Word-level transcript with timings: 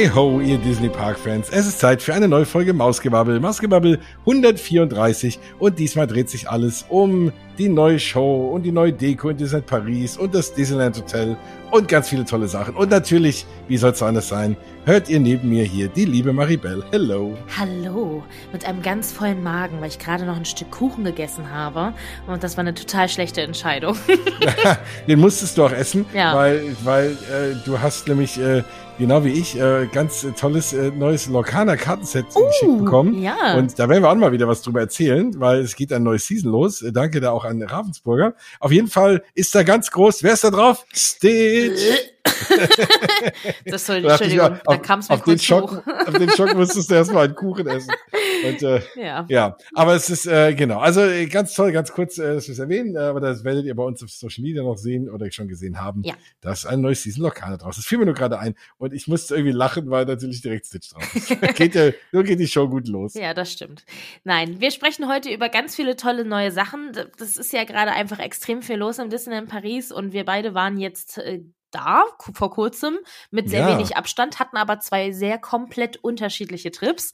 Hi 0.00 0.08
ho, 0.08 0.40
ihr 0.40 0.56
Disney 0.56 0.88
Park 0.88 1.18
Fans. 1.18 1.50
Es 1.50 1.66
ist 1.66 1.78
Zeit 1.78 2.00
für 2.00 2.14
eine 2.14 2.26
neue 2.26 2.46
Folge 2.46 2.72
Mausgebabbel. 2.72 3.38
Mausgebabbel 3.38 3.98
134 4.20 5.38
und 5.58 5.78
diesmal 5.78 6.06
dreht 6.06 6.30
sich 6.30 6.48
alles 6.48 6.86
um 6.88 7.30
die 7.58 7.68
neue 7.68 7.98
Show 7.98 8.48
und 8.48 8.62
die 8.62 8.72
neue 8.72 8.94
Deko 8.94 9.28
in 9.28 9.36
Disneyland 9.36 9.66
Paris 9.66 10.16
und 10.16 10.34
das 10.34 10.54
Disneyland 10.54 10.96
Hotel 10.96 11.36
und 11.70 11.86
ganz 11.86 12.08
viele 12.08 12.24
tolle 12.24 12.48
Sachen. 12.48 12.76
Und 12.76 12.90
natürlich, 12.90 13.44
wie 13.68 13.76
soll 13.76 13.90
es 13.90 14.02
anders 14.02 14.28
sein, 14.28 14.56
hört 14.86 15.08
ihr 15.08 15.20
neben 15.20 15.48
mir 15.48 15.64
hier 15.64 15.88
die 15.88 16.04
liebe 16.04 16.32
Maribel. 16.32 16.82
Hello. 16.90 17.36
Hallo, 17.58 18.22
mit 18.52 18.64
einem 18.64 18.82
ganz 18.82 19.12
vollen 19.12 19.42
Magen, 19.42 19.80
weil 19.80 19.88
ich 19.88 19.98
gerade 19.98 20.24
noch 20.24 20.36
ein 20.36 20.44
Stück 20.44 20.70
Kuchen 20.70 21.04
gegessen 21.04 21.50
habe. 21.52 21.92
Und 22.26 22.42
das 22.42 22.56
war 22.56 22.62
eine 22.62 22.74
total 22.74 23.08
schlechte 23.08 23.42
Entscheidung. 23.42 23.96
Den 25.06 25.20
musstest 25.20 25.58
du 25.58 25.64
auch 25.64 25.72
essen, 25.72 26.06
Ja. 26.14 26.34
weil, 26.34 26.76
weil 26.84 27.10
äh, 27.10 27.54
du 27.64 27.80
hast 27.80 28.08
nämlich, 28.08 28.38
äh, 28.40 28.62
genau 28.98 29.24
wie 29.24 29.32
ich, 29.32 29.58
äh, 29.60 29.86
ganz 29.92 30.24
äh, 30.24 30.32
tolles 30.32 30.72
äh, 30.72 30.90
neues 30.90 31.28
Lorcaner-Kartenset 31.28 32.26
geschickt 32.26 32.78
bekommen. 32.78 33.14
Uh, 33.14 33.22
ja. 33.22 33.54
Und 33.56 33.78
da 33.78 33.88
werden 33.88 34.02
wir 34.02 34.10
auch 34.10 34.14
mal 34.16 34.32
wieder 34.32 34.48
was 34.48 34.62
drüber 34.62 34.80
erzählen, 34.80 35.38
weil 35.38 35.60
es 35.60 35.76
geht 35.76 35.92
ein 35.92 36.02
neues 36.02 36.26
Season 36.26 36.50
los. 36.50 36.82
Äh, 36.82 36.92
Danke 36.92 37.20
da 37.20 37.30
auch 37.30 37.44
an 37.44 37.62
Ravensburger. 37.62 38.34
Auf 38.58 38.72
jeden 38.72 38.88
Fall 38.88 39.22
ist 39.34 39.54
da 39.54 39.62
ganz 39.62 39.90
groß. 39.90 40.22
Wer 40.22 40.32
ist 40.32 40.44
da 40.44 40.50
drauf? 40.50 40.84
Stitch. 40.92 41.80
das 43.66 43.86
soll, 43.86 44.02
Da 44.02 44.10
Entschuldigung, 44.10 44.52
ja, 44.52 44.60
da 44.64 44.76
kam 44.78 45.00
es 45.00 45.08
mir 45.08 45.14
auf, 45.14 45.24
den 45.24 45.38
Schock, 45.38 45.82
auf 45.86 46.14
den 46.14 46.30
Schock 46.30 46.54
musstest 46.54 46.90
du 46.90 46.94
erstmal 46.94 47.24
einen 47.26 47.34
Kuchen 47.34 47.66
essen. 47.66 47.92
Und, 48.46 48.62
äh, 48.62 48.80
Ja. 48.96 49.26
ja, 49.28 49.56
aber 49.74 49.94
es 49.94 50.08
ist, 50.08 50.26
äh, 50.26 50.54
genau, 50.54 50.78
also 50.78 51.02
äh, 51.02 51.26
ganz 51.26 51.54
toll, 51.54 51.72
ganz 51.72 51.92
kurz, 51.92 52.18
äh, 52.18 52.34
dass 52.34 52.48
wir 52.48 52.52
es 52.52 52.58
erwähnen, 52.58 52.96
äh, 52.96 53.00
aber 53.00 53.20
das 53.20 53.44
werdet 53.44 53.64
ihr 53.66 53.74
bei 53.74 53.82
uns 53.82 54.02
auf 54.02 54.10
Social 54.10 54.42
Media 54.42 54.62
noch 54.62 54.76
sehen 54.76 55.10
oder 55.10 55.30
schon 55.30 55.48
gesehen 55.48 55.80
haben, 55.80 56.02
Ja. 56.04 56.14
dass 56.40 56.66
ein 56.66 56.80
neues 56.80 57.02
Season 57.02 57.22
Lokale 57.22 57.58
draus 57.58 57.76
ist. 57.76 57.84
Das 57.84 57.88
fiel 57.88 57.98
mir 57.98 58.06
nur 58.06 58.14
gerade 58.14 58.38
ein 58.38 58.54
und 58.78 58.92
ich 58.94 59.08
musste 59.08 59.34
irgendwie 59.34 59.52
lachen, 59.52 59.90
weil 59.90 60.06
natürlich 60.06 60.40
direkt 60.42 60.66
Stitch 60.66 60.90
drauf 60.92 61.14
ist. 61.14 61.28
geht 61.56 61.74
ja, 61.74 61.90
so 62.12 62.22
geht 62.22 62.40
die 62.40 62.48
Show 62.48 62.68
gut 62.68 62.88
los. 62.88 63.14
Ja, 63.14 63.34
das 63.34 63.52
stimmt. 63.52 63.84
Nein, 64.24 64.60
wir 64.60 64.70
sprechen 64.70 65.08
heute 65.08 65.30
über 65.30 65.48
ganz 65.48 65.76
viele 65.76 65.96
tolle 65.96 66.24
neue 66.24 66.50
Sachen. 66.50 66.92
Das 67.18 67.36
ist 67.36 67.52
ja 67.52 67.64
gerade 67.64 67.92
einfach 67.92 68.18
extrem 68.18 68.62
viel 68.62 68.76
los 68.76 68.98
im 68.98 69.10
Disneyland 69.10 69.48
Paris 69.48 69.92
und 69.92 70.12
wir 70.12 70.24
beide 70.24 70.54
waren 70.54 70.78
jetzt 70.78 71.18
äh, 71.18 71.40
da 71.70 72.04
vor 72.18 72.50
kurzem 72.50 72.98
mit 73.30 73.48
sehr 73.50 73.60
Ja. 73.60 73.68
wenig 73.68 73.96
Abstand, 73.96 74.38
hatten 74.38 74.56
aber 74.56 74.80
zwei 74.80 75.12
sehr 75.12 75.38
komplett 75.38 75.96
unterschiedliche 76.02 76.70
Trips, 76.70 77.12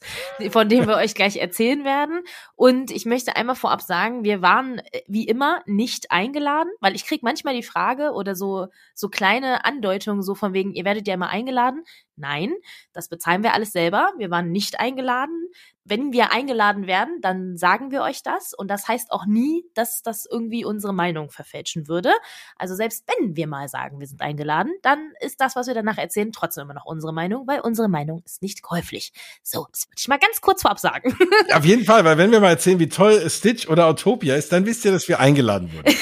von 0.49 0.69
denen 0.69 0.87
wir 0.87 0.95
euch 0.95 1.13
gleich 1.15 1.37
erzählen 1.37 1.83
werden. 1.85 2.21
Und 2.55 2.91
ich 2.91 3.05
möchte 3.05 3.35
einmal 3.35 3.55
vorab 3.55 3.81
sagen, 3.81 4.23
wir 4.23 4.41
waren 4.41 4.79
äh, 4.79 5.01
wie 5.07 5.25
immer 5.27 5.61
nicht 5.65 6.11
eingeladen, 6.11 6.69
weil 6.79 6.95
ich 6.95 7.05
krieg 7.05 7.23
manchmal 7.23 7.53
die 7.55 7.63
Frage 7.63 8.11
oder 8.11 8.35
so 8.35 8.67
so 8.93 9.09
kleine 9.09 9.65
Andeutungen 9.65 10.21
so 10.23 10.35
von 10.35 10.53
wegen, 10.53 10.73
ihr 10.73 10.85
werdet 10.85 11.07
ja 11.07 11.13
immer 11.13 11.29
eingeladen. 11.29 11.83
Nein, 12.17 12.53
das 12.93 13.09
bezahlen 13.09 13.43
wir 13.43 13.53
alles 13.53 13.71
selber. 13.71 14.11
Wir 14.17 14.29
waren 14.29 14.51
nicht 14.51 14.79
eingeladen. 14.79 15.49
Wenn 15.89 16.11
wir 16.11 16.33
eingeladen 16.33 16.85
werden, 16.85 17.21
dann 17.21 17.55
sagen 17.55 17.91
wir 17.91 18.01
euch 18.01 18.21
das. 18.21 18.53
Und 18.53 18.69
das 18.69 18.89
heißt 18.89 19.11
auch 19.11 19.25
nie, 19.25 19.63
dass 19.73 20.01
das 20.01 20.27
irgendwie 20.29 20.65
unsere 20.65 20.93
Meinung 20.93 21.29
verfälschen 21.29 21.87
würde. 21.87 22.11
Also 22.57 22.75
selbst 22.75 23.05
wenn 23.07 23.37
wir 23.37 23.47
mal 23.47 23.69
sagen, 23.69 23.99
wir 23.99 24.07
sind 24.07 24.21
eingeladen, 24.21 24.73
dann 24.81 25.13
ist 25.21 25.39
das, 25.39 25.55
was 25.55 25.67
wir 25.67 25.75
danach 25.75 25.97
erzählen, 25.97 26.33
trotzdem 26.33 26.63
immer 26.63 26.73
noch 26.73 26.85
unsere 26.85 27.13
Meinung, 27.13 27.47
weil 27.47 27.61
unsere 27.61 27.87
Meinung 27.87 28.21
ist 28.25 28.41
nicht 28.41 28.63
käuflich. 28.63 29.13
So, 29.43 29.67
das 29.71 29.87
würde 29.87 29.95
ich 29.97 30.07
mal 30.09 30.19
ganz 30.19 30.41
kurz 30.41 30.63
vorab 30.63 30.79
sagen. 30.79 31.15
Auf 31.53 31.63
jeden 31.63 31.85
Fall, 31.85 32.03
weil 32.03 32.17
wenn 32.17 32.31
wir 32.31 32.41
mal 32.41 32.49
erzählen, 32.49 32.79
wie 32.79 32.89
toll 32.89 33.29
Stitch 33.29 33.69
oder 33.69 33.85
Autopia 33.85 34.35
ist, 34.35 34.51
dann 34.51 34.65
wisst 34.65 34.83
ihr, 34.83 34.91
dass 34.91 35.07
wir 35.07 35.21
eingeladen 35.21 35.71
wurden. 35.71 35.95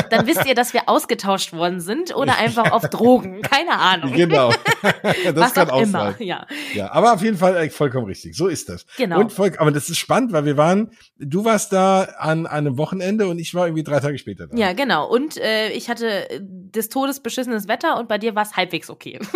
dann 0.10 0.26
wisst 0.26 0.46
ihr, 0.46 0.54
dass 0.54 0.72
wir 0.72 0.88
ausgetauscht 0.88 1.52
worden 1.52 1.80
sind 1.80 2.14
oder 2.16 2.38
einfach 2.38 2.72
auf 2.72 2.88
Drogen. 2.88 3.42
Keine 3.42 3.72
Ahnung. 3.72 4.12
genau. 4.14 4.52
das 5.32 5.44
was 5.46 5.54
kann 5.54 5.70
auch, 5.70 5.74
auch 5.76 5.82
immer. 5.82 6.12
sein. 6.12 6.14
Ja, 6.26 6.46
Ja, 6.74 6.92
aber 6.92 7.12
auf 7.14 7.22
jeden 7.22 7.36
Fall 7.36 7.68
vollkommen 7.70 8.06
richtig. 8.06 8.36
So 8.36 8.48
ist 8.48 8.68
das. 8.68 8.86
genau. 8.96 9.20
Und 9.20 9.32
voll, 9.32 9.52
aber 9.58 9.70
das 9.70 9.88
ist 9.88 9.98
spannend, 9.98 10.32
weil 10.32 10.44
wir 10.44 10.56
waren, 10.56 10.90
du 11.18 11.44
warst 11.44 11.72
da 11.72 12.02
an 12.18 12.46
einem 12.46 12.78
Wochenende 12.78 13.26
und 13.28 13.38
ich 13.38 13.54
war 13.54 13.66
irgendwie 13.66 13.82
drei 13.84 14.00
Tage 14.00 14.18
später 14.18 14.46
da. 14.46 14.56
Ja, 14.56 14.72
genau. 14.72 15.08
Und 15.08 15.36
äh, 15.38 15.70
ich 15.70 15.88
hatte 15.88 16.30
äh, 16.30 16.40
des 16.42 16.88
Todes 16.88 17.20
beschissenes 17.20 17.68
Wetter 17.68 17.98
und 17.98 18.08
bei 18.08 18.18
dir 18.18 18.34
war 18.34 18.42
es 18.42 18.56
halbwegs 18.56 18.90
okay. 18.90 19.18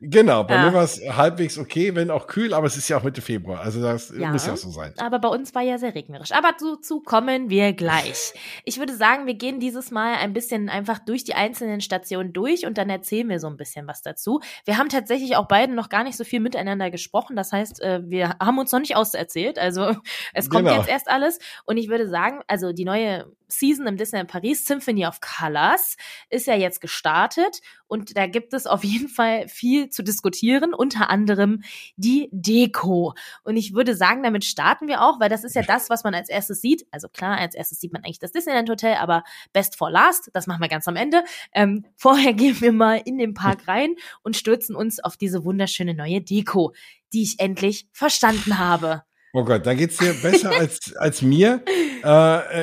Genau, 0.00 0.44
bei 0.44 0.54
Ja. 0.54 0.66
mir 0.66 0.74
war 0.74 0.84
es 0.84 1.00
halbwegs 1.00 1.58
okay, 1.58 1.94
wenn 1.94 2.10
auch 2.10 2.26
kühl, 2.26 2.54
aber 2.54 2.66
es 2.66 2.76
ist 2.76 2.88
ja 2.88 2.98
auch 2.98 3.02
Mitte 3.02 3.20
Februar. 3.22 3.60
Also 3.60 3.80
das 3.80 4.12
Ja. 4.16 4.30
muss 4.30 4.46
ja 4.46 4.52
auch 4.54 4.56
so 4.56 4.70
sein. 4.70 4.92
Aber 4.98 5.18
bei 5.18 5.28
uns 5.28 5.54
war 5.54 5.62
ja 5.62 5.78
sehr 5.78 5.94
regnerisch. 5.94 6.32
Aber 6.32 6.50
dazu 6.52 7.00
kommen 7.00 7.50
wir 7.50 7.72
gleich. 7.72 8.32
Ich 8.64 8.78
würde 8.78 8.94
sagen, 8.94 9.26
wir 9.26 9.34
gehen 9.34 9.60
dieses 9.60 9.90
Mal 9.90 10.14
ein 10.16 10.32
bisschen 10.32 10.68
einfach 10.68 10.98
durch 10.98 11.24
die 11.24 11.34
einzelnen 11.34 11.80
Stationen 11.80 12.32
durch 12.32 12.66
und 12.66 12.78
dann 12.78 12.90
erzählen 12.90 13.28
wir 13.28 13.38
so 13.38 13.46
ein 13.46 13.56
bisschen 13.56 13.86
was 13.86 14.02
dazu. 14.02 14.40
Wir 14.64 14.78
haben 14.78 14.88
tatsächlich 14.92 15.36
auch 15.36 15.48
beide 15.48 15.74
noch 15.74 15.88
gar 15.88 16.04
nicht 16.04 16.16
so 16.16 16.24
viel 16.24 16.40
miteinander 16.40 16.90
gesprochen. 16.90 17.34
Das 17.36 17.52
heißt, 17.52 17.82
äh, 17.82 18.00
wir 18.04 18.36
haben 18.40 18.58
uns 18.58 18.70
noch 18.72 18.80
nicht 18.80 18.96
auserzählt. 18.96 19.58
Also 19.58 19.96
es 20.34 20.48
kommt 20.50 20.66
Genau. 20.66 20.78
jetzt 20.78 20.88
erst 20.88 21.08
alles. 21.10 21.38
Und 21.64 21.76
ich 21.78 21.88
würde 21.88 22.08
sagen, 22.08 22.40
also 22.46 22.72
die 22.72 22.84
neue 22.84 23.26
Season 23.58 23.86
im 23.86 23.96
Disneyland 23.96 24.30
Paris, 24.30 24.64
Symphony 24.64 25.06
of 25.06 25.20
Colors, 25.20 25.96
ist 26.30 26.46
ja 26.46 26.54
jetzt 26.54 26.80
gestartet. 26.80 27.60
Und 27.86 28.16
da 28.16 28.26
gibt 28.26 28.54
es 28.54 28.66
auf 28.66 28.84
jeden 28.84 29.08
Fall 29.08 29.48
viel 29.48 29.90
zu 29.90 30.02
diskutieren. 30.02 30.74
Unter 30.74 31.10
anderem 31.10 31.62
die 31.96 32.28
Deko. 32.32 33.14
Und 33.44 33.56
ich 33.56 33.74
würde 33.74 33.94
sagen, 33.94 34.22
damit 34.22 34.44
starten 34.44 34.88
wir 34.88 35.02
auch, 35.02 35.20
weil 35.20 35.28
das 35.28 35.44
ist 35.44 35.54
ja 35.54 35.62
das, 35.62 35.90
was 35.90 36.04
man 36.04 36.14
als 36.14 36.28
erstes 36.28 36.60
sieht. 36.60 36.86
Also 36.90 37.08
klar, 37.08 37.38
als 37.38 37.54
erstes 37.54 37.80
sieht 37.80 37.92
man 37.92 38.02
eigentlich 38.04 38.18
das 38.18 38.32
Disneyland 38.32 38.68
Hotel, 38.70 38.94
aber 38.94 39.24
best 39.52 39.76
for 39.76 39.90
last, 39.90 40.30
das 40.32 40.46
machen 40.46 40.60
wir 40.60 40.68
ganz 40.68 40.88
am 40.88 40.96
Ende. 40.96 41.22
Ähm, 41.52 41.84
vorher 41.96 42.32
gehen 42.34 42.60
wir 42.60 42.72
mal 42.72 43.00
in 43.04 43.18
den 43.18 43.34
Park 43.34 43.52
rein 43.68 43.94
und 44.22 44.36
stürzen 44.36 44.74
uns 44.74 44.98
auf 44.98 45.16
diese 45.16 45.44
wunderschöne 45.44 45.94
neue 45.94 46.20
Deko, 46.20 46.72
die 47.12 47.22
ich 47.22 47.40
endlich 47.40 47.88
verstanden 47.92 48.58
habe. 48.58 49.02
Oh 49.34 49.44
Gott, 49.44 49.64
dann 49.66 49.78
geht's 49.78 49.96
dir 49.96 50.12
besser 50.22 50.50
als, 50.50 50.94
als 50.96 51.22
mir. 51.22 51.62
Äh, 52.04 52.08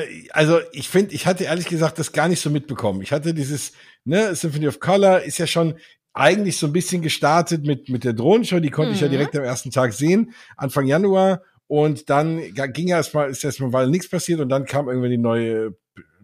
äh, 0.02 0.28
also 0.32 0.60
ich 0.72 0.90
finde, 0.90 1.14
ich 1.14 1.26
hatte 1.26 1.44
ehrlich 1.44 1.64
gesagt 1.66 1.98
das 1.98 2.12
gar 2.12 2.28
nicht 2.28 2.40
so 2.42 2.50
mitbekommen. 2.50 3.00
Ich 3.00 3.10
hatte 3.10 3.32
dieses, 3.32 3.72
ne, 4.04 4.34
Symphony 4.34 4.68
of 4.68 4.80
Color 4.80 5.22
ist 5.22 5.38
ja 5.38 5.46
schon 5.46 5.78
eigentlich 6.12 6.58
so 6.58 6.66
ein 6.66 6.74
bisschen 6.74 7.00
gestartet 7.00 7.64
mit, 7.64 7.88
mit 7.88 8.04
der 8.04 8.12
Drohnenshow, 8.12 8.60
die 8.60 8.68
konnte 8.68 8.92
ich 8.92 9.00
ja 9.00 9.06
Mhm. 9.06 9.12
direkt 9.12 9.34
am 9.36 9.42
ersten 9.44 9.70
Tag 9.70 9.94
sehen, 9.94 10.34
Anfang 10.58 10.86
Januar. 10.86 11.40
Und 11.68 12.10
dann 12.10 12.42
ging 12.52 12.88
ja 12.88 12.98
erstmal, 12.98 13.30
ist 13.30 13.42
erstmal 13.42 13.72
weil 13.72 13.88
nichts 13.88 14.10
passiert 14.10 14.40
und 14.40 14.50
dann 14.50 14.66
kam 14.66 14.88
irgendwie 14.90 15.08
die 15.08 15.16
neue 15.16 15.74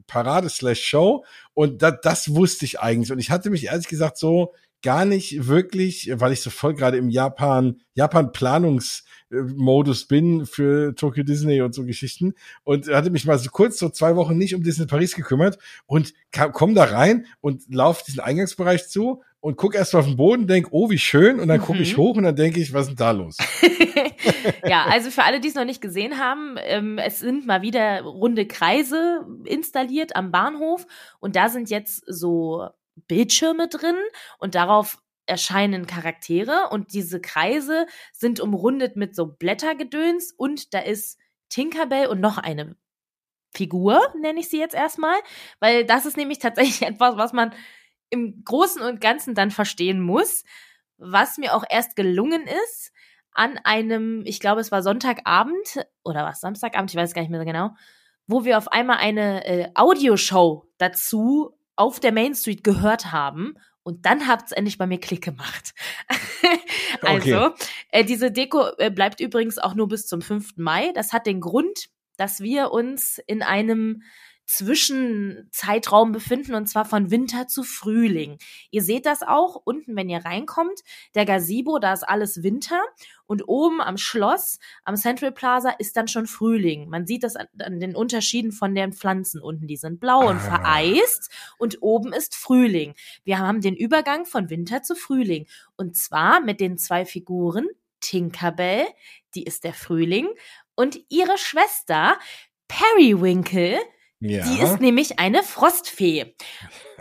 Parade 0.07 0.51
slash 0.51 0.83
Show 0.83 1.25
und 1.55 1.81
da, 1.81 1.93
das 1.93 2.35
wusste 2.35 2.67
ich 2.67 2.81
eigentlich. 2.81 3.11
Und 3.11 3.19
ich 3.19 3.31
hatte 3.31 3.49
mich 3.49 3.65
ehrlich 3.65 3.89
gesagt 3.89 4.19
so 4.19 4.53
gar 4.83 5.07
nicht 5.07 5.47
wirklich, 5.47 6.11
weil 6.17 6.33
ich 6.33 6.43
so 6.43 6.51
voll 6.51 6.75
gerade 6.75 6.99
im 6.99 7.09
Japan, 7.09 7.81
Japan 7.95 8.31
Planungs 8.33 9.05
Modus 9.31 10.07
bin 10.07 10.47
für 10.47 10.95
Tokyo 10.95 11.25
Disney 11.25 11.61
und 11.61 11.75
so 11.75 11.85
Geschichten 11.85 12.35
und 12.65 12.89
hatte 12.89 13.11
mich 13.11 13.25
mal 13.25 13.39
so 13.39 13.51
kurz 13.51 13.79
so 13.79 13.89
zwei 13.89 14.17
Wochen 14.17 14.37
nicht 14.37 14.55
um 14.55 14.63
Disney 14.63 14.87
Paris 14.87 15.15
gekümmert 15.15 15.59
und 15.87 16.15
kam, 16.31 16.53
komm 16.53 16.75
da 16.75 16.85
rein 16.85 17.27
und 17.41 17.63
lauf 17.73 18.03
diesen 18.03 18.21
Eingangsbereich 18.21 18.89
zu 18.89 19.23
und 19.41 19.57
guck 19.57 19.75
erst 19.75 19.93
mal 19.93 20.01
auf 20.01 20.07
den 20.07 20.17
Boden, 20.17 20.47
denk, 20.47 20.69
oh, 20.71 20.91
wie 20.91 20.99
schön 20.99 21.39
und 21.41 21.49
dann 21.49 21.61
gucke 21.61 21.81
ich 21.81 21.97
Mhm. 21.97 22.01
hoch 22.01 22.17
und 22.17 22.25
dann 22.25 22.37
denke 22.37 22.61
ich, 22.61 22.73
was 22.73 22.83
ist 22.83 22.89
denn 22.91 22.97
da 22.97 23.11
los? 23.13 23.37
ja, 24.67 24.87
also 24.87 25.11
für 25.11 25.23
alle, 25.23 25.41
die 25.41 25.49
es 25.49 25.55
noch 25.55 25.65
nicht 25.65 25.81
gesehen 25.81 26.19
haben, 26.19 26.57
ähm, 26.65 26.99
es 26.99 27.21
sind 27.21 27.47
mal 27.47 27.63
wieder 27.63 28.03
runde 28.03 28.47
Kreise 28.47 29.27
installiert 29.45 30.17
am 30.17 30.31
Bahnhof 30.31 30.87
und 31.21 31.37
da 31.37 31.49
sind 31.49 31.71
jetzt 31.71 32.03
so 32.07 32.69
Bildschirme 33.09 33.69
drin 33.69 33.97
und 34.39 34.55
darauf 34.55 34.99
erscheinen 35.27 35.87
Charaktere 35.87 36.69
und 36.71 36.93
diese 36.93 37.21
Kreise 37.21 37.87
sind 38.13 38.41
umrundet 38.41 38.97
mit 38.97 39.15
so 39.15 39.27
Blättergedöns 39.27 40.33
und 40.33 40.73
da 40.75 40.79
ist 40.79 41.19
Tinkerbell 41.49 42.07
und 42.09 42.21
noch 42.21 42.39
eine 42.39 42.77
Figur, 43.55 44.01
nenne 44.21 44.41
ich 44.41 44.49
sie 44.49 44.59
jetzt 44.59 44.75
erstmal, 44.75 45.17
weil 45.61 45.85
das 45.85 46.07
ist 46.07 46.17
nämlich 46.17 46.39
tatsächlich 46.39 46.83
etwas, 46.89 47.17
was 47.17 47.33
man 47.33 47.53
im 48.11 48.45
Großen 48.45 48.83
und 48.83 49.01
Ganzen 49.01 49.35
dann 49.35 49.51
verstehen 49.51 50.01
muss, 50.01 50.45
was 50.99 51.39
mir 51.39 51.55
auch 51.55 51.65
erst 51.69 51.97
gelungen 51.97 52.47
ist 52.47 52.93
an 53.33 53.59
einem, 53.65 54.23
ich 54.25 54.41
glaube, 54.41 54.61
es 54.61 54.73
war 54.73 54.83
Sonntagabend 54.83 55.87
oder 56.05 56.25
was, 56.25 56.41
Samstagabend, 56.41 56.91
ich 56.91 56.97
weiß 56.97 57.13
gar 57.13 57.23
nicht 57.23 57.31
mehr 57.31 57.41
so 57.41 57.47
genau, 57.47 57.71
wo 58.27 58.45
wir 58.45 58.59
auf 58.59 58.69
einmal 58.69 58.97
eine 58.97 59.45
äh, 59.45 59.69
Audioshow 59.75 60.65
dazu 60.79 61.57
auf 61.77 62.01
der 62.01 62.13
Main 62.13 62.35
Street 62.35 62.65
gehört 62.65 63.13
haben. 63.13 63.59
Und 63.87 64.05
dann 64.05 64.27
hat 64.27 64.47
es 64.47 64.51
endlich 64.51 64.79
bei 64.79 64.87
mir 64.89 64.99
Klick 64.99 65.23
gemacht. 65.23 65.73
also, 67.03 67.47
Okay. 67.47 67.55
äh, 67.93 68.05
diese 68.05 68.33
Deko 68.33 68.67
äh, 68.79 68.91
bleibt 68.91 69.21
übrigens 69.21 69.59
auch 69.59 69.77
nur 69.77 69.87
bis 69.87 70.09
zum 70.09 70.23
5. 70.23 70.57
Mai. 70.57 70.91
Das 70.93 71.13
hat 71.13 71.25
den 71.25 71.41
Grund, 71.41 71.87
dass 72.17 72.41
wir 72.41 72.73
uns 72.73 73.19
in 73.29 73.45
einem 73.45 74.03
Zwischenzeitraum 74.47 76.13
befinden 76.13 76.55
und 76.55 76.67
zwar 76.67 76.85
von 76.85 77.11
Winter 77.11 77.49
zu 77.49 77.63
Frühling. 77.63 78.39
Ihr 78.71 78.83
seht 78.83 79.07
das 79.07 79.23
auch 79.23 79.61
unten, 79.65 79.97
wenn 79.97 80.09
ihr 80.09 80.25
reinkommt. 80.25 80.81
Der 81.15 81.25
Gazebo, 81.25 81.79
da 81.79 81.93
ist 81.93 82.05
alles 82.05 82.43
Winter 82.43 82.81
und 83.27 83.49
oben 83.49 83.81
am 83.81 83.97
Schloss, 83.97 84.59
am 84.85 84.97
Central 84.97 85.33
Plaza, 85.33 85.71
ist 85.71 85.97
dann 85.97 86.09
schon 86.09 86.27
Frühling. 86.27 86.89
Man 86.89 87.07
sieht 87.07 87.25
das 87.25 87.37
an, 87.37 87.47
an 87.59 87.81
den 87.81 87.97
Unterschieden 87.97 88.53
von 88.53 88.75
den 88.75 88.93
Pflanzen 88.93 89.43
unten. 89.43 89.67
Die 89.67 89.77
sind 89.77 90.01
blau 90.01 90.29
und 90.29 90.37
ah. 90.37 90.59
vereist 90.59 91.31
und 91.59 91.83
oben 91.83 92.13
ist 92.13 92.35
Frühling. 92.35 92.95
Wir 93.25 93.39
haben 93.39 93.61
den 93.61 93.77
Übergang 93.77 94.27
von 94.27 94.49
Winter 94.49 94.83
zu 94.83 94.95
Frühling 94.95 95.47
und 95.77 95.97
zwar 95.97 96.41
mit 96.41 96.61
den 96.61 96.79
zwei 96.79 97.05
Figuren 97.05 97.67
Tinkerbell, 98.01 98.87
die 99.35 99.45
ist 99.45 99.65
der 99.65 99.75
Frühling, 99.75 100.29
und 100.75 100.99
ihre 101.09 101.39
Schwester 101.39 102.19
Periwinkle, 102.69 103.79
ja. 104.21 104.45
Die 104.45 104.61
ist 104.61 104.81
nämlich 104.81 105.19
eine 105.19 105.43
Frostfee. 105.43 106.35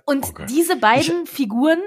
Und 0.06 0.26
okay. 0.26 0.46
diese 0.48 0.76
beiden 0.76 1.24
ich 1.24 1.30
Figuren 1.30 1.80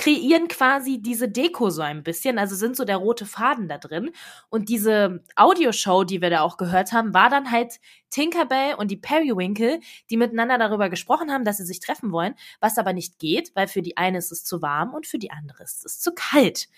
kreieren 0.00 0.48
quasi 0.48 1.02
diese 1.02 1.28
Deko 1.28 1.68
so 1.68 1.82
ein 1.82 2.02
bisschen, 2.02 2.38
also 2.38 2.56
sind 2.56 2.74
so 2.74 2.86
der 2.86 2.96
rote 2.96 3.26
Faden 3.26 3.68
da 3.68 3.76
drin. 3.76 4.12
Und 4.48 4.70
diese 4.70 5.22
Audioshow, 5.36 6.04
die 6.04 6.22
wir 6.22 6.30
da 6.30 6.40
auch 6.40 6.56
gehört 6.56 6.92
haben, 6.92 7.12
war 7.12 7.28
dann 7.28 7.50
halt 7.50 7.80
Tinkerbell 8.08 8.76
und 8.76 8.90
die 8.90 8.96
Periwinkle, 8.96 9.80
die 10.08 10.16
miteinander 10.16 10.56
darüber 10.56 10.88
gesprochen 10.88 11.30
haben, 11.30 11.44
dass 11.44 11.58
sie 11.58 11.66
sich 11.66 11.80
treffen 11.80 12.12
wollen, 12.12 12.34
was 12.60 12.78
aber 12.78 12.94
nicht 12.94 13.18
geht, 13.18 13.52
weil 13.54 13.68
für 13.68 13.82
die 13.82 13.98
eine 13.98 14.18
ist 14.18 14.32
es 14.32 14.42
zu 14.42 14.62
warm 14.62 14.94
und 14.94 15.06
für 15.06 15.18
die 15.18 15.30
andere 15.30 15.62
ist 15.62 15.84
es 15.84 16.00
zu 16.00 16.12
kalt. 16.14 16.68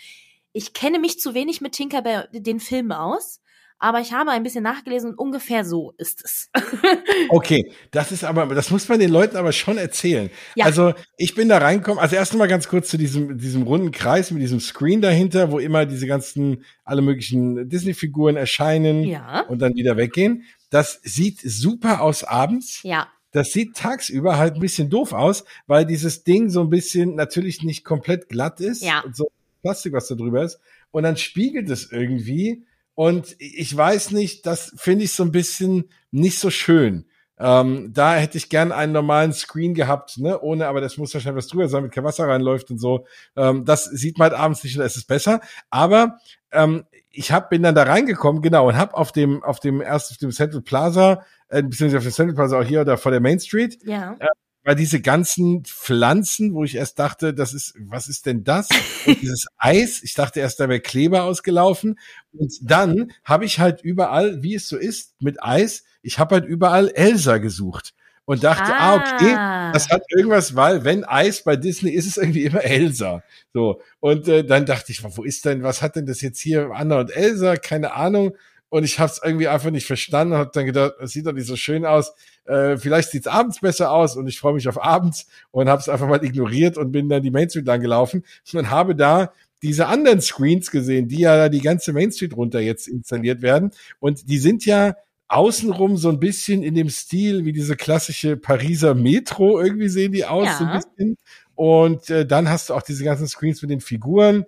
Ich 0.52 0.74
kenne 0.74 0.98
mich 0.98 1.20
zu 1.20 1.32
wenig 1.32 1.60
mit 1.60 1.72
Tinkerbell 1.72 2.28
den 2.32 2.58
Film 2.58 2.90
aus 2.90 3.41
aber 3.82 4.00
ich 4.00 4.12
habe 4.12 4.30
ein 4.30 4.44
bisschen 4.44 4.62
nachgelesen 4.62 5.10
und 5.10 5.18
ungefähr 5.18 5.64
so 5.64 5.92
ist 5.98 6.24
es. 6.24 6.50
okay, 7.30 7.72
das 7.90 8.12
ist 8.12 8.22
aber, 8.22 8.46
das 8.54 8.70
muss 8.70 8.88
man 8.88 9.00
den 9.00 9.10
Leuten 9.10 9.36
aber 9.36 9.50
schon 9.50 9.76
erzählen. 9.76 10.30
Ja. 10.54 10.66
Also 10.66 10.94
ich 11.16 11.34
bin 11.34 11.48
da 11.48 11.58
reingekommen, 11.58 11.98
also 11.98 12.14
erst 12.14 12.32
mal 12.34 12.46
ganz 12.46 12.68
kurz 12.68 12.88
zu 12.88 12.96
diesem, 12.96 13.38
diesem 13.38 13.64
runden 13.64 13.90
Kreis 13.90 14.30
mit 14.30 14.40
diesem 14.40 14.60
Screen 14.60 15.00
dahinter, 15.00 15.50
wo 15.50 15.58
immer 15.58 15.84
diese 15.84 16.06
ganzen, 16.06 16.64
alle 16.84 17.02
möglichen 17.02 17.68
Disney-Figuren 17.68 18.36
erscheinen 18.36 19.02
ja. 19.02 19.40
und 19.48 19.60
dann 19.60 19.74
wieder 19.74 19.96
weggehen. 19.96 20.44
Das 20.70 21.00
sieht 21.02 21.40
super 21.40 22.02
aus 22.02 22.22
abends. 22.22 22.84
Ja. 22.84 23.08
Das 23.32 23.50
sieht 23.50 23.74
tagsüber 23.74 24.38
halt 24.38 24.54
ein 24.54 24.60
bisschen 24.60 24.90
doof 24.90 25.12
aus, 25.12 25.42
weil 25.66 25.86
dieses 25.86 26.22
Ding 26.22 26.50
so 26.50 26.60
ein 26.60 26.70
bisschen 26.70 27.16
natürlich 27.16 27.64
nicht 27.64 27.84
komplett 27.84 28.28
glatt 28.28 28.60
ist. 28.60 28.84
Ja. 28.84 29.00
Und 29.00 29.16
so 29.16 29.26
Plastik, 29.62 29.92
was 29.92 30.06
da 30.06 30.14
drüber 30.14 30.44
ist. 30.44 30.60
Und 30.92 31.02
dann 31.02 31.16
spiegelt 31.16 31.68
es 31.68 31.90
irgendwie 31.90 32.64
und 32.94 33.34
ich 33.38 33.76
weiß 33.76 34.10
nicht, 34.12 34.46
das 34.46 34.72
finde 34.76 35.04
ich 35.04 35.12
so 35.12 35.22
ein 35.22 35.32
bisschen 35.32 35.88
nicht 36.10 36.38
so 36.38 36.50
schön. 36.50 37.06
Ähm, 37.38 37.90
da 37.92 38.14
hätte 38.14 38.38
ich 38.38 38.50
gern 38.50 38.70
einen 38.70 38.92
normalen 38.92 39.32
Screen 39.32 39.74
gehabt, 39.74 40.18
ne, 40.18 40.40
ohne, 40.40 40.68
aber 40.68 40.80
das 40.80 40.96
muss 40.96 41.12
wahrscheinlich 41.12 41.44
was 41.44 41.48
drüber 41.48 41.68
sein, 41.68 41.82
mit 41.82 41.92
kein 41.92 42.04
Wasser 42.04 42.28
reinläuft 42.28 42.70
und 42.70 42.78
so. 42.78 43.06
Ähm, 43.34 43.64
das 43.64 43.84
sieht 43.86 44.18
man 44.18 44.30
halt 44.30 44.40
abends 44.40 44.62
nicht, 44.62 44.78
da 44.78 44.84
ist 44.84 44.96
es 44.96 45.04
besser. 45.04 45.40
Aber 45.68 46.18
ähm, 46.52 46.84
ich 47.10 47.32
hab, 47.32 47.50
bin 47.50 47.62
dann 47.62 47.74
da 47.74 47.82
reingekommen, 47.82 48.42
genau, 48.42 48.68
und 48.68 48.76
hab 48.76 48.94
auf 48.94 49.12
dem, 49.12 49.42
auf 49.42 49.58
dem 49.58 49.80
erst 49.80 50.12
auf 50.12 50.18
dem 50.18 50.30
Central 50.30 50.62
Plaza, 50.62 51.24
äh, 51.48 51.62
beziehungsweise 51.62 51.98
auf 51.98 52.04
dem 52.04 52.12
Central 52.12 52.36
Plaza 52.36 52.60
auch 52.60 52.64
hier 52.64 52.82
oder 52.82 52.96
vor 52.96 53.10
der 53.10 53.20
Main 53.20 53.40
Street, 53.40 53.78
ja. 53.84 54.16
Äh, 54.20 54.26
weil 54.64 54.76
diese 54.76 55.00
ganzen 55.00 55.64
Pflanzen, 55.64 56.54
wo 56.54 56.64
ich 56.64 56.76
erst 56.76 56.98
dachte, 56.98 57.34
das 57.34 57.52
ist, 57.52 57.74
was 57.78 58.08
ist 58.08 58.26
denn 58.26 58.44
das? 58.44 58.68
Und 59.06 59.20
dieses 59.22 59.46
Eis, 59.56 60.02
ich 60.02 60.14
dachte 60.14 60.40
erst, 60.40 60.60
da 60.60 60.68
wäre 60.68 60.80
Kleber 60.80 61.24
ausgelaufen. 61.24 61.98
Und 62.32 62.58
dann 62.62 63.12
habe 63.24 63.44
ich 63.44 63.58
halt 63.58 63.82
überall, 63.82 64.42
wie 64.42 64.54
es 64.54 64.68
so 64.68 64.76
ist, 64.76 65.14
mit 65.20 65.42
Eis, 65.42 65.84
ich 66.02 66.18
habe 66.18 66.36
halt 66.36 66.44
überall 66.44 66.88
Elsa 66.88 67.38
gesucht 67.38 67.94
und 68.24 68.44
dachte, 68.44 68.72
ah. 68.72 68.94
ah, 68.94 68.94
okay, 68.94 69.72
das 69.72 69.88
hat 69.88 70.02
irgendwas, 70.10 70.54
weil 70.54 70.84
wenn 70.84 71.04
Eis 71.04 71.42
bei 71.42 71.56
Disney 71.56 71.90
ist 71.90 72.06
es 72.06 72.16
irgendwie 72.16 72.44
immer 72.44 72.62
Elsa. 72.62 73.22
So 73.52 73.80
und 74.00 74.28
äh, 74.28 74.44
dann 74.44 74.66
dachte 74.66 74.92
ich, 74.92 75.02
wo 75.02 75.24
ist 75.24 75.44
denn, 75.44 75.62
was 75.62 75.82
hat 75.82 75.96
denn 75.96 76.06
das 76.06 76.20
jetzt 76.20 76.40
hier 76.40 76.70
Anna 76.72 77.00
und 77.00 77.14
Elsa? 77.14 77.56
Keine 77.56 77.94
Ahnung. 77.94 78.36
Und 78.72 78.84
ich 78.84 78.98
habe 78.98 79.12
es 79.12 79.20
irgendwie 79.22 79.48
einfach 79.48 79.70
nicht 79.70 79.86
verstanden 79.86 80.32
und 80.32 80.38
habe 80.38 80.50
dann 80.54 80.64
gedacht, 80.64 80.94
es 80.98 81.10
sieht 81.10 81.26
doch 81.26 81.34
nicht 81.34 81.46
so 81.46 81.56
schön 81.56 81.84
aus. 81.84 82.14
Äh, 82.46 82.78
vielleicht 82.78 83.10
sieht's 83.10 83.26
abends 83.26 83.60
besser 83.60 83.92
aus 83.92 84.16
und 84.16 84.26
ich 84.28 84.40
freue 84.40 84.54
mich 84.54 84.66
auf 84.66 84.82
abends 84.82 85.26
und 85.50 85.68
habe 85.68 85.82
es 85.82 85.90
einfach 85.90 86.08
mal 86.08 86.24
ignoriert 86.24 86.78
und 86.78 86.90
bin 86.90 87.10
dann 87.10 87.22
die 87.22 87.30
Main 87.30 87.50
Street 87.50 87.66
lang 87.66 87.82
gelaufen 87.82 88.24
und 88.54 88.70
habe 88.70 88.96
da 88.96 89.34
diese 89.62 89.88
anderen 89.88 90.22
Screens 90.22 90.70
gesehen, 90.70 91.06
die 91.06 91.18
ja 91.18 91.50
die 91.50 91.60
ganze 91.60 91.92
Main 91.92 92.12
Street 92.12 92.34
runter 92.34 92.60
jetzt 92.60 92.88
installiert 92.88 93.42
werden. 93.42 93.72
Und 94.00 94.30
die 94.30 94.38
sind 94.38 94.64
ja 94.64 94.96
außenrum 95.28 95.98
so 95.98 96.08
ein 96.08 96.18
bisschen 96.18 96.62
in 96.62 96.74
dem 96.74 96.88
Stil 96.88 97.44
wie 97.44 97.52
diese 97.52 97.76
klassische 97.76 98.38
Pariser 98.38 98.94
Metro. 98.94 99.60
Irgendwie 99.60 99.90
sehen 99.90 100.12
die 100.12 100.24
aus 100.24 100.46
ja. 100.46 100.56
so 100.56 100.64
ein 100.64 100.80
bisschen. 100.80 101.18
Und 101.56 102.08
äh, 102.08 102.24
dann 102.24 102.48
hast 102.48 102.70
du 102.70 102.74
auch 102.74 102.82
diese 102.82 103.04
ganzen 103.04 103.28
Screens 103.28 103.60
mit 103.60 103.70
den 103.70 103.82
Figuren, 103.82 104.46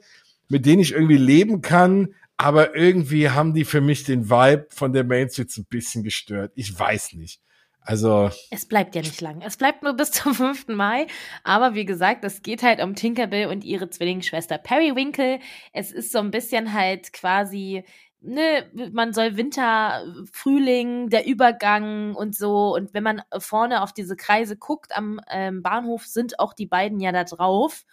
mit 0.48 0.64
denen 0.64 0.80
ich 0.80 0.92
irgendwie 0.92 1.18
leben 1.18 1.60
kann 1.60 2.08
aber 2.36 2.74
irgendwie 2.74 3.30
haben 3.30 3.54
die 3.54 3.64
für 3.64 3.80
mich 3.80 4.04
den 4.04 4.28
Vibe 4.28 4.66
von 4.70 4.92
der 4.92 5.04
Main 5.04 5.30
Street 5.30 5.56
ein 5.56 5.66
bisschen 5.66 6.02
gestört. 6.02 6.52
Ich 6.56 6.76
weiß 6.78 7.14
nicht. 7.14 7.40
Also. 7.80 8.30
Es 8.50 8.66
bleibt 8.66 8.94
ja 8.94 9.02
nicht 9.02 9.20
lang. 9.20 9.42
Es 9.42 9.56
bleibt 9.56 9.82
nur 9.82 9.92
bis 9.92 10.10
zum 10.10 10.34
5. 10.34 10.68
Mai. 10.68 11.06
Aber 11.44 11.74
wie 11.74 11.84
gesagt, 11.84 12.24
es 12.24 12.42
geht 12.42 12.62
halt 12.62 12.82
um 12.82 12.94
Tinkerbell 12.94 13.48
und 13.48 13.62
ihre 13.62 13.90
Zwillingsschwester 13.90 14.58
Periwinkle. 14.58 15.38
Es 15.72 15.92
ist 15.92 16.10
so 16.10 16.18
ein 16.18 16.30
bisschen 16.30 16.72
halt 16.72 17.12
quasi, 17.12 17.84
ne, 18.20 18.70
man 18.92 19.12
soll 19.12 19.36
Winter, 19.36 20.02
Frühling, 20.32 21.10
der 21.10 21.26
Übergang 21.26 22.14
und 22.14 22.34
so. 22.34 22.74
Und 22.74 22.94
wenn 22.94 23.02
man 23.02 23.22
vorne 23.38 23.82
auf 23.82 23.92
diese 23.92 24.16
Kreise 24.16 24.56
guckt 24.56 24.96
am 24.96 25.20
ähm, 25.30 25.62
Bahnhof, 25.62 26.06
sind 26.06 26.40
auch 26.40 26.54
die 26.54 26.66
beiden 26.66 27.00
ja 27.00 27.12
da 27.12 27.24
drauf. 27.24 27.84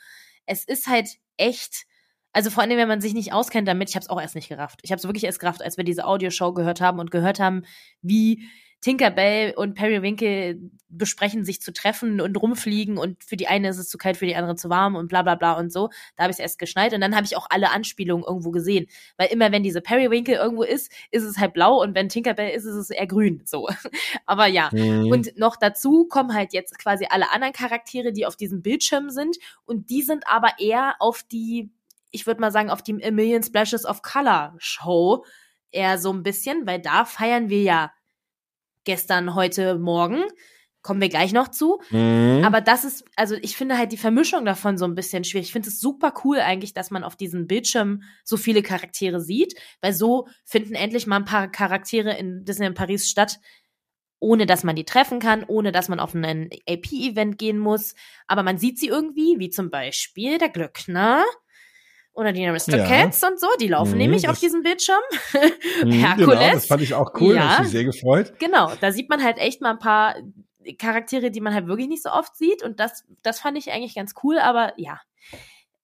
Es 0.46 0.64
ist 0.64 0.88
halt 0.88 1.10
echt 1.38 1.86
also 2.34 2.50
vor 2.50 2.64
allem, 2.64 2.78
wenn 2.78 2.88
man 2.88 3.02
sich 3.02 3.14
nicht 3.14 3.34
auskennt 3.34 3.68
damit, 3.68 3.90
ich 3.90 3.96
habe 3.96 4.04
es 4.04 4.10
auch 4.10 4.22
erst 4.22 4.36
nicht 4.36 4.50
gerafft. 4.50 4.80
Ich 4.84 4.92
habe 4.92 5.00
es 5.00 5.06
wirklich 5.06 5.26
erst 5.26 5.40
gerafft, 5.40 5.62
als 5.64 5.78
wir 5.78 5.84
diese 5.84 6.06
Audioshow 6.06 6.54
gehört 6.54 6.82
haben 6.82 7.00
und 7.00 7.12
gehört 7.12 7.40
haben, 7.40 7.64
wie 8.02 8.44
Tinkerbell 8.82 9.54
und 9.56 9.76
Periwinkle 9.76 10.58
besprechen, 10.90 11.46
sich 11.46 11.62
zu 11.62 11.72
treffen 11.72 12.20
und 12.20 12.36
rumfliegen 12.36 12.98
und 12.98 13.24
für 13.24 13.38
die 13.38 13.48
eine 13.48 13.70
ist 13.70 13.78
es 13.78 13.90
zu 13.90 14.00
kalt, 14.00 14.18
für 14.18 14.26
die 14.26 14.36
andere 14.36 14.56
zu 14.56 14.70
warm 14.70 14.96
und 14.96 15.08
bla 15.08 15.22
bla 15.22 15.36
bla 15.36 15.54
und 15.54 15.72
so. 15.72 15.90
Da 16.16 16.24
habe 16.24 16.32
ich 16.32 16.38
es 16.38 16.40
erst 16.40 16.58
geschnallt 16.58 16.94
und 16.94 17.00
dann 17.00 17.16
habe 17.16 17.26
ich 17.26 17.38
auch 17.38 17.46
alle 17.52 17.70
Anspielungen 17.70 18.26
irgendwo 18.26 18.50
gesehen. 18.50 18.88
Weil 19.18 19.28
immer, 19.28 19.52
wenn 19.52 19.62
diese 19.62 19.82
Periwinkle 19.82 20.36
irgendwo 20.36 20.64
ist, 20.64 20.92
ist 21.12 21.24
es 21.24 21.38
halt 21.38 21.54
blau 21.54 21.80
und 21.80 21.94
wenn 21.94 22.10
Tinkerbell 22.10 22.56
ist, 22.56 22.66
ist 22.66 22.74
es 22.74 22.90
eher 22.90 23.06
grün. 23.06 23.44
So. 23.46 23.70
Aber 24.26 24.48
ja. 24.48 24.70
Mhm. 24.72 25.12
Und 25.12 25.38
noch 25.38 25.58
dazu 25.58 26.08
kommen 26.08 26.34
halt 26.34 26.52
jetzt 26.52 26.80
quasi 26.80 27.06
alle 27.08 27.32
anderen 27.32 27.54
Charaktere, 27.54 28.12
die 28.12 28.26
auf 28.26 28.36
diesem 28.36 28.64
Bildschirm 28.64 29.12
sind 29.12 29.38
und 29.66 29.92
die 29.92 30.02
sind 30.02 30.24
aber 30.28 30.54
eher 30.58 30.96
auf 31.00 31.24
die 31.24 31.70
ich 32.12 32.28
würde 32.28 32.42
mal 32.42 32.52
sagen, 32.52 32.70
auf 32.70 32.84
die 32.84 33.04
A 33.04 33.12
Million 33.12 33.44
Splashes 33.44 33.86
of 33.86 34.02
Color 34.02 34.56
Show 34.58 35.26
eher 35.72 35.98
so 35.98 36.12
ein 36.12 36.24
bisschen, 36.24 36.68
weil 36.68 36.80
da 36.80 37.06
feiern 37.06 37.50
wir 37.50 37.64
ja 37.64 37.92
gestern, 38.84 39.36
heute, 39.36 39.78
morgen. 39.78 40.24
Kommen 40.84 41.00
wir 41.00 41.10
gleich 41.10 41.32
noch 41.32 41.50
zu. 41.50 41.80
Mhm. 41.92 42.42
Aber 42.44 42.60
das 42.60 42.84
ist, 42.84 43.06
also 43.16 43.36
ich 43.36 43.56
finde 43.56 43.78
halt 43.78 43.92
die 43.92 43.98
Vermischung 43.98 44.46
davon 44.46 44.80
so 44.80 44.86
ein 44.86 44.96
bisschen 44.96 45.24
schwierig. 45.24 45.48
Ich 45.48 45.54
finde 45.54 45.70
es 45.70 45.80
super 45.80 46.12
cool 46.24 46.40
eigentlich, 46.40 46.74
dass 46.74 46.90
man 46.90 47.04
auf 47.04 47.16
diesem 47.16 47.46
Bildschirm 47.46 48.02
so 48.24 48.36
viele 48.36 48.64
Charaktere 48.64 49.22
sieht, 49.22 49.54
weil 49.82 49.94
so 49.94 50.28
finden 50.44 50.74
endlich 50.74 51.06
mal 51.06 51.18
ein 51.18 51.26
paar 51.26 51.52
Charaktere 51.52 52.18
in 52.18 52.46
Disney 52.46 52.66
in 52.66 52.74
Paris 52.74 53.08
statt, 53.08 53.38
ohne 54.20 54.48
dass 54.48 54.64
man 54.64 54.76
die 54.76 54.84
treffen 54.84 55.20
kann, 55.20 55.44
ohne 55.44 55.72
dass 55.72 55.88
man 55.88 56.00
auf 56.00 56.16
ein 56.16 56.50
AP-Event 56.68 57.38
gehen 57.38 57.60
muss. 57.60 57.94
Aber 58.26 58.42
man 58.42 58.58
sieht 58.58 58.80
sie 58.80 58.88
irgendwie, 58.88 59.38
wie 59.38 59.50
zum 59.52 59.70
Beispiel 59.70 60.40
der 60.40 60.50
Glöckner, 60.50 61.24
oder 62.22 62.32
die 62.32 62.46
Aristocats 62.46 63.22
ja. 63.22 63.28
und 63.28 63.40
so, 63.40 63.48
die 63.60 63.68
laufen 63.68 63.94
mhm, 63.94 63.98
nämlich 63.98 64.30
auf 64.30 64.40
diesem 64.40 64.64
Bildschirm. 64.64 65.02
Mhm, 65.84 65.92
Herkules. 65.92 66.28
Genau, 66.28 66.54
das 66.54 66.66
fand 66.68 66.82
ich 66.84 66.94
auch 66.94 67.12
cool, 67.20 67.36
ja. 67.36 67.50
habe 67.50 67.64
mich 67.64 67.72
sehr 67.72 67.84
gefreut. 67.84 68.34
Genau, 68.40 68.72
da 68.80 68.92
sieht 68.92 69.10
man 69.10 69.24
halt 69.24 69.38
echt 69.38 69.62
mal 69.62 69.72
ein 69.72 69.80
paar 69.80 70.16
Charaktere, 70.78 71.32
die 71.32 71.42
man 71.42 71.54
halt 71.54 71.68
wirklich 71.68 71.88
nicht 71.88 72.04
so 72.04 72.12
oft 72.12 72.36
sieht 72.36 72.64
und 72.64 72.80
das, 72.80 73.04
das 73.24 73.40
fand 73.40 73.58
ich 73.58 73.72
eigentlich 73.72 73.96
ganz 73.96 74.14
cool, 74.24 74.38
aber 74.38 74.74
ja. 74.78 75.00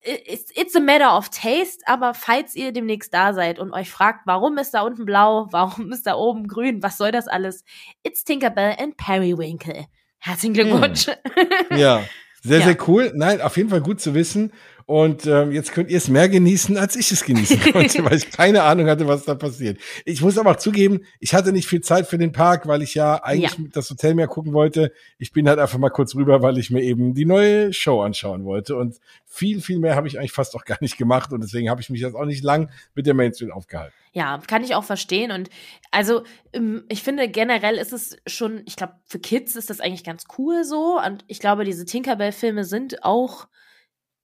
It's, 0.01 0.51
it's 0.56 0.75
a 0.75 0.79
matter 0.79 1.17
of 1.17 1.29
taste, 1.29 1.79
aber 1.86 2.13
falls 2.13 2.56
ihr 2.56 2.72
demnächst 2.72 3.13
da 3.13 3.34
seid 3.34 3.60
und 3.60 3.74
euch 3.74 3.89
fragt, 3.89 4.22
warum 4.25 4.58
ist 4.58 4.74
da 4.74 4.82
unten 4.82 5.06
blau, 5.06 5.48
warum 5.51 5.91
ist 5.91 6.06
da 6.06 6.15
oben 6.15 6.48
grün, 6.48 6.84
was 6.84 6.98
soll 6.98 7.12
das 7.12 7.27
alles? 7.27 7.63
It's 8.03 8.24
Tinkerbell 8.24 8.75
and 8.79 8.96
Periwinkle. 8.98 9.88
Herzlichen 10.20 10.53
Glückwunsch. 10.53 11.08
Mhm. 11.08 11.77
Ja, 11.77 12.03
sehr, 12.41 12.60
ja. 12.60 12.65
sehr 12.65 12.77
cool. 12.88 13.12
Nein, 13.15 13.41
auf 13.41 13.58
jeden 13.58 13.70
Fall 13.70 13.82
gut 13.82 14.00
zu 14.01 14.13
wissen. 14.13 14.53
Und 14.88 15.25
ähm, 15.25 15.51
jetzt 15.51 15.74
könnt 15.74 15.91
ihr 15.91 15.98
es 15.98 16.08
mehr 16.08 16.29
genießen, 16.29 16.77
als 16.77 16.96
ich 16.96 17.12
es 17.12 17.25
genießen 17.25 17.60
konnte, 17.74 18.06
weil 18.06 18.15
ich 18.15 18.32
keine 18.32 18.63
Ahnung 18.63 18.88
hatte, 18.88 19.06
was 19.06 19.25
da 19.25 19.36
passiert. 19.36 19.82
Ich 20.06 20.22
muss 20.22 20.38
aber 20.38 20.51
auch 20.51 20.56
zugeben, 20.56 21.01
ich 21.20 21.34
hatte 21.34 21.51
nicht 21.51 21.67
viel 21.67 21.82
Zeit 21.82 22.08
für 22.08 22.17
den 22.17 22.32
Park, 22.32 22.70
weil 22.70 22.82
ich 22.82 22.96
ja 22.96 23.22
eigentlich 23.22 23.58
ja. 23.58 23.65
das 23.74 23.89
Hotel 23.89 24.15
mehr 24.15 24.27
gucken 24.27 24.53
wollte. 24.53 24.94
Ich 25.17 25.34
bin 25.34 25.50
halt 25.50 25.60
einfach 25.60 25.77
mal 25.77 25.89
kurz 25.89 26.15
rüber, 26.15 26.41
weil 26.41 26.58
ich 26.58 26.72
mir 26.72 26.82
eben 26.84 27.13
die 27.13 27.25
neue 27.25 27.74
Show 27.74 28.01
anschauen 28.01 28.46
wollte. 28.46 28.77
Und 28.77 28.96
viel, 29.25 29.60
viel 29.60 29.77
mehr 29.77 29.98
habe 29.98 30.08
ich 30.08 30.20
eigentlich 30.20 30.32
fast 30.32 30.56
auch 30.56 30.63
gar 30.63 30.77
nicht 30.79 30.98
gemacht. 30.98 31.34
Und 31.34 31.41
deswegen 31.44 31.70
habe 31.70 31.82
ich 31.82 31.89
mich 31.89 32.00
jetzt 32.00 32.15
auch 32.15 32.24
nicht 32.24 32.46
lang 32.46 32.70
mit 32.96 33.08
der 33.08 33.13
Mainstream 33.13 33.51
aufgehalten. 33.51 33.94
Ja, 34.13 34.39
kann 34.48 34.63
ich 34.63 34.74
auch 34.74 34.86
verstehen. 34.86 35.32
Und 35.32 35.50
also 35.91 36.24
ähm, 36.53 36.86
ich 36.88 37.03
finde 37.03 37.27
generell 37.27 37.75
ist 37.75 37.91
es 37.91 38.15
schon, 38.25 38.62
ich 38.65 38.77
glaube, 38.77 38.94
für 39.06 39.20
Kids 39.20 39.58
ist 39.58 39.70
das 39.70 39.82
eigentlich 39.82 40.06
ganz 40.06 40.24
cool 40.38 40.63
so. 40.63 40.98
Und 41.06 41.25
ich 41.27 41.41
glaube, 41.41 41.65
diese 41.65 41.84
Tinkerbell-Filme 41.84 42.63
sind 42.63 43.03
auch 43.03 43.48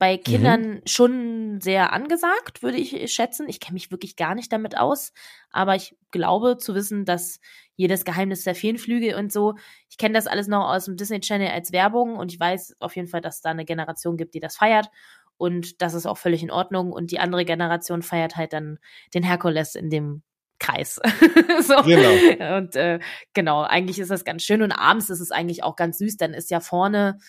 bei 0.03 0.17
mhm. 0.17 0.23
Kindern 0.23 0.61
mhm. 0.69 0.81
schon 0.85 1.61
sehr 1.61 1.93
angesagt, 1.93 2.61
würde 2.61 2.75
ich 2.75 3.13
schätzen. 3.13 3.47
Ich 3.47 3.61
kenne 3.61 3.75
mich 3.75 3.89
wirklich 3.89 4.17
gar 4.17 4.35
nicht 4.35 4.51
damit 4.51 4.77
aus, 4.77 5.13
aber 5.49 5.75
ich 5.75 5.95
glaube 6.11 6.57
zu 6.57 6.75
wissen, 6.75 7.05
dass 7.05 7.39
jedes 7.77 8.03
Geheimnis 8.03 8.43
der 8.43 8.53
Feenflügel 8.53 9.15
und 9.15 9.31
so, 9.31 9.53
ich 9.89 9.97
kenne 9.97 10.15
das 10.15 10.27
alles 10.27 10.49
noch 10.49 10.69
aus 10.69 10.85
dem 10.85 10.97
Disney 10.97 11.21
Channel 11.21 11.47
als 11.47 11.71
Werbung 11.71 12.17
und 12.17 12.33
ich 12.33 12.39
weiß 12.39 12.75
auf 12.81 12.97
jeden 12.97 13.07
Fall, 13.07 13.21
dass 13.21 13.39
da 13.39 13.51
eine 13.51 13.63
Generation 13.63 14.17
gibt, 14.17 14.33
die 14.33 14.41
das 14.41 14.57
feiert 14.57 14.89
und 15.37 15.81
das 15.81 15.93
ist 15.93 16.05
auch 16.05 16.17
völlig 16.17 16.43
in 16.43 16.51
Ordnung 16.51 16.91
und 16.91 17.11
die 17.11 17.19
andere 17.19 17.45
Generation 17.45 18.01
feiert 18.01 18.35
halt 18.35 18.51
dann 18.51 18.79
den 19.13 19.23
Herkules 19.23 19.73
in 19.73 19.89
dem 19.89 20.21
Kreis. 20.59 20.95
so. 21.61 21.75
Genau. 21.83 22.57
Und 22.57 22.75
äh, 22.75 22.99
genau, 23.33 23.61
eigentlich 23.61 23.99
ist 23.99 24.11
das 24.11 24.25
ganz 24.25 24.43
schön 24.43 24.61
und 24.63 24.73
abends 24.73 25.09
ist 25.09 25.21
es 25.21 25.31
eigentlich 25.31 25.63
auch 25.63 25.77
ganz 25.77 25.97
süß, 25.99 26.17
dann 26.17 26.33
ist 26.33 26.51
ja 26.51 26.59
vorne 26.59 27.19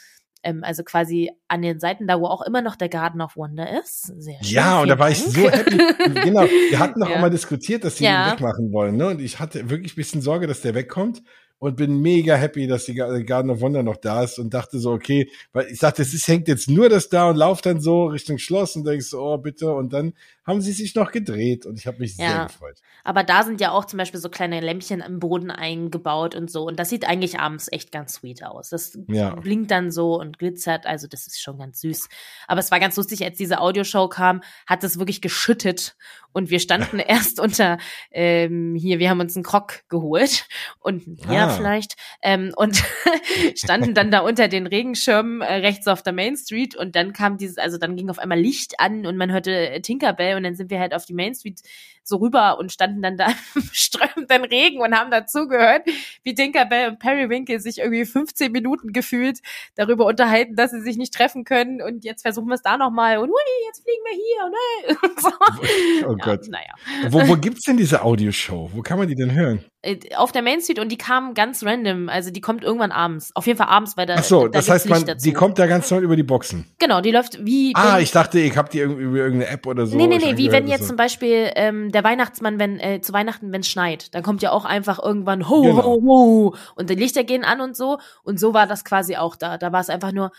ähm, 0.44 0.62
also 0.62 0.84
quasi 0.84 1.30
an 1.48 1.62
den 1.62 1.80
Seiten 1.80 2.06
da, 2.06 2.20
wo 2.20 2.26
auch 2.26 2.42
immer 2.42 2.62
noch 2.62 2.76
der 2.76 2.88
Garden 2.88 3.20
of 3.20 3.36
Wonder 3.36 3.80
ist. 3.80 4.06
Sehr 4.22 4.42
schön. 4.42 4.54
Ja, 4.54 4.80
und 4.80 4.88
da 4.88 4.98
war 4.98 5.10
Dank. 5.10 5.18
ich 5.18 5.32
so 5.32 5.50
happy. 5.50 5.76
genau, 6.22 6.42
wir 6.42 6.78
hatten 6.78 7.00
noch 7.00 7.08
ja. 7.08 7.16
einmal 7.16 7.30
diskutiert, 7.30 7.84
dass 7.84 7.96
sie 7.96 8.04
ja. 8.04 8.30
den 8.30 8.32
wegmachen 8.34 8.72
wollen, 8.72 8.96
ne? 8.96 9.08
Und 9.08 9.20
ich 9.20 9.40
hatte 9.40 9.70
wirklich 9.70 9.94
ein 9.94 9.96
bisschen 9.96 10.22
Sorge, 10.22 10.46
dass 10.46 10.60
der 10.60 10.74
wegkommt 10.74 11.22
und 11.58 11.76
bin 11.76 12.02
mega 12.02 12.34
happy, 12.34 12.66
dass 12.66 12.84
die 12.84 12.94
Garden 12.94 13.50
of 13.50 13.60
Wonder 13.60 13.82
noch 13.82 13.96
da 13.96 14.22
ist 14.22 14.38
und 14.38 14.52
dachte 14.52 14.78
so, 14.78 14.92
okay, 14.92 15.30
weil 15.52 15.66
ich 15.70 15.78
dachte, 15.78 16.02
es 16.02 16.12
ist, 16.12 16.28
hängt 16.28 16.46
jetzt 16.46 16.68
nur 16.68 16.88
das 16.88 17.08
da 17.08 17.30
und 17.30 17.36
lauft 17.36 17.64
dann 17.64 17.80
so 17.80 18.04
Richtung 18.06 18.38
Schloss 18.38 18.76
und 18.76 18.86
denkst 18.86 19.06
so, 19.06 19.22
oh 19.22 19.38
bitte 19.38 19.72
und 19.72 19.92
dann 19.92 20.12
haben 20.46 20.60
sie 20.60 20.72
sich 20.72 20.94
noch 20.94 21.10
gedreht 21.10 21.64
und 21.66 21.78
ich 21.78 21.86
habe 21.86 21.98
mich 21.98 22.16
ja. 22.16 22.28
sehr 22.28 22.46
gefreut. 22.46 22.80
Aber 23.02 23.24
da 23.24 23.42
sind 23.42 23.60
ja 23.60 23.70
auch 23.70 23.84
zum 23.84 23.98
Beispiel 23.98 24.20
so 24.20 24.28
kleine 24.28 24.60
Lämpchen 24.60 25.00
im 25.00 25.18
Boden 25.18 25.50
eingebaut 25.50 26.34
und 26.34 26.50
so 26.50 26.66
und 26.66 26.78
das 26.78 26.90
sieht 26.90 27.06
eigentlich 27.08 27.38
abends 27.38 27.68
echt 27.72 27.92
ganz 27.92 28.14
sweet 28.14 28.44
aus. 28.44 28.70
Das 28.70 28.98
ja. 29.08 29.34
blinkt 29.34 29.70
dann 29.70 29.90
so 29.90 30.18
und 30.18 30.38
glitzert, 30.38 30.86
also 30.86 31.06
das 31.06 31.26
ist 31.26 31.40
schon 31.40 31.58
ganz 31.58 31.80
süß. 31.80 32.08
Aber 32.46 32.60
es 32.60 32.70
war 32.70 32.80
ganz 32.80 32.96
lustig, 32.96 33.24
als 33.24 33.38
diese 33.38 33.60
Audioshow 33.60 34.08
kam, 34.08 34.42
hat 34.66 34.84
es 34.84 34.98
wirklich 34.98 35.20
geschüttet 35.20 35.96
und 36.32 36.50
wir 36.50 36.60
standen 36.60 36.98
erst 36.98 37.40
unter 37.40 37.78
ähm, 38.10 38.74
hier, 38.74 38.98
wir 38.98 39.08
haben 39.08 39.20
uns 39.20 39.36
einen 39.36 39.44
Krog 39.44 39.88
geholt 39.88 40.46
und 40.80 41.06
ja 41.30 41.46
ah. 41.46 41.48
vielleicht 41.50 41.94
ähm, 42.22 42.52
und 42.56 42.82
standen 43.56 43.94
dann 43.94 44.10
da 44.10 44.20
unter 44.20 44.48
den 44.48 44.66
Regenschirmen 44.66 45.40
äh, 45.40 45.54
rechts 45.54 45.88
auf 45.88 46.02
der 46.02 46.12
Main 46.12 46.36
Street 46.36 46.76
und 46.76 46.96
dann 46.96 47.12
kam 47.12 47.38
dieses, 47.38 47.56
also 47.56 47.78
dann 47.78 47.96
ging 47.96 48.10
auf 48.10 48.18
einmal 48.18 48.38
Licht 48.38 48.74
an 48.78 49.06
und 49.06 49.16
man 49.16 49.32
hörte 49.32 49.80
Tinkerbell 49.82 50.33
und 50.36 50.42
dann 50.44 50.54
sind 50.54 50.70
wir 50.70 50.80
halt 50.80 50.94
auf 50.94 51.04
die 51.06 51.14
Main 51.14 51.34
Street 51.34 51.60
so 52.06 52.18
rüber 52.18 52.58
und 52.58 52.72
standen 52.72 53.02
dann 53.02 53.16
da 53.16 53.26
im 53.54 53.68
strömenden 53.72 54.44
Regen 54.44 54.80
und 54.80 54.94
haben 54.94 55.10
dazugehört, 55.10 55.82
wie 56.22 56.34
Tinkerbell 56.34 56.90
und 56.90 56.98
Periwinkle 56.98 57.60
sich 57.60 57.78
irgendwie 57.78 58.04
15 58.04 58.52
Minuten 58.52 58.92
gefühlt 58.92 59.40
darüber 59.74 60.06
unterhalten, 60.06 60.56
dass 60.56 60.70
sie 60.70 60.80
sich 60.80 60.96
nicht 60.96 61.14
treffen 61.14 61.44
können 61.44 61.82
und 61.82 62.04
jetzt 62.04 62.22
versuchen 62.22 62.48
wir 62.48 62.54
es 62.54 62.62
da 62.62 62.76
nochmal 62.76 63.18
und 63.18 63.28
hui, 63.28 63.66
jetzt 63.66 63.82
fliegen 63.82 64.02
wir 64.04 64.14
hier 64.14 64.44
und, 64.46 64.54
hey. 64.54 64.96
und 65.10 65.20
so. 65.20 66.08
Oh 66.08 66.16
ja, 66.16 66.24
Gott. 66.24 66.48
Naja. 66.48 66.74
Wo, 67.08 67.26
wo 67.28 67.36
gibt's 67.36 67.64
denn 67.64 67.76
diese 67.76 68.02
Audioshow? 68.02 68.70
Wo 68.72 68.82
kann 68.82 68.98
man 68.98 69.08
die 69.08 69.14
denn 69.14 69.32
hören? 69.32 69.64
Äh, 69.84 69.98
auf 70.16 70.32
der 70.32 70.42
Main 70.42 70.60
Street 70.60 70.78
und 70.78 70.90
die 70.90 70.96
kam 70.96 71.34
ganz 71.34 71.62
random. 71.62 72.08
Also 72.08 72.30
die 72.30 72.40
kommt 72.40 72.64
irgendwann 72.64 72.90
abends. 72.90 73.30
Auf 73.34 73.46
jeden 73.46 73.58
Fall 73.58 73.68
abends, 73.68 73.96
weil 73.96 74.06
da. 74.06 74.16
Ach 74.18 74.24
so, 74.24 74.48
da 74.48 74.58
das 74.58 74.70
heißt, 74.70 74.88
man, 74.88 75.04
die 75.22 75.32
kommt 75.32 75.58
ja 75.58 75.66
ganz 75.66 75.90
neu 75.90 75.98
über 75.98 76.16
die 76.16 76.22
Boxen. 76.22 76.66
Genau, 76.78 77.00
die 77.02 77.10
läuft 77.10 77.44
wie. 77.44 77.72
Ah, 77.74 78.00
ich 78.00 78.10
dachte, 78.10 78.40
ich 78.40 78.56
hab 78.56 78.70
die 78.70 78.78
irgendwie 78.78 79.02
über 79.02 79.18
irgendeine 79.18 79.50
App 79.50 79.66
oder 79.66 79.86
so. 79.86 79.96
Nee, 79.96 80.06
nee, 80.06 80.18
nee, 80.18 80.36
wie 80.38 80.50
wenn 80.50 80.66
jetzt 80.66 80.82
so. 80.82 80.88
zum 80.88 80.96
Beispiel 80.96 81.50
ähm, 81.54 81.92
der 81.94 82.04
Weihnachtsmann, 82.04 82.58
wenn 82.58 82.78
äh, 82.78 83.00
zu 83.00 83.12
Weihnachten, 83.12 83.52
wenn 83.52 83.60
es 83.60 83.68
schneit, 83.68 84.14
dann 84.14 84.22
kommt 84.22 84.42
ja 84.42 84.50
auch 84.50 84.64
einfach 84.64 85.02
irgendwann 85.02 85.48
ho, 85.48 85.62
genau. 85.62 85.82
ho, 85.84 86.02
ho. 86.02 86.56
Und 86.74 86.90
die 86.90 86.94
Lichter 86.94 87.24
gehen 87.24 87.44
an 87.44 87.60
und 87.60 87.76
so. 87.76 87.98
Und 88.22 88.38
so 88.38 88.52
war 88.52 88.66
das 88.66 88.84
quasi 88.84 89.16
auch 89.16 89.36
da. 89.36 89.58
Da 89.58 89.72
war 89.72 89.80
es 89.80 89.88
einfach 89.88 90.12
nur, 90.12 90.32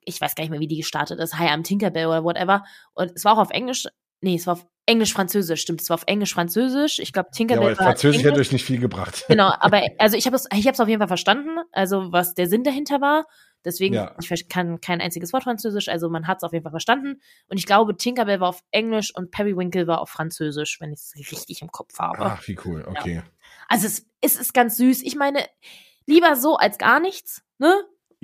ich 0.00 0.20
weiß 0.20 0.34
gar 0.34 0.42
nicht 0.42 0.50
mehr, 0.50 0.60
wie 0.60 0.68
die 0.68 0.78
gestartet 0.78 1.20
ist, 1.20 1.38
Hi, 1.38 1.48
I'm 1.48 1.62
Tinkerbell 1.62 2.06
oder 2.06 2.24
whatever. 2.24 2.64
Und 2.94 3.12
es 3.14 3.24
war 3.24 3.34
auch 3.34 3.40
auf 3.40 3.50
Englisch. 3.50 3.86
Nee, 4.20 4.36
es 4.36 4.46
war 4.46 4.54
auf 4.54 4.66
Englisch-Französisch, 4.86 5.60
stimmt. 5.60 5.82
Es 5.82 5.90
war 5.90 5.94
auf 5.94 6.04
Englisch-Französisch. 6.06 6.98
Ich 6.98 7.12
glaube, 7.12 7.30
Tinkerbell 7.34 7.68
ja, 7.68 7.72
aber 7.72 7.84
Französisch 7.84 8.24
hätte 8.24 8.40
euch 8.40 8.52
nicht 8.52 8.64
viel 8.64 8.80
gebracht. 8.80 9.24
Genau, 9.28 9.52
aber 9.58 9.82
also 9.98 10.16
ich 10.16 10.26
habe 10.26 10.36
es 10.36 10.46
ich 10.54 10.66
hab's 10.66 10.80
auf 10.80 10.88
jeden 10.88 11.00
Fall 11.00 11.08
verstanden, 11.08 11.58
also 11.72 12.12
was 12.12 12.34
der 12.34 12.48
Sinn 12.48 12.64
dahinter 12.64 13.00
war. 13.00 13.26
Deswegen, 13.64 13.94
ja. 13.94 14.14
ich 14.18 14.48
kann 14.48 14.80
kein 14.80 15.00
einziges 15.00 15.32
Wort 15.32 15.44
Französisch, 15.44 15.88
also 15.88 16.08
man 16.10 16.26
hat 16.26 16.38
es 16.38 16.42
auf 16.44 16.52
jeden 16.52 16.62
Fall 16.62 16.72
verstanden. 16.72 17.20
Und 17.48 17.56
ich 17.56 17.66
glaube, 17.66 17.96
Tinkerbell 17.96 18.40
war 18.40 18.48
auf 18.48 18.62
Englisch 18.70 19.14
und 19.14 19.30
Periwinkle 19.30 19.86
war 19.86 20.00
auf 20.00 20.10
Französisch, 20.10 20.80
wenn 20.80 20.92
ich 20.92 21.00
es 21.00 21.14
richtig 21.32 21.62
im 21.62 21.70
Kopf 21.70 21.98
habe. 21.98 22.18
Ach, 22.20 22.46
wie 22.46 22.58
cool, 22.64 22.84
okay. 22.86 23.16
Ja. 23.16 23.22
Also 23.68 23.86
es, 23.86 24.06
es 24.20 24.36
ist 24.36 24.52
ganz 24.52 24.76
süß. 24.76 25.02
Ich 25.02 25.16
meine, 25.16 25.38
lieber 26.06 26.36
so 26.36 26.56
als 26.56 26.78
gar 26.78 27.00
nichts, 27.00 27.42
ne? 27.58 27.74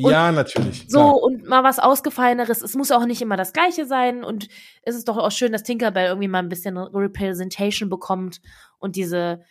Und 0.03 0.13
ja, 0.13 0.33
natürlich. 0.33 0.87
So, 0.89 0.99
klar. 0.99 1.23
und 1.23 1.47
mal 1.47 1.65
was 1.65 1.79
Ausgefalleneres. 1.79 2.63
Es 2.63 2.75
muss 2.75 2.91
auch 2.91 3.05
nicht 3.05 3.21
immer 3.21 3.37
das 3.37 3.53
Gleiche 3.53 3.87
sein. 3.87 4.25
Und 4.25 4.49
es 4.83 4.95
ist 4.95 5.09
doch 5.09 5.19
auch 5.19 5.31
schön, 5.31 5.53
dass 5.53 5.63
Tinkerbell 5.63 6.07
irgendwie 6.07 6.29
mal 6.29 6.39
ein 6.39 6.49
bisschen 6.49 6.79
Representation 6.79 7.91
bekommt. 7.91 8.41
Und 8.79 8.97
diese 8.97 9.43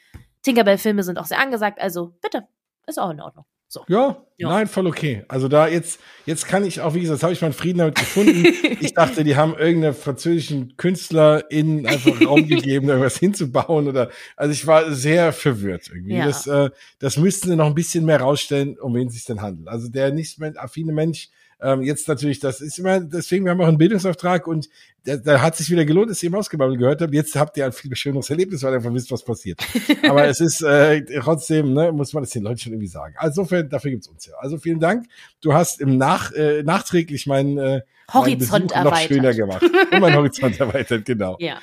Tinkerbell-Filme 0.43 1.03
sind 1.03 1.19
auch 1.19 1.25
sehr 1.25 1.39
angesagt. 1.39 1.79
Also, 1.79 2.15
bitte, 2.21 2.47
ist 2.87 2.99
auch 2.99 3.11
in 3.11 3.21
Ordnung. 3.21 3.45
So. 3.71 3.83
Ja, 3.87 4.17
ja, 4.37 4.49
nein, 4.49 4.67
voll 4.67 4.87
okay. 4.87 5.23
Also 5.27 5.47
da 5.47 5.67
jetzt, 5.67 5.99
jetzt 6.25 6.47
kann 6.47 6.65
ich 6.65 6.81
auch, 6.81 6.95
wie 6.95 7.01
gesagt, 7.01 7.21
habe 7.21 7.33
ich 7.33 7.41
meinen 7.41 7.53
Frieden 7.53 7.77
damit 7.77 7.93
gefunden. 7.95 8.47
ich 8.79 8.95
dachte, 8.95 9.23
die 9.23 9.35
haben 9.35 9.53
irgendeine 9.55 9.93
französischen 9.93 10.75
Künstler 10.75 11.51
in 11.51 11.85
einfach 11.85 12.19
Raum 12.19 12.47
gegeben, 12.47 12.89
irgendwas 12.89 13.19
hinzubauen 13.19 13.87
oder, 13.87 14.09
also 14.35 14.51
ich 14.51 14.65
war 14.65 14.91
sehr 14.91 15.33
verwirrt 15.33 15.91
irgendwie. 15.93 16.15
Ja. 16.15 16.25
Das, 16.25 16.47
äh, 16.47 16.71
das 16.97 17.17
müssten 17.17 17.49
sie 17.49 17.55
noch 17.55 17.67
ein 17.67 17.75
bisschen 17.75 18.05
mehr 18.05 18.21
rausstellen, 18.21 18.79
um 18.79 18.95
wen 18.95 19.09
es 19.09 19.13
sich 19.13 19.25
denn 19.25 19.43
handelt. 19.43 19.67
Also 19.67 19.87
der 19.87 20.11
nicht 20.13 20.39
mehr 20.39 20.53
affine 20.55 20.91
Mensch, 20.91 21.29
ähm, 21.61 21.81
jetzt 21.81 22.07
natürlich, 22.07 22.39
das 22.39 22.61
ist 22.61 22.79
immer, 22.79 22.99
deswegen, 22.99 23.45
wir 23.45 23.51
haben 23.51 23.61
auch 23.61 23.67
einen 23.67 23.77
Bildungsauftrag 23.77 24.47
und 24.47 24.69
da, 25.03 25.17
da 25.17 25.41
hat 25.41 25.57
sich 25.57 25.69
wieder 25.69 25.85
gelohnt, 25.85 26.09
dass 26.09 26.23
ihr 26.23 26.27
im 26.27 26.35
Ausgebabbel 26.35 26.77
gehört 26.77 27.01
habt. 27.01 27.13
Jetzt 27.13 27.35
habt 27.35 27.57
ihr 27.57 27.65
ein 27.65 27.71
viel 27.71 27.93
schöneres 27.95 28.29
Erlebnis, 28.29 28.63
weil 28.63 28.73
ihr 28.73 28.77
einfach 28.77 28.93
wisst, 28.93 29.11
was 29.11 29.23
passiert. 29.23 29.59
Aber 30.07 30.25
es 30.25 30.39
ist 30.39 30.61
äh, 30.61 31.03
trotzdem, 31.19 31.73
ne, 31.73 31.91
muss 31.91 32.13
man 32.13 32.23
das 32.23 32.31
den 32.31 32.43
Leuten 32.43 32.59
schon 32.59 32.73
irgendwie 32.73 32.87
sagen. 32.87 33.15
Also 33.17 33.41
insofern, 33.41 33.69
dafür 33.69 33.91
gibt's 33.91 34.07
uns 34.07 34.25
ja. 34.25 34.33
Also 34.39 34.57
vielen 34.57 34.79
Dank. 34.79 35.07
Du 35.41 35.53
hast 35.53 35.81
im 35.81 35.97
Nach, 35.97 36.31
äh, 36.31 36.63
nachträglich 36.63 37.27
meinen 37.27 37.57
äh, 37.57 37.81
Horizont 38.13 38.73
meinen 38.73 38.83
noch 38.85 38.97
schöner 38.97 39.33
gemacht. 39.33 39.63
Und 39.63 39.99
mein 39.99 40.15
Horizont 40.15 40.59
erweitert, 40.59 41.05
genau. 41.05 41.37
Ja. 41.39 41.59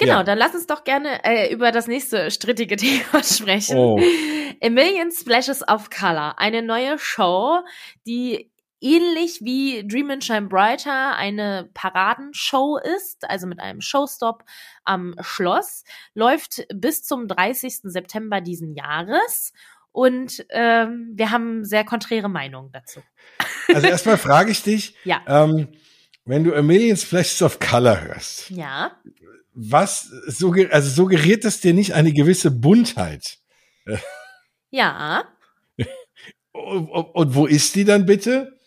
Genau, 0.00 0.14
ja. 0.14 0.22
dann 0.24 0.38
lass 0.38 0.54
uns 0.54 0.66
doch 0.66 0.84
gerne 0.84 1.22
äh, 1.24 1.52
über 1.52 1.72
das 1.72 1.86
nächste 1.86 2.30
strittige 2.30 2.76
Thema 2.78 3.22
sprechen. 3.22 3.76
Oh. 3.76 4.00
A 4.62 4.70
Million 4.70 5.10
Splashes 5.12 5.66
of 5.68 5.90
Color, 5.90 6.38
eine 6.38 6.62
neue 6.62 6.98
Show, 6.98 7.60
die 8.06 8.49
ähnlich 8.80 9.40
wie 9.42 9.86
Dream 9.86 10.10
and 10.10 10.24
Shine 10.24 10.48
Brighter 10.48 11.16
eine 11.16 11.70
Paradenshow 11.74 12.78
ist, 12.78 13.28
also 13.28 13.46
mit 13.46 13.60
einem 13.60 13.80
Showstop 13.80 14.44
am 14.84 15.14
Schloss, 15.20 15.84
läuft 16.14 16.66
bis 16.74 17.02
zum 17.02 17.28
30. 17.28 17.80
September 17.84 18.40
diesen 18.40 18.74
Jahres. 18.74 19.52
Und 19.92 20.44
ähm, 20.50 21.12
wir 21.14 21.30
haben 21.30 21.64
sehr 21.64 21.84
konträre 21.84 22.28
Meinungen 22.28 22.70
dazu. 22.72 23.00
Also 23.68 23.86
erstmal 23.86 24.18
frage 24.18 24.50
ich 24.52 24.62
dich, 24.62 24.94
ja. 25.04 25.22
ähm, 25.26 25.68
wenn 26.24 26.44
du 26.44 26.54
A 26.54 26.62
Million 26.62 26.96
Flashes 26.96 27.42
of 27.42 27.58
Color 27.58 28.00
hörst, 28.02 28.50
ja. 28.50 28.92
was 29.52 30.02
so, 30.26 30.54
also 30.70 30.90
suggeriert 30.90 31.44
das 31.44 31.60
dir 31.60 31.74
nicht 31.74 31.92
eine 31.94 32.12
gewisse 32.12 32.50
Buntheit? 32.50 33.38
Ja. 34.70 35.24
und, 36.52 36.88
und 36.88 37.34
wo 37.34 37.46
ist 37.46 37.74
die 37.74 37.84
dann 37.84 38.06
bitte? 38.06 38.59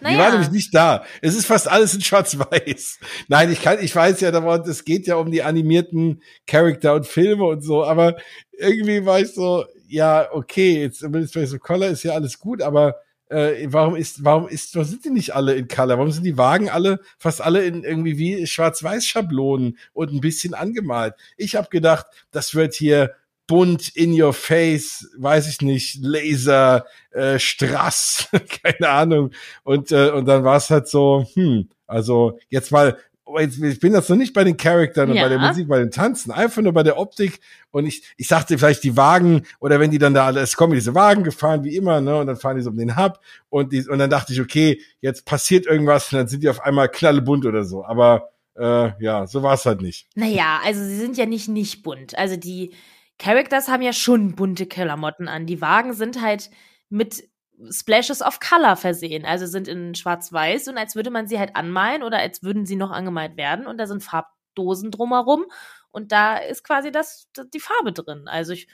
Naja. 0.00 0.16
Die 0.16 0.22
war 0.22 0.30
nämlich 0.30 0.50
nicht 0.50 0.74
da. 0.74 1.04
Es 1.22 1.34
ist 1.34 1.46
fast 1.46 1.68
alles 1.68 1.94
in 1.94 2.00
Schwarz-Weiß. 2.00 2.98
Nein, 3.28 3.50
ich 3.50 3.62
kann, 3.62 3.78
ich 3.80 3.94
weiß 3.94 4.20
ja, 4.20 4.30
es 4.58 4.84
geht 4.84 5.06
ja 5.06 5.16
um 5.16 5.30
die 5.30 5.42
animierten 5.42 6.22
Charakter 6.46 6.94
und 6.94 7.06
Filme 7.06 7.44
und 7.44 7.62
so, 7.62 7.84
aber 7.84 8.16
irgendwie 8.52 9.04
war 9.04 9.20
ich 9.20 9.32
so, 9.32 9.64
ja, 9.88 10.28
okay, 10.32 10.82
jetzt 10.82 11.04
bei 11.10 11.46
so 11.46 11.58
Color 11.58 11.88
ist 11.88 12.02
ja 12.02 12.12
alles 12.12 12.38
gut, 12.38 12.62
aber 12.62 12.96
äh, 13.30 13.66
warum 13.70 13.96
ist, 13.96 14.24
warum 14.24 14.48
ist, 14.48 14.74
warum 14.74 14.88
sind 14.88 15.04
die 15.04 15.10
nicht 15.10 15.34
alle 15.34 15.54
in 15.54 15.68
Color? 15.68 15.98
Warum 15.98 16.12
sind 16.12 16.24
die 16.24 16.38
Wagen 16.38 16.70
alle, 16.70 17.00
fast 17.18 17.42
alle 17.42 17.64
in 17.64 17.84
irgendwie 17.84 18.18
wie 18.18 18.46
Schwarz-Weiß-Schablonen 18.46 19.78
und 19.92 20.12
ein 20.12 20.20
bisschen 20.20 20.54
angemalt? 20.54 21.14
Ich 21.36 21.56
habe 21.56 21.68
gedacht, 21.68 22.06
das 22.30 22.54
wird 22.54 22.74
hier 22.74 23.14
bunt, 23.48 23.88
in 23.96 24.20
your 24.20 24.32
face, 24.32 25.10
weiß 25.18 25.48
ich 25.48 25.60
nicht, 25.62 25.98
Laser, 26.00 26.86
äh, 27.10 27.40
Strass, 27.40 28.28
keine 28.62 28.88
Ahnung. 28.88 29.30
Und, 29.64 29.90
äh, 29.90 30.10
und 30.10 30.26
dann 30.26 30.44
war 30.44 30.56
es 30.58 30.70
halt 30.70 30.86
so, 30.86 31.26
hm, 31.34 31.68
Also 31.86 32.38
jetzt 32.50 32.70
mal, 32.70 32.96
ich 33.40 33.80
bin 33.80 33.92
jetzt 33.94 34.08
noch 34.08 34.16
nicht 34.16 34.32
bei 34.32 34.44
den 34.44 34.56
Charaktern 34.56 35.08
Ja. 35.12 35.14
und 35.14 35.20
bei 35.22 35.28
der 35.36 35.38
Musik, 35.48 35.68
bei 35.68 35.78
den 35.78 35.90
Tanzen, 35.90 36.30
einfach 36.30 36.62
nur 36.62 36.72
bei 36.72 36.82
der 36.82 36.98
Optik. 36.98 37.40
Und 37.70 37.86
ich, 37.86 38.02
ich 38.16 38.28
sagte 38.28 38.56
vielleicht 38.56 38.84
die 38.84 38.96
Wagen 38.96 39.42
oder 39.60 39.80
wenn 39.80 39.90
die 39.90 39.98
dann 39.98 40.14
da 40.14 40.26
alle, 40.26 40.40
es 40.40 40.56
kommen 40.56 40.74
diese 40.74 40.94
Wagen 40.94 41.24
gefahren 41.24 41.64
wie 41.64 41.76
immer, 41.76 42.00
ne, 42.00 42.16
und 42.18 42.26
dann 42.26 42.36
fahren 42.36 42.56
die 42.56 42.62
so 42.62 42.70
um 42.70 42.76
den 42.78 42.96
Hub 42.96 43.20
und 43.50 43.72
die, 43.72 43.86
und 43.88 43.98
dann 43.98 44.08
dachte 44.10 44.32
ich, 44.32 44.40
okay, 44.40 44.80
jetzt 45.00 45.24
passiert 45.26 45.66
irgendwas 45.66 46.12
und 46.12 46.18
dann 46.18 46.28
sind 46.28 46.42
die 46.42 46.48
auf 46.48 46.60
einmal 46.60 46.88
knallebunt 46.88 47.44
oder 47.44 47.64
so. 47.64 47.84
Aber 47.84 48.30
äh, 48.56 48.90
ja, 49.02 49.26
so 49.26 49.42
war 49.42 49.54
es 49.54 49.64
halt 49.66 49.82
nicht. 49.82 50.06
Naja, 50.14 50.60
also 50.64 50.82
sie 50.82 50.96
sind 50.96 51.16
ja 51.16 51.26
nicht 51.26 51.48
nicht 51.48 51.82
bunt. 51.82 52.16
Also 52.18 52.36
die 52.36 52.72
Characters 53.18 53.68
haben 53.68 53.82
ja 53.82 53.92
schon 53.92 54.34
bunte 54.36 54.66
Klamotten 54.66 55.28
an. 55.28 55.46
Die 55.46 55.60
Wagen 55.60 55.92
sind 55.92 56.20
halt 56.22 56.50
mit 56.88 57.28
Splashes 57.70 58.22
of 58.22 58.38
Color 58.40 58.76
versehen. 58.76 59.24
Also 59.24 59.46
sind 59.46 59.68
in 59.68 59.94
schwarz-weiß 59.94 60.68
und 60.68 60.78
als 60.78 60.94
würde 60.94 61.10
man 61.10 61.26
sie 61.26 61.38
halt 61.38 61.56
anmalen 61.56 62.02
oder 62.02 62.18
als 62.18 62.42
würden 62.42 62.66
sie 62.66 62.76
noch 62.76 62.90
angemalt 62.90 63.36
werden 63.36 63.66
und 63.66 63.78
da 63.78 63.86
sind 63.86 64.02
Farbdosen 64.02 64.90
drumherum 64.90 65.44
und 65.90 66.12
da 66.12 66.36
ist 66.36 66.62
quasi 66.62 66.92
das, 66.92 67.28
die 67.52 67.60
Farbe 67.60 67.92
drin. 67.92 68.28
Also 68.28 68.52
ich 68.52 68.68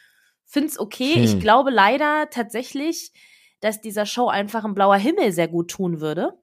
finde 0.44 0.68
es 0.68 0.78
okay. 0.78 1.14
Hm. 1.14 1.24
Ich 1.24 1.40
glaube 1.40 1.70
leider 1.70 2.28
tatsächlich, 2.30 3.12
dass 3.60 3.80
dieser 3.80 4.04
Show 4.04 4.28
einfach 4.28 4.64
ein 4.64 4.74
blauer 4.74 4.96
Himmel 4.96 5.32
sehr 5.32 5.48
gut 5.48 5.70
tun 5.70 6.00
würde. 6.00 6.38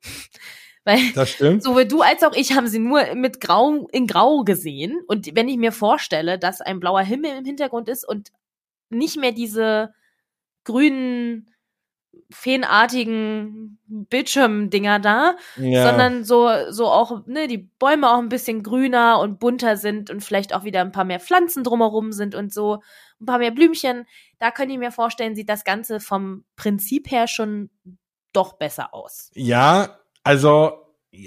Weil 0.83 0.99
Das 1.13 1.29
stimmt. 1.29 1.63
Sowohl 1.63 1.85
du 1.85 2.01
als 2.01 2.23
auch 2.23 2.33
ich 2.33 2.53
haben 2.53 2.67
sie 2.67 2.79
nur 2.79 3.13
mit 3.15 3.39
Grau 3.39 3.87
in 3.91 4.07
Grau 4.07 4.43
gesehen. 4.43 4.99
Und 5.07 5.35
wenn 5.35 5.47
ich 5.47 5.57
mir 5.57 5.71
vorstelle, 5.71 6.39
dass 6.39 6.61
ein 6.61 6.79
blauer 6.79 7.01
Himmel 7.01 7.37
im 7.37 7.45
Hintergrund 7.45 7.87
ist 7.89 8.07
und 8.07 8.31
nicht 8.89 9.17
mehr 9.17 9.31
diese 9.31 9.93
grünen, 10.63 11.47
feenartigen 12.29 13.77
Bildschirmdinger 13.87 14.99
da, 14.99 15.35
Ja. 15.57 15.87
sondern 15.87 16.23
so, 16.23 16.49
so 16.69 16.87
auch, 16.87 17.25
ne, 17.25 17.47
die 17.47 17.57
Bäume 17.57 18.09
auch 18.09 18.19
ein 18.19 18.29
bisschen 18.29 18.63
grüner 18.63 19.19
und 19.19 19.39
bunter 19.39 19.77
sind 19.77 20.09
und 20.09 20.21
vielleicht 20.23 20.53
auch 20.53 20.63
wieder 20.63 20.81
ein 20.81 20.91
paar 20.91 21.05
mehr 21.05 21.19
Pflanzen 21.19 21.63
drumherum 21.63 22.11
sind 22.11 22.35
und 22.35 22.53
so, 22.53 22.81
ein 23.19 23.25
paar 23.25 23.37
mehr 23.39 23.51
Blümchen. 23.51 24.05
Da 24.39 24.51
könnte 24.51 24.73
ich 24.73 24.79
mir 24.79 24.91
vorstellen, 24.91 25.35
sieht 25.35 25.49
das 25.49 25.63
Ganze 25.63 25.99
vom 25.99 26.43
Prinzip 26.55 27.11
her 27.11 27.27
schon 27.27 27.69
doch 28.33 28.53
besser 28.53 28.93
aus. 28.93 29.29
Ja, 29.33 29.99
also, 30.23 30.73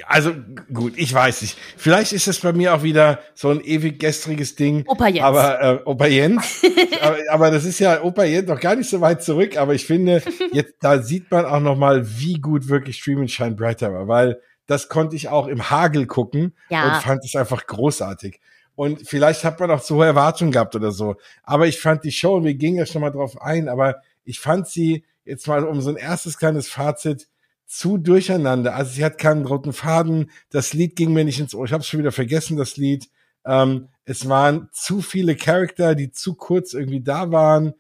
also 0.06 0.34
gut, 0.72 0.94
ich 0.96 1.12
weiß 1.12 1.42
nicht. 1.42 1.58
Vielleicht 1.76 2.12
ist 2.12 2.26
es 2.26 2.40
bei 2.40 2.52
mir 2.52 2.74
auch 2.74 2.82
wieder 2.82 3.20
so 3.34 3.50
ein 3.50 3.60
ewig 3.60 3.98
gestriges 4.00 4.54
Ding. 4.56 4.84
Opa 4.86 5.08
Jens. 5.08 5.24
Aber 5.24 5.60
äh, 5.62 5.80
Opa 5.84 6.06
Jens, 6.06 6.62
aber, 7.02 7.18
aber 7.30 7.50
das 7.50 7.64
ist 7.64 7.78
ja 7.80 8.02
Opa 8.02 8.24
Jens 8.24 8.48
noch 8.48 8.60
gar 8.60 8.76
nicht 8.76 8.88
so 8.88 9.00
weit 9.00 9.22
zurück. 9.22 9.56
Aber 9.58 9.74
ich 9.74 9.86
finde, 9.86 10.22
jetzt 10.52 10.74
da 10.80 11.02
sieht 11.02 11.30
man 11.30 11.44
auch 11.44 11.60
noch 11.60 11.76
mal, 11.76 12.06
wie 12.18 12.34
gut 12.40 12.68
wirklich 12.68 12.96
Stream 12.98 13.20
and 13.20 13.30
Shine 13.30 13.56
Brighter 13.56 13.92
war, 13.92 14.08
weil 14.08 14.40
das 14.66 14.88
konnte 14.88 15.16
ich 15.16 15.28
auch 15.28 15.46
im 15.46 15.70
Hagel 15.70 16.06
gucken 16.06 16.56
Ja. 16.70 16.86
und 16.94 17.02
fand 17.02 17.24
es 17.24 17.36
einfach 17.36 17.66
großartig. 17.66 18.40
Und 18.76 19.06
vielleicht 19.06 19.44
hat 19.44 19.60
man 19.60 19.70
auch 19.70 19.82
zu 19.82 19.96
hohe 19.96 20.06
Erwartungen 20.06 20.50
gehabt 20.50 20.74
oder 20.74 20.90
so. 20.90 21.16
Aber 21.42 21.66
ich 21.66 21.78
fand 21.80 22.02
die 22.04 22.10
Show, 22.10 22.36
und 22.36 22.44
wir 22.44 22.54
gingen 22.54 22.78
ja 22.78 22.86
schon 22.86 23.02
mal 23.02 23.10
drauf 23.10 23.40
ein, 23.40 23.68
aber 23.68 23.96
ich 24.24 24.40
fand 24.40 24.66
sie 24.66 25.04
jetzt 25.24 25.46
mal 25.46 25.64
um 25.64 25.80
so 25.80 25.90
ein 25.90 25.96
erstes 25.96 26.38
kleines 26.38 26.68
Fazit 26.68 27.28
zu 27.66 27.98
durcheinander. 27.98 28.74
Also 28.74 28.92
sie 28.92 29.04
hat 29.04 29.18
keinen 29.18 29.46
roten 29.46 29.72
Faden. 29.72 30.30
Das 30.50 30.72
Lied 30.72 30.96
ging 30.96 31.12
mir 31.12 31.24
nicht 31.24 31.40
ins 31.40 31.54
Ohr. 31.54 31.64
Ich 31.64 31.72
habe 31.72 31.80
es 31.80 31.88
schon 31.88 32.00
wieder 32.00 32.12
vergessen, 32.12 32.56
das 32.56 32.76
Lied. 32.76 33.08
Ähm, 33.44 33.88
es 34.04 34.28
waren 34.28 34.68
zu 34.72 35.00
viele 35.00 35.36
Charakter, 35.36 35.94
die 35.94 36.10
zu 36.10 36.34
kurz 36.34 36.74
irgendwie 36.74 37.02
da 37.02 37.30
waren. 37.30 37.74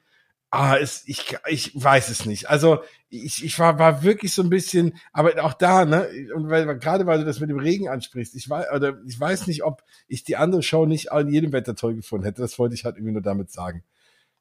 Ah, 0.50 0.76
es, 0.76 1.02
ich, 1.06 1.36
ich 1.48 1.72
weiß 1.74 2.10
es 2.10 2.26
nicht. 2.26 2.48
Also 2.48 2.82
ich, 3.08 3.44
ich 3.44 3.58
war, 3.58 3.78
war 3.78 4.02
wirklich 4.02 4.32
so 4.32 4.42
ein 4.42 4.50
bisschen, 4.50 4.96
aber 5.12 5.44
auch 5.44 5.54
da, 5.54 5.84
ne, 5.84 6.08
und 6.34 6.48
weil, 6.48 6.78
gerade 6.78 7.06
weil 7.06 7.18
du 7.18 7.24
das 7.24 7.40
mit 7.40 7.50
dem 7.50 7.58
Regen 7.58 7.88
ansprichst, 7.88 8.36
ich 8.36 8.48
weiß, 8.48 8.66
oder 8.72 8.98
ich 9.06 9.18
weiß 9.18 9.48
nicht, 9.48 9.64
ob 9.64 9.82
ich 10.06 10.22
die 10.22 10.36
andere 10.36 10.62
Show 10.62 10.86
nicht 10.86 11.08
in 11.10 11.28
jedem 11.28 11.52
Wetter 11.52 11.74
toll 11.74 11.96
gefunden 11.96 12.24
hätte. 12.24 12.40
Das 12.40 12.58
wollte 12.58 12.74
ich 12.74 12.84
halt 12.84 12.96
irgendwie 12.96 13.14
nur 13.14 13.22
damit 13.22 13.50
sagen. 13.50 13.82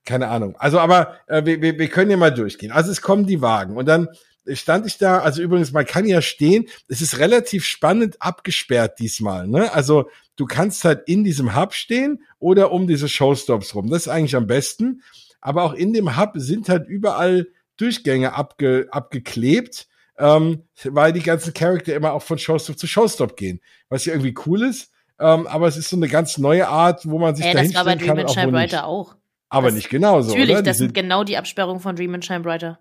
Keine 0.06 0.28
Ahnung. 0.28 0.56
Also, 0.58 0.80
aber 0.80 1.16
äh, 1.28 1.46
wir, 1.46 1.62
wir, 1.62 1.80
wir 1.80 1.88
können 1.88 2.12
ja 2.12 2.18
mal 2.18 2.34
durchgehen. 2.34 2.72
Also 2.72 2.92
es 2.92 3.02
kommen 3.02 3.26
die 3.26 3.42
Wagen 3.42 3.78
und 3.78 3.88
dann 3.88 4.10
stand 4.54 4.86
ich 4.86 4.98
da, 4.98 5.20
also 5.20 5.42
übrigens, 5.42 5.72
man 5.72 5.86
kann 5.86 6.06
ja 6.06 6.22
stehen, 6.22 6.68
es 6.88 7.02
ist 7.02 7.20
relativ 7.20 7.64
spannend 7.66 8.22
abgesperrt 8.22 9.00
diesmal, 9.00 9.48
ne? 9.48 9.74
Also 9.74 10.10
du 10.36 10.46
kannst 10.46 10.84
halt 10.86 11.04
in 11.08 11.24
diesem 11.24 11.56
Hub 11.56 11.74
stehen 11.74 12.24
oder 12.40 12.72
um 12.72 12.88
diese 12.88 13.08
Showstops 13.08 13.76
rum. 13.76 13.90
Das 13.90 14.04
ist 14.04 14.08
eigentlich 14.08 14.36
am 14.36 14.48
besten. 14.48 15.02
Aber 15.42 15.64
auch 15.64 15.74
in 15.74 15.94
dem 15.94 16.18
Hub 16.18 16.32
sind 16.36 16.70
halt 16.70 16.88
überall 16.88 17.48
Durchgänge 17.78 18.34
abge, 18.34 18.88
abgeklebt, 18.92 19.88
ähm, 20.18 20.64
weil 20.84 21.12
die 21.14 21.22
ganzen 21.22 21.54
Charakter 21.54 21.96
immer 21.96 22.14
auch 22.14 22.22
von 22.24 22.38
Showstop 22.38 22.78
zu 22.78 22.88
Showstop 22.88 23.36
gehen. 23.36 23.60
Was 23.90 24.06
ja 24.06 24.14
irgendwie 24.14 24.36
cool 24.46 24.64
ist. 24.64 24.92
Ähm, 25.20 25.48
aber 25.48 25.68
es 25.68 25.78
ist 25.78 25.90
so 25.90 25.96
eine 25.98 26.08
ganz 26.08 26.38
neue 26.38 26.68
Art, 26.68 27.08
wo 27.10 27.20
man 27.20 27.36
sich 27.36 27.46
Ja, 27.46 27.54
da 27.54 27.64
das 27.64 27.74
war 27.76 27.86
bei 27.86 27.96
Dream 27.96 28.18
and 28.18 28.32
Shine. 28.32 28.52
Brighter 28.52 28.86
auch. 28.86 29.16
Aber 29.50 29.68
Das- 29.68 29.76
nicht 29.76 29.90
genauso, 29.90 30.30
Natürlich, 30.30 30.56
das 30.64 30.78
sind 30.78 30.88
sind, 30.88 30.94
genau 30.96 31.24
die 31.24 31.38
Absperrungen 31.38 31.80
von 31.80 31.96
Dream 31.96 32.14
and 32.16 32.26
Shine 32.26 32.40
Brighter. 32.42 32.80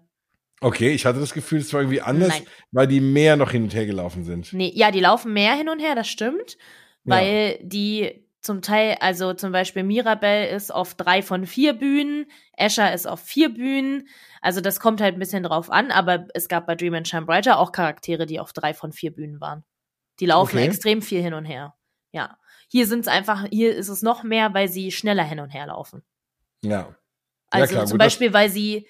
Okay, 0.62 0.90
ich 0.90 1.04
hatte 1.06 1.20
das 1.20 1.34
Gefühl, 1.34 1.60
es 1.60 1.72
war 1.72 1.80
irgendwie 1.80 2.00
anders, 2.00 2.28
Nein. 2.30 2.46
weil 2.70 2.86
die 2.86 3.00
mehr 3.00 3.36
noch 3.36 3.50
hin 3.50 3.64
und 3.64 3.74
her 3.74 3.86
gelaufen 3.86 4.24
sind. 4.24 4.52
Nee, 4.52 4.72
ja, 4.74 4.90
die 4.90 5.00
laufen 5.00 5.32
mehr 5.32 5.54
hin 5.54 5.68
und 5.68 5.80
her, 5.80 5.94
das 5.94 6.08
stimmt. 6.08 6.56
Weil 7.04 7.58
die 7.62 8.28
zum 8.42 8.62
Teil, 8.62 8.96
also 9.00 9.34
zum 9.34 9.52
Beispiel 9.52 9.82
Mirabelle 9.82 10.48
ist 10.48 10.72
auf 10.72 10.94
drei 10.94 11.22
von 11.22 11.46
vier 11.46 11.72
Bühnen, 11.72 12.26
Asher 12.56 12.92
ist 12.92 13.06
auf 13.06 13.20
vier 13.20 13.52
Bühnen. 13.54 14.08
Also 14.40 14.60
das 14.60 14.80
kommt 14.80 15.00
halt 15.00 15.14
ein 15.14 15.20
bisschen 15.20 15.44
drauf 15.44 15.70
an, 15.70 15.90
aber 15.90 16.26
es 16.34 16.48
gab 16.48 16.66
bei 16.66 16.74
Dream 16.74 16.94
and 16.94 17.08
Shine 17.08 17.26
Brighter 17.26 17.58
auch 17.58 17.72
Charaktere, 17.72 18.26
die 18.26 18.40
auf 18.40 18.52
drei 18.52 18.74
von 18.74 18.92
vier 18.92 19.12
Bühnen 19.12 19.40
waren. 19.40 19.64
Die 20.20 20.26
laufen 20.26 20.56
Okay. 20.56 20.66
extrem 20.66 21.02
viel 21.02 21.22
hin 21.22 21.34
und 21.34 21.44
her. 21.44 21.74
Ja. 22.12 22.36
Hier 22.68 22.86
sind 22.86 23.00
es 23.00 23.08
einfach, 23.08 23.46
hier 23.50 23.74
ist 23.74 23.88
es 23.88 24.02
noch 24.02 24.22
mehr, 24.22 24.54
weil 24.54 24.68
sie 24.68 24.90
schneller 24.90 25.24
hin 25.24 25.40
und 25.40 25.50
her 25.50 25.66
laufen. 25.66 26.02
Ja. 26.64 26.94
Also 27.50 27.74
klar, 27.74 27.86
zum 27.86 27.98
Beispiel, 27.98 28.32
weil 28.32 28.48
sie, 28.50 28.88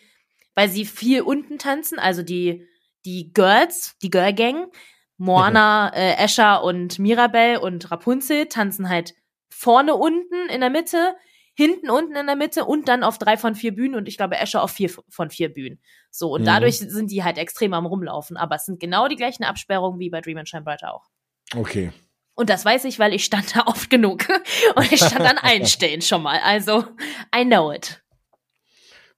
weil 0.55 0.69
sie 0.69 0.85
viel 0.85 1.23
unten 1.23 1.59
tanzen, 1.59 1.99
also 1.99 2.23
die, 2.23 2.67
die 3.05 3.33
Girls, 3.33 3.97
die 4.03 4.11
Girl 4.11 4.33
Gang, 4.33 4.73
Moana, 5.17 5.93
äh, 5.95 6.15
Asher 6.23 6.63
und 6.63 6.99
Mirabelle 6.99 7.61
und 7.61 7.91
Rapunzel 7.91 8.47
tanzen 8.47 8.89
halt 8.89 9.15
vorne 9.51 9.95
unten 9.95 10.49
in 10.51 10.61
der 10.61 10.71
Mitte, 10.71 11.15
hinten 11.55 11.91
unten 11.91 12.17
in 12.17 12.27
der 12.27 12.37
Mitte 12.37 12.65
und 12.65 12.89
dann 12.89 13.05
auf 13.05 13.19
drei 13.19 13.37
von 13.37 13.55
vier 13.55 13.75
Bühnen 13.75 13.95
und 13.95 14.09
ich 14.09 14.17
glaube 14.17 14.41
Asher 14.41 14.63
auf 14.63 14.71
vier 14.71 14.91
von 15.09 15.31
vier 15.31 15.53
Bühnen. 15.53 15.81
So, 16.11 16.31
und 16.33 16.43
Mhm. 16.43 16.47
dadurch 16.47 16.79
sind 16.79 17.11
die 17.11 17.23
halt 17.25 17.39
extrem 17.39 17.75
am 17.75 17.87
Rumlaufen, 17.87 18.37
aber 18.37 18.57
es 18.57 18.65
sind 18.65 18.81
genau 18.81 19.09
die 19.09 19.17
gleichen 19.17 19.45
Absperrungen 19.45 20.01
wie 20.01 20.11
bei 20.11 20.21
Dream 20.21 20.39
and 20.39 20.49
Shine 20.49 20.63
Brighter 20.63 20.95
auch. 20.95 21.09
Okay. 21.55 21.93
Und 22.35 22.49
das 22.49 22.65
weiß 22.65 22.85
ich, 22.87 22.99
weil 22.99 23.13
ich 23.13 23.25
stand 23.25 23.55
da 23.55 23.63
oft 23.67 23.91
genug. 23.91 24.27
Und 24.75 24.91
ich 24.91 25.01
stand 25.01 25.21
an 25.21 25.39
allen 25.39 25.67
Stellen 25.67 26.01
schon 26.01 26.23
mal. 26.23 26.41
Also, 26.43 26.85
I 27.37 27.45
know 27.45 27.71
it. 27.71 28.02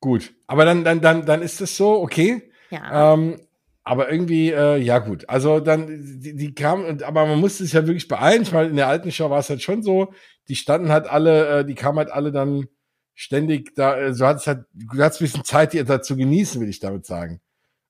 Gut. 0.04 0.34
Aber 0.46 0.66
dann, 0.66 0.84
dann, 0.84 1.00
dann, 1.00 1.24
dann 1.24 1.40
ist 1.40 1.62
es 1.62 1.78
so, 1.78 2.02
okay. 2.02 2.42
Ja. 2.68 3.14
Ähm, 3.14 3.40
aber 3.84 4.12
irgendwie, 4.12 4.50
äh, 4.50 4.76
ja 4.76 4.98
gut. 4.98 5.26
Also 5.30 5.60
dann, 5.60 5.86
die, 6.20 6.36
die 6.36 6.54
kamen, 6.54 7.02
aber 7.02 7.24
man 7.24 7.40
musste 7.40 7.64
sich 7.64 7.72
ja 7.72 7.86
wirklich 7.86 8.06
beeilen. 8.06 8.42
Ich 8.42 8.52
meine, 8.52 8.68
in 8.68 8.76
der 8.76 8.88
alten 8.88 9.10
Show 9.10 9.30
war 9.30 9.38
es 9.38 9.48
halt 9.48 9.62
schon 9.62 9.82
so, 9.82 10.12
die 10.46 10.56
standen 10.56 10.90
halt 10.90 11.06
alle, 11.06 11.60
äh, 11.60 11.64
die 11.64 11.74
kamen 11.74 11.96
halt 11.96 12.10
alle 12.10 12.32
dann 12.32 12.66
ständig 13.14 13.74
da, 13.76 13.96
äh, 13.98 14.12
so 14.12 14.26
hat 14.26 14.36
es 14.36 14.46
halt, 14.46 14.66
du 14.74 15.02
hattest 15.02 15.22
ein 15.22 15.24
bisschen 15.24 15.44
Zeit, 15.44 15.72
die 15.72 15.82
da 15.82 16.02
zu 16.02 16.16
genießen, 16.16 16.60
will 16.60 16.68
ich 16.68 16.80
damit 16.80 17.06
sagen. 17.06 17.40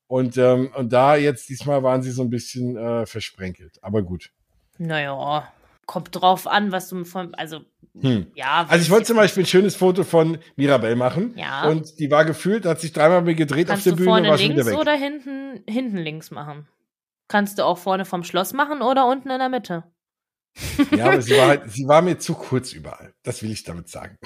Und, 0.06 0.36
ähm, 0.36 0.70
und 0.76 0.92
da 0.92 1.16
jetzt, 1.16 1.48
diesmal 1.48 1.82
waren 1.82 2.02
sie 2.02 2.12
so 2.12 2.22
ein 2.22 2.30
bisschen 2.30 2.76
äh, 2.76 3.06
versprenkelt. 3.06 3.82
Aber 3.82 4.02
gut. 4.04 4.30
Naja, 4.78 5.52
kommt 5.86 6.08
drauf 6.12 6.46
an, 6.46 6.72
was 6.72 6.88
du 6.88 7.04
von, 7.04 7.34
also, 7.34 7.60
Hm. 8.00 8.26
ja. 8.34 8.66
Also 8.68 8.82
ich 8.82 8.90
wollte 8.90 9.06
zum 9.06 9.16
Beispiel 9.16 9.44
ein 9.44 9.46
schönes 9.46 9.76
Foto 9.76 10.02
von 10.02 10.38
Mirabelle 10.56 10.96
machen. 10.96 11.32
Ja. 11.36 11.68
Und 11.68 11.98
die 12.00 12.10
war 12.10 12.24
gefühlt, 12.24 12.66
hat 12.66 12.80
sich 12.80 12.92
dreimal 12.92 13.22
mit 13.22 13.36
gedreht 13.36 13.68
Kannst 13.68 13.82
auf 13.82 13.84
du 13.84 13.90
der 13.90 13.96
Bühne 13.96 14.08
vorne 14.10 14.28
war 14.30 14.38
schon 14.38 14.50
wieder 14.50 14.64
links 14.64 14.80
oder 14.80 14.92
hinten, 14.94 15.62
hinten 15.68 15.98
links 15.98 16.30
machen? 16.32 16.66
Kannst 17.28 17.58
du 17.58 17.64
auch 17.64 17.78
vorne 17.78 18.04
vom 18.04 18.24
Schloss 18.24 18.52
machen 18.52 18.82
oder 18.82 19.06
unten 19.06 19.30
in 19.30 19.38
der 19.38 19.48
Mitte? 19.48 19.84
Ja, 20.96 21.06
aber 21.06 21.22
sie 21.22 21.36
war 21.36 21.46
halt, 21.48 21.70
sie 21.70 21.86
war 21.86 22.02
mir 22.02 22.18
zu 22.18 22.34
kurz 22.34 22.72
überall. 22.72 23.14
Das 23.22 23.42
will 23.42 23.50
ich 23.52 23.62
damit 23.62 23.88
sagen. 23.88 24.18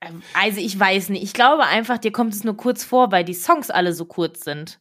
Ähm, 0.00 0.22
Also 0.32 0.60
ich 0.60 0.78
weiß 0.78 1.10
nicht. 1.10 1.22
Ich 1.22 1.34
glaube 1.34 1.64
einfach, 1.64 1.98
dir 1.98 2.12
kommt 2.12 2.32
es 2.34 2.44
nur 2.44 2.56
kurz 2.56 2.82
vor, 2.82 3.12
weil 3.12 3.24
die 3.24 3.34
Songs 3.34 3.70
alle 3.70 3.92
so 3.92 4.06
kurz 4.06 4.42
sind. 4.44 4.80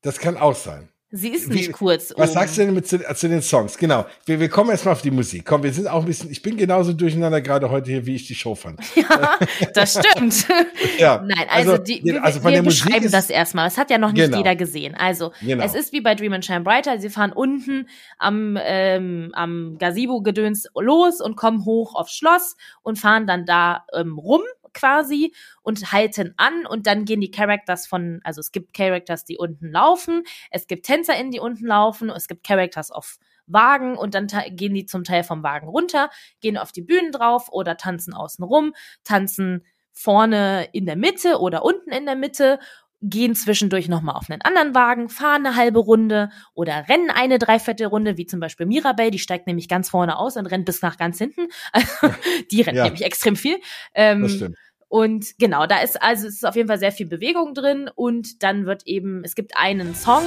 Das 0.00 0.18
kann 0.18 0.38
auch 0.38 0.54
sein. 0.54 0.88
Sie 1.12 1.30
ist 1.30 1.50
Wie- 1.50 1.54
nicht 1.54 1.72
kurz. 1.72 2.12
Was 2.16 2.30
oben. 2.30 2.38
sagst 2.38 2.56
du 2.56 2.60
denn 2.64 2.74
mit 2.74 2.86
zu, 2.86 2.98
zu 3.14 3.28
den 3.28 3.42
Songs? 3.42 3.76
Genau. 3.76 4.06
Wir, 4.26 4.38
wir 4.38 4.48
kommen 4.48 4.70
erstmal 4.70 4.92
auf 4.92 5.02
die 5.02 5.10
Musik. 5.10 5.44
Komm, 5.44 5.62
wir 5.64 5.72
sind 5.72 5.88
auch 5.88 6.00
ein 6.02 6.06
bisschen, 6.06 6.30
ich 6.30 6.40
bin 6.40 6.56
genauso 6.56 6.92
durcheinander 6.92 7.40
gerade 7.40 7.68
heute 7.68 7.90
hier, 7.90 8.06
wie 8.06 8.14
ich 8.14 8.26
die 8.28 8.34
Show 8.34 8.54
fand. 8.54 8.80
Ja, 8.96 9.38
das 9.74 9.98
stimmt. 9.98 10.46
Ja. 10.98 11.20
Nein, 11.26 11.46
also, 11.48 11.78
die, 11.78 12.00
wir, 12.04 12.22
also 12.22 12.40
von 12.40 12.50
wir 12.50 12.56
der 12.56 12.62
Musik 12.62 12.84
beschreiben 12.84 13.04
ist, 13.06 13.14
das 13.14 13.28
erstmal. 13.30 13.66
Es 13.66 13.76
hat 13.78 13.90
ja 13.90 13.98
noch 13.98 14.12
nicht 14.12 14.24
Genau. 14.24 14.36
jeder 14.38 14.54
gesehen. 14.54 14.94
Also, 14.94 15.32
Genau. 15.40 15.64
es 15.64 15.74
ist 15.74 15.92
wie 15.92 16.00
bei 16.00 16.14
Dream 16.14 16.32
and 16.34 16.44
Shine 16.44 16.60
Brighter. 16.60 16.98
Sie 17.00 17.08
fahren 17.10 17.32
unten 17.32 17.88
am, 18.18 18.56
ähm, 18.62 19.30
am 19.34 19.76
Gazebo-Gedöns 19.78 20.66
los 20.78 21.20
und 21.20 21.36
kommen 21.36 21.64
hoch 21.64 21.94
aufs 21.94 22.14
Schloss 22.14 22.56
und 22.82 22.98
fahren 22.98 23.26
dann 23.26 23.46
da 23.46 23.84
ähm, 23.94 24.18
rum 24.18 24.42
quasi 24.74 25.34
und 25.62 25.92
halten 25.92 26.34
an 26.36 26.66
und 26.66 26.86
dann 26.86 27.04
gehen 27.04 27.20
die 27.20 27.30
Characters 27.30 27.86
von, 27.86 28.20
also 28.24 28.40
es 28.40 28.52
gibt 28.52 28.74
Characters, 28.74 29.24
die 29.24 29.38
unten 29.38 29.70
laufen, 29.70 30.22
es 30.50 30.66
gibt 30.66 30.86
TänzerInnen, 30.86 31.30
die 31.30 31.40
unten 31.40 31.66
laufen, 31.66 32.10
es 32.10 32.28
gibt 32.28 32.46
Characters 32.46 32.90
auf 32.90 33.18
Wagen 33.46 33.96
und 33.96 34.14
dann 34.14 34.28
gehen 34.50 34.74
die 34.74 34.86
zum 34.86 35.04
Teil 35.04 35.24
vom 35.24 35.42
Wagen 35.42 35.68
runter, 35.68 36.10
gehen 36.40 36.56
auf 36.56 36.72
die 36.72 36.82
Bühnen 36.82 37.12
drauf 37.12 37.48
oder 37.50 37.76
tanzen 37.76 38.14
außen 38.14 38.44
rum, 38.44 38.74
tanzen 39.04 39.64
vorne 39.92 40.68
in 40.72 40.86
der 40.86 40.96
Mitte 40.96 41.40
oder 41.40 41.64
unten 41.64 41.90
in 41.90 42.06
der 42.06 42.16
Mitte 42.16 42.58
gehen 43.02 43.34
zwischendurch 43.34 43.88
nochmal 43.88 44.16
auf 44.16 44.30
einen 44.30 44.42
anderen 44.42 44.74
Wagen, 44.74 45.08
fahren 45.08 45.46
eine 45.46 45.56
halbe 45.56 45.78
Runde 45.78 46.30
oder 46.54 46.86
rennen 46.88 47.10
eine 47.10 47.38
dreiviertel 47.38 47.86
Runde, 47.86 48.16
wie 48.16 48.26
zum 48.26 48.40
Beispiel 48.40 48.66
Mirabelle, 48.66 49.10
die 49.10 49.18
steigt 49.18 49.46
nämlich 49.46 49.68
ganz 49.68 49.88
vorne 49.90 50.18
aus 50.18 50.36
und 50.36 50.46
rennt 50.46 50.66
bis 50.66 50.82
nach 50.82 50.98
ganz 50.98 51.18
hinten. 51.18 51.48
Also, 51.72 52.14
die 52.50 52.60
rennt 52.60 52.76
ja. 52.76 52.84
nämlich 52.84 53.04
extrem 53.04 53.36
viel. 53.36 53.58
Ähm, 53.94 54.22
das 54.22 54.32
stimmt. 54.34 54.56
Und 54.88 55.38
genau, 55.38 55.66
da 55.66 55.80
ist 55.82 56.02
also 56.02 56.26
es 56.26 56.34
ist 56.34 56.44
auf 56.44 56.56
jeden 56.56 56.66
Fall 56.66 56.80
sehr 56.80 56.90
viel 56.90 57.06
Bewegung 57.06 57.54
drin 57.54 57.88
und 57.94 58.42
dann 58.42 58.66
wird 58.66 58.86
eben, 58.86 59.22
es 59.24 59.36
gibt 59.36 59.56
einen 59.56 59.94
Song. 59.94 60.24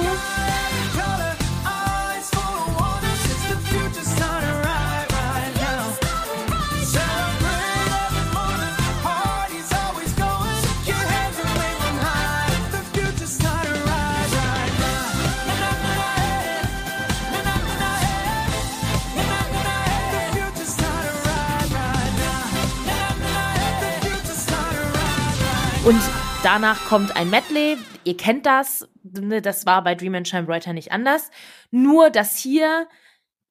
Und 25.84 26.00
danach 26.42 26.82
kommt 26.86 27.14
ein 27.14 27.28
Medley. 27.28 27.76
Ihr 28.04 28.16
kennt 28.16 28.46
das. 28.46 28.88
Ne, 29.02 29.42
das 29.42 29.66
war 29.66 29.84
bei 29.84 29.94
Dream 29.94 30.14
and 30.14 30.26
Shine 30.26 30.44
Brighter 30.44 30.72
nicht 30.72 30.92
anders. 30.92 31.30
Nur, 31.70 32.08
dass 32.08 32.38
hier 32.38 32.88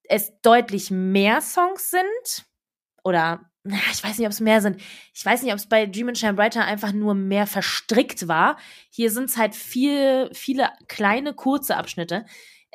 es 0.09 0.33
deutlich 0.41 0.89
mehr 0.89 1.41
Songs 1.41 1.91
sind. 1.91 2.45
Oder, 3.03 3.41
ich 3.63 4.03
weiß 4.03 4.17
nicht, 4.17 4.25
ob 4.25 4.33
es 4.33 4.39
mehr 4.39 4.61
sind. 4.61 4.81
Ich 5.13 5.23
weiß 5.23 5.43
nicht, 5.43 5.51
ob 5.51 5.59
es 5.59 5.69
bei 5.69 5.85
Dream 5.85 6.07
and 6.07 6.17
Shine 6.17 6.33
Brighter 6.33 6.65
einfach 6.65 6.91
nur 6.91 7.13
mehr 7.13 7.45
verstrickt 7.45 8.27
war. 8.27 8.57
Hier 8.89 9.11
sind 9.11 9.25
es 9.25 9.37
halt 9.37 9.53
viel, 9.53 10.31
viele 10.33 10.71
kleine, 10.87 11.35
kurze 11.35 11.77
Abschnitte 11.77 12.25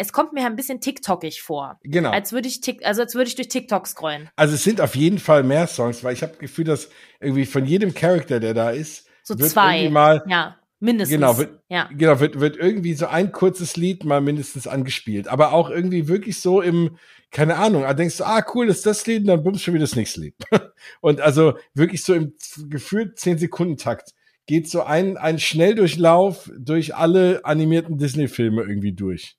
es 0.00 0.12
kommt 0.12 0.32
mir 0.32 0.46
ein 0.46 0.54
bisschen 0.54 0.80
TikTokig 0.80 1.42
vor. 1.42 1.80
Genau. 1.82 2.10
Als 2.10 2.32
würde 2.32 2.46
ich 2.46 2.60
Tick, 2.60 2.86
also 2.86 3.02
als 3.02 3.16
würde 3.16 3.28
ich 3.28 3.34
durch 3.34 3.48
TikTok 3.48 3.84
scrollen. 3.88 4.30
Also 4.36 4.54
es 4.54 4.62
sind 4.62 4.80
auf 4.80 4.94
jeden 4.94 5.18
Fall 5.18 5.42
mehr 5.42 5.66
Songs, 5.66 6.04
weil 6.04 6.14
ich 6.14 6.22
habe 6.22 6.34
das 6.34 6.38
Gefühl, 6.38 6.66
dass 6.66 6.88
irgendwie 7.18 7.44
von 7.44 7.66
jedem 7.66 7.92
Charakter, 7.92 8.38
der 8.38 8.54
da 8.54 8.70
ist, 8.70 9.07
so 9.28 9.38
wird 9.38 9.50
zwei. 9.50 9.88
Mal, 9.90 10.24
ja, 10.26 10.56
mindestens. 10.80 11.14
Genau, 11.14 11.38
wird, 11.38 11.60
ja. 11.68 11.88
genau 11.92 12.18
wird, 12.20 12.40
wird 12.40 12.56
irgendwie 12.56 12.94
so 12.94 13.06
ein 13.06 13.32
kurzes 13.32 13.76
Lied 13.76 14.04
mal 14.04 14.20
mindestens 14.20 14.66
angespielt. 14.66 15.28
Aber 15.28 15.52
auch 15.52 15.70
irgendwie 15.70 16.08
wirklich 16.08 16.40
so 16.40 16.60
im, 16.60 16.96
keine 17.30 17.56
Ahnung, 17.56 17.82
da 17.82 17.94
denkst 17.94 18.18
du, 18.18 18.24
ah, 18.24 18.44
cool, 18.54 18.68
ist 18.68 18.86
das 18.86 19.06
Lied, 19.06 19.22
und 19.22 19.28
dann 19.28 19.42
bummst 19.42 19.62
schon 19.62 19.74
wieder 19.74 19.84
das 19.84 19.96
nächste 19.96 20.20
Lied. 20.20 20.34
und 21.00 21.20
also 21.20 21.54
wirklich 21.74 22.02
so 22.02 22.14
im 22.14 22.34
gefühlt 22.68 23.18
10 23.18 23.38
Sekunden 23.38 23.76
Takt 23.76 24.14
geht 24.46 24.68
so 24.68 24.82
ein, 24.82 25.18
ein 25.18 25.38
Schnelldurchlauf 25.38 26.50
durch 26.58 26.96
alle 26.96 27.44
animierten 27.44 27.98
Disney-Filme 27.98 28.62
irgendwie 28.62 28.94
durch. 28.94 29.36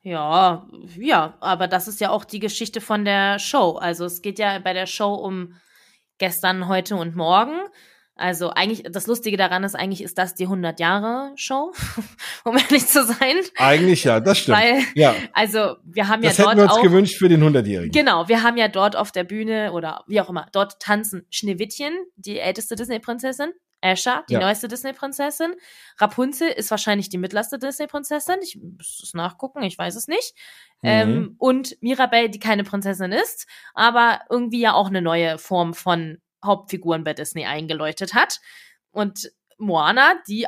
Ja, 0.00 0.66
ja, 0.96 1.36
aber 1.40 1.68
das 1.68 1.88
ist 1.88 2.00
ja 2.00 2.10
auch 2.10 2.24
die 2.24 2.38
Geschichte 2.38 2.80
von 2.80 3.04
der 3.04 3.38
Show. 3.38 3.72
Also 3.72 4.04
es 4.04 4.22
geht 4.22 4.38
ja 4.38 4.58
bei 4.60 4.72
der 4.72 4.86
Show 4.86 5.12
um 5.12 5.54
gestern, 6.18 6.68
heute 6.68 6.96
und 6.96 7.16
morgen. 7.16 7.58
Also 8.18 8.50
eigentlich, 8.50 8.84
das 8.90 9.06
Lustige 9.06 9.36
daran 9.36 9.62
ist, 9.62 9.74
eigentlich 9.74 10.02
ist 10.02 10.16
das 10.16 10.34
die 10.34 10.44
100 10.44 10.80
Jahre 10.80 11.32
Show, 11.36 11.72
um 12.44 12.56
ehrlich 12.56 12.86
zu 12.86 13.04
sein. 13.04 13.36
Eigentlich 13.56 14.04
ja, 14.04 14.20
das 14.20 14.38
stimmt. 14.38 14.56
Weil, 14.58 14.82
ja. 14.94 15.14
also 15.34 15.76
wir 15.84 16.08
haben 16.08 16.22
das 16.22 16.38
ja 16.38 16.44
dort 16.44 16.56
hätten 16.56 16.58
wir 16.60 16.64
uns 16.64 16.78
auch, 16.78 16.82
gewünscht 16.82 17.18
für 17.18 17.28
den 17.28 17.44
100-Jährigen. 17.44 17.92
Genau, 17.92 18.26
wir 18.26 18.42
haben 18.42 18.56
ja 18.56 18.68
dort 18.68 18.96
auf 18.96 19.12
der 19.12 19.24
Bühne 19.24 19.72
oder 19.72 20.02
wie 20.06 20.18
auch 20.22 20.30
immer, 20.30 20.46
dort 20.52 20.80
tanzen 20.80 21.26
Schneewittchen, 21.28 21.92
die 22.16 22.38
älteste 22.38 22.74
Disney-Prinzessin, 22.74 23.52
Asha, 23.82 24.24
die 24.30 24.34
ja. 24.34 24.40
neueste 24.40 24.68
Disney-Prinzessin, 24.68 25.54
Rapunzel 25.98 26.48
ist 26.48 26.70
wahrscheinlich 26.70 27.10
die 27.10 27.18
mittlerste 27.18 27.58
Disney-Prinzessin, 27.58 28.36
ich 28.42 28.58
muss 28.58 29.02
es 29.02 29.12
nachgucken, 29.12 29.62
ich 29.62 29.76
weiß 29.76 29.94
es 29.94 30.08
nicht, 30.08 30.34
mhm. 30.80 30.88
ähm, 30.88 31.34
und 31.36 31.76
Mirabelle, 31.82 32.30
die 32.30 32.38
keine 32.38 32.64
Prinzessin 32.64 33.12
ist, 33.12 33.46
aber 33.74 34.20
irgendwie 34.30 34.60
ja 34.60 34.72
auch 34.72 34.88
eine 34.88 35.02
neue 35.02 35.36
Form 35.36 35.74
von 35.74 36.16
Hauptfiguren 36.44 37.04
bei 37.04 37.14
Disney 37.14 37.44
eingeläutet 37.44 38.14
hat. 38.14 38.40
Und 38.90 39.30
Moana, 39.58 40.14
die 40.28 40.46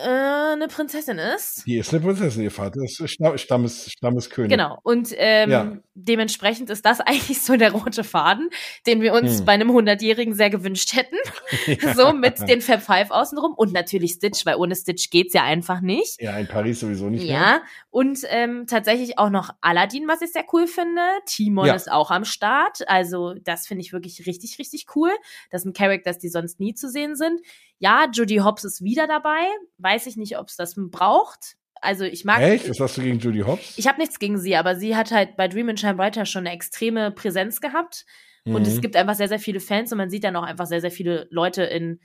eine 0.00 0.68
Prinzessin 0.68 1.18
ist. 1.18 1.64
Die 1.66 1.78
ist 1.78 1.92
eine 1.92 2.02
Prinzessin, 2.02 2.42
ihr 2.42 2.50
Vater 2.50 2.80
ist 2.82 3.02
Stammes, 3.36 3.90
Stammeskönig. 3.90 4.50
Genau. 4.50 4.78
Und 4.82 5.12
ähm, 5.16 5.50
ja. 5.50 5.76
dementsprechend 5.94 6.70
ist 6.70 6.84
das 6.84 7.00
eigentlich 7.06 7.40
so 7.42 7.56
der 7.56 7.72
rote 7.72 8.04
Faden, 8.04 8.50
den 8.86 9.00
wir 9.00 9.12
uns 9.12 9.38
hm. 9.38 9.44
bei 9.44 9.52
einem 9.52 9.70
100-Jährigen 9.70 10.34
sehr 10.34 10.50
gewünscht 10.50 10.94
hätten. 10.94 11.16
Ja. 11.66 11.94
So 11.94 12.12
mit 12.12 12.48
den 12.48 12.60
Fab 12.60 12.82
Five 12.82 13.10
außenrum 13.10 13.52
und 13.54 13.72
natürlich 13.72 14.12
Stitch, 14.12 14.46
weil 14.46 14.56
ohne 14.56 14.74
Stitch 14.74 15.10
geht's 15.10 15.34
ja 15.34 15.44
einfach 15.44 15.80
nicht. 15.80 16.20
Ja, 16.20 16.38
in 16.38 16.46
Paris 16.46 16.80
sowieso 16.80 17.08
nicht. 17.10 17.24
Ja. 17.24 17.38
Mehr. 17.38 17.62
Und 17.90 18.20
ähm, 18.28 18.66
tatsächlich 18.66 19.18
auch 19.18 19.28
noch 19.28 19.50
Aladdin, 19.60 20.08
was 20.08 20.22
ich 20.22 20.32
sehr 20.32 20.44
cool 20.52 20.66
finde. 20.66 21.02
Timon 21.26 21.66
ja. 21.66 21.74
ist 21.74 21.90
auch 21.90 22.10
am 22.10 22.24
Start. 22.24 22.88
Also 22.88 23.34
das 23.42 23.66
finde 23.66 23.82
ich 23.82 23.92
wirklich 23.92 24.26
richtig, 24.26 24.58
richtig 24.58 24.86
cool. 24.94 25.10
Das 25.50 25.62
sind 25.62 25.76
Characters, 25.76 26.18
die 26.18 26.28
sonst 26.28 26.58
nie 26.58 26.74
zu 26.74 26.88
sehen 26.88 27.16
sind. 27.16 27.40
Ja, 27.78 28.08
Judy 28.12 28.36
Hobbs 28.38 28.64
ist 28.64 28.82
wieder 28.82 29.06
dabei. 29.06 29.46
Weiß 29.88 30.06
ich 30.06 30.18
nicht, 30.18 30.38
ob 30.38 30.48
es 30.48 30.56
das 30.56 30.74
braucht. 30.76 31.56
Also 31.80 32.04
ich 32.04 32.24
mag. 32.26 32.40
Echt? 32.40 32.68
Was 32.68 32.78
hast 32.78 32.98
du 32.98 33.02
gegen 33.02 33.18
Judy 33.18 33.40
Hobbs? 33.40 33.78
Ich 33.78 33.86
habe 33.86 33.98
nichts 33.98 34.18
gegen 34.18 34.38
sie, 34.38 34.54
aber 34.54 34.76
sie 34.76 34.96
hat 34.96 35.12
halt 35.12 35.36
bei 35.36 35.48
Dream 35.48 35.70
and 35.70 35.80
Shine 35.80 35.94
Brighter 35.94 36.26
schon 36.26 36.46
eine 36.46 36.54
extreme 36.54 37.10
Präsenz 37.10 37.62
gehabt. 37.62 38.04
Mhm. 38.44 38.54
Und 38.56 38.66
es 38.66 38.76
mhm. 38.76 38.80
gibt 38.82 38.96
einfach 38.96 39.14
sehr, 39.14 39.28
sehr 39.28 39.38
viele 39.38 39.60
Fans 39.60 39.90
und 39.90 39.96
man 39.96 40.10
sieht 40.10 40.24
dann 40.24 40.36
auch 40.36 40.42
einfach 40.42 40.66
sehr, 40.66 40.82
sehr 40.82 40.90
viele 40.90 41.26
Leute 41.30 41.62
in 41.62 42.00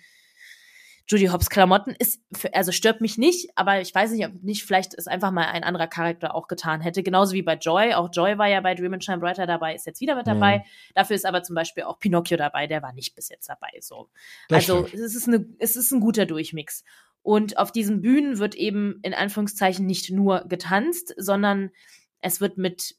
Judy 1.08 1.26
Hobbs 1.26 1.50
Klamotten 1.50 1.94
ist, 2.00 2.22
also 2.54 2.72
stört 2.72 3.02
mich 3.02 3.18
nicht, 3.18 3.50
aber 3.56 3.82
ich 3.82 3.94
weiß 3.94 4.12
nicht, 4.12 4.26
ob 4.26 4.42
nicht 4.42 4.64
vielleicht 4.64 4.94
es 4.98 5.08
einfach 5.08 5.32
mal 5.32 5.48
ein 5.48 5.64
anderer 5.64 5.88
Charakter 5.88 6.34
auch 6.34 6.48
getan 6.48 6.80
hätte. 6.80 7.04
Genauso 7.04 7.34
wie 7.34 7.42
bei 7.42 7.56
Joy. 7.56 7.94
Auch 7.94 8.10
Joy 8.14 8.38
war 8.38 8.48
ja 8.48 8.62
bei 8.62 8.74
Dream 8.74 8.94
and 8.94 9.04
Shine 9.04 9.18
Brighter 9.18 9.46
dabei, 9.46 9.76
ist 9.76 9.86
jetzt 9.86 10.00
wieder 10.00 10.16
mit 10.16 10.28
dabei. 10.28 10.60
Mhm. 10.60 10.64
Dafür 10.96 11.16
ist 11.18 11.26
aber 11.26 11.44
zum 11.44 11.56
Beispiel 11.56 11.84
auch 11.84 12.00
Pinocchio 12.00 12.38
dabei, 12.38 12.68
der 12.68 12.82
war 12.82 12.94
nicht 12.94 13.16
bis 13.16 13.28
jetzt 13.30 13.50
dabei, 13.50 13.72
so. 13.82 14.10
Das 14.48 14.70
also, 14.70 14.88
es 14.94 15.16
ist 15.16 15.28
eine, 15.28 15.46
es 15.60 15.76
ist 15.76 15.92
ein 15.92 16.00
guter 16.00 16.26
Durchmix. 16.26 16.86
Und 17.24 17.58
auf 17.58 17.72
diesen 17.72 18.02
Bühnen 18.02 18.38
wird 18.38 18.54
eben 18.54 19.00
in 19.02 19.14
Anführungszeichen 19.14 19.86
nicht 19.86 20.12
nur 20.12 20.46
getanzt, 20.48 21.14
sondern 21.18 21.72
es 22.20 22.42
wird 22.42 22.58
mit 22.58 22.96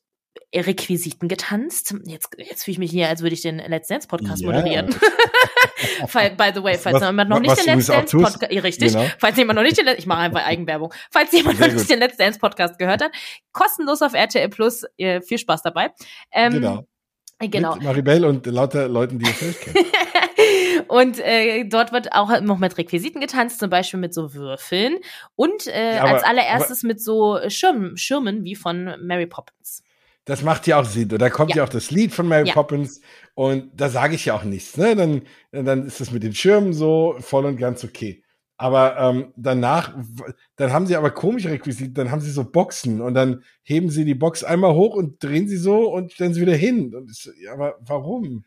Requisiten 0.54 1.28
getanzt. 1.28 1.94
Jetzt, 2.06 2.30
jetzt 2.38 2.64
fühle 2.64 2.72
ich 2.72 2.78
mich 2.78 2.90
hier, 2.90 3.08
als 3.08 3.22
würde 3.22 3.34
ich 3.34 3.42
den 3.42 3.58
Let's 3.58 3.88
Dance 3.88 4.08
Podcast 4.08 4.42
ja. 4.42 4.50
moderieren. 4.50 4.88
By 6.12 6.52
the 6.54 6.62
way, 6.62 6.78
falls 6.78 7.00
was, 7.00 7.02
jemand 7.02 7.30
noch 7.30 7.40
nicht 7.40 7.56
den 7.56 7.76
Let's 7.76 7.86
Dance 7.86 8.16
Podcast, 8.16 8.42
richtig, 8.50 8.92
genau. 8.92 9.06
falls 9.18 9.36
jemand 9.36 9.56
noch 9.56 9.62
nicht 9.62 9.76
den, 9.78 9.86
ich 9.96 10.06
mache 10.06 10.20
einfach 10.20 10.44
Eigenwerbung, 10.44 10.92
falls 11.10 11.32
jemand 11.32 11.58
Sehr 11.58 11.68
noch 11.68 11.74
nicht 11.74 11.90
den 11.90 11.98
Let's 11.98 12.16
Dance 12.16 12.38
Podcast 12.38 12.78
gehört 12.78 13.02
hat, 13.02 13.12
kostenlos 13.52 14.02
auf 14.02 14.14
RTL 14.14 14.48
Plus, 14.48 14.84
äh, 14.96 15.20
viel 15.20 15.38
Spaß 15.38 15.62
dabei. 15.62 15.90
Ähm, 16.32 16.54
genau. 16.54 16.86
Genau. 17.40 17.74
Mit 17.74 17.84
Maribel 17.84 18.24
und 18.24 18.46
lauter 18.46 18.88
Leuten, 18.88 19.18
die 19.18 19.26
ihr 19.26 19.32
vielleicht 19.32 19.60
kennt. 19.60 19.78
und 20.88 21.18
äh, 21.20 21.64
dort 21.64 21.92
wird 21.92 22.12
auch 22.12 22.40
noch 22.40 22.58
mit 22.58 22.76
Requisiten 22.78 23.20
getanzt, 23.20 23.58
zum 23.58 23.70
Beispiel 23.70 24.00
mit 24.00 24.14
so 24.14 24.34
Würfeln 24.34 24.98
und 25.36 25.66
äh, 25.66 25.96
ja, 25.96 26.02
aber, 26.02 26.14
als 26.14 26.22
allererstes 26.22 26.80
aber, 26.80 26.88
mit 26.88 27.02
so 27.02 27.38
Schirmen, 27.48 27.96
Schirmen 27.96 28.44
wie 28.44 28.54
von 28.54 28.94
Mary 29.00 29.26
Poppins. 29.26 29.82
Das 30.24 30.42
macht 30.42 30.66
ja 30.66 30.80
auch 30.80 30.86
Sinn. 30.86 31.12
Und 31.12 31.20
da 31.20 31.28
kommt 31.28 31.50
ja, 31.50 31.58
ja 31.58 31.64
auch 31.64 31.68
das 31.68 31.90
Lied 31.90 32.12
von 32.12 32.26
Mary 32.26 32.48
ja. 32.48 32.54
Poppins 32.54 33.00
und 33.34 33.70
da 33.74 33.90
sage 33.90 34.14
ich 34.14 34.24
ja 34.24 34.34
auch 34.34 34.44
nichts. 34.44 34.76
Ne? 34.76 34.96
Dann, 34.96 35.22
dann 35.52 35.86
ist 35.86 36.00
das 36.00 36.10
mit 36.10 36.22
den 36.22 36.34
Schirmen 36.34 36.72
so 36.72 37.16
voll 37.20 37.44
und 37.44 37.56
ganz 37.56 37.84
okay. 37.84 38.23
Aber 38.56 38.96
ähm, 38.98 39.32
danach, 39.36 39.94
dann 40.56 40.72
haben 40.72 40.86
sie 40.86 40.96
aber 40.96 41.10
komische 41.10 41.50
Requisiten, 41.50 41.94
dann 41.94 42.10
haben 42.10 42.20
sie 42.20 42.30
so 42.30 42.44
Boxen 42.44 43.00
und 43.00 43.14
dann 43.14 43.42
heben 43.62 43.90
sie 43.90 44.04
die 44.04 44.14
Box 44.14 44.44
einmal 44.44 44.74
hoch 44.74 44.94
und 44.94 45.22
drehen 45.22 45.48
sie 45.48 45.56
so 45.56 45.92
und 45.92 46.12
stellen 46.12 46.34
sie 46.34 46.40
wieder 46.40 46.54
hin. 46.54 46.94
Und 46.94 47.10
ich, 47.10 47.28
ja, 47.42 47.52
aber 47.52 47.76
warum? 47.80 48.44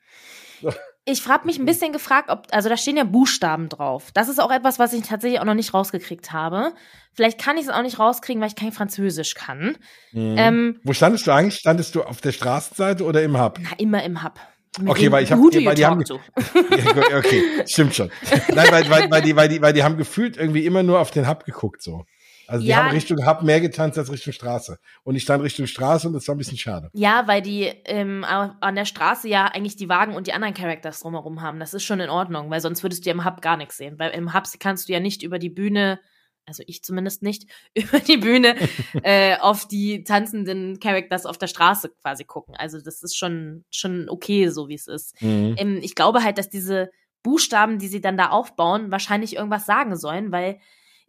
Ich 1.09 1.21
frage 1.21 1.45
mich 1.45 1.57
ein 1.57 1.65
bisschen 1.65 1.93
gefragt, 1.93 2.29
ob, 2.29 2.47
also 2.51 2.67
da 2.67 2.75
stehen 2.75 2.97
ja 2.97 3.05
Buchstaben 3.05 3.69
drauf. 3.69 4.11
Das 4.13 4.27
ist 4.27 4.39
auch 4.39 4.51
etwas, 4.51 4.77
was 4.77 4.91
ich 4.91 5.03
tatsächlich 5.03 5.39
auch 5.39 5.45
noch 5.45 5.53
nicht 5.53 5.73
rausgekriegt 5.73 6.33
habe. 6.33 6.73
Vielleicht 7.13 7.39
kann 7.39 7.57
ich 7.57 7.63
es 7.63 7.69
auch 7.69 7.81
nicht 7.81 7.97
rauskriegen, 7.97 8.41
weil 8.41 8.49
ich 8.49 8.55
kein 8.55 8.73
Französisch 8.73 9.33
kann. 9.33 9.77
Mhm. 10.11 10.35
Ähm, 10.37 10.79
Wo 10.83 10.91
standest 10.91 11.25
du 11.25 11.31
eigentlich? 11.31 11.55
Standest 11.55 11.95
du 11.95 12.03
auf 12.03 12.19
der 12.19 12.33
Straßenseite 12.33 13.05
oder 13.05 13.23
im 13.23 13.39
Hub? 13.39 13.57
Na, 13.61 13.69
immer 13.77 14.03
im 14.03 14.23
Hub. 14.23 14.39
Okay, 14.85 15.11
weil 15.11 15.23
ich 15.23 15.31
habe, 15.31 15.41
weil 15.41 15.75
die 15.75 15.85
haben, 15.85 16.01
ja, 16.05 17.17
okay, 17.17 17.43
stimmt 17.65 17.95
schon. 17.95 18.11
Nein, 18.53 18.67
weil, 18.71 18.89
weil, 18.89 19.11
weil 19.11 19.21
die, 19.21 19.35
weil 19.35 19.49
die, 19.49 19.61
weil 19.61 19.73
die 19.73 19.83
haben 19.83 19.97
gefühlt 19.97 20.37
irgendwie 20.37 20.65
immer 20.65 20.83
nur 20.83 20.99
auf 20.99 21.11
den 21.11 21.27
Hub 21.27 21.45
geguckt 21.45 21.81
so. 21.81 22.05
Also 22.47 22.63
die 22.63 22.69
ja. 22.69 22.77
haben 22.77 22.91
Richtung 22.91 23.25
Hub 23.25 23.43
mehr 23.43 23.59
getanzt 23.59 23.97
als 23.97 24.11
Richtung 24.11 24.31
Straße. 24.31 24.79
Und 25.03 25.15
ich 25.15 25.23
stand 25.23 25.43
Richtung 25.43 25.67
Straße 25.67 26.07
und 26.07 26.13
das 26.13 26.27
war 26.27 26.35
ein 26.35 26.37
bisschen 26.37 26.57
schade. 26.57 26.89
Ja, 26.93 27.27
weil 27.27 27.41
die 27.41 27.65
ähm, 27.85 28.23
an 28.23 28.75
der 28.75 28.85
Straße 28.85 29.27
ja 29.27 29.45
eigentlich 29.45 29.75
die 29.75 29.89
Wagen 29.89 30.15
und 30.15 30.27
die 30.27 30.33
anderen 30.33 30.53
Characters 30.53 31.01
drumherum 31.01 31.41
haben. 31.41 31.59
Das 31.59 31.73
ist 31.73 31.83
schon 31.83 31.99
in 31.99 32.09
Ordnung, 32.09 32.49
weil 32.49 32.61
sonst 32.61 32.83
würdest 32.83 33.05
du 33.05 33.09
ja 33.09 33.13
im 33.13 33.25
Hub 33.25 33.41
gar 33.41 33.57
nichts 33.57 33.77
sehen. 33.77 33.99
Weil 33.99 34.11
im 34.11 34.33
Hub 34.33 34.45
kannst 34.59 34.87
du 34.87 34.93
ja 34.93 35.01
nicht 35.01 35.23
über 35.23 35.39
die 35.39 35.49
Bühne 35.49 35.99
also 36.47 36.63
ich 36.65 36.83
zumindest 36.83 37.21
nicht, 37.21 37.45
über 37.75 37.99
die 37.99 38.17
Bühne 38.17 38.55
äh, 39.03 39.38
auf 39.38 39.67
die 39.67 40.03
tanzenden 40.03 40.79
Characters 40.79 41.25
auf 41.25 41.38
der 41.38 41.47
Straße 41.47 41.89
quasi 42.01 42.23
gucken. 42.23 42.55
Also 42.55 42.79
das 42.81 43.03
ist 43.03 43.17
schon, 43.17 43.65
schon 43.69 44.10
okay, 44.10 44.49
so 44.49 44.69
wie 44.69 44.75
es 44.75 44.88
ist. 44.88 45.21
Mhm. 45.21 45.55
Ähm, 45.57 45.79
ich 45.81 45.93
glaube 45.93 46.23
halt, 46.23 46.38
dass 46.38 46.49
diese 46.49 46.89
Buchstaben, 47.21 47.77
die 47.77 47.88
sie 47.89 48.01
dann 48.01 48.17
da 48.17 48.29
aufbauen, 48.29 48.89
wahrscheinlich 48.91 49.36
irgendwas 49.36 49.65
sagen 49.65 49.97
sollen, 49.97 50.31
weil 50.31 50.60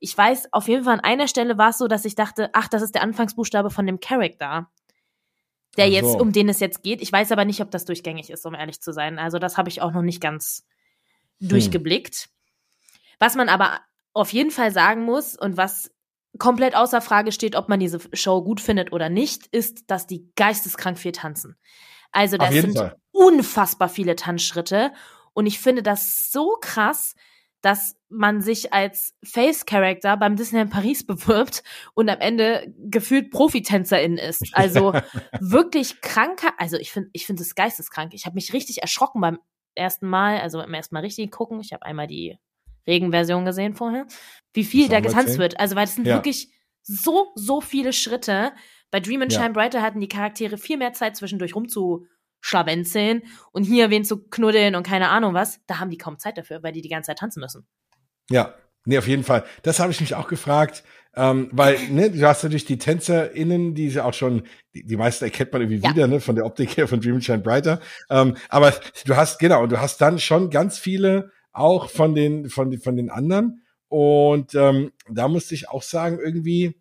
ich 0.01 0.16
weiß, 0.16 0.53
auf 0.53 0.68
jeden 0.68 0.85
Fall 0.85 0.94
an 0.94 1.01
einer 1.01 1.29
Stelle 1.29 1.59
war 1.59 1.70
es 1.70 1.79
so, 1.79 1.88
dass 1.88 2.05
ich 2.05 2.14
dachte, 2.14 2.51
ach, 2.53 2.68
das 2.68 2.83
ist 2.83 2.94
der 2.94 3.03
Anfangsbuchstabe 3.03 3.70
von 3.70 3.87
dem 3.87 4.01
Charakter, 4.01 4.70
der 5.77 5.87
so. 5.87 5.92
jetzt, 5.92 6.20
um 6.20 6.33
den 6.33 6.48
es 6.48 6.61
jetzt 6.61 6.83
geht. 6.83 7.03
Ich 7.03 7.12
weiß 7.12 7.33
aber 7.33 7.44
nicht, 7.44 7.61
ob 7.61 7.70
das 7.70 7.85
durchgängig 7.85 8.31
ist, 8.31 8.46
um 8.46 8.55
ehrlich 8.55 8.81
zu 8.81 8.92
sein. 8.92 9.18
Also 9.18 9.38
das 9.38 9.57
habe 9.57 9.68
ich 9.68 9.83
auch 9.83 9.92
noch 9.92 10.03
nicht 10.03 10.20
ganz 10.20 10.66
hm. 11.40 11.48
durchgeblickt. 11.48 12.29
Was 13.18 13.35
man 13.35 13.48
aber 13.48 13.81
auf 14.18 14.33
jeden 14.33 14.50
Fall 14.50 14.72
sagen 14.72 15.04
muss 15.04 15.37
und 15.37 15.57
was 15.57 15.90
komplett 16.38 16.76
außer 16.76 17.00
Frage 17.00 17.33
steht, 17.33 17.57
ob 17.57 17.68
man 17.68 17.81
diese 17.81 18.00
Show 18.12 18.42
gut 18.42 18.61
findet 18.61 18.92
oder 18.92 19.09
nicht, 19.09 19.46
ist, 19.48 19.90
dass 19.90 20.07
die 20.07 20.31
geisteskrank 20.37 20.98
viel 20.98 21.12
tanzen. 21.12 21.57
Also 22.12 22.37
das 22.37 22.54
sind 22.54 22.76
Fall. 22.76 22.96
unfassbar 23.12 23.88
viele 23.88 24.16
Tanzschritte 24.16 24.92
und 25.35 25.46
ich 25.46 25.61
finde 25.61 25.83
das 25.83 26.31
so 26.31 26.57
krass, 26.61 27.14
dass 27.61 27.96
man 28.09 28.40
sich 28.40 28.72
als 28.72 29.14
Face-Character 29.24 30.16
beim 30.16 30.37
Disneyland 30.37 30.70
Paris 30.70 31.04
bewirbt 31.07 31.62
und 31.94 32.09
am 32.09 32.20
Ende 32.20 32.72
gefühlt 32.76 33.31
Profitänzerin 33.31 34.16
ist. 34.16 34.42
Also 34.52 34.92
wirklich 35.40 36.00
kranker, 36.00 36.52
also 36.59 36.76
ich 36.76 36.92
finde 36.92 37.11
ich 37.12 37.26
finde 37.26 37.42
es 37.42 37.54
geisteskrank. 37.54 38.14
Ich 38.14 38.26
habe 38.26 38.35
mich 38.35 38.52
richtig 38.52 38.83
erschrocken 38.83 39.20
beim 39.20 39.38
ersten 39.74 40.09
Mal, 40.09 40.40
also 40.40 40.59
beim 40.59 40.74
ersten 40.74 40.94
Mal 40.94 41.00
richtig 41.00 41.31
gucken. 41.31 41.61
Ich 41.61 41.72
habe 41.72 41.85
einmal 41.85 42.07
die 42.07 42.38
Regenversion 42.88 43.44
gesehen 43.44 43.74
vorher, 43.74 44.07
wie 44.53 44.64
viel 44.64 44.88
da 44.88 45.01
getanzt 45.01 45.38
wird. 45.38 45.61
Also, 45.61 45.77
weil 45.77 45.85
es 45.85 45.94
sind 45.94 46.07
ja. 46.07 46.16
wirklich 46.16 46.51
so, 46.83 47.29
so 47.37 47.61
viele 47.61 47.92
Schritte. 47.92 48.53
Bei 48.90 49.01
Dream 49.01 49.22
and 49.22 49.33
Shine 49.33 49.53
Brighter 49.53 49.83
hatten 49.83 50.01
die 50.01 50.09
Charaktere 50.09 50.57
viel 50.57 50.79
mehr 50.79 50.94
Zeit 50.94 51.16
zwischendurch 51.16 51.55
rumzuschlawenzeln 51.55 53.22
und 53.53 53.64
hier 53.64 53.90
wen 53.90 54.05
zu 54.05 54.27
knuddeln 54.29 54.74
und 54.74 54.85
keine 54.85 55.11
Ahnung 55.11 55.35
was. 55.35 55.61
Da 55.66 55.79
haben 55.79 55.90
die 55.90 55.98
kaum 55.98 56.18
Zeit 56.18 56.38
dafür, 56.38 56.62
weil 56.62 56.72
die 56.72 56.81
die 56.81 56.88
ganze 56.88 57.09
Zeit 57.09 57.18
tanzen 57.18 57.40
müssen. 57.40 57.66
Ja, 58.31 58.55
nee, 58.87 58.98
auf 58.98 59.07
jeden 59.07 59.24
Fall. 59.24 59.44
Das 59.62 59.79
habe 59.79 59.92
ich 59.92 60.01
mich 60.01 60.14
auch 60.14 60.29
gefragt. 60.29 60.83
Ähm, 61.14 61.48
weil, 61.51 61.79
ne, 61.88 62.11
du 62.11 62.27
hast 62.27 62.44
natürlich 62.44 62.64
die 62.64 62.79
TänzerInnen, 62.79 63.74
die 63.74 63.90
sie 63.90 64.05
auch 64.05 64.14
schon, 64.14 64.44
die, 64.74 64.87
die 64.87 64.96
meisten 64.96 65.24
erkennt 65.24 65.53
man 65.53 65.62
irgendwie 65.62 65.81
ja. 65.81 65.90
wieder, 65.90 66.07
ne, 66.07 66.20
von 66.20 66.37
der 66.37 66.46
Optik 66.46 66.77
her 66.77 66.87
von 66.87 67.01
Dream 67.01 67.14
and 67.14 67.24
Shine 67.24 67.38
Brighter. 67.40 67.81
Ähm, 68.09 68.37
aber 68.48 68.72
du 69.05 69.16
hast, 69.16 69.38
genau, 69.38 69.64
und 69.64 69.72
du 69.72 69.81
hast 69.81 70.01
dann 70.01 70.18
schon 70.18 70.48
ganz 70.51 70.79
viele 70.79 71.33
auch 71.52 71.90
von 71.90 72.14
den, 72.14 72.48
von, 72.48 72.76
von 72.78 72.96
den 72.96 73.11
anderen. 73.11 73.62
Und 73.88 74.54
ähm, 74.54 74.92
da 75.11 75.28
musste 75.28 75.54
ich 75.54 75.68
auch 75.68 75.82
sagen, 75.82 76.18
irgendwie, 76.22 76.74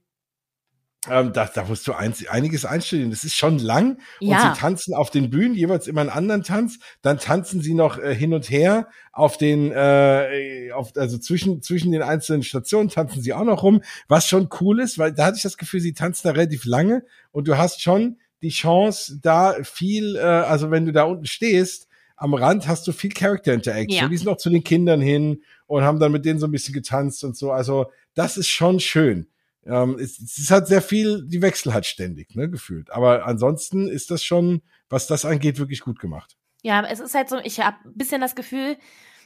ähm, 1.10 1.32
da, 1.32 1.46
da 1.46 1.64
musst 1.64 1.88
du 1.88 1.94
eins, 1.94 2.28
einiges 2.28 2.66
einstellen. 2.66 3.10
Das 3.10 3.24
ist 3.24 3.36
schon 3.36 3.60
lang. 3.60 4.00
Und 4.20 4.28
ja. 4.28 4.54
sie 4.54 4.60
tanzen 4.60 4.94
auf 4.94 5.10
den 5.10 5.30
Bühnen, 5.30 5.56
jeweils 5.56 5.88
immer 5.88 6.02
einen 6.02 6.10
anderen 6.10 6.44
Tanz. 6.44 6.80
Dann 7.02 7.18
tanzen 7.18 7.62
sie 7.62 7.74
noch 7.74 7.98
äh, 7.98 8.14
hin 8.14 8.34
und 8.34 8.50
her 8.50 8.90
auf 9.14 9.38
den, 9.38 9.72
äh, 9.72 10.72
auf, 10.74 10.92
also 10.96 11.18
zwischen, 11.18 11.62
zwischen 11.62 11.92
den 11.92 12.02
einzelnen 12.02 12.44
Stationen 12.44 12.90
tanzen 12.90 13.22
sie 13.22 13.34
auch 13.34 13.46
noch 13.46 13.64
rum, 13.64 13.82
was 14.08 14.28
schon 14.28 14.50
cool 14.60 14.82
ist, 14.82 14.98
weil 14.98 15.14
da 15.14 15.28
hatte 15.28 15.38
ich 15.38 15.44
das 15.44 15.58
Gefühl, 15.58 15.80
sie 15.80 15.94
tanzen 15.94 16.28
da 16.28 16.34
relativ 16.34 16.66
lange 16.66 17.04
und 17.32 17.48
du 17.48 17.58
hast 17.58 17.82
schon 17.82 18.18
die 18.42 18.50
Chance, 18.50 19.20
da 19.22 19.56
viel, 19.64 20.16
äh, 20.16 20.20
also 20.20 20.72
wenn 20.72 20.86
du 20.86 20.92
da 20.92 21.04
unten 21.04 21.26
stehst, 21.26 21.87
am 22.18 22.34
Rand 22.34 22.68
hast 22.68 22.86
du 22.88 22.92
viel 22.92 23.12
Character 23.12 23.54
Interaction. 23.54 24.04
Ja. 24.04 24.08
Die 24.08 24.18
sind 24.18 24.28
auch 24.28 24.38
zu 24.38 24.50
den 24.50 24.64
Kindern 24.64 25.02
hin 25.02 25.44
und 25.68 25.84
haben 25.84 26.00
dann 26.00 26.12
mit 26.12 26.26
denen 26.26 26.40
so 26.40 26.48
ein 26.48 26.52
bisschen 26.52 26.74
getanzt 26.74 27.24
und 27.24 27.38
so. 27.38 27.52
Also 27.52 27.92
das 28.16 28.38
ist 28.38 28.48
schon 28.48 28.80
schön. 28.80 29.28
Ähm, 29.66 29.98
es, 30.00 30.20
es 30.20 30.38
ist 30.38 30.52
halt 30.52 30.68
sehr 30.68 30.82
viel, 30.82 31.26
die 31.28 31.42
Wechsel 31.42 31.74
hat 31.74 31.86
ständig, 31.86 32.36
ne, 32.36 32.50
gefühlt. 32.50 32.90
Aber 32.92 33.26
ansonsten 33.26 33.88
ist 33.88 34.10
das 34.10 34.24
schon, 34.24 34.62
was 34.90 35.08
das 35.08 35.26
angeht, 35.26 35.60
wirklich 35.60 35.82
gut 35.82 36.00
gemacht. 36.00 36.38
Ja, 36.64 36.84
es 36.86 37.00
ist 37.00 37.14
halt 37.14 37.30
so, 37.30 37.38
ich 37.44 37.60
habe 37.60 37.78
ein 37.86 37.94
bisschen 37.94 38.20
das 38.20 38.36
Gefühl, 38.36 38.78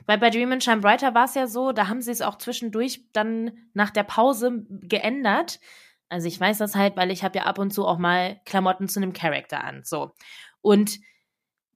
weil 0.06 0.18
bei 0.18 0.30
Dream 0.30 0.52
and 0.52 0.64
Shine 0.64 0.82
Brighter 0.82 1.14
war 1.14 1.26
es 1.26 1.36
ja 1.36 1.48
so, 1.48 1.72
da 1.72 1.88
haben 1.88 2.02
sie 2.02 2.12
es 2.12 2.22
auch 2.22 2.38
zwischendurch 2.38 3.06
dann 3.14 3.52
nach 3.74 3.92
der 3.92 4.04
Pause 4.04 4.66
geändert. 4.70 5.60
Also 6.10 6.28
ich 6.28 6.40
weiß 6.40 6.58
das 6.58 6.76
halt, 6.76 6.98
weil 6.98 7.12
ich 7.12 7.24
habe 7.24 7.38
ja 7.38 7.46
ab 7.46 7.58
und 7.58 7.72
zu 7.72 7.86
auch 7.86 7.98
mal 7.98 8.42
Klamotten 8.46 8.90
zu 8.90 9.00
einem 9.00 9.14
Charakter 9.14 9.64
an. 9.64 9.82
So. 9.86 10.12
Und 10.62 11.00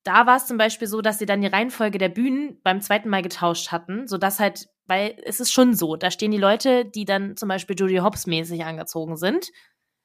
da 0.06 0.28
war 0.28 0.38
es 0.38 0.46
zum 0.46 0.58
Beispiel 0.58 0.88
so, 0.88 1.02
dass 1.02 1.18
sie 1.18 1.26
dann 1.26 1.42
die 1.42 1.48
Reihenfolge 1.48 1.98
der 1.98 2.10
Bühnen 2.10 2.62
beim 2.64 2.80
zweiten 2.80 3.10
Mal 3.10 3.24
getauscht 3.24 3.72
hatten, 3.72 4.08
sodass 4.08 4.40
halt, 4.40 4.70
weil 4.86 5.18
es 5.26 5.40
ist 5.40 5.52
schon 5.52 5.74
so, 5.74 5.96
da 5.96 6.12
stehen 6.12 6.32
die 6.32 6.38
Leute, 6.38 6.86
die 6.86 7.06
dann 7.06 7.36
zum 7.36 7.50
Beispiel 7.50 7.76
Judy 7.78 7.98
Hobbs 7.98 8.28
mäßig 8.28 8.64
angezogen 8.64 9.18
sind, 9.18 9.50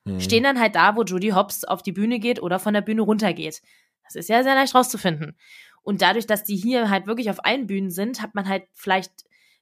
mhm. 0.07 0.19
stehen 0.19 0.43
dann 0.43 0.59
halt 0.59 0.75
da, 0.75 0.97
wo 0.97 1.03
Judy 1.03 1.29
Hobbs 1.29 1.65
auf 1.65 1.83
die 1.83 1.93
Bühne 1.93 2.19
geht 2.19 2.41
oder 2.41 2.59
von 2.59 2.73
der 2.73 2.81
Bühne 2.81 3.03
runtergeht. 3.03 3.61
Das 4.05 4.15
ist 4.15 4.31
ja 4.31 4.43
sehr 4.43 4.55
leicht 4.55 4.75
rauszufinden. 4.75 5.37
Und 5.83 6.01
dadurch, 6.01 6.27
dass 6.27 6.45
die 6.45 6.57
hier 6.57 6.89
halt 6.89 7.07
wirklich 7.07 7.29
auf 7.29 7.45
allen 7.45 7.67
Bühnen 7.67 7.91
sind, 7.91 8.23
hat 8.23 8.35
man 8.35 8.49
halt 8.49 8.65
vielleicht 8.73 9.13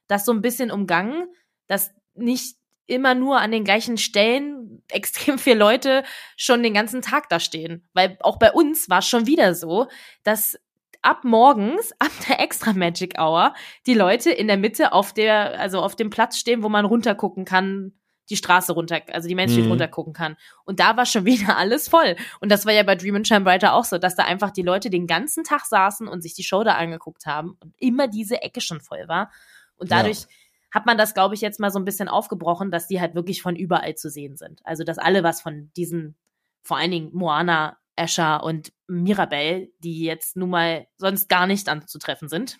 das 0.07 0.23
so 0.23 0.31
ein 0.31 0.41
bisschen 0.41 0.71
umgangen, 0.71 1.27
dass 1.67 1.93
nicht 2.15 2.55
immer 2.89 3.15
nur 3.15 3.39
an 3.39 3.51
den 3.51 3.63
gleichen 3.63 3.97
Stellen 3.97 4.83
extrem 4.89 5.37
viele 5.37 5.57
Leute 5.57 6.03
schon 6.35 6.63
den 6.63 6.73
ganzen 6.73 7.01
Tag 7.01 7.29
da 7.29 7.39
stehen. 7.39 7.87
Weil 7.93 8.17
auch 8.21 8.37
bei 8.37 8.51
uns 8.51 8.89
war 8.89 8.99
es 8.99 9.07
schon 9.07 9.27
wieder 9.27 9.53
so, 9.53 9.87
dass 10.23 10.59
ab 11.01 11.23
morgens, 11.23 11.91
ab 11.99 12.11
der 12.27 12.39
Extra 12.39 12.73
Magic 12.73 13.19
Hour, 13.19 13.53
die 13.85 13.93
Leute 13.93 14.31
in 14.31 14.47
der 14.47 14.57
Mitte 14.57 14.93
auf 14.93 15.13
der, 15.13 15.59
also 15.59 15.81
auf 15.81 15.95
dem 15.95 16.09
Platz 16.09 16.37
stehen, 16.37 16.63
wo 16.63 16.69
man 16.69 16.85
runtergucken 16.85 17.45
kann, 17.45 17.93
die 18.29 18.37
Straße 18.37 18.73
runter, 18.73 19.01
also 19.11 19.27
die 19.27 19.33
Street 19.33 19.65
mhm. 19.65 19.71
runtergucken 19.71 20.13
kann. 20.13 20.37
Und 20.65 20.79
da 20.79 20.97
war 20.97 21.05
schon 21.05 21.25
wieder 21.25 21.57
alles 21.57 21.87
voll. 21.87 22.15
Und 22.39 22.51
das 22.51 22.65
war 22.65 22.73
ja 22.73 22.83
bei 22.83 22.95
Dream 22.95 23.15
and 23.15 23.27
Shine 23.27 23.41
Brighter 23.41 23.73
auch 23.73 23.85
so, 23.85 23.97
dass 23.97 24.15
da 24.15 24.23
einfach 24.23 24.51
die 24.51 24.61
Leute 24.61 24.89
den 24.89 25.07
ganzen 25.07 25.43
Tag 25.43 25.65
saßen 25.65 26.07
und 26.07 26.21
sich 26.21 26.33
die 26.33 26.43
Show 26.43 26.63
da 26.63 26.75
angeguckt 26.75 27.25
haben 27.25 27.57
und 27.59 27.73
immer 27.77 28.07
diese 28.07 28.41
Ecke 28.41 28.61
schon 28.61 28.81
voll 28.81 29.07
war. 29.07 29.31
Und 29.77 29.91
dadurch 29.91 30.21
ja 30.21 30.27
hat 30.71 30.85
man 30.85 30.97
das, 30.97 31.13
glaube 31.13 31.35
ich, 31.35 31.41
jetzt 31.41 31.59
mal 31.59 31.71
so 31.71 31.79
ein 31.79 31.85
bisschen 31.85 32.07
aufgebrochen, 32.07 32.71
dass 32.71 32.87
die 32.87 33.01
halt 33.01 33.15
wirklich 33.15 33.41
von 33.41 33.55
überall 33.55 33.95
zu 33.95 34.09
sehen 34.09 34.37
sind. 34.37 34.61
Also, 34.63 34.83
dass 34.83 34.97
alle 34.97 35.23
was 35.23 35.41
von 35.41 35.71
diesen, 35.75 36.15
vor 36.61 36.77
allen 36.77 36.91
Dingen 36.91 37.09
Moana, 37.13 37.77
Escher 37.95 38.43
und 38.43 38.71
Mirabelle, 38.87 39.69
die 39.79 40.03
jetzt 40.03 40.35
nun 40.37 40.51
mal 40.51 40.87
sonst 40.97 41.27
gar 41.27 41.47
nicht 41.47 41.67
anzutreffen 41.67 42.29
sind. 42.29 42.57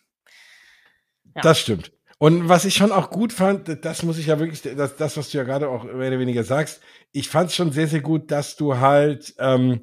Ja. 1.36 1.42
Das 1.42 1.60
stimmt. 1.60 1.92
Und 2.18 2.50
was 2.50 2.66
ich 2.66 2.76
schon 2.76 2.92
auch 2.92 3.12
gut 3.12 3.32
fand, 3.32 3.86
das 3.86 4.04
muss 4.04 4.18
ich 4.18 4.26
ja 4.26 4.40
wirklich, 4.40 4.62
das, 4.62 4.98
das 4.98 5.16
was 5.16 5.30
du 5.30 5.38
ja 5.38 5.46
gerade 5.46 5.70
auch 5.70 5.86
mehr 5.86 6.10
oder 6.10 6.20
weniger 6.20 6.44
sagst, 6.44 6.82
ich 7.14 7.30
fand 7.30 7.50
es 7.50 7.56
schon 7.56 7.72
sehr, 7.72 7.88
sehr 7.88 8.02
gut, 8.02 8.30
dass 8.30 8.58
du 8.58 8.78
halt, 8.78 9.34
ähm, 9.40 9.82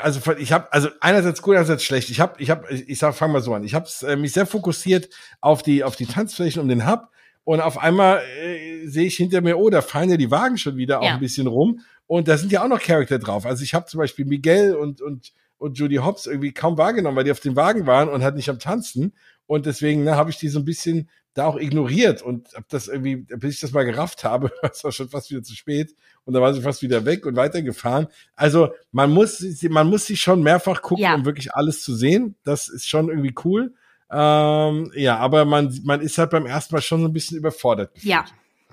also 0.00 0.32
ich 0.38 0.52
habe 0.52 0.72
also 0.72 0.88
einerseits 1.00 1.42
gut, 1.42 1.56
einerseits 1.56 1.84
schlecht. 1.84 2.08
Ich 2.08 2.18
habe, 2.18 2.40
ich 2.40 2.48
habe, 2.48 2.72
ich 2.72 2.98
sag, 2.98 3.14
fang 3.14 3.30
mal 3.30 3.42
so 3.42 3.52
an. 3.52 3.64
Ich 3.64 3.74
habe 3.74 3.88
äh, 4.02 4.16
mich 4.16 4.32
sehr 4.32 4.46
fokussiert 4.46 5.10
auf 5.40 5.62
die 5.62 5.84
auf 5.84 5.96
die 5.96 6.06
Tanzflächen 6.06 6.62
um 6.62 6.68
den 6.68 6.86
Hub 6.86 7.10
und 7.44 7.60
auf 7.60 7.78
einmal 7.78 8.20
äh, 8.42 8.86
sehe 8.86 9.06
ich 9.06 9.16
hinter 9.16 9.40
mir, 9.40 9.58
oh, 9.58 9.70
da 9.70 9.82
fallen 9.82 10.10
ja 10.10 10.16
die 10.16 10.30
Wagen 10.30 10.58
schon 10.58 10.76
wieder 10.76 10.94
ja. 10.94 11.00
auch 11.00 11.14
ein 11.14 11.20
bisschen 11.20 11.46
rum. 11.46 11.80
Und 12.06 12.28
da 12.28 12.36
sind 12.36 12.52
ja 12.52 12.64
auch 12.64 12.68
noch 12.68 12.80
Charakter 12.80 13.18
drauf. 13.18 13.46
Also 13.46 13.62
ich 13.62 13.74
habe 13.74 13.86
zum 13.86 13.98
Beispiel 13.98 14.24
Miguel 14.24 14.74
und, 14.74 15.00
und, 15.00 15.32
und 15.58 15.78
Judy 15.78 15.96
Hobbs 15.96 16.26
irgendwie 16.26 16.52
kaum 16.52 16.76
wahrgenommen, 16.76 17.16
weil 17.16 17.24
die 17.24 17.30
auf 17.30 17.40
dem 17.40 17.56
Wagen 17.56 17.86
waren 17.86 18.08
und 18.08 18.22
halt 18.22 18.34
nicht 18.34 18.50
am 18.50 18.58
Tanzen. 18.58 19.14
Und 19.46 19.66
deswegen 19.66 20.04
ne, 20.04 20.16
habe 20.16 20.30
ich 20.30 20.36
die 20.36 20.48
so 20.48 20.58
ein 20.58 20.64
bisschen 20.64 21.08
da 21.34 21.46
auch 21.46 21.56
ignoriert 21.56 22.22
und 22.22 22.52
hab 22.54 22.68
das 22.68 22.88
irgendwie, 22.88 23.16
bis 23.16 23.54
ich 23.54 23.60
das 23.60 23.72
mal 23.72 23.84
gerafft 23.84 24.24
habe, 24.24 24.50
war 24.62 24.70
es 24.72 24.82
war 24.82 24.92
schon 24.92 25.08
fast 25.08 25.30
wieder 25.30 25.42
zu 25.42 25.54
spät 25.54 25.94
und 26.24 26.34
da 26.34 26.40
war 26.40 26.52
sie 26.52 26.60
fast 26.60 26.82
wieder 26.82 27.04
weg 27.04 27.24
und 27.26 27.36
weitergefahren. 27.36 28.08
Also 28.34 28.70
man 28.90 29.10
muss, 29.10 29.44
man 29.68 29.88
muss 29.88 30.06
sich 30.06 30.20
schon 30.20 30.42
mehrfach 30.42 30.82
gucken, 30.82 31.04
ja. 31.04 31.14
um 31.14 31.24
wirklich 31.24 31.54
alles 31.54 31.82
zu 31.82 31.94
sehen. 31.94 32.36
Das 32.42 32.68
ist 32.68 32.88
schon 32.88 33.08
irgendwie 33.08 33.34
cool. 33.44 33.74
Ähm, 34.12 34.90
ja, 34.94 35.18
aber 35.18 35.44
man, 35.44 35.78
man 35.84 36.00
ist 36.00 36.18
halt 36.18 36.30
beim 36.30 36.46
ersten 36.46 36.74
Mal 36.74 36.80
schon 36.80 37.00
so 37.00 37.08
ein 37.08 37.12
bisschen 37.12 37.38
überfordert. 37.38 37.94
Gefühlt. 37.94 38.12
Ja. 38.12 38.24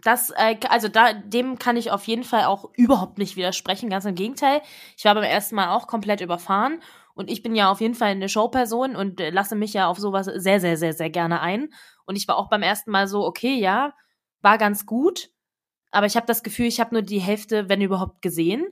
Das, 0.04 0.30
äh, 0.32 0.56
also 0.70 0.88
da, 0.88 1.14
dem 1.14 1.60
kann 1.60 1.76
ich 1.76 1.92
auf 1.92 2.06
jeden 2.06 2.24
Fall 2.24 2.46
auch 2.46 2.70
überhaupt 2.76 3.18
nicht 3.18 3.36
widersprechen. 3.36 3.90
Ganz 3.90 4.06
im 4.06 4.16
Gegenteil. 4.16 4.62
Ich 4.98 5.06
war 5.06 5.16
beim 5.16 5.24
ersten 5.24 5.56
Mal 5.56 5.76
auch 5.76 5.88
komplett 5.88 6.22
überfahren. 6.22 6.82
Und 7.14 7.32
ich 7.32 7.42
bin 7.42 7.56
ja 7.56 7.72
auf 7.72 7.82
jeden 7.82 7.96
Fall 7.96 8.10
eine 8.10 8.30
Showperson 8.30 8.96
und 8.96 9.20
äh, 9.20 9.32
lasse 9.32 9.56
mich 9.56 9.74
ja 9.74 9.88
auf 9.88 9.98
sowas 9.98 10.28
sehr, 10.28 10.60
sehr, 10.60 10.78
sehr, 10.78 10.94
sehr 10.94 11.10
gerne 11.10 11.42
ein. 11.42 11.70
Und 12.06 12.16
ich 12.16 12.28
war 12.28 12.38
auch 12.38 12.50
beim 12.50 12.62
ersten 12.62 12.92
Mal 12.92 13.08
so, 13.08 13.26
okay, 13.26 13.56
ja, 13.56 13.94
war 14.42 14.58
ganz 14.58 14.86
gut. 14.86 15.30
Aber 15.92 16.06
ich 16.06 16.16
habe 16.16 16.28
das 16.28 16.44
Gefühl, 16.44 16.68
ich 16.68 16.80
habe 16.80 16.94
nur 16.94 17.02
die 17.02 17.20
Hälfte, 17.20 17.70
wenn 17.70 17.82
überhaupt, 17.82 18.22
gesehen. 18.22 18.68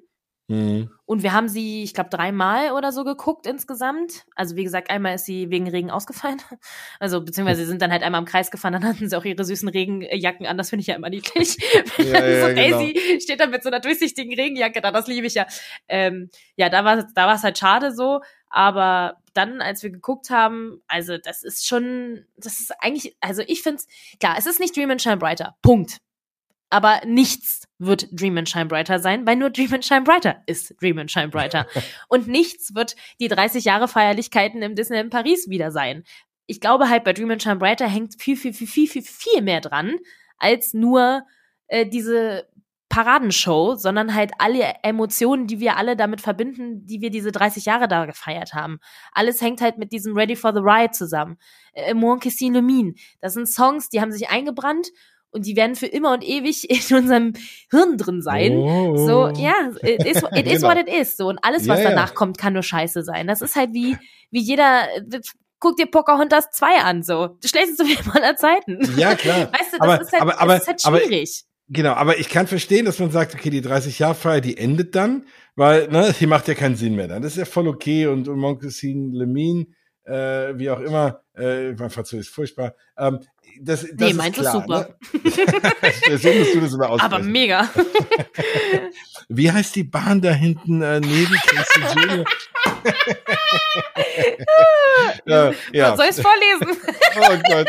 Mhm. 0.48 0.92
Und 1.06 1.24
wir 1.24 1.34
haben 1.34 1.48
sie, 1.48 1.84
ich 1.84 1.94
glaube, 1.94 2.10
dreimal 2.10 2.72
oder 2.72 2.92
so 2.92 3.04
geguckt 3.04 3.48
insgesamt. 3.48 4.26
Also 4.36 4.56
wie 4.56 4.64
gesagt, 4.64 4.92
einmal 4.92 5.16
ist 5.16 5.26
sie 5.26 5.50
wegen 5.50 5.68
Regen 5.68 5.92
ausgefallen. 5.92 6.42
Also 7.00 7.24
beziehungsweise 7.24 7.62
sie 7.62 7.68
sind 7.68 7.82
dann 7.82 7.92
halt 7.92 8.04
einmal 8.04 8.22
im 8.22 8.26
Kreis 8.26 8.52
gefahren, 8.52 8.74
dann 8.74 8.86
hatten 8.86 9.10
sie 9.10 9.18
auch 9.18 9.26
ihre 9.26 9.44
süßen 9.44 9.68
Regenjacken 9.70 10.46
an. 10.46 10.58
Das 10.58 10.70
finde 10.70 10.82
ich 10.82 10.88
ja 10.88 10.96
immer 10.96 11.10
niedlich. 11.10 11.58
ja, 11.98 12.26
ja, 12.26 12.42
so 12.42 12.54
genau. 12.54 12.80
Daisy 12.80 13.20
steht 13.22 13.40
dann 13.40 13.52
mit 13.52 13.64
so 13.64 13.70
einer 13.70 13.80
durchsichtigen 13.80 14.34
Regenjacke 14.34 14.82
da, 14.82 14.92
das 14.92 15.08
liebe 15.08 15.28
ich 15.28 15.36
ja. 15.36 15.46
Ähm, 15.88 16.30
ja, 16.56 16.70
da 16.70 16.86
war 16.86 17.04
da 17.16 17.28
war 17.28 17.36
es 17.36 17.44
halt 17.44 17.58
schade 17.58 17.94
so. 17.94 18.22
Aber 18.50 19.18
dann, 19.34 19.62
als 19.62 19.84
wir 19.84 19.90
geguckt 19.90 20.30
haben, 20.30 20.82
also 20.88 21.18
das 21.18 21.44
ist 21.44 21.68
schon, 21.68 22.26
das 22.38 22.60
ist 22.60 22.72
eigentlich, 22.80 23.18
also 23.20 23.44
ich 23.46 23.62
finde 23.62 23.82
es, 23.82 24.18
klar, 24.20 24.36
es 24.38 24.46
ist 24.46 24.60
nicht 24.60 24.76
Dream 24.76 24.92
and 24.92 25.02
Shine 25.02 25.18
Brighter. 25.18 25.56
Punkt. 25.62 25.98
Aber 26.76 27.00
nichts 27.06 27.70
wird 27.80 28.10
Dream 28.12 28.38
and 28.38 28.50
Shine 28.50 28.66
Brighter 28.66 29.00
sein, 29.00 29.26
weil 29.26 29.38
nur 29.38 29.50
Dream 29.50 29.74
and 29.74 29.86
Shine 29.86 30.02
Brighter 30.02 30.44
ist 30.46 30.76
Dream 30.82 30.98
and 30.98 31.10
Shine 31.10 31.30
Brighter. 31.30 31.68
und 32.10 32.28
nichts 32.28 32.76
wird 32.76 32.98
die 33.22 33.30
30 33.30 33.64
Jahre 33.64 33.88
Feierlichkeiten 33.88 34.62
im 34.62 34.76
Disney 34.76 35.00
in 35.00 35.10
Paris 35.10 35.50
wieder 35.50 35.72
sein. 35.72 36.04
Ich 36.48 36.60
glaube 36.60 36.90
halt 36.90 37.06
bei 37.06 37.14
Dream 37.14 37.32
and 37.32 37.42
Shine 37.42 37.56
Brighter 37.56 37.88
hängt 37.88 38.22
viel, 38.22 38.36
viel, 38.36 38.52
viel, 38.52 38.68
viel, 38.68 38.90
viel, 38.90 39.04
viel 39.04 39.42
mehr 39.42 39.62
dran, 39.62 39.96
als 40.38 40.74
nur 40.74 41.24
äh, 41.68 41.86
diese 41.86 42.46
Paradenshow, 42.90 43.76
sondern 43.76 44.14
halt 44.14 44.34
alle 44.38 44.74
Emotionen, 44.84 45.48
die 45.48 45.62
wir 45.62 45.78
alle 45.78 45.96
damit 45.96 46.20
verbinden, 46.20 46.86
die 46.86 47.00
wir 47.00 47.10
diese 47.10 47.32
30 47.32 47.64
Jahre 47.64 47.88
da 47.88 48.06
gefeiert 48.06 48.54
haben. 48.54 48.80
Alles 49.14 49.40
hängt 49.40 49.62
halt 49.62 49.78
mit 49.78 49.94
diesem 49.94 50.14
Ready 50.14 50.36
for 50.36 50.54
the 50.54 50.60
Ride 50.60 50.92
zusammen. 50.92 51.38
Äh, 51.72 51.94
Mon 51.94 52.20
Christine 52.20 52.60
Lumine. 52.60 52.96
Das 53.22 53.34
sind 53.34 53.48
Songs, 53.48 53.88
die 53.88 54.02
haben 54.02 54.12
sich 54.12 54.30
eingebrannt 54.30 54.90
und 55.36 55.46
die 55.46 55.56
werden 55.56 55.76
für 55.76 55.86
immer 55.86 56.14
und 56.14 56.24
ewig 56.24 56.70
in 56.90 56.98
unserem 56.98 57.34
Hirn 57.70 57.98
drin 57.98 58.22
sein. 58.22 58.54
Oh. 58.54 58.96
So, 58.96 59.28
ja, 59.40 59.54
it 59.82 60.04
is, 60.06 60.24
it 60.32 60.48
is 60.48 60.62
genau. 60.62 60.70
what 60.70 60.78
it 60.78 60.90
is. 60.90 61.18
So, 61.18 61.28
und 61.28 61.40
alles, 61.44 61.68
was 61.68 61.80
yeah, 61.80 61.90
danach 61.90 62.10
yeah. 62.10 62.16
kommt, 62.16 62.38
kann 62.38 62.54
nur 62.54 62.64
scheiße 62.64 63.04
sein. 63.04 63.28
Das 63.28 63.42
ist 63.42 63.56
halt 63.56 63.74
wie, 63.74 63.98
wie 64.32 64.42
jeder, 64.42 64.88
guck 65.60 65.76
dir 65.78 65.88
Pocahontas 65.88 66.50
2 66.52 66.82
an, 66.82 67.04
so. 67.04 67.38
Es 67.44 67.52
so 67.52 67.84
wie 67.84 67.98
aller 68.18 68.36
Zeiten. 68.36 68.80
Ja, 68.98 69.16
klar. 69.16 69.52
Weißt 69.52 69.74
du, 69.74 69.78
das 69.78 69.82
aber, 69.82 70.02
ist 70.02 70.12
halt, 70.14 70.22
aber, 70.22 70.42
aber, 70.42 70.54
das 70.54 70.62
ist 70.62 70.68
halt 70.68 70.82
schwierig. 70.82 71.44
Aber, 71.44 71.56
Genau, 71.68 71.94
aber 71.94 72.20
ich 72.20 72.30
kann 72.30 72.46
verstehen, 72.46 72.86
dass 72.86 73.00
man 73.00 73.10
sagt, 73.10 73.34
okay, 73.34 73.50
die 73.50 73.64
30-Jahr-Feier, 73.64 74.40
die 74.40 74.56
endet 74.56 74.94
dann, 74.94 75.26
weil, 75.56 75.88
ne, 75.88 76.14
die 76.20 76.28
macht 76.28 76.48
ja 76.48 76.54
keinen 76.54 76.76
Sinn 76.76 76.96
mehr 76.96 77.08
dann. 77.08 77.24
Das 77.24 77.32
ist 77.32 77.40
ja 77.40 77.46
voll 77.46 77.68
okay 77.68 78.06
und, 78.06 78.28
und 78.28 78.38
Montclair 78.38 78.72
Lemine, 78.84 79.66
äh, 80.04 80.54
wie 80.60 80.70
auch 80.70 80.80
immer, 80.80 81.22
äh, 81.36 81.72
mein 81.72 81.90
Französisch 81.90 82.28
ist 82.28 82.36
furchtbar. 82.36 82.76
Ähm, 82.98 83.20
das, 83.62 83.82
das 83.82 83.92
nee, 83.98 84.14
meins 84.14 84.38
ist, 84.38 84.52
super. 84.52 84.96
Ne? 85.14 85.22
Deswegen 86.08 86.40
musst 86.40 86.56
du 86.56 86.62
das 86.62 86.74
immer 86.74 87.02
Aber 87.02 87.20
mega. 87.20 87.70
wie 89.30 89.52
heißt 89.52 89.76
die 89.76 89.84
Bahn 89.84 90.22
da 90.22 90.32
hinten 90.32 90.82
äh, 90.82 91.00
neben 91.00 91.36
ja, 95.26 95.54
ja. 95.72 95.96
Soll 95.96 96.06
ich 96.06 96.12
es 96.12 96.22
vorlesen? 96.22 96.78
oh 97.18 97.38
Gott. 97.50 97.68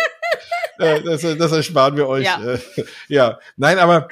das, 1.04 1.22
das 1.38 1.52
ersparen 1.52 1.96
wir 1.96 2.06
euch. 2.08 2.24
Ja. 2.24 2.54
Äh, 2.54 2.58
ja, 3.08 3.38
nein, 3.56 3.78
aber 3.78 4.08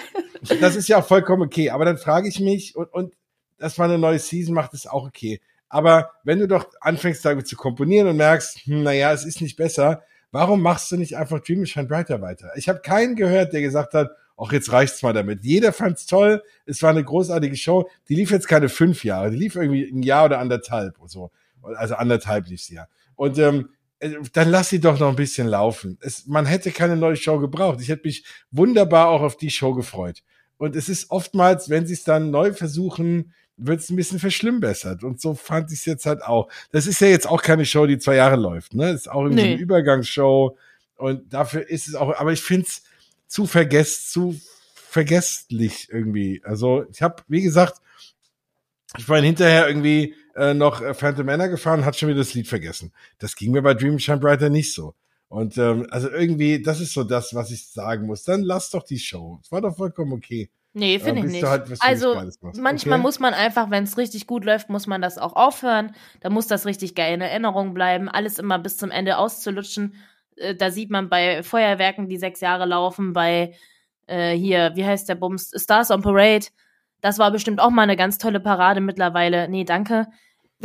das 0.61 0.77
ist 0.77 0.89
ja 0.89 0.99
auch 0.99 1.07
vollkommen 1.07 1.43
okay. 1.43 1.71
Aber 1.71 1.85
dann 1.85 1.99
frage 1.99 2.29
ich 2.29 2.41
mich, 2.41 2.75
und, 2.77 2.93
und 2.93 3.15
dass 3.59 3.79
man 3.79 3.91
eine 3.91 3.99
neue 3.99 4.19
Season 4.19 4.55
macht, 4.55 4.75
ist 4.75 4.91
auch 4.91 5.07
okay. 5.07 5.41
Aber 5.69 6.13
wenn 6.23 6.39
du 6.39 6.47
doch 6.47 6.67
anfängst, 6.81 7.25
damit 7.25 7.49
zu 7.49 7.57
komponieren 7.57 8.09
und 8.09 8.17
merkst, 8.17 8.59
hm, 8.65 8.83
naja, 8.83 9.13
es 9.13 9.25
ist 9.25 9.41
nicht 9.41 9.57
besser, 9.57 10.05
warum 10.35 10.61
machst 10.61 10.91
du 10.91 10.97
nicht 10.97 11.17
einfach 11.17 11.39
Dream 11.41 11.65
Shine 11.65 11.87
Brighter 11.87 12.21
weiter? 12.21 12.51
Ich 12.57 12.69
habe 12.69 12.81
keinen 12.81 13.15
gehört, 13.15 13.53
der 13.53 13.63
gesagt 13.63 13.95
hat, 13.95 14.11
ach, 14.37 14.51
jetzt 14.51 14.73
reicht's 14.73 15.01
mal 15.01 15.13
damit. 15.13 15.45
Jeder 15.45 15.73
fand's 15.73 16.07
toll, 16.07 16.43
es 16.67 16.83
war 16.83 16.91
eine 16.91 17.05
großartige 17.05 17.57
Show. 17.57 17.89
Die 18.09 18.17
lief 18.17 18.33
jetzt 18.33 18.49
keine 18.49 18.69
fünf 18.69 19.05
Jahre, 19.05 19.31
die 19.31 19.37
lief 19.37 19.55
irgendwie 19.55 19.85
ein 19.85 20.03
Jahr 20.03 20.25
oder 20.25 20.41
anderthalb 20.41 20.99
oder 20.99 21.09
so. 21.09 21.31
Also 21.63 21.95
anderthalb 21.95 22.49
lief 22.49 22.61
sie 22.61 22.75
ja. 22.75 22.89
Und 23.15 23.39
ähm, 23.39 23.69
äh, 24.01 24.11
dann 24.33 24.51
lass 24.51 24.71
sie 24.71 24.81
doch 24.81 24.99
noch 24.99 25.09
ein 25.09 25.17
bisschen 25.17 25.47
laufen. 25.47 25.99
Es, 26.01 26.27
man 26.27 26.47
hätte 26.47 26.73
keine 26.73 26.97
neue 26.97 27.15
Show 27.15 27.39
gebraucht. 27.39 27.81
Ich 27.81 27.89
hätte 27.89 28.09
mich 28.09 28.25
wunderbar 28.51 29.11
auch 29.11 29.23
auf 29.23 29.37
die 29.37 29.51
Show 29.51 29.73
gefreut. 29.73 30.25
Und 30.57 30.75
es 30.75 30.89
ist 30.89 31.13
oftmals, 31.13 31.71
wenn 31.71 31.87
sie 31.87 31.95
es 31.95 32.03
dann 32.03 32.33
neu 32.33 32.53
versuchen, 32.53 33.33
wird 33.57 33.81
es 33.81 33.91
ein 33.91 33.97
bisschen 33.97 34.19
verschlimmbessert. 34.19 35.05
Und 35.05 35.21
so 35.21 35.35
fand 35.35 35.71
ich 35.73 35.81
es 35.81 35.85
jetzt 35.85 36.07
halt 36.07 36.23
auch. 36.23 36.49
Das 36.73 36.87
ist 36.87 37.01
ja 37.01 37.09
jetzt 37.09 37.29
auch 37.29 37.43
keine 37.43 37.65
Show, 37.65 37.87
die 37.87 37.99
zwei 37.99 38.17
Jahre 38.17 38.37
läuft. 38.37 38.75
Ne? 38.75 38.93
Das 38.93 39.03
ist 39.03 39.11
auch 39.11 39.23
irgendwie 39.23 39.43
nee. 39.43 39.53
eine 39.53 39.61
Übergangsshow. 39.61 40.57
Und 40.97 41.33
dafür 41.33 41.69
ist 41.69 41.89
es 41.89 41.95
auch, 41.95 42.15
aber 42.17 42.33
ich 42.33 42.43
finde 42.43 42.67
es 42.67 42.83
zu 43.27 43.47
vergesst, 43.47 44.13
zu 44.13 44.41
vergesslich 44.75 45.89
irgendwie. 45.91 46.41
Also 46.45 46.87
ich 46.91 47.03
habe, 47.03 47.23
wie 47.29 47.43
gesagt, 47.43 47.81
ich 48.97 49.09
war 49.09 49.21
hinterher 49.21 49.67
irgendwie 49.67 50.15
äh, 50.37 50.55
noch 50.55 50.81
äh, 50.81 50.95
Phantom 50.95 51.27
Manor 51.27 51.49
gefahren 51.49 51.81
und 51.81 51.85
hat 51.85 51.97
schon 51.97 52.09
wieder 52.09 52.21
das 52.21 52.35
Lied 52.35 52.47
vergessen. 52.47 52.93
Das 53.19 53.35
ging 53.35 53.51
mir 53.53 53.63
bei 53.63 53.75
Dream 53.75 53.99
Shine 53.99 54.19
Brighter 54.19 54.51
nicht 54.51 54.73
so. 54.73 54.95
Und 55.29 55.59
ähm, 55.59 55.87
also 55.91 56.09
irgendwie, 56.11 56.63
das 56.63 56.81
ist 56.81 56.93
so 56.93 57.03
das, 57.03 57.35
was 57.35 57.51
ich 57.51 57.67
sagen 57.67 58.07
muss. 58.07 58.23
Dann 58.23 58.43
lass 58.43 58.71
doch 58.71 58.85
die 58.85 59.01
Show. 59.01 59.41
Es 59.43 59.51
war 59.51 59.61
doch 59.61 59.77
vollkommen 59.77 60.13
okay. 60.13 60.49
Nee, 60.77 60.99
finde 60.99 61.21
ich 61.25 61.33
nicht. 61.33 61.45
Halt, 61.45 61.73
also 61.79 62.21
manchmal 62.57 62.99
okay? 62.99 63.03
muss 63.03 63.21
man 63.21 63.33
einfach, 63.33 63.71
wenn 63.71 63.85
es 63.85 63.97
richtig 63.97 64.27
gut 64.27 64.45
läuft, 64.45 64.71
muss 64.71 64.89
man 64.89 65.01
das 65.01 65.19
auch 65.19 65.37
aufhören. 65.37 65.95
Da 66.21 66.31
muss 66.31 66.49
das 66.49 66.67
richtig 66.67 66.97
geil 66.97 67.15
in 67.15 67.21
Erinnerung 67.21 67.75
bleiben. 67.75 68.09
Alles 68.09 68.41
immer 68.41 68.59
bis 68.59 68.77
zum 68.77 68.91
Ende 68.91 69.17
auszulutschen. 69.19 69.95
Äh, 70.35 70.57
da 70.57 70.73
sieht 70.73 70.91
man 70.91 71.09
bei 71.09 71.45
Feuerwerken, 71.45 72.09
die 72.09 72.17
sechs 72.17 72.41
Jahre 72.41 72.67
laufen, 72.67 73.13
bei 73.13 73.55
äh, 74.09 74.33
hier, 74.33 74.73
wie 74.75 74.85
heißt 74.85 75.09
der 75.09 75.15
Bums? 75.15 75.53
Stars 75.57 75.93
on 75.93 76.03
Parade. 76.03 76.47
Das 77.01 77.21
war 77.21 77.31
bestimmt 77.31 77.61
auch 77.61 77.71
mal 77.71 77.83
eine 77.83 77.97
ganz 77.97 78.19
tolle 78.19 78.41
Parade 78.41 78.81
mittlerweile. 78.81 79.49
Nee, 79.49 79.65
danke. 79.65 80.09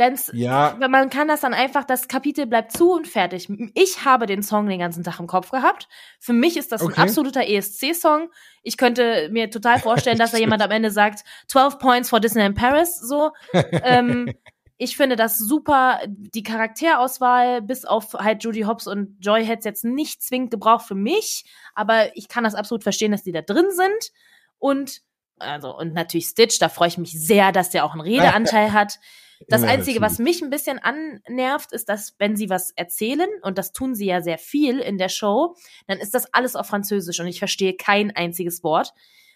Wenn's, 0.00 0.30
ja. 0.34 0.76
man 0.78 1.10
kann 1.10 1.28
das 1.28 1.42
dann 1.42 1.54
einfach, 1.54 1.84
das 1.84 2.08
Kapitel 2.08 2.46
bleibt 2.46 2.72
zu 2.72 2.92
und 2.92 3.06
fertig. 3.06 3.48
Ich 3.74 4.04
habe 4.04 4.26
den 4.26 4.42
Song 4.42 4.66
den 4.66 4.80
ganzen 4.80 5.04
Tag 5.04 5.20
im 5.20 5.26
Kopf 5.26 5.50
gehabt. 5.50 5.88
Für 6.18 6.32
mich 6.32 6.56
ist 6.56 6.72
das 6.72 6.82
okay. 6.82 6.94
ein 6.96 7.02
absoluter 7.02 7.46
ESC-Song. 7.46 8.30
Ich 8.62 8.76
könnte 8.76 9.28
mir 9.30 9.50
total 9.50 9.78
vorstellen, 9.78 10.18
dass 10.18 10.32
da 10.32 10.38
jemand 10.38 10.62
am 10.62 10.70
Ende 10.70 10.90
sagt, 10.90 11.24
12 11.48 11.78
Points 11.78 12.08
for 12.08 12.18
Disney 12.18 12.44
in 12.44 12.54
Paris, 12.54 12.98
so. 12.98 13.30
ähm, 13.52 14.32
ich 14.78 14.96
finde 14.96 15.14
das 15.14 15.38
super. 15.38 16.00
Die 16.08 16.42
Charakterauswahl, 16.42 17.60
bis 17.60 17.84
auf 17.84 18.14
halt 18.14 18.42
Judy 18.42 18.62
Hobbs 18.62 18.86
und 18.86 19.18
Joy, 19.20 19.44
hätte 19.44 19.58
es 19.58 19.64
jetzt 19.66 19.84
nicht 19.84 20.22
zwingend 20.22 20.50
gebraucht 20.50 20.86
für 20.86 20.94
mich. 20.94 21.44
Aber 21.74 22.16
ich 22.16 22.28
kann 22.28 22.44
das 22.44 22.54
absolut 22.54 22.82
verstehen, 22.82 23.12
dass 23.12 23.22
die 23.22 23.32
da 23.32 23.42
drin 23.42 23.66
sind. 23.70 24.12
Und 24.58 25.02
also 25.38 25.76
und 25.76 25.92
natürlich 25.92 26.26
Stitch, 26.26 26.58
da 26.58 26.68
freue 26.68 26.88
ich 26.88 26.98
mich 26.98 27.12
sehr, 27.12 27.52
dass 27.52 27.70
der 27.70 27.84
auch 27.84 27.92
einen 27.92 28.00
Redeanteil 28.00 28.72
hat. 28.72 28.98
Das 29.48 29.62
Einzige, 29.62 30.00
was 30.00 30.18
mich 30.18 30.42
ein 30.42 30.50
bisschen 30.50 30.78
annervt, 30.78 31.72
ist, 31.72 31.88
dass 31.88 32.14
wenn 32.18 32.36
sie 32.36 32.50
was 32.50 32.72
erzählen, 32.72 33.28
und 33.42 33.58
das 33.58 33.72
tun 33.72 33.94
sie 33.94 34.06
ja 34.06 34.20
sehr 34.20 34.38
viel 34.38 34.78
in 34.80 34.98
der 34.98 35.08
Show, 35.08 35.56
dann 35.86 35.98
ist 35.98 36.14
das 36.14 36.32
alles 36.34 36.56
auf 36.56 36.66
Französisch 36.66 37.20
und 37.20 37.26
ich 37.26 37.38
verstehe 37.38 37.74
kein 37.74 38.14
einziges 38.14 38.62
Wort. 38.62 38.92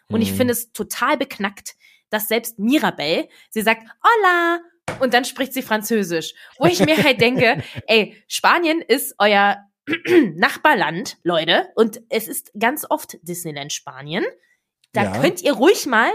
Und 0.08 0.16
mhm. 0.16 0.22
ich 0.22 0.32
finde 0.32 0.52
es 0.52 0.72
total 0.72 1.16
beknackt, 1.16 1.76
dass 2.10 2.28
selbst 2.28 2.58
Mirabelle, 2.58 3.28
sie 3.50 3.62
sagt, 3.62 3.82
hola, 4.02 4.60
und 5.00 5.14
dann 5.14 5.24
spricht 5.24 5.52
sie 5.52 5.62
Französisch. 5.62 6.34
Wo 6.58 6.66
ich 6.66 6.80
mir 6.80 7.02
halt 7.02 7.20
denke, 7.20 7.62
ey, 7.86 8.16
Spanien 8.28 8.80
ist 8.80 9.14
euer 9.18 9.56
Nachbarland, 10.34 11.18
Leute, 11.22 11.68
und 11.74 12.00
es 12.08 12.28
ist 12.28 12.52
ganz 12.58 12.86
oft 12.88 13.18
Disneyland 13.22 13.72
Spanien. 13.72 14.24
Da 14.92 15.04
ja. 15.04 15.20
könnt 15.20 15.42
ihr 15.42 15.54
ruhig 15.54 15.86
mal 15.86 16.12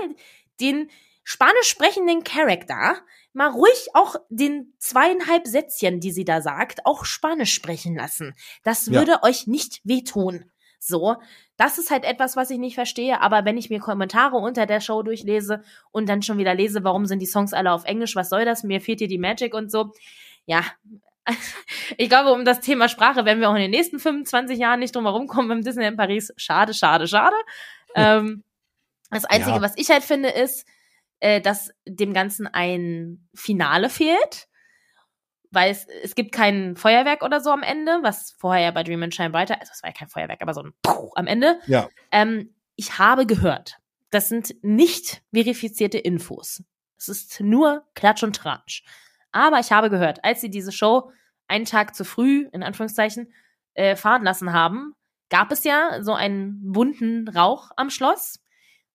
den 0.60 0.90
spanisch 1.24 1.68
sprechenden 1.68 2.24
Charakter 2.24 3.02
mal 3.34 3.50
ruhig 3.50 3.88
auch 3.94 4.16
den 4.30 4.74
zweieinhalb 4.80 5.48
Sätzchen, 5.48 6.00
die 6.00 6.12
sie 6.12 6.26
da 6.26 6.42
sagt, 6.42 6.86
auch 6.86 7.06
Spanisch 7.06 7.54
sprechen 7.54 7.96
lassen. 7.96 8.36
Das 8.64 8.92
würde 8.92 9.12
ja. 9.12 9.24
euch 9.24 9.48
nicht 9.48 9.82
wehtun. 9.84 10.52
So, 10.80 11.18
das 11.58 11.78
ist 11.78 11.92
halt 11.92 12.06
etwas, 12.06 12.38
was 12.38 12.50
ich 12.50 12.58
nicht 12.58 12.76
verstehe. 12.76 13.22
Aber 13.22 13.44
wenn 13.44 13.58
ich 13.58 13.70
mir 13.70 13.80
Kommentare 13.80 14.38
unter 14.38 14.66
der 14.66 14.80
Show 14.80 15.04
durchlese 15.04 15.62
und 15.92 16.08
dann 16.08 16.22
schon 16.22 16.38
wieder 16.38 16.56
lese, 16.56 16.84
warum 16.86 17.06
sind 17.06 17.20
die 17.20 17.26
Songs 17.26 17.54
alle 17.54 17.74
auf 17.74 17.84
Englisch, 17.84 18.16
was 18.16 18.30
soll 18.30 18.46
das? 18.46 18.64
Mir 18.64 18.80
fehlt 18.80 19.00
hier 19.00 19.10
die 19.10 19.18
Magic 19.18 19.54
und 19.54 19.70
so. 19.70 19.92
Ja, 20.46 20.64
ich 21.98 22.10
glaube, 22.10 22.32
um 22.32 22.46
das 22.46 22.62
Thema 22.62 22.88
Sprache 22.88 23.26
werden 23.26 23.42
wir 23.42 23.50
auch 23.50 23.56
in 23.56 23.62
den 23.62 23.72
nächsten 23.72 24.00
25 24.00 24.58
Jahren 24.58 24.80
nicht 24.80 24.96
drum 24.96 25.06
herum 25.06 25.28
kommen 25.28 25.50
beim 25.50 25.64
Disney 25.64 25.86
in 25.86 25.98
Paris. 25.98 26.34
Schade, 26.38 26.74
schade, 26.74 27.08
schade. 27.08 27.36
ähm, 27.96 28.44
das 29.12 29.26
Einzige, 29.26 29.58
ja. 29.58 29.62
was 29.62 29.74
ich 29.76 29.90
halt 29.90 30.04
finde, 30.04 30.30
ist, 30.30 30.66
äh, 31.20 31.42
dass 31.42 31.72
dem 31.88 32.14
Ganzen 32.14 32.48
ein 32.48 33.28
Finale 33.34 33.90
fehlt. 33.90 34.48
Weil 35.52 35.72
es, 35.72 35.88
es 36.04 36.14
gibt 36.14 36.32
kein 36.32 36.76
Feuerwerk 36.76 37.24
oder 37.24 37.40
so 37.40 37.50
am 37.50 37.64
Ende, 37.64 38.00
was 38.04 38.36
vorher 38.38 38.66
ja 38.66 38.72
bei 38.72 38.84
Dream 38.84 39.02
and 39.02 39.16
Shine 39.16 39.32
Brighter, 39.32 39.60
also 39.60 39.72
es 39.74 39.82
war 39.82 39.90
ja 39.90 39.96
kein 39.96 40.08
Feuerwerk, 40.08 40.42
aber 40.42 40.54
so 40.54 40.62
ein 40.62 40.74
Puh 40.84 41.12
am 41.16 41.26
Ende. 41.26 41.60
Ja. 41.66 41.90
Ähm, 42.12 42.54
ich 42.76 43.00
habe 43.00 43.26
gehört, 43.26 43.78
das 44.12 44.30
sind 44.30 44.56
nicht 44.62 45.24
verifizierte 45.34 45.98
Infos. 45.98 46.64
Es 46.98 47.10
ist 47.10 47.40
nur 47.42 47.84
Klatsch 47.96 48.24
und 48.24 48.36
Tratsch. 48.36 48.84
Aber 49.32 49.60
ich 49.60 49.72
habe 49.72 49.90
gehört, 49.90 50.24
als 50.24 50.42
sie 50.42 50.50
diese 50.50 50.72
Show 50.72 51.12
einen 51.48 51.66
Tag 51.66 51.96
zu 51.96 52.06
früh, 52.06 52.48
in 52.52 52.62
Anführungszeichen, 52.62 53.34
äh, 53.74 53.96
fahren 53.96 54.24
lassen 54.24 54.54
haben, 54.54 54.94
gab 55.30 55.52
es 55.52 55.64
ja 55.64 56.00
so 56.02 56.14
einen 56.14 56.72
bunten 56.72 57.28
Rauch 57.28 57.72
am 57.76 57.90
Schloss. 57.90 58.40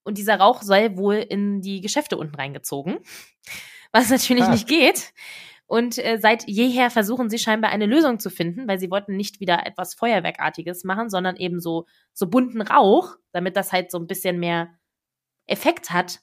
Und 0.05 0.17
dieser 0.17 0.39
Rauch 0.39 0.61
sei 0.61 0.95
wohl 0.95 1.15
in 1.15 1.61
die 1.61 1.81
Geschäfte 1.81 2.15
unten 2.15 2.35
reingezogen, 2.35 2.99
was 3.91 4.09
natürlich 4.09 4.45
ah. 4.45 4.51
nicht 4.51 4.67
geht. 4.67 5.13
Und 5.67 5.97
äh, 5.97 6.19
seit 6.21 6.47
jeher 6.47 6.91
versuchen 6.91 7.29
sie 7.29 7.39
scheinbar 7.39 7.71
eine 7.71 7.87
Lösung 7.87 8.19
zu 8.19 8.29
finden, 8.29 8.67
weil 8.67 8.79
sie 8.79 8.91
wollten 8.91 9.17
nicht 9.17 9.39
wieder 9.39 9.65
etwas 9.65 9.95
Feuerwerkartiges 9.95 10.83
machen, 10.83 11.09
sondern 11.09 11.35
eben 11.37 11.59
so, 11.59 11.87
so 12.13 12.27
bunten 12.27 12.61
Rauch, 12.61 13.15
damit 13.31 13.57
das 13.57 13.73
halt 13.73 13.89
so 13.89 13.97
ein 13.97 14.07
bisschen 14.07 14.39
mehr 14.39 14.69
Effekt 15.47 15.89
hat. 15.89 16.19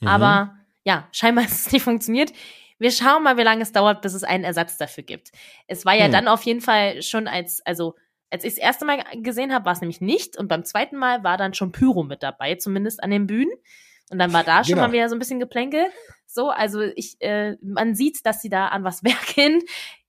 Mhm. 0.00 0.08
Aber 0.08 0.56
ja, 0.84 1.08
scheinbar 1.12 1.44
ist 1.46 1.66
es 1.66 1.72
nicht 1.72 1.82
funktioniert. 1.82 2.32
Wir 2.78 2.90
schauen 2.90 3.22
mal, 3.22 3.38
wie 3.38 3.42
lange 3.42 3.62
es 3.62 3.72
dauert, 3.72 4.02
bis 4.02 4.12
es 4.12 4.24
einen 4.24 4.44
Ersatz 4.44 4.76
dafür 4.76 5.04
gibt. 5.04 5.30
Es 5.68 5.86
war 5.86 5.94
ja 5.94 6.08
mhm. 6.08 6.12
dann 6.12 6.28
auf 6.28 6.42
jeden 6.42 6.60
Fall 6.60 7.00
schon 7.00 7.28
als, 7.28 7.64
also 7.64 7.94
Als 8.32 8.44
ich 8.44 8.54
das 8.54 8.62
erste 8.62 8.84
Mal 8.86 9.02
gesehen 9.22 9.52
habe, 9.52 9.66
war 9.66 9.72
es 9.74 9.80
nämlich 9.80 10.00
nicht. 10.00 10.38
Und 10.38 10.48
beim 10.48 10.64
zweiten 10.64 10.96
Mal 10.96 11.22
war 11.22 11.36
dann 11.36 11.52
schon 11.54 11.70
Pyro 11.70 12.02
mit 12.02 12.22
dabei, 12.22 12.54
zumindest 12.54 13.02
an 13.02 13.10
den 13.10 13.26
Bühnen. 13.26 13.52
Und 14.10 14.18
dann 14.18 14.32
war 14.32 14.42
da 14.44 14.64
schon 14.64 14.74
Genau. 14.76 14.86
mal 14.86 14.92
wieder 14.92 15.08
so 15.08 15.14
ein 15.16 15.18
bisschen 15.18 15.38
Geplänkel. 15.40 15.84
So, 16.26 16.48
also 16.50 16.80
ich, 16.80 17.16
äh, 17.20 17.56
man 17.62 17.94
sieht, 17.94 18.24
dass 18.24 18.40
sie 18.42 18.48
da 18.48 18.68
an 18.68 18.84
was 18.84 19.04
werkeln. 19.04 19.60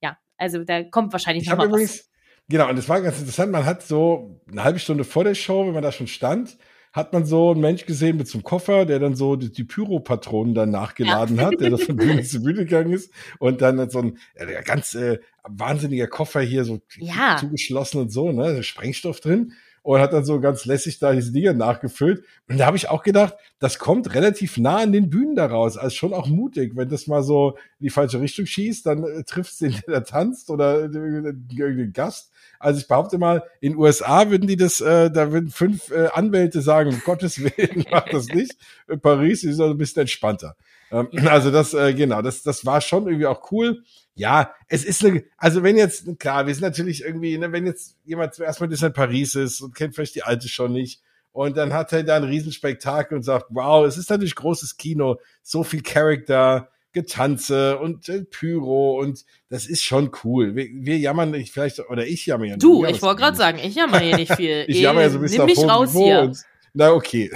Ja, 0.01 0.17
also 0.38 0.63
da 0.63 0.84
kommt 0.84 1.11
wahrscheinlich 1.13 1.43
Ich 1.43 1.49
noch 1.49 1.57
mal 1.57 1.65
was. 1.65 1.71
übrigens, 1.71 2.09
genau, 2.49 2.69
und 2.69 2.78
das 2.78 2.88
war 2.89 3.01
ganz 3.01 3.19
interessant, 3.19 3.51
man 3.51 3.65
hat 3.65 3.84
so 3.84 4.41
eine 4.49 4.63
halbe 4.63 4.80
Stunde 4.80 5.03
vor 5.03 5.24
der 5.26 5.36
Show, 5.36 5.65
wenn 5.67 5.74
man 5.74 5.84
da 5.84 5.91
schon 5.91 6.07
stand, 6.07 6.57
hat 6.93 7.11
man 7.11 7.26
so 7.26 7.51
einen 7.51 7.61
Mensch 7.61 7.86
gesehen 7.86 8.17
mit 8.17 8.28
so 8.28 8.38
einem 8.38 8.43
Koffer, 8.43 8.86
der 8.86 8.99
dann 8.99 9.15
so 9.15 9.36
die, 9.36 9.51
die 9.51 9.63
Pyro-Patronen 9.63 10.53
dann 10.53 10.69
nachgeladen 10.69 11.41
hat, 11.41 11.59
der 11.59 11.71
da 11.71 11.78
von 11.78 11.95
Bühne 11.95 12.21
zu 12.24 12.41
Bühne 12.43 12.65
gegangen 12.65 12.93
ist 12.93 13.11
und 13.39 13.61
dann 13.61 13.80
hat 13.80 13.91
so 13.91 13.99
ein 13.99 14.17
äh, 14.36 14.61
ganz 14.63 14.93
äh, 14.95 15.19
wahnsinniger 15.48 16.08
Koffer 16.08 16.41
hier 16.41 16.66
so 16.66 16.82
Ja. 16.98 17.38
zugeschlossen 17.39 18.02
und 18.02 18.10
so, 18.12 18.32
ne, 18.32 18.64
Sprengstoff 18.64 19.20
drin 19.20 19.54
und 19.82 20.00
hat 20.00 20.14
dann 20.14 20.24
so 20.24 20.39
ganz 20.39 20.64
lässig 20.64 21.00
da 21.00 21.12
diese 21.12 21.34
Dinger 21.34 21.52
nachgefüllt. 21.54 22.24
Und 22.48 22.58
da 22.58 22.66
habe 22.66 22.78
ich 22.78 22.88
auch 22.89 23.04
gedacht, 23.04 23.36
das 23.60 23.80
kommt 23.80 24.14
relativ 24.16 24.58
nah 24.58 24.78
an 24.78 24.94
den 24.94 25.10
Bühnen 25.10 25.36
da 25.36 25.46
raus. 25.46 25.78
Also 25.78 25.96
schon 25.96 26.14
auch 26.14 26.28
mutig, 26.28 26.72
wenn 26.76 26.88
das 26.88 27.06
mal 27.08 27.22
so 27.22 27.58
in 27.80 27.86
die 27.86 27.89
falsche 27.89 28.22
Richtung 28.22 28.46
schießt, 28.46 28.86
dann 28.86 29.04
äh, 29.04 29.24
trifft 29.26 29.60
den, 29.60 29.76
der 29.88 30.06
tanzt 30.06 30.50
oder 30.50 30.84
irgendeinen 30.84 31.91
Gast. 31.91 32.32
Also 32.60 32.80
ich 32.80 32.88
behaupte 32.88 33.18
mal, 33.18 33.44
in 33.60 33.76
USA 33.76 34.30
würden 34.30 34.48
die 34.48 34.56
das, 34.56 34.80
äh, 34.80 35.12
da 35.12 35.34
würden 35.34 35.50
fünf 35.50 35.91
äh, 35.91 36.08
Anwälte 36.14 36.62
sagen, 36.62 36.89
um 36.91 37.02
Gottes 37.06 37.39
Willen, 37.44 37.86
mach 37.91 38.06
das 38.08 38.28
nicht. 38.28 38.56
In 38.88 39.02
Paris 39.02 39.44
ist 39.44 39.56
es 39.56 39.60
ein 39.60 39.78
bisschen 39.78 40.02
entspannter. 40.04 40.56
Ähm, 40.91 41.10
also 41.26 41.52
das, 41.52 41.74
äh, 41.74 41.94
genau, 41.94 42.22
das, 42.22 42.41
das 42.41 42.66
war 42.66 42.80
schon 42.80 43.06
irgendwie 43.08 43.26
auch 43.26 43.52
cool. 43.52 43.84
Ja, 44.16 44.53
es 44.68 44.84
ist 44.86 45.03
eine, 45.03 45.24
also 45.38 45.64
wenn 45.64 45.76
jetzt, 45.76 46.05
klar, 46.20 46.45
wir 46.45 46.53
sind 46.53 46.64
natürlich 46.64 47.03
irgendwie, 47.03 47.38
ne, 47.38 47.51
wenn 47.51 47.66
jetzt 47.66 47.97
jemand 48.05 48.36
zuerst 48.36 48.61
mal 48.61 48.72
in 48.72 48.93
Paris 48.93 49.34
ist 49.34 49.61
und 49.61 49.76
kennt 49.76 49.95
vielleicht 49.95 50.16
die 50.16 50.24
alte 50.24 50.47
schon 50.47 50.72
nicht 50.72 51.01
und 51.32 51.57
dann 51.57 51.74
hat 51.74 51.91
er 51.93 52.03
da 52.03 52.16
ein 52.16 52.24
Riesenspektakel 52.24 53.18
und 53.18 53.24
sagt, 53.24 53.47
wow, 53.49 53.86
es 53.86 53.97
ist 53.97 54.11
natürlich 54.11 54.36
großes 54.36 54.78
Kino, 54.78 55.20
so 55.41 55.64
viel 55.64 55.82
Charakter, 55.82 56.70
Getanze 56.93 57.80
und 57.80 58.07
äh, 58.07 58.24
Pyro 58.24 58.99
und 58.99 59.26
das 59.49 59.66
ist 59.66 59.84
schon 59.84 60.11
cool. 60.24 60.55
Wir, 60.55 60.68
wir 60.72 60.97
jammern 60.99 61.32
nicht, 61.32 61.51
vielleicht, 61.51 61.80
oder 61.89 62.05
ich 62.05 62.28
jammer 62.28 62.45
ja 62.45 62.53
nicht. 62.53 62.64
Du, 62.64 62.86
ich 62.86 63.01
wollte 63.01 63.22
gerade 63.22 63.36
sagen, 63.36 63.57
ich 63.57 63.74
jammer 63.74 63.99
hier 63.99 64.16
nicht 64.16 64.36
viel. 64.36 64.66
Ich 64.68 64.80
jammer 64.80 65.01
ja 65.01 65.09
so 65.09 65.18
ein 65.18 65.22
bisschen 65.22 65.45
Nimm 65.45 65.55
mich 65.57 65.68
raus 65.68 65.91
hier. 65.91 66.20
Und, 66.22 66.43
na, 66.74 66.91
okay. 66.91 67.32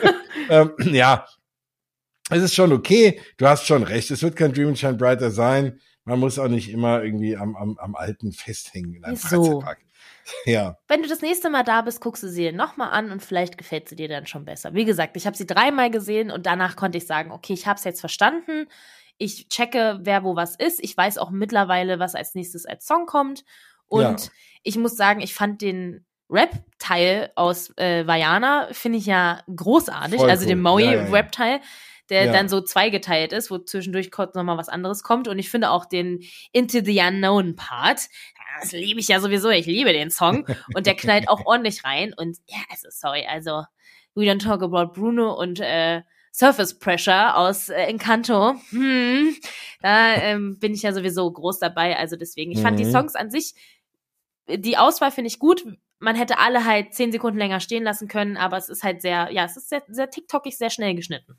ähm, 0.48 0.72
ja, 0.92 1.26
es 2.30 2.44
ist 2.44 2.54
schon 2.54 2.72
okay. 2.72 3.20
Du 3.36 3.46
hast 3.48 3.66
schon 3.66 3.82
recht. 3.82 4.12
Es 4.12 4.22
wird 4.22 4.36
kein 4.36 4.52
Dream 4.52 4.68
and 4.68 4.78
Shine 4.78 4.94
Brighter 4.94 5.32
sein. 5.32 5.80
Man 6.04 6.18
muss 6.18 6.38
auch 6.38 6.48
nicht 6.48 6.70
immer 6.70 7.02
irgendwie 7.02 7.36
am, 7.36 7.56
am, 7.56 7.78
am 7.78 7.94
Alten 7.94 8.32
festhängen 8.32 8.94
in 8.94 9.04
einem? 9.04 9.16
Freizeitpark. 9.16 9.78
Ja, 10.46 10.78
Wenn 10.86 11.02
du 11.02 11.08
das 11.08 11.22
nächste 11.22 11.50
Mal 11.50 11.64
da 11.64 11.82
bist, 11.82 12.00
guckst 12.00 12.22
du 12.22 12.28
sie 12.28 12.42
dir 12.42 12.52
nochmal 12.52 12.90
an 12.90 13.10
und 13.10 13.20
vielleicht 13.22 13.58
gefällt 13.58 13.88
sie 13.88 13.96
dir 13.96 14.08
dann 14.08 14.26
schon 14.26 14.44
besser. 14.44 14.74
Wie 14.74 14.84
gesagt, 14.84 15.16
ich 15.16 15.26
habe 15.26 15.36
sie 15.36 15.46
dreimal 15.46 15.90
gesehen 15.90 16.30
und 16.30 16.46
danach 16.46 16.76
konnte 16.76 16.98
ich 16.98 17.06
sagen, 17.06 17.32
okay, 17.32 17.52
ich 17.52 17.66
habe 17.66 17.78
es 17.78 17.84
jetzt 17.84 18.00
verstanden. 18.00 18.66
Ich 19.18 19.48
checke, 19.48 19.98
wer 20.02 20.22
wo 20.22 20.36
was 20.36 20.56
ist. 20.56 20.82
Ich 20.82 20.96
weiß 20.96 21.18
auch 21.18 21.30
mittlerweile, 21.30 21.98
was 21.98 22.14
als 22.14 22.34
nächstes 22.34 22.64
als 22.64 22.86
Song 22.86 23.06
kommt. 23.06 23.44
Und 23.86 24.02
Ja. 24.02 24.16
ich 24.62 24.78
muss 24.78 24.96
sagen, 24.96 25.20
ich 25.20 25.34
fand 25.34 25.62
den 25.62 26.06
Rap-Teil 26.30 27.32
aus 27.34 27.76
äh, 27.76 28.06
Vajana, 28.06 28.68
finde 28.70 28.98
ich 28.98 29.06
ja 29.06 29.42
großartig. 29.54 30.20
Voll 30.20 30.30
also 30.30 30.44
cool. 30.44 30.48
den 30.48 30.64
Ja, 30.64 30.80
ja, 30.80 31.04
ja. 31.06 31.60
Der 32.10 32.24
Ja. 32.26 32.32
dann 32.32 32.48
so 32.48 32.60
zweigeteilt 32.60 33.32
ist, 33.32 33.50
wo 33.50 33.58
zwischendurch 33.58 34.10
kurz 34.10 34.34
nochmal 34.34 34.58
was 34.58 34.68
anderes 34.68 35.02
kommt. 35.02 35.28
Und 35.28 35.38
ich 35.38 35.48
finde 35.50 35.70
auch 35.70 35.86
den 35.86 36.20
Into 36.52 36.80
the 36.84 37.00
Unknown-Part, 37.00 38.08
das 38.60 38.72
liebe 38.72 39.00
ich 39.00 39.08
ja 39.08 39.20
sowieso. 39.20 39.48
Ich 39.50 39.66
liebe 39.66 39.92
den 39.92 40.10
Song. 40.10 40.44
Und 40.74 40.86
der 40.86 40.94
knallt 40.96 41.28
auch 41.28 41.46
ordentlich 41.46 41.84
rein. 41.84 42.12
Und 42.14 42.38
ja, 42.46 42.58
also 42.70 42.88
sorry, 42.90 43.24
also 43.26 43.62
We 44.14 44.22
Don't 44.24 44.42
Talk 44.42 44.62
About 44.62 44.92
Bruno 44.92 45.32
und 45.38 45.60
äh, 45.60 46.02
Surface 46.32 46.78
Pressure 46.78 47.36
aus 47.36 47.68
äh, 47.68 47.84
Encanto. 47.84 48.54
Hm, 48.70 49.36
da 49.82 50.14
ähm, 50.16 50.58
bin 50.58 50.74
ich 50.74 50.82
ja 50.82 50.92
sowieso 50.92 51.30
groß 51.30 51.60
dabei. 51.60 51.96
Also 51.96 52.16
deswegen, 52.16 52.50
ich 52.50 52.60
fand 52.60 52.78
die 52.78 52.84
Mhm. 52.84 52.90
Songs 52.90 53.14
an 53.14 53.30
sich, 53.30 53.54
die 54.48 54.76
Auswahl 54.76 55.12
finde 55.12 55.28
ich 55.28 55.38
gut. 55.38 55.64
Man 56.00 56.16
hätte 56.16 56.38
alle 56.38 56.64
halt 56.64 56.92
zehn 56.94 57.12
Sekunden 57.12 57.38
länger 57.38 57.60
stehen 57.60 57.84
lassen 57.84 58.08
können, 58.08 58.36
aber 58.36 58.56
es 58.56 58.68
ist 58.68 58.82
halt 58.82 59.00
sehr, 59.00 59.30
ja, 59.30 59.44
es 59.44 59.56
ist 59.56 59.68
sehr, 59.68 59.82
sehr 59.88 60.10
TikTokig, 60.10 60.56
sehr 60.58 60.70
schnell 60.70 60.94
geschnitten. 60.94 61.38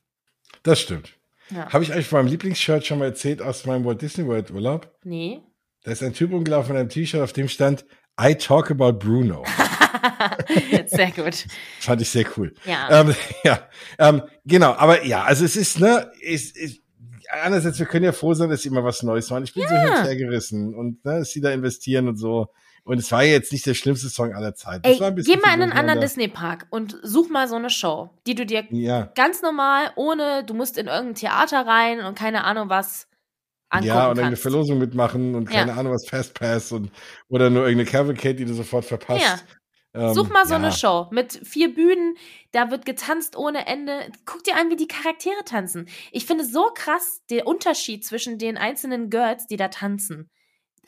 Das 0.63 0.79
stimmt. 0.79 1.17
Ja. 1.49 1.71
Habe 1.71 1.83
ich 1.83 1.91
eigentlich 1.91 2.07
von 2.07 2.19
meinem 2.19 2.31
Lieblingsshirt 2.31 2.85
schon 2.85 2.99
mal 2.99 3.05
erzählt 3.05 3.41
aus 3.41 3.65
meinem 3.65 3.83
Walt 3.85 4.01
Disney 4.01 4.25
World 4.25 4.51
Urlaub? 4.51 4.89
Nee. 5.03 5.41
Da 5.83 5.91
ist 5.91 6.03
ein 6.03 6.13
Typ 6.13 6.31
rumgelaufen 6.31 6.71
in 6.71 6.79
einem 6.79 6.89
T-Shirt, 6.89 7.21
auf 7.21 7.33
dem 7.33 7.49
stand 7.49 7.85
I 8.19 8.35
talk 8.35 8.71
about 8.71 8.93
Bruno. 8.93 9.43
sehr 10.85 11.11
gut. 11.11 11.45
Fand 11.79 12.01
ich 12.01 12.09
sehr 12.09 12.25
cool. 12.37 12.53
Ja. 12.65 13.01
Ähm, 13.01 13.15
ja, 13.43 13.67
ähm, 13.97 14.21
genau, 14.45 14.73
aber 14.73 15.05
ja, 15.05 15.23
also 15.23 15.43
es 15.43 15.55
ist, 15.55 15.79
ne, 15.79 16.11
ist, 16.21 16.55
ist, 16.55 16.81
einerseits, 17.29 17.79
wir 17.79 17.85
können 17.85 18.05
ja 18.05 18.11
froh 18.11 18.33
sein, 18.33 18.49
dass 18.49 18.61
sie 18.61 18.69
immer 18.69 18.83
was 18.83 19.03
Neues 19.03 19.29
machen. 19.29 19.43
Ich 19.43 19.53
bin 19.53 19.63
so 19.67 19.75
hin 19.75 19.89
und 19.89 20.03
her 20.03 20.15
gerissen 20.15 20.75
und 20.75 21.03
ne, 21.05 21.19
dass 21.19 21.31
sie 21.31 21.41
da 21.41 21.51
investieren 21.51 22.07
und 22.07 22.17
so. 22.17 22.47
Und 22.83 22.97
es 22.97 23.11
war 23.11 23.23
ja 23.23 23.31
jetzt 23.33 23.51
nicht 23.51 23.65
der 23.65 23.73
schlimmste 23.75 24.09
Song 24.09 24.33
aller 24.33 24.55
Zeiten. 24.55 24.83
Ey, 24.85 24.93
Das 24.93 25.01
war 25.01 25.07
ein 25.09 25.15
bisschen 25.15 25.35
geh 25.35 25.39
mal 25.39 25.53
in 25.53 25.61
einen 25.61 25.71
anderen. 25.73 26.01
Disney-Park 26.01 26.67
und 26.71 26.97
such 27.03 27.29
mal 27.29 27.47
so 27.47 27.55
eine 27.55 27.69
Show, 27.69 28.09
die 28.25 28.33
du 28.35 28.45
dir 28.45 28.65
Ja, 28.71 29.11
ganz 29.15 29.41
normal, 29.41 29.91
ohne, 29.95 30.43
du 30.43 30.53
musst 30.53 30.77
in 30.77 30.87
irgendein 30.87 31.15
Theater 31.15 31.65
rein 31.67 31.99
und 32.01 32.17
keine 32.17 32.43
Ahnung 32.43 32.69
was 32.69 33.07
angucken 33.69 33.87
ja, 33.87 34.05
und 34.09 34.17
eine 34.19 34.29
kannst. 34.29 34.41
Verlosung 34.41 34.79
mitmachen 34.79 35.35
und 35.35 35.45
keine 35.45 35.71
Ja. 35.71 35.77
Ahnung 35.77 35.93
was 35.93 36.07
Fastpass 36.09 36.71
und 36.71 36.91
oder 37.29 37.49
nur 37.49 37.63
irgendeine 37.67 37.89
Cavalcade, 37.89 38.35
die 38.35 38.45
du 38.45 38.53
sofort 38.53 38.83
verpasst. 38.85 39.23
Ja. 39.23 39.39
Ähm, 39.93 40.13
Such 40.13 40.29
mal 40.29 40.45
so 40.45 40.53
ja. 40.53 40.59
eine 40.59 40.71
Show 40.71 41.07
mit 41.11 41.33
vier 41.45 41.73
Bühnen, 41.73 42.15
da 42.51 42.71
wird 42.71 42.85
getanzt 42.85 43.35
ohne 43.37 43.67
Ende. 43.67 44.07
Guck 44.25 44.43
dir 44.43 44.55
an, 44.55 44.69
wie 44.69 44.75
die 44.77 44.87
Charaktere 44.87 45.43
tanzen. 45.45 45.87
Ich 46.11 46.25
finde 46.25 46.45
so 46.45 46.69
krass 46.73 47.21
der 47.29 47.45
Unterschied 47.45 48.05
zwischen 48.05 48.37
den 48.37 48.57
einzelnen 48.57 49.09
Girls, 49.09 49.47
die 49.47 49.57
da 49.57 49.67
tanzen. 49.67 50.29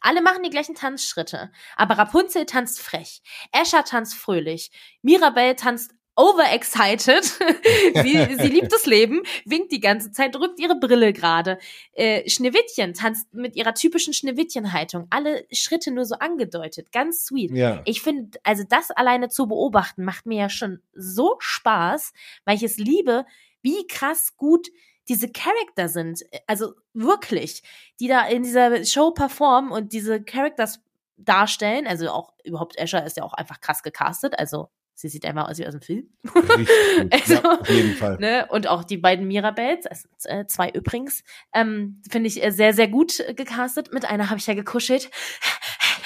Alle 0.04 0.22
machen 0.22 0.44
die 0.44 0.50
gleichen 0.50 0.76
Tanzschritte, 0.76 1.52
aber 1.76 1.98
Rapunzel 1.98 2.46
tanzt 2.46 2.82
frech, 2.82 3.22
Escher 3.52 3.84
tanzt 3.84 4.14
fröhlich, 4.14 4.72
Mirabelle 5.02 5.56
tanzt 5.56 5.96
overexcited. 6.16 7.24
sie, 8.04 8.38
sie 8.40 8.48
liebt 8.48 8.72
das 8.72 8.86
Leben, 8.86 9.24
winkt 9.46 9.72
die 9.72 9.80
ganze 9.80 10.12
Zeit, 10.12 10.36
drückt 10.36 10.60
ihre 10.60 10.76
Brille 10.76 11.14
gerade. 11.14 11.58
Äh, 11.94 12.30
Schneewittchen 12.30 12.94
tanzt 12.94 13.34
mit 13.34 13.56
ihrer 13.56 13.74
typischen 13.74 14.14
Schneewittchen-Haltung. 14.14 15.08
Alle 15.10 15.46
Schritte 15.52 15.92
nur 15.92 16.06
so 16.06 16.16
angedeutet, 16.16 16.92
ganz 16.92 17.26
sweet. 17.26 17.52
Ja. 17.52 17.82
Ich 17.86 18.02
finde, 18.02 18.40
also 18.44 18.64
das 18.68 18.92
alleine 18.92 19.30
zu 19.30 19.48
beobachten, 19.48 20.04
macht 20.04 20.26
mir 20.26 20.38
ja 20.38 20.50
schon 20.50 20.82
so 20.94 21.36
Spaß, 21.40 22.14
weil 22.46 22.56
ich 22.56 22.64
es 22.64 22.78
liebe, 22.78 23.26
wie 23.62 23.88
krass 23.88 24.36
gut 24.38 24.68
diese 25.10 25.32
Charakter 25.32 25.90
sind. 25.90 26.24
Also 26.48 26.74
wirklich, 26.94 27.64
die 28.00 28.08
da 28.08 28.26
in 28.26 28.44
dieser 28.44 28.84
Show 28.86 29.12
performen 29.12 29.72
und 29.72 29.94
diese 29.94 30.22
Characters 30.24 30.82
darstellen. 31.18 31.88
Also 31.88 32.10
auch 32.10 32.34
überhaupt 32.44 32.78
Escher 32.78 33.06
ist 33.06 33.18
ja 33.18 33.24
auch 33.24 33.34
einfach 33.34 33.62
krass 33.62 33.84
gecastet. 33.84 34.38
Also 34.38 34.70
sie 34.96 35.10
sieht 35.10 35.26
einfach 35.26 35.50
aus 35.50 35.58
wie 35.58 35.66
aus 35.68 35.74
dem 35.74 35.82
Film. 35.82 36.10
Also, 37.12 37.34
ja, 37.34 37.60
auf 37.60 37.70
jeden 37.70 37.96
Fall. 37.96 38.18
Ne? 38.18 38.48
Und 38.50 38.68
auch 38.68 38.84
die 38.84 38.98
beiden 38.98 39.28
Mirabels, 39.28 39.86
also 39.88 40.08
äh, 40.26 40.46
zwei 40.46 40.70
übrigens, 40.70 41.24
ähm, 41.54 42.02
finde 42.10 42.28
ich 42.28 42.44
äh, 42.44 42.52
sehr, 42.52 42.74
sehr 42.74 42.88
gut 42.88 43.20
äh, 43.20 43.34
gecastet. 43.34 43.92
Mit 43.94 44.06
einer 44.06 44.30
habe 44.30 44.40
ich 44.40 44.48
ja 44.48 44.54
gekuschelt. 44.54 45.10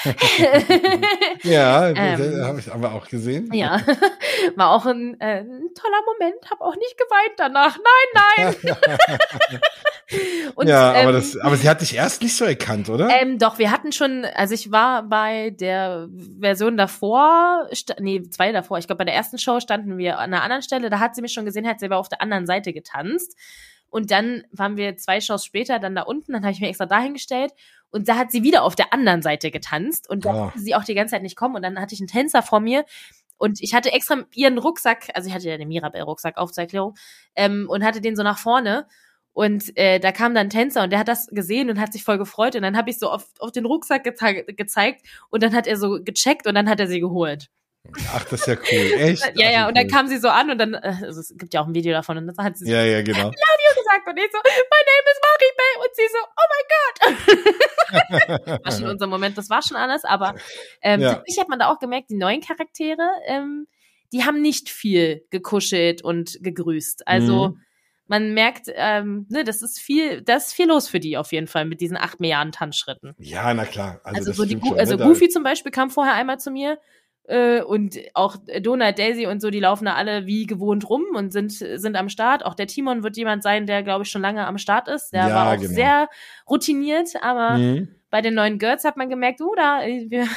Ja, 1.43 1.89
Ähm. 1.97 2.43
habe 2.45 2.59
ich 2.59 2.71
aber 2.71 2.93
auch 2.93 3.07
gesehen. 3.07 3.51
Ja, 3.53 3.81
war 4.55 4.71
auch 4.71 4.85
ein, 4.85 5.19
äh, 5.19 5.39
ein 5.41 5.69
toller 5.73 6.01
Moment, 6.05 6.51
habe 6.51 6.63
auch 6.63 6.75
nicht 6.75 6.97
geweint 6.97 7.33
danach. 7.37 7.77
Nein, 7.77 8.55
nein. 8.65 8.77
Und, 10.55 10.67
ja, 10.67 10.91
aber, 10.91 11.09
ähm, 11.09 11.13
das, 11.13 11.37
aber 11.37 11.57
sie 11.57 11.69
hat 11.69 11.81
dich 11.81 11.95
erst 11.95 12.21
nicht 12.21 12.35
so 12.35 12.45
erkannt, 12.45 12.89
oder? 12.89 13.09
ähm, 13.09 13.39
doch, 13.39 13.57
wir 13.59 13.71
hatten 13.71 13.91
schon, 13.91 14.25
also 14.25 14.53
ich 14.53 14.71
war 14.71 15.03
bei 15.03 15.49
der 15.51 16.07
Version 16.39 16.77
davor, 16.77 17.67
nee, 17.99 18.21
zwei 18.29 18.51
davor, 18.51 18.77
ich 18.77 18.87
glaube 18.87 18.99
bei 18.99 19.05
der 19.05 19.15
ersten 19.15 19.37
Show 19.37 19.59
standen 19.59 19.97
wir 19.97 20.19
an 20.19 20.33
einer 20.33 20.43
anderen 20.43 20.61
Stelle, 20.61 20.89
da 20.89 20.99
hat 20.99 21.15
sie 21.15 21.21
mich 21.21 21.33
schon 21.33 21.45
gesehen, 21.45 21.67
hat 21.67 21.79
sie 21.79 21.87
aber 21.87 21.97
auf 21.97 22.09
der 22.09 22.21
anderen 22.21 22.45
Seite 22.45 22.73
getanzt. 22.73 23.35
Und 23.89 24.11
dann 24.11 24.43
waren 24.51 24.77
wir 24.77 24.97
zwei 24.97 25.21
Shows 25.21 25.45
später 25.45 25.79
dann 25.79 25.95
da 25.95 26.01
unten, 26.03 26.33
dann 26.33 26.43
habe 26.43 26.51
ich 26.51 26.59
mir 26.59 26.67
extra 26.67 26.85
dahingestellt 26.85 27.53
und 27.89 28.09
da 28.09 28.17
hat 28.17 28.31
sie 28.31 28.43
wieder 28.43 28.63
auf 28.63 28.75
der 28.75 28.91
anderen 28.93 29.21
Seite 29.21 29.49
getanzt 29.49 30.09
und 30.09 30.25
da 30.25 30.29
Ah. 30.31 30.41
konnte 30.49 30.59
sie 30.59 30.75
auch 30.75 30.83
die 30.83 30.93
ganze 30.93 31.11
Zeit 31.11 31.21
nicht 31.23 31.37
kommen 31.37 31.55
und 31.55 31.61
dann 31.61 31.79
hatte 31.79 31.93
ich 31.95 32.01
einen 32.01 32.07
Tänzer 32.09 32.43
vor 32.43 32.59
mir 32.59 32.83
und 33.37 33.61
ich 33.61 33.73
hatte 33.73 33.91
extra 33.93 34.25
ihren 34.33 34.57
Rucksack, 34.57 35.09
also 35.13 35.29
ich 35.29 35.33
hatte 35.35 35.47
ja 35.47 35.57
den 35.57 35.69
Mirabelle-Rucksack 35.69 36.37
auf 36.37 36.51
zur 36.51 36.63
Erklärung, 36.63 36.95
ähm, 37.35 37.67
und 37.69 37.83
hatte 37.85 38.01
den 38.01 38.15
so 38.17 38.23
nach 38.23 38.39
vorne 38.39 38.87
und 39.31 39.77
äh, 39.77 39.99
da 39.99 40.11
kam 40.11 40.33
dann 40.33 40.47
ein 40.47 40.49
Tänzer 40.49 40.83
und 40.83 40.89
der 40.89 40.99
hat 40.99 41.07
das 41.07 41.27
gesehen 41.27 41.69
und 41.69 41.79
hat 41.79 41.93
sich 41.93 42.03
voll 42.03 42.17
gefreut 42.17 42.55
und 42.55 42.63
dann 42.63 42.75
habe 42.75 42.89
ich 42.89 42.99
so 42.99 43.09
auf, 43.09 43.25
auf 43.39 43.51
den 43.51 43.65
Rucksack 43.65 44.03
geze 44.03 44.43
gezeigt 44.45 45.05
und 45.29 45.43
dann 45.43 45.53
hat 45.55 45.65
er 45.67 45.77
so 45.77 45.99
gecheckt 46.03 46.45
und 46.47 46.55
dann 46.55 46.67
hat 46.67 46.79
er 46.79 46.87
sie 46.87 46.99
geholt. 46.99 47.47
Ach, 48.13 48.25
das 48.25 48.41
ist 48.41 48.47
ja 48.47 48.55
cool. 48.55 48.91
Echt? 48.99 49.31
Ja, 49.35 49.49
ja, 49.49 49.63
wie 49.63 49.67
und 49.69 49.77
dann 49.77 49.85
cool. 49.85 49.91
kam 49.91 50.07
sie 50.07 50.17
so 50.17 50.27
an 50.27 50.49
und 50.49 50.57
dann, 50.57 50.73
äh, 50.73 50.93
also 51.03 51.21
es 51.21 51.33
gibt 51.37 51.53
ja 51.53 51.61
auch 51.61 51.67
ein 51.67 51.73
Video 51.73 51.93
davon 51.93 52.17
und 52.17 52.27
dann 52.27 52.45
hat 52.45 52.57
sie 52.57 52.65
so 52.65 52.71
Ja, 52.71 52.83
ja, 52.83 53.01
genau. 53.01 53.31
Gesagt 53.87 54.07
und 54.07 54.17
ich 54.17 54.31
so, 54.31 54.37
my 54.43 54.81
name 54.91 55.07
is 55.11 55.19
Maribel 55.27 55.71
und 55.83 55.95
sie 55.95 56.07
so, 56.11 56.19
oh 56.37 56.47
my 56.53 56.63
god. 58.49 58.59
war 58.65 58.71
schon 58.71 58.87
unser 58.87 59.07
Moment, 59.07 59.37
das 59.37 59.49
war 59.49 59.61
schon 59.61 59.77
alles, 59.77 60.03
aber 60.03 60.35
ähm, 60.81 61.01
Ja. 61.01 61.15
tatsächlich 61.15 61.39
hat 61.39 61.49
man 61.49 61.59
da 61.59 61.69
auch 61.71 61.79
gemerkt, 61.79 62.09
die 62.09 62.15
neuen 62.17 62.41
Charaktere, 62.41 63.09
ähm, 63.27 63.67
die 64.13 64.23
haben 64.23 64.41
nicht 64.41 64.69
viel 64.69 65.25
gekuschelt 65.31 66.01
und 66.03 66.37
gegrüßt. 66.41 67.07
Also 67.07 67.49
Mhm. 67.49 67.61
man 68.07 68.33
merkt, 68.33 68.67
ähm, 68.73 69.25
ne, 69.29 69.43
das 69.43 69.61
ist 69.61 69.79
viel, 69.79 70.21
das 70.21 70.47
ist 70.47 70.53
viel 70.53 70.67
los 70.67 70.87
für 70.87 70.99
die 71.01 71.17
auf 71.17 71.31
jeden 71.33 71.47
Fall 71.47 71.65
mit 71.65 71.81
diesen 71.81 71.97
acht 71.97 72.19
Milliarden 72.21 72.53
Tanzschritten. 72.53 73.15
Ja, 73.17 73.53
na 73.53 73.65
klar. 73.65 73.99
Also, 74.03 74.31
Also, 74.31 74.43
so 74.43 74.45
die, 74.45 74.59
schon, 74.65 74.79
also 74.79 74.93
ne? 74.93 74.97
Da- 74.97 75.03
Goofy 75.05 75.27
zum 75.29 75.43
Beispiel 75.43 75.71
kam 75.73 75.89
vorher 75.89 76.13
einmal 76.13 76.39
zu 76.39 76.49
mir 76.51 76.79
äh, 77.27 77.61
und 77.61 77.97
auch 78.13 78.35
Donald, 78.61 78.97
Daisy 78.99 79.27
und 79.27 79.41
so, 79.41 79.49
die 79.49 79.59
laufen 79.59 79.85
da 79.85 79.93
alle 79.95 80.25
wie 80.25 80.45
gewohnt 80.47 80.89
rum 80.89 81.03
und 81.15 81.31
sind, 81.31 81.51
sind 81.51 81.95
am 81.95 82.09
Start. 82.09 82.43
Auch 82.45 82.55
der 82.55 82.67
Timon 82.67 83.03
wird 83.03 83.15
jemand 83.17 83.43
sein, 83.43 83.65
der, 83.67 83.83
glaube 83.83 84.03
ich, 84.03 84.09
schon 84.09 84.21
lange 84.21 84.45
am 84.47 84.57
Start 84.57 84.87
ist. 84.87 85.11
Der 85.11 85.27
Ja, 85.27 85.35
war 85.35 85.53
auch 85.53 85.59
genau. 85.61 85.73
sehr 85.73 86.09
routiniert, 86.49 87.09
aber 87.21 87.57
Mhm. 87.57 87.89
bei 88.09 88.21
den 88.21 88.33
neuen 88.33 88.57
Girls 88.59 88.83
hat 88.83 88.97
man 88.97 89.09
gemerkt, 89.09 89.41
oh, 89.41 89.53
da, 89.55 89.83
äh, 89.83 90.05
wir, 90.09 90.27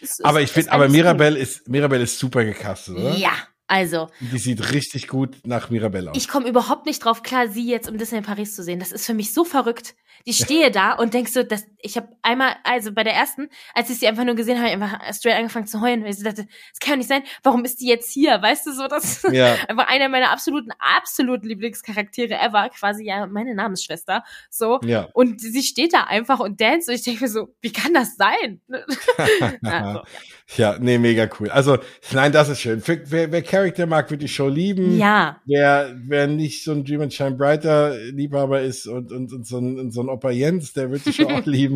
es 0.00 0.10
ist- 0.20 0.24
Aber 0.24 0.40
ich 0.40 0.46
ist 0.46 0.52
finde, 0.54 0.72
aber. 0.72 0.88
Mirabelle 0.88 1.38
ist, 1.38 1.68
Mirabelle 1.68 2.04
ist 2.04 2.18
super 2.18 2.44
gecastet, 2.44 2.96
oder? 2.96 3.14
Ja, 3.16 3.32
also, 3.66 4.08
Die 4.20 4.38
sieht 4.38 4.72
richtig 4.72 5.08
gut 5.08 5.36
nach 5.44 5.70
Mirabelle 5.70 6.10
aus. 6.10 6.16
ich 6.16 6.28
komme 6.28 6.48
überhaupt 6.48 6.86
nicht 6.86 7.04
drauf 7.04 7.22
klar, 7.22 7.48
sie 7.48 7.68
jetzt 7.68 7.88
im 7.88 7.98
Disney 7.98 8.20
Paris 8.20 8.54
zu 8.56 8.62
sehen. 8.62 8.78
Das 8.80 8.92
ist 8.92 9.06
für 9.06 9.14
mich 9.14 9.32
so 9.34 9.44
verrückt. 9.44 9.94
Die 10.26 10.34
stehe 10.34 10.70
da 10.70 10.92
und 10.92 11.14
denkst 11.14 11.32
so, 11.32 11.42
dass 11.42 11.64
ich 11.82 11.96
habe 11.96 12.08
einmal, 12.22 12.54
also 12.64 12.92
bei 12.92 13.04
der 13.04 13.14
ersten, 13.14 13.48
als 13.74 13.90
ich 13.90 13.98
sie 13.98 14.08
einfach 14.08 14.24
nur 14.24 14.34
gesehen 14.34 14.58
habe, 14.58 14.70
einfach 14.70 15.00
straight 15.12 15.36
angefangen 15.36 15.66
zu 15.66 15.80
heulen, 15.80 16.02
weil 16.02 16.10
ich 16.10 16.22
dachte, 16.22 16.46
das 16.46 16.80
kann 16.80 16.92
doch 16.92 16.98
nicht 16.98 17.08
sein. 17.08 17.22
Warum 17.42 17.64
ist 17.64 17.80
die 17.80 17.86
jetzt 17.86 18.12
hier? 18.12 18.40
Weißt 18.40 18.66
du 18.66 18.72
so, 18.72 18.86
das 18.86 19.22
ja, 19.30 19.56
einfach 19.68 19.88
einer 19.88 20.08
meiner 20.08 20.30
absoluten, 20.30 20.70
absoluten 20.78 21.46
Lieblingscharaktere 21.46 22.34
ever, 22.34 22.70
quasi 22.70 23.04
ja 23.04 23.26
meine 23.26 23.54
Namensschwester. 23.54 24.24
So. 24.50 24.80
ja. 24.84 25.08
Und 25.12 25.40
sie 25.40 25.62
steht 25.62 25.92
da 25.92 26.04
einfach 26.04 26.40
und 26.40 26.60
dance 26.60 26.90
und 26.90 26.96
ich 26.96 27.02
denke 27.02 27.24
mir 27.24 27.28
so, 27.28 27.54
wie 27.60 27.72
kann 27.72 27.94
das 27.94 28.16
sein? 28.16 28.60
also, 29.62 30.02
Ja, 30.56 30.76
nee, 30.80 30.98
mega 30.98 31.28
cool. 31.38 31.48
Also, 31.50 31.78
nein, 32.12 32.32
das 32.32 32.48
ist 32.48 32.60
schön. 32.60 32.80
Für, 32.80 33.00
wer, 33.06 33.30
wer 33.30 33.42
Charakter 33.42 33.86
mag, 33.86 34.10
wird 34.10 34.22
die 34.22 34.28
Show 34.28 34.48
lieben. 34.48 34.98
ja. 34.98 35.40
Wer, 35.46 35.94
wer 36.06 36.26
nicht 36.26 36.64
so 36.64 36.72
ein 36.72 36.84
Dream 36.84 37.02
and 37.02 37.12
Shine 37.14 37.36
Brighter 37.36 37.96
Liebhaber 38.10 38.60
ist 38.60 38.86
und, 38.86 39.12
und, 39.12 39.32
und 39.32 39.46
so 39.46 39.58
ein, 39.58 39.78
und 39.78 39.92
so 39.92 40.00
ein 40.00 40.08
Opa 40.08 40.30
Jens, 40.30 40.72
der 40.72 40.90
wird 40.90 41.06
die 41.06 41.12
Show 41.12 41.28
auch 41.28 41.46
lieben. 41.46 41.69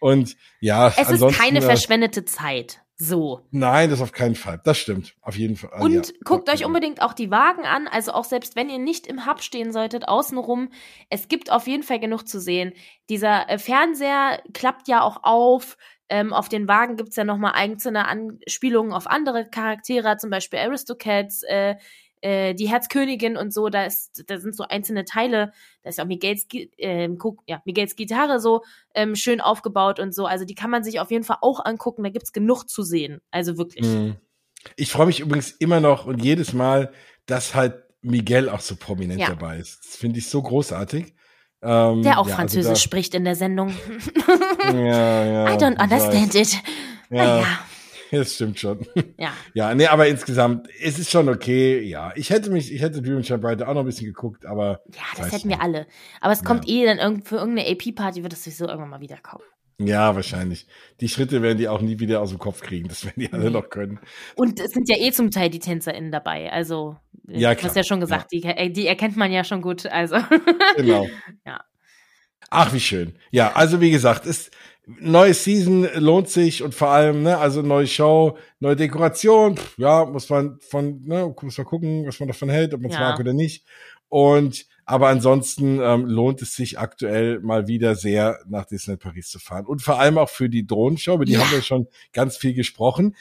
Und 0.00 0.36
ja, 0.60 0.88
Es 0.96 1.10
ist 1.10 1.26
keine 1.36 1.58
äh, 1.58 1.62
verschwendete 1.62 2.24
Zeit. 2.24 2.80
So. 3.00 3.46
Nein, 3.52 3.90
das 3.90 4.00
auf 4.00 4.10
keinen 4.10 4.34
Fall. 4.34 4.60
Das 4.64 4.76
stimmt. 4.76 5.14
Auf 5.22 5.36
jeden 5.36 5.54
Fall. 5.54 5.80
Und 5.80 6.08
ja. 6.08 6.12
guckt 6.24 6.50
euch 6.50 6.64
unbedingt 6.64 7.00
auch 7.00 7.12
die 7.12 7.30
Wagen 7.30 7.64
an. 7.64 7.86
Also 7.86 8.12
auch 8.12 8.24
selbst 8.24 8.56
wenn 8.56 8.68
ihr 8.68 8.80
nicht 8.80 9.06
im 9.06 9.24
Hub 9.24 9.40
stehen 9.40 9.72
solltet, 9.72 10.08
außenrum. 10.08 10.70
Es 11.08 11.28
gibt 11.28 11.52
auf 11.52 11.68
jeden 11.68 11.84
Fall 11.84 12.00
genug 12.00 12.26
zu 12.26 12.40
sehen. 12.40 12.72
Dieser 13.08 13.48
äh, 13.48 13.58
Fernseher 13.58 14.42
klappt 14.52 14.88
ja 14.88 15.02
auch 15.02 15.22
auf. 15.22 15.76
Ähm, 16.08 16.32
auf 16.32 16.48
den 16.48 16.66
Wagen 16.66 16.96
gibt's 16.96 17.16
ja 17.16 17.24
nochmal 17.24 17.52
einzelne 17.54 18.08
Anspielungen 18.08 18.92
auf 18.92 19.06
andere 19.06 19.48
Charaktere, 19.48 20.16
zum 20.16 20.30
Beispiel 20.30 20.58
Aristocats, 20.58 21.42
äh, 21.44 21.76
äh, 22.22 22.54
die 22.54 22.68
Herzkönigin 22.68 23.36
und 23.36 23.52
so. 23.52 23.68
Da, 23.68 23.84
ist, 23.84 24.24
da 24.28 24.38
sind 24.38 24.54
so 24.56 24.64
einzelne 24.64 25.04
Teile. 25.04 25.52
Da 25.82 25.90
ist 25.90 26.00
auch 26.00 26.06
Miguels, 26.06 26.46
guck, 27.18 27.42
ja, 27.46 27.60
Miguels 27.64 27.96
Gitarre 27.96 28.40
so 28.40 28.62
ähm, 28.94 29.14
schön 29.16 29.40
aufgebaut 29.40 30.00
und 30.00 30.14
so. 30.14 30.26
Also 30.26 30.44
die 30.44 30.54
kann 30.54 30.70
man 30.70 30.84
sich 30.84 31.00
auf 31.00 31.10
jeden 31.10 31.24
Fall 31.24 31.38
auch 31.40 31.64
angucken. 31.64 32.02
Da 32.04 32.10
gibt's 32.10 32.32
genug 32.32 32.64
zu 32.68 32.82
sehen. 32.82 33.20
Also 33.30 33.58
wirklich. 33.58 33.86
Mhm. 33.86 34.16
Ich 34.76 34.90
freue 34.90 35.06
mich 35.06 35.20
übrigens 35.20 35.50
immer 35.52 35.80
noch 35.80 36.06
und 36.06 36.22
jedes 36.24 36.52
Mal, 36.52 36.92
dass 37.26 37.54
halt 37.54 37.74
Miguel 38.02 38.48
auch 38.48 38.60
so 38.60 38.76
prominent 38.76 39.20
Ja. 39.20 39.28
dabei 39.28 39.58
ist. 39.58 39.80
Das 39.84 39.96
finde 39.96 40.18
ich 40.18 40.28
so 40.28 40.42
großartig. 40.42 41.14
Ähm, 41.62 42.02
Der 42.02 42.18
auch 42.20 42.28
ja, 42.28 42.36
Französisch 42.36 42.70
Also 42.70 42.80
spricht 42.80 43.14
in 43.14 43.24
der 43.24 43.34
Sendung. 43.34 43.74
ja, 44.64 45.24
ja, 45.24 45.44
I 45.52 45.56
don't 45.56 45.80
understand 45.82 46.34
it. 46.34 46.52
Ja, 47.10 47.24
Naja, 47.40 47.46
das 48.12 48.34
stimmt 48.34 48.58
schon. 48.58 48.86
ja. 49.18 49.32
Ja, 49.54 49.74
nee, 49.74 49.86
aber 49.86 50.08
insgesamt, 50.08 50.68
es 50.82 50.98
ist 50.98 51.10
schon 51.10 51.28
okay. 51.28 51.80
Ja, 51.82 52.12
ich 52.16 52.30
hätte 52.30 52.50
mich, 52.50 52.72
ich 52.72 52.80
hätte 52.80 53.02
Dream 53.02 53.22
Brighter 53.40 53.68
auch 53.68 53.74
noch 53.74 53.80
ein 53.80 53.86
bisschen 53.86 54.06
geguckt, 54.06 54.46
aber 54.46 54.80
Ja, 54.94 55.02
das 55.16 55.32
hätten 55.32 55.48
wir 55.48 55.60
alle. 55.60 55.86
Aber 56.20 56.32
es 56.32 56.44
kommt 56.44 56.68
eh 56.68 56.84
dann 56.84 56.98
irgend, 56.98 57.26
für 57.28 57.36
irgendeine 57.36 57.68
AP-Party 57.70 58.22
wird 58.22 58.32
es 58.32 58.44
sowieso 58.44 58.66
irgendwann 58.66 58.90
mal 58.90 59.00
wiederkommen. 59.00 59.44
ja, 59.78 60.14
wahrscheinlich. 60.16 60.66
Die 61.00 61.08
Schritte 61.08 61.40
werden 61.42 61.58
die 61.58 61.68
auch 61.68 61.80
nie 61.80 62.00
wieder 62.00 62.20
aus 62.20 62.30
dem 62.30 62.38
Kopf 62.38 62.60
kriegen. 62.62 62.88
Das 62.88 63.04
werden 63.04 63.20
die 63.20 63.32
alle 63.32 63.50
noch 63.50 63.68
können. 63.70 64.00
Und 64.34 64.58
es 64.60 64.72
sind 64.72 64.88
ja 64.88 64.96
eh 64.98 65.12
zum 65.12 65.30
Teil 65.30 65.50
die 65.50 65.60
TänzerInnen 65.60 66.10
dabei. 66.10 66.50
Also, 66.52 66.96
äh, 67.28 67.38
Ja, 67.38 67.54
du 67.54 67.62
hast 67.62 67.76
ja 67.76 67.84
schon 67.84 68.00
gesagt, 68.00 68.32
die, 68.32 68.42
äh, 68.42 68.70
die 68.70 68.86
erkennt 68.86 69.16
man 69.16 69.30
ja 69.30 69.44
schon 69.44 69.62
gut. 69.62 69.86
Also, 69.86 70.16
Genau. 70.76 71.06
Ja. 71.46 71.60
Ach, 72.50 72.72
wie 72.72 72.80
schön. 72.80 73.18
Ja, 73.30 73.52
also 73.52 73.80
wie 73.80 73.90
gesagt, 73.90 74.24
ist 74.24 74.50
neue 75.00 75.34
Season 75.34 75.86
lohnt 75.94 76.28
sich 76.28 76.62
und 76.62 76.74
vor 76.74 76.88
allem, 76.88 77.22
ne, 77.22 77.38
also 77.38 77.62
neue 77.62 77.86
Show, 77.86 78.38
neue 78.60 78.76
Dekoration, 78.76 79.56
pff, 79.56 79.78
ja, 79.78 80.04
muss 80.04 80.28
man 80.30 80.58
von, 80.60 81.02
ne, 81.04 81.34
muss 81.42 81.58
man 81.58 81.66
gucken, 81.66 82.06
was 82.06 82.18
man 82.20 82.28
davon 82.28 82.48
hält, 82.48 82.72
ob 82.74 82.80
man 82.80 82.90
es 82.90 82.96
Ja. 82.96 83.10
mag 83.10 83.20
oder 83.20 83.32
nicht. 83.32 83.64
Und 84.08 84.66
aber 84.86 85.08
ansonsten 85.08 85.80
ähm, 85.82 86.06
lohnt 86.06 86.40
es 86.40 86.54
sich 86.54 86.78
aktuell 86.78 87.40
mal 87.40 87.68
wieder 87.68 87.94
sehr 87.94 88.38
nach 88.48 88.64
Disneyland 88.64 89.02
Paris 89.02 89.28
zu 89.28 89.38
fahren 89.38 89.66
und 89.66 89.82
vor 89.82 90.00
allem 90.00 90.16
auch 90.16 90.30
für 90.30 90.48
die 90.48 90.66
Drohnenshow, 90.66 91.14
über 91.16 91.26
die 91.26 91.32
Ja. 91.32 91.40
haben 91.40 91.52
wir 91.52 91.60
schon 91.60 91.88
ganz 92.14 92.38
viel 92.38 92.54
gesprochen. 92.54 93.14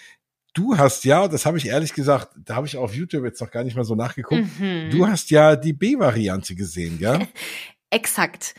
Du 0.53 0.78
hast 0.78 1.03
ja, 1.03 1.28
das 1.28 1.45
habe 1.45 1.57
ich 1.57 1.68
ehrlich 1.68 1.93
gesagt, 1.93 2.30
da 2.45 2.55
habe 2.55 2.65
ich 2.68 2.78
auf 2.78 2.95
YouTube 2.95 3.26
jetzt 3.26 3.41
noch 3.41 3.51
gar 3.51 3.65
nicht 3.65 3.76
mal 3.76 3.84
so 3.84 3.95
nachgeguckt. 3.95 4.45
mhm. 4.59 4.89
Du 4.91 5.05
hast 5.07 5.30
ja 5.30 5.57
die 5.57 5.74
B-Variante 5.74 6.55
gesehen, 6.55 6.97
ja? 7.01 7.20
Exakt. 7.89 8.55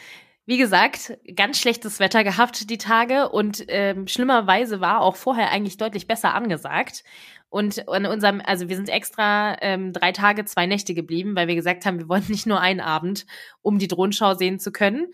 Wie 0.49 0.57
gesagt, 0.57 1.19
ganz 1.37 1.61
schlechtes 1.61 2.01
Wetter 2.01 2.25
gehabt 2.25 2.71
die 2.71 2.79
Tage 2.79 3.29
und 3.29 3.67
ähm, 3.69 4.07
schlimmerweise 4.07 4.81
war 4.81 5.03
auch 5.03 5.15
vorher 5.15 5.51
eigentlich 5.51 5.77
deutlich 5.77 6.07
besser 6.07 6.33
angesagt. 6.33 7.05
Und 7.51 7.77
in 7.77 8.07
unserem, 8.07 8.41
also 8.43 8.71
wir 8.71 8.77
sind 8.77 8.89
extra 8.89 9.59
ähm, 9.61 9.93
drei 9.93 10.11
Tage, 10.13 10.47
zwei 10.47 10.65
Nächte 10.65 10.95
geblieben, 10.95 11.37
weil 11.37 11.49
wir 11.49 11.55
gesagt 11.55 11.85
haben, 11.85 11.99
wir 11.99 12.09
wollen 12.09 12.25
nicht 12.29 12.47
nur 12.47 12.63
einen 12.63 12.81
Abend, 12.81 13.27
um 13.61 13.79
die 13.79 13.89
Drohnenschau 13.89 14.37
sehen 14.37 14.59
zu 14.59 14.73
können. 14.73 15.09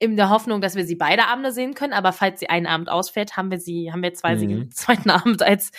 In 0.00 0.18
der 0.18 0.28
Hoffnung, 0.28 0.60
dass 0.60 0.76
wir 0.76 0.84
sie 0.84 0.96
beide 0.96 1.28
Abende 1.28 1.52
sehen 1.52 1.72
können, 1.72 1.94
aber 1.94 2.12
falls 2.12 2.40
sie 2.40 2.50
einen 2.50 2.66
Abend 2.66 2.90
ausfällt, 2.90 3.38
haben 3.38 3.50
wir 3.50 3.60
sie, 3.60 3.90
haben 3.90 4.02
wir 4.02 4.12
zwei 4.12 4.36
sie 4.36 4.48
Mhm. 4.48 4.50
den 4.50 4.70
zweiten 4.70 5.08
Abend 5.08 5.40
als 5.42 5.70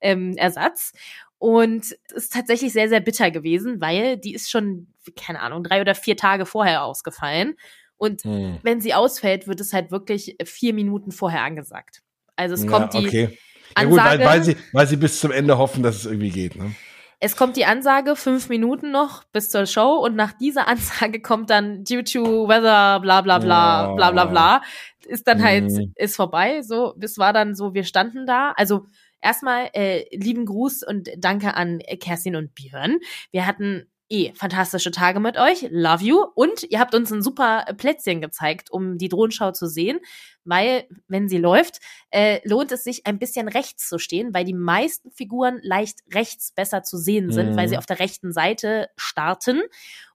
ähm, 0.00 0.38
Ersatz. 0.38 0.94
Und 1.36 1.84
es 1.84 2.24
ist 2.24 2.32
tatsächlich 2.32 2.72
sehr, 2.72 2.88
sehr 2.88 3.00
bitter 3.00 3.30
gewesen, 3.30 3.82
weil 3.82 4.16
die 4.16 4.32
ist 4.32 4.50
schon, 4.50 4.86
keine 5.16 5.40
Ahnung, 5.40 5.64
drei 5.64 5.82
oder 5.82 5.94
vier 5.94 6.16
Tage 6.16 6.46
vorher 6.46 6.82
ausgefallen. 6.82 7.56
Und 7.96 8.22
Hm. 8.24 8.58
wenn 8.62 8.80
sie 8.80 8.94
ausfällt, 8.94 9.46
wird 9.46 9.60
es 9.60 9.72
halt 9.72 9.90
wirklich 9.90 10.36
vier 10.44 10.74
Minuten 10.74 11.12
vorher 11.12 11.42
angesagt. 11.42 12.02
Also 12.36 12.54
es 12.54 12.64
Ja, 12.64 12.70
kommt 12.70 12.94
die 12.94 13.06
okay. 13.06 13.38
Ja 13.76 13.84
gut, 13.84 13.98
Ansage, 13.98 14.24
weil, 14.24 14.26
weil, 14.26 14.44
sie, 14.44 14.56
weil 14.72 14.86
sie 14.86 14.96
bis 14.96 15.20
zum 15.20 15.30
Ende 15.32 15.58
hoffen, 15.58 15.82
dass 15.82 15.96
es 15.96 16.06
irgendwie 16.06 16.30
geht. 16.30 16.56
Ne? 16.56 16.74
es 17.20 17.36
kommt 17.36 17.56
die 17.56 17.64
Ansage, 17.64 18.16
fünf 18.16 18.50
Minuten 18.50 18.90
noch 18.90 19.24
bis 19.24 19.48
zur 19.48 19.64
Show 19.64 19.94
und 20.04 20.14
nach 20.14 20.32
dieser 20.34 20.68
Ansage 20.68 21.22
kommt 21.22 21.48
dann 21.48 21.82
due 21.84 22.04
to 22.04 22.46
weather, 22.48 23.00
bla 23.00 23.22
bla 23.22 23.38
bla, 23.38 23.86
Ja. 23.86 23.94
bla 23.94 24.10
bla 24.10 24.24
bla, 24.26 24.62
ist 25.06 25.26
dann 25.26 25.42
halt, 25.42 25.70
Mhm. 25.70 25.92
ist 25.96 26.16
vorbei. 26.16 26.60
So, 26.62 26.94
es 27.00 27.16
war 27.16 27.32
dann 27.32 27.54
so, 27.54 27.72
wir 27.72 27.84
standen 27.84 28.26
da. 28.26 28.52
Also 28.56 28.86
erstmal 29.22 29.70
äh, 29.72 30.04
lieben 30.14 30.44
Gruß 30.44 30.82
und 30.86 31.08
danke 31.16 31.54
an 31.54 31.78
Kerstin 31.98 32.36
und 32.36 32.54
Björn. 32.54 32.98
Wir 33.30 33.46
hatten 33.46 33.86
eh 34.14 34.32
fantastische 34.34 34.90
Tage 34.90 35.18
mit 35.20 35.36
euch. 35.36 35.66
Love 35.70 36.04
you. 36.04 36.24
Und 36.34 36.62
ihr 36.70 36.78
habt 36.78 36.94
uns 36.94 37.10
ein 37.12 37.22
super 37.22 37.64
Plätzchen 37.76 38.20
gezeigt, 38.20 38.70
um 38.70 38.96
die 38.98 39.08
Drohnenschau 39.08 39.50
zu 39.52 39.66
sehen. 39.66 39.98
Weil, 40.44 40.86
wenn 41.08 41.28
sie 41.28 41.38
läuft, 41.38 41.80
äh, 42.10 42.40
lohnt 42.46 42.70
es 42.70 42.84
sich, 42.84 43.06
ein 43.06 43.18
bisschen 43.18 43.48
rechts 43.48 43.88
zu 43.88 43.98
stehen, 43.98 44.34
weil 44.34 44.44
die 44.44 44.54
meisten 44.54 45.10
Figuren 45.10 45.58
leicht 45.62 46.00
rechts 46.12 46.52
besser 46.52 46.82
zu 46.82 46.98
sehen 46.98 47.32
sind, 47.32 47.52
Mhm. 47.52 47.56
weil 47.56 47.68
sie 47.68 47.78
auf 47.78 47.86
der 47.86 47.98
rechten 47.98 48.32
Seite 48.32 48.88
starten. 48.96 49.62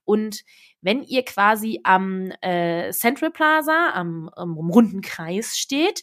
Und 0.04 0.42
wenn 0.80 1.02
ihr 1.02 1.24
quasi 1.24 1.80
am 1.82 2.32
äh, 2.42 2.90
Central 2.92 3.30
Plaza, 3.30 3.90
am, 3.92 4.30
am 4.34 4.56
runden 4.56 5.00
Kreis 5.02 5.58
steht, 5.58 6.02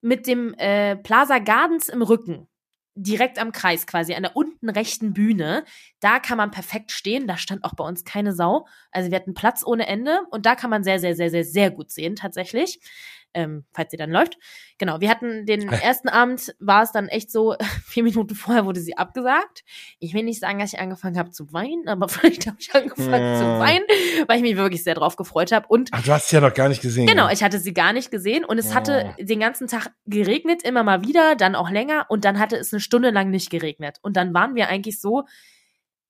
mit 0.00 0.26
dem 0.26 0.54
äh, 0.54 0.96
Plaza 0.96 1.38
Gardens 1.38 1.88
im 1.88 2.02
Rücken, 2.02 2.48
direkt 2.94 3.38
am 3.38 3.52
Kreis 3.52 3.86
quasi, 3.86 4.14
an 4.14 4.22
der 4.22 4.36
unten 4.36 4.68
rechten 4.68 5.12
Bühne, 5.14 5.64
da 6.00 6.18
kann 6.18 6.36
man 6.36 6.50
perfekt 6.50 6.90
stehen. 6.92 7.26
Da 7.26 7.36
stand 7.36 7.64
auch 7.64 7.74
bei 7.74 7.84
uns 7.84 8.04
keine 8.04 8.32
Sau. 8.34 8.66
Also 8.90 9.10
wir 9.10 9.16
hatten 9.16 9.34
Platz 9.34 9.64
ohne 9.64 9.86
Ende 9.86 10.20
und 10.30 10.46
da 10.46 10.54
kann 10.54 10.70
man 10.70 10.84
sehr, 10.84 10.98
sehr, 11.00 11.14
sehr, 11.14 11.30
sehr, 11.30 11.44
sehr 11.44 11.70
gut 11.70 11.90
sehen 11.90 12.16
tatsächlich. 12.16 12.80
Ähm, 13.32 13.64
falls 13.72 13.92
sie 13.92 13.96
dann 13.96 14.10
läuft. 14.10 14.38
Genau, 14.78 15.00
wir 15.00 15.08
hatten 15.08 15.46
den 15.46 15.68
ersten 15.70 16.08
Abend, 16.08 16.54
war 16.58 16.82
es 16.82 16.90
dann 16.90 17.06
echt 17.08 17.30
so, 17.30 17.54
vier 17.86 18.02
Minuten 18.02 18.34
vorher 18.34 18.66
wurde 18.66 18.80
sie 18.80 18.96
abgesagt. 18.96 19.62
Ich 20.00 20.14
will 20.14 20.24
nicht 20.24 20.40
sagen, 20.40 20.58
dass 20.58 20.72
ich 20.72 20.80
angefangen 20.80 21.16
habe 21.16 21.30
zu 21.30 21.52
weinen, 21.52 21.86
aber 21.88 22.08
vielleicht 22.08 22.46
habe 22.48 22.56
ich 22.58 22.74
angefangen 22.74 23.12
Ja. 23.12 23.38
zu 23.38 23.44
weinen, 23.60 23.84
weil 24.26 24.36
ich 24.38 24.42
mich 24.42 24.56
wirklich 24.56 24.82
sehr 24.82 24.94
drauf 24.96 25.14
gefreut 25.16 25.52
habe. 25.52 25.66
Und 25.68 25.90
Ach, 25.92 26.02
du 26.02 26.12
hast 26.12 26.28
sie 26.28 26.36
ja 26.36 26.40
noch 26.42 26.54
gar 26.54 26.68
nicht 26.68 26.82
gesehen. 26.82 27.06
Genau, 27.06 27.26
ne? 27.28 27.32
ich 27.32 27.42
hatte 27.44 27.58
sie 27.60 27.72
gar 27.72 27.92
nicht 27.92 28.10
gesehen 28.10 28.44
und 28.44 28.58
es 28.58 28.72
Oh. 28.72 28.74
hatte 28.74 29.14
den 29.20 29.38
ganzen 29.40 29.68
Tag 29.68 29.92
geregnet, 30.06 30.62
immer 30.64 30.82
mal 30.82 31.04
wieder, 31.04 31.36
dann 31.36 31.54
auch 31.54 31.70
länger 31.70 32.06
und 32.08 32.24
dann 32.24 32.38
hatte 32.40 32.56
es 32.56 32.72
eine 32.72 32.80
Stunde 32.80 33.10
lang 33.10 33.30
nicht 33.30 33.50
geregnet. 33.50 33.98
Und 34.02 34.16
dann 34.16 34.34
waren 34.34 34.54
wir 34.56 34.68
eigentlich 34.68 35.00
so, 35.00 35.22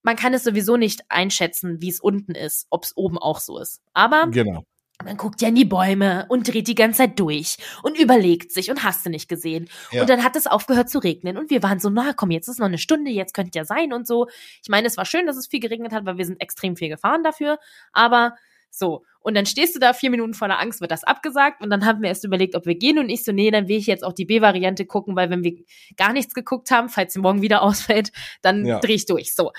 man 0.02 0.16
kann 0.16 0.32
es 0.32 0.44
sowieso 0.44 0.78
nicht 0.78 1.02
einschätzen, 1.10 1.82
wie 1.82 1.90
es 1.90 2.00
unten 2.00 2.32
ist, 2.34 2.66
ob 2.70 2.84
es 2.84 2.96
oben 2.96 3.18
auch 3.18 3.38
so 3.40 3.58
ist. 3.58 3.82
Aber 3.92 4.26
Genau. 4.30 4.64
Man 5.04 5.16
guckt 5.16 5.40
ja 5.42 5.48
in 5.48 5.54
die 5.54 5.64
Bäume 5.64 6.26
und 6.28 6.52
dreht 6.52 6.68
die 6.68 6.74
ganze 6.74 6.98
Zeit 6.98 7.18
durch 7.18 7.56
und 7.82 7.98
überlegt 7.98 8.52
sich 8.52 8.70
und 8.70 8.84
hast 8.84 9.04
du 9.04 9.10
nicht 9.10 9.28
gesehen. 9.28 9.68
Ja. 9.90 10.02
Und 10.02 10.10
dann 10.10 10.24
hat 10.24 10.36
es 10.36 10.46
aufgehört 10.46 10.90
zu 10.90 10.98
regnen 10.98 11.38
und 11.38 11.50
wir 11.50 11.62
waren 11.62 11.80
so, 11.80 11.90
na 11.90 12.12
komm, 12.12 12.30
jetzt 12.30 12.48
ist 12.48 12.58
noch 12.58 12.66
eine 12.66 12.78
Stunde, 12.78 13.10
jetzt 13.10 13.34
könnte 13.34 13.58
ja 13.58 13.64
sein 13.64 13.92
und 13.92 14.06
so. 14.06 14.28
Ich 14.62 14.68
meine, 14.68 14.86
es 14.86 14.96
war 14.96 15.04
schön, 15.04 15.26
dass 15.26 15.36
es 15.36 15.46
viel 15.46 15.60
geregnet 15.60 15.92
hat, 15.92 16.04
weil 16.04 16.18
wir 16.18 16.26
sind 16.26 16.40
extrem 16.40 16.76
viel 16.76 16.88
gefahren 16.88 17.22
dafür, 17.22 17.58
aber 17.92 18.34
so. 18.70 19.04
Und 19.22 19.36
dann 19.36 19.44
stehst 19.44 19.74
du 19.74 19.80
da 19.80 19.92
vier 19.92 20.10
Minuten 20.10 20.32
voller 20.32 20.58
Angst, 20.58 20.80
wird 20.80 20.90
das 20.90 21.04
abgesagt 21.04 21.60
und 21.62 21.68
dann 21.68 21.84
haben 21.84 22.00
wir 22.00 22.08
erst 22.08 22.24
überlegt, 22.24 22.54
ob 22.54 22.64
wir 22.64 22.74
gehen 22.74 22.98
und 22.98 23.10
ich 23.10 23.24
so, 23.24 23.32
nee, 23.32 23.50
dann 23.50 23.68
will 23.68 23.76
ich 23.76 23.86
jetzt 23.86 24.02
auch 24.02 24.14
die 24.14 24.24
B-Variante 24.24 24.86
gucken, 24.86 25.14
weil 25.14 25.28
wenn 25.28 25.44
wir 25.44 25.56
gar 25.96 26.12
nichts 26.12 26.32
geguckt 26.32 26.70
haben, 26.70 26.88
falls 26.88 27.12
sie 27.12 27.20
morgen 27.20 27.42
wieder 27.42 27.62
ausfällt, 27.62 28.12
dann 28.40 28.64
ja. 28.64 28.78
dreh 28.80 28.94
ich 28.94 29.06
durch. 29.06 29.34
So. 29.34 29.52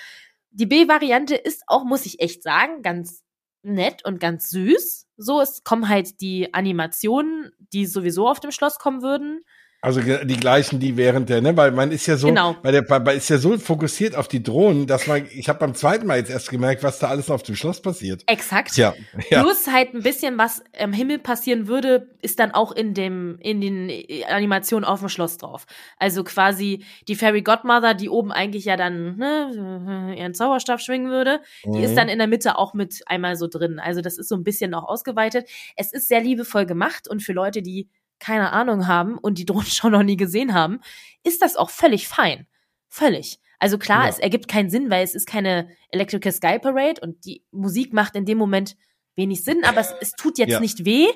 Die 0.50 0.66
B-Variante 0.66 1.36
ist 1.36 1.64
auch, 1.68 1.84
muss 1.84 2.06
ich 2.06 2.20
echt 2.20 2.42
sagen, 2.42 2.82
ganz 2.82 3.24
nett 3.64 4.04
und 4.06 4.20
ganz 4.20 4.50
süß. 4.50 5.08
So, 5.18 5.42
es 5.42 5.64
kommen 5.64 5.90
halt 5.90 6.22
die 6.22 6.54
Animationen, 6.54 7.52
die 7.74 7.86
sowieso 7.86 8.28
auf 8.28 8.40
dem 8.40 8.52
Schloss 8.52 8.80
kommen 8.80 9.02
würden. 9.02 9.44
Also 9.84 10.00
die 10.00 10.38
gleichen, 10.38 10.80
die 10.80 10.96
während 10.96 11.30
der, 11.30 11.42
ne, 11.42 11.58
weil 11.58 11.72
man 11.72 11.92
ist 11.92 12.06
ja 12.06 12.16
so, 12.16 12.28
genau. 12.28 12.56
weil 12.62 12.72
der 12.72 12.86
man 12.88 13.18
ist 13.18 13.30
ja 13.30 13.40
so 13.40 13.58
fokussiert 13.58 14.16
auf 14.16 14.28
die 14.28 14.44
Drohnen, 14.44 14.86
dass 14.86 15.08
man, 15.08 15.26
ich 15.32 15.50
habe 15.50 15.58
beim 15.58 15.74
zweiten 15.74 16.06
Mal 16.06 16.20
jetzt 16.20 16.30
erst 16.30 16.52
gemerkt, 16.52 16.84
was 16.84 17.00
da 17.00 17.08
alles 17.08 17.32
auf 17.32 17.42
dem 17.42 17.56
Schloss 17.56 17.82
passiert. 17.82 18.22
Exakt. 18.28 18.78
Ja. 18.78 18.94
ja. 19.32 19.42
Plus 19.42 19.66
halt 19.66 19.96
ein 19.96 20.04
bisschen, 20.04 20.38
was 20.38 20.62
im 20.78 20.94
Himmel 20.94 21.18
passieren 21.18 21.68
würde, 21.68 22.10
ist 22.22 22.38
dann 22.38 22.52
auch 22.52 22.72
in 22.72 22.94
dem, 22.94 23.40
in 23.40 23.60
den 23.60 23.92
Animationen 24.28 24.86
auf 24.86 25.00
dem 25.00 25.10
Schloss 25.10 25.38
drauf. 25.38 25.66
Also 25.98 26.24
quasi 26.24 26.86
die 27.08 27.16
Fairy 27.16 27.42
Godmother, 27.42 27.96
die 27.96 28.10
oben 28.10 28.32
eigentlich 28.32 28.66
ja 28.66 28.78
dann 28.78 29.18
ne, 29.18 30.14
ihren 30.16 30.36
Zauberstab 30.36 30.80
schwingen 30.80 31.10
würde, 31.10 31.40
mhm. 31.66 31.74
die 31.74 31.82
ist 31.82 31.94
mhm. 31.94 31.96
dann 31.96 32.10
in 32.10 32.20
der 32.20 32.28
Mitte 32.28 32.60
auch 32.60 32.76
mit 32.76 33.02
einmal 33.08 33.36
so 33.36 33.48
drin. 33.48 33.80
Also 33.80 34.02
das 34.02 34.20
ist 34.20 34.30
so 34.30 34.36
ein 34.36 34.44
bisschen 34.44 34.70
noch 34.70 34.84
ausgeweitet. 34.84 35.50
Es 35.76 35.92
ist 35.92 36.08
sehr 36.08 36.22
liebevoll 36.22 36.68
gemacht 36.68 37.08
und 37.10 37.24
für 37.24 37.34
Leute, 37.34 37.64
die 37.64 37.90
keine 38.22 38.54
Ahnung 38.54 38.88
haben 38.88 39.18
und 39.18 39.38
die 39.38 39.46
Drohnenshow 39.46 39.90
noch 39.90 40.04
nie 40.04 40.16
gesehen 40.16 40.54
haben, 40.54 40.80
ist 41.24 41.42
das 41.42 41.58
auch 41.58 41.70
völlig 41.70 42.08
fein. 42.08 42.48
Völlig. 42.88 43.40
Also 43.60 43.78
klar, 43.78 44.04
ja. 44.04 44.10
es 44.10 44.20
ergibt 44.20 44.48
keinen 44.48 44.70
Sinn, 44.70 44.90
weil 44.90 45.04
es 45.04 45.14
ist 45.14 45.28
keine 45.28 45.70
Electrical 45.92 46.32
Sky 46.32 46.58
Parade 46.60 47.02
und 47.02 47.26
die 47.26 47.44
Musik 47.52 47.94
macht 47.94 48.16
in 48.16 48.26
dem 48.26 48.38
Moment 48.38 48.78
wenig 49.16 49.44
Sinn, 49.44 49.64
aber 49.66 49.82
es, 49.82 49.94
es 50.00 50.12
tut 50.14 50.38
jetzt 50.38 50.52
ja. 50.52 50.60
nicht 50.60 50.86
weh. 50.86 51.08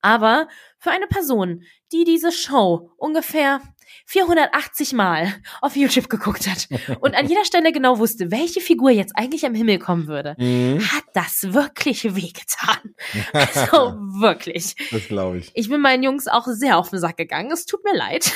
Aber 0.00 0.48
für 0.78 0.90
eine 0.90 1.06
Person, 1.06 1.62
die 1.92 2.04
diese 2.04 2.30
Show 2.30 2.90
ungefähr 2.96 3.60
480 4.06 4.92
Mal 4.92 5.34
auf 5.60 5.76
YouTube 5.76 6.08
geguckt 6.08 6.48
hat 6.48 6.68
und 7.00 7.14
an 7.14 7.28
jeder 7.28 7.44
Stelle 7.44 7.72
genau 7.72 7.98
wusste, 7.98 8.30
welche 8.30 8.60
Figur 8.60 8.90
jetzt 8.90 9.16
eigentlich 9.16 9.46
am 9.46 9.54
Himmel 9.54 9.78
kommen 9.78 10.06
würde, 10.06 10.34
mhm. 10.38 10.80
hat 10.80 11.04
das 11.14 11.52
wirklich 11.52 12.14
wehgetan. 12.14 12.94
Also 13.32 13.94
wirklich. 14.20 14.74
Das 14.90 15.06
glaube 15.08 15.38
ich. 15.38 15.50
Ich 15.54 15.68
bin 15.68 15.80
meinen 15.80 16.02
Jungs 16.02 16.26
auch 16.26 16.46
sehr 16.46 16.78
auf 16.78 16.90
den 16.90 16.98
Sack 16.98 17.16
gegangen. 17.16 17.50
Es 17.50 17.66
tut 17.66 17.84
mir 17.84 17.96
leid. 17.96 18.32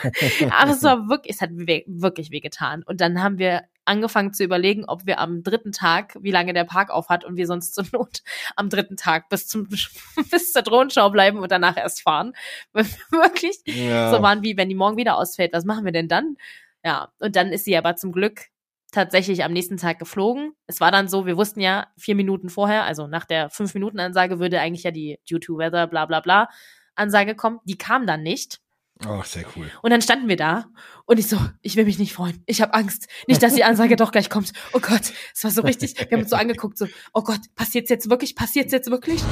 Aber 0.50 0.72
es 0.72 0.82
war 0.82 1.08
wirklich, 1.08 1.36
es 1.36 1.40
hat 1.40 1.50
wirklich 1.52 2.30
wehgetan. 2.30 2.82
Und 2.84 3.00
dann 3.00 3.22
haben 3.22 3.38
wir 3.38 3.64
angefangen 3.88 4.32
zu 4.32 4.44
überlegen, 4.44 4.84
ob 4.86 5.06
wir 5.06 5.18
am 5.18 5.42
dritten 5.42 5.72
Tag, 5.72 6.16
wie 6.20 6.30
lange 6.30 6.52
der 6.52 6.64
Park 6.64 6.90
auf 6.90 7.08
hat 7.08 7.24
und 7.24 7.36
wir 7.36 7.46
sonst 7.46 7.74
zur 7.74 7.84
Not 7.92 8.22
am 8.56 8.68
dritten 8.68 8.96
Tag 8.96 9.28
bis 9.28 9.48
zum 9.48 9.68
bis 10.30 10.52
zur 10.52 10.62
Drohnenschau 10.62 11.10
bleiben 11.10 11.38
und 11.38 11.50
danach 11.50 11.76
erst 11.76 12.02
fahren. 12.02 12.34
Wirklich 12.72 13.58
ja. 13.64 14.10
so 14.10 14.22
waren 14.22 14.42
wie, 14.42 14.56
wenn 14.56 14.68
die 14.68 14.74
morgen 14.74 14.96
wieder 14.96 15.16
ausfällt, 15.16 15.52
was 15.52 15.64
machen 15.64 15.84
wir 15.84 15.92
denn 15.92 16.08
dann? 16.08 16.36
Ja, 16.84 17.12
und 17.18 17.34
dann 17.34 17.52
ist 17.52 17.64
sie 17.64 17.76
aber 17.76 17.96
zum 17.96 18.12
Glück 18.12 18.46
tatsächlich 18.92 19.44
am 19.44 19.52
nächsten 19.52 19.76
Tag 19.76 19.98
geflogen. 19.98 20.52
Es 20.66 20.80
war 20.80 20.90
dann 20.90 21.08
so, 21.08 21.26
wir 21.26 21.36
wussten 21.36 21.60
ja 21.60 21.88
vier 21.96 22.14
Minuten 22.14 22.48
vorher, 22.48 22.84
also 22.84 23.06
nach 23.06 23.24
der 23.24 23.50
fünf 23.50 23.74
Minuten 23.74 24.00
Ansage 24.00 24.38
würde 24.38 24.60
eigentlich 24.60 24.84
ja 24.84 24.90
die 24.90 25.18
Due 25.28 25.40
to 25.40 25.58
Weather 25.58 25.86
bla 25.86 26.06
bla 26.06 26.20
bla 26.20 26.48
Ansage 26.94 27.34
kommen. 27.34 27.60
Die 27.64 27.78
kam 27.78 28.06
dann 28.06 28.22
nicht. 28.22 28.60
Oh, 29.06 29.22
sehr 29.24 29.44
cool. 29.56 29.70
Und 29.82 29.90
dann 29.90 30.02
standen 30.02 30.28
wir 30.28 30.36
da 30.36 30.66
und 31.04 31.18
ich 31.18 31.28
so, 31.28 31.38
ich 31.62 31.76
will 31.76 31.84
mich 31.84 31.98
nicht 31.98 32.12
freuen. 32.12 32.42
Ich 32.46 32.60
habe 32.60 32.74
Angst. 32.74 33.06
Nicht, 33.28 33.42
dass 33.42 33.54
die 33.54 33.64
Ansage 33.64 33.96
doch 33.96 34.10
gleich 34.10 34.28
kommt. 34.28 34.52
Oh 34.72 34.80
Gott, 34.80 35.12
es 35.34 35.44
war 35.44 35.50
so 35.50 35.62
richtig. 35.62 35.96
Wir 35.98 36.16
haben 36.16 36.22
uns 36.22 36.30
so 36.30 36.36
angeguckt, 36.36 36.76
so, 36.76 36.86
oh 37.12 37.22
Gott, 37.22 37.40
passiert's 37.54 37.90
jetzt 37.90 38.10
wirklich? 38.10 38.34
Passiert's 38.34 38.72
jetzt 38.72 38.90
wirklich? 38.90 39.22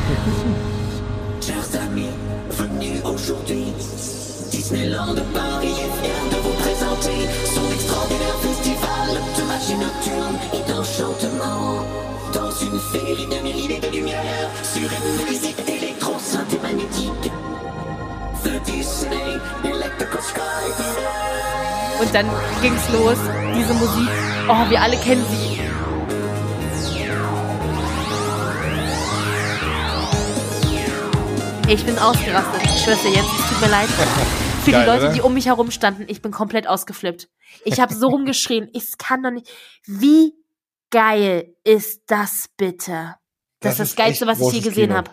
Und 22.01 22.15
dann 22.15 22.27
ging's 22.61 22.89
los, 22.91 23.19
diese 23.55 23.75
Musik. 23.75 24.09
Oh, 24.49 24.71
wir 24.71 24.81
alle 24.81 24.97
kennen 24.99 25.25
sie. 25.31 25.57
Ich 31.69 31.85
bin 31.85 31.99
ausgerastet. 31.99 32.63
Ich 32.65 32.83
schwör's 32.83 33.03
dir 33.03 33.11
jetzt, 33.11 33.27
es 33.27 33.49
tut 33.49 33.61
mir 33.61 33.69
leid. 33.69 33.89
Für 34.65 34.73
Geil, 34.73 34.81
die 34.83 34.91
Leute, 34.91 35.05
oder? 35.07 35.15
die 35.15 35.21
um 35.21 35.35
mich 35.35 35.47
herum 35.47 35.71
standen, 35.71 36.05
ich 36.09 36.23
bin 36.23 36.33
komplett 36.33 36.67
ausgeflippt. 36.67 37.29
Ich 37.65 37.81
habe 37.81 37.95
so 37.95 38.09
rumgeschrien. 38.09 38.69
Ich 38.73 38.99
kann 38.99 39.23
doch 39.23 39.31
nicht. 39.31 39.49
Wie 39.87 40.33
geil 40.91 41.55
ist 41.65 42.03
das 42.09 42.49
bitte? 42.57 43.15
Das, 43.61 43.79
das 43.79 43.89
ist 43.89 43.99
das 43.99 44.05
Geilste, 44.05 44.27
was 44.27 44.41
ich 44.41 44.53
je 44.53 44.61
gesehen 44.61 44.93
habe. 44.93 45.13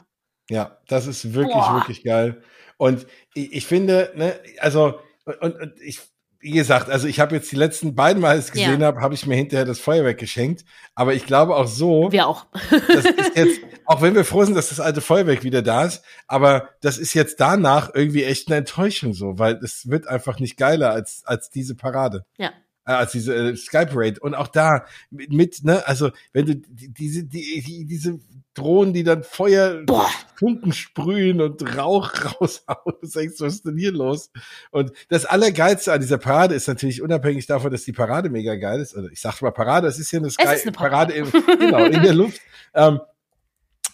Ja, 0.49 0.79
das 0.87 1.07
ist 1.07 1.33
wirklich, 1.33 1.55
Boah. 1.55 1.75
wirklich 1.75 2.03
geil. 2.03 2.43
Und 2.77 3.07
ich, 3.33 3.53
ich 3.53 3.65
finde, 3.65 4.11
ne, 4.15 4.39
also, 4.59 4.99
und, 5.25 5.55
und 5.55 5.73
ich, 5.81 6.01
wie 6.43 6.51
gesagt, 6.51 6.89
also 6.89 7.07
ich 7.07 7.21
habe 7.21 7.35
jetzt 7.35 7.49
die 7.53 7.55
letzten 7.55 7.95
beiden 7.95 8.21
Mal, 8.21 8.31
als 8.31 8.47
ich 8.47 8.51
gesehen 8.51 8.81
ja. 8.81 8.87
habe, 8.87 8.99
habe 8.99 9.13
ich 9.13 9.25
mir 9.25 9.35
hinterher 9.35 9.65
das 9.65 9.79
Feuerwerk 9.79 10.17
geschenkt. 10.17 10.65
Aber 10.93 11.13
ich 11.13 11.25
glaube 11.25 11.55
auch 11.55 11.67
so. 11.67 12.11
Wir 12.11 12.27
auch. 12.27 12.47
das 12.69 13.05
ist 13.05 13.35
jetzt, 13.35 13.61
auch 13.85 14.01
wenn 14.01 14.13
wir 14.13 14.25
froh 14.25 14.43
sind, 14.43 14.55
dass 14.55 14.67
das 14.67 14.81
alte 14.81 14.99
Feuerwerk 14.99 15.45
wieder 15.45 15.61
da 15.61 15.85
ist, 15.85 16.03
aber 16.27 16.69
das 16.81 16.97
ist 16.97 17.13
jetzt 17.13 17.39
danach 17.39 17.91
irgendwie 17.93 18.25
echt 18.25 18.49
eine 18.49 18.57
Enttäuschung 18.57 19.13
so, 19.13 19.39
weil 19.39 19.55
es 19.63 19.89
wird 19.89 20.07
einfach 20.07 20.39
nicht 20.39 20.57
geiler 20.57 20.91
als, 20.91 21.23
als 21.25 21.49
diese 21.49 21.75
Parade. 21.75 22.25
Ja 22.37 22.51
äh, 22.85 22.91
als 22.91 23.13
diese 23.13 23.33
äh, 23.33 23.55
Sky 23.55 23.85
Parade 23.85 24.19
und 24.19 24.35
auch 24.35 24.49
da 24.49 24.85
mit, 25.09 25.31
mit 25.31 25.63
ne 25.63 25.87
also 25.87 26.11
wenn 26.33 26.45
du 26.45 26.55
die, 26.55 26.91
diese 26.91 27.23
die, 27.23 27.63
die 27.65 27.85
diese 27.85 28.19
Drohnen, 28.53 28.93
die 28.93 29.03
dann 29.03 29.23
Feuer, 29.23 29.83
Boah. 29.85 30.09
Funken 30.35 30.73
sprühen 30.73 31.41
und 31.41 31.77
Rauch 31.77 32.11
raushauen. 32.41 32.95
Du 33.01 33.07
denkst, 33.07 33.35
was 33.39 33.55
ist 33.55 33.65
denn 33.65 33.77
hier 33.77 33.91
los? 33.91 34.29
Und 34.71 34.91
das 35.09 35.25
Allergeilste 35.25 35.91
an 35.91 36.01
dieser 36.01 36.17
Parade 36.17 36.55
ist 36.55 36.67
natürlich 36.67 37.01
unabhängig 37.01 37.47
davon, 37.47 37.71
dass 37.71 37.83
die 37.83 37.93
Parade 37.93 38.29
mega 38.29 38.55
geil 38.55 38.79
ist. 38.79 38.95
Also 38.95 39.09
ich 39.09 39.21
sag 39.21 39.41
mal 39.41 39.51
Parade, 39.51 39.87
es 39.87 39.99
ist 39.99 40.11
ja 40.11 40.19
eine, 40.19 40.29
Sky 40.29 40.47
eine 40.47 40.71
Parade, 40.71 41.13
Parade 41.13 41.13
im, 41.13 41.59
genau, 41.59 41.85
in 41.85 42.03
der 42.03 42.13
Luft. 42.13 42.41
Ähm, 42.73 42.99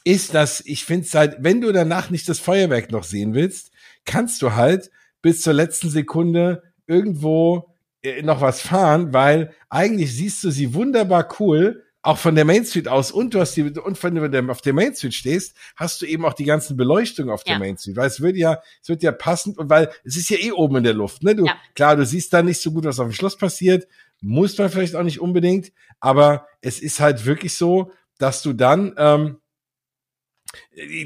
ist, 0.03 0.33
dass 0.33 0.61
ich 0.61 0.85
finde 0.85 1.07
halt, 1.13 1.37
wenn 1.39 1.61
du 1.61 1.71
danach 1.71 2.09
nicht 2.09 2.27
das 2.29 2.39
Feuerwerk 2.39 2.91
noch 2.91 3.03
sehen 3.03 3.33
willst, 3.33 3.71
kannst 4.05 4.41
du 4.41 4.53
halt 4.55 4.89
bis 5.21 5.41
zur 5.41 5.53
letzten 5.53 5.89
Sekunde 5.89 6.63
irgendwo 6.87 7.75
äh, 8.01 8.21
noch 8.21 8.41
was 8.41 8.61
fahren, 8.61 9.13
weil 9.13 9.53
eigentlich 9.69 10.15
siehst 10.15 10.43
du 10.43 10.51
sie 10.51 10.73
wunderbar 10.73 11.29
cool 11.39 11.83
auch 12.01 12.17
von 12.17 12.35
der 12.35 12.45
Main 12.45 12.63
Street 12.65 12.87
aus 12.87 13.11
und 13.11 13.33
du 13.33 13.39
hast 13.39 13.55
die, 13.55 13.63
und 13.63 14.03
wenn 14.03 14.15
du 14.15 14.51
auf 14.51 14.61
der 14.61 14.73
Main 14.73 14.95
Street 14.95 15.13
stehst, 15.13 15.55
hast 15.75 16.01
du 16.01 16.05
eben 16.05 16.25
auch 16.25 16.33
die 16.33 16.45
ganzen 16.45 16.77
Beleuchtungen 16.77 17.29
auf 17.29 17.43
der 17.43 17.53
ja. 17.53 17.59
Main 17.59 17.77
Street, 17.77 17.97
weil 17.97 18.07
es 18.07 18.21
wird 18.21 18.37
ja, 18.37 18.61
es 18.81 18.87
wird 18.87 19.03
ja 19.03 19.11
passend 19.11 19.57
und 19.57 19.69
weil 19.69 19.89
es 20.03 20.15
ist 20.15 20.29
ja 20.29 20.37
eh 20.37 20.51
oben 20.51 20.77
in 20.77 20.83
der 20.83 20.93
Luft, 20.93 21.23
ne? 21.23 21.35
Du, 21.35 21.45
ja. 21.45 21.55
klar, 21.75 21.95
du 21.95 22.05
siehst 22.05 22.31
da 22.33 22.41
nicht 22.41 22.61
so 22.61 22.71
gut, 22.71 22.85
was 22.85 22.99
auf 22.99 23.07
dem 23.07 23.13
Schloss 23.13 23.37
passiert, 23.37 23.87
muss 24.21 24.57
man 24.57 24.69
vielleicht 24.69 24.95
auch 24.95 25.03
nicht 25.03 25.19
unbedingt, 25.19 25.71
aber 25.99 26.47
es 26.61 26.79
ist 26.79 26.99
halt 26.99 27.25
wirklich 27.25 27.57
so, 27.57 27.91
dass 28.17 28.41
du 28.41 28.53
dann, 28.53 28.93
ähm, 28.97 29.37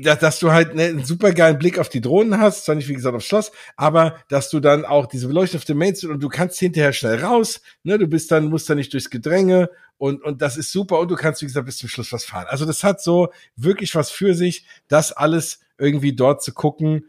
dass, 0.02 0.20
dass 0.20 0.40
du 0.40 0.52
halt 0.52 0.76
ne, 0.76 0.84
einen 0.84 1.04
super 1.04 1.34
geilen 1.34 1.58
Blick 1.58 1.80
auf 1.80 1.90
die 1.90 2.02
Drohnen 2.02 2.40
hast, 2.40 2.66
zwar 2.66 2.76
nicht 2.76 2.88
wie 2.88 2.94
gesagt 2.94 3.16
aufs 3.16 3.26
Schloss, 3.26 3.52
aber 3.76 4.18
dass 4.30 4.50
du 4.50 4.60
dann 4.60 4.86
auch 4.86 5.06
diese 5.06 5.28
Beleuchtung 5.28 5.60
auf 5.60 5.66
dem 5.66 5.78
Main 5.78 5.96
Street 5.96 6.12
und 6.12 6.22
du 6.22 6.30
kannst 6.30 6.60
hinterher 6.60 6.94
schnell 6.94 7.24
raus, 7.24 7.62
ne, 7.84 7.98
du 7.98 8.08
bist 8.08 8.32
dann, 8.32 8.46
musst 8.46 8.70
dann 8.70 8.78
nicht 8.78 8.94
durchs 8.94 9.10
Gedränge 9.10 9.70
und, 9.98 10.24
und 10.24 10.42
das 10.42 10.58
ist 10.58 10.72
super 10.72 11.00
und 11.00 11.10
du 11.10 11.16
kannst, 11.16 11.42
wie 11.42 11.46
gesagt, 11.46 11.66
bis 11.66 11.78
zum 11.78 11.90
Schluss 11.90 12.12
was 12.14 12.26
fahren. 12.26 12.46
Also 12.48 12.66
das 12.66 12.84
hat 12.84 13.02
so 13.02 13.30
wirklich 13.56 13.96
was 13.96 14.12
für 14.12 14.34
sich, 14.34 14.66
das 14.88 15.12
alles 15.12 15.60
irgendwie 15.78 16.16
dort 16.16 16.44
zu 16.44 16.54
gucken, 16.54 17.06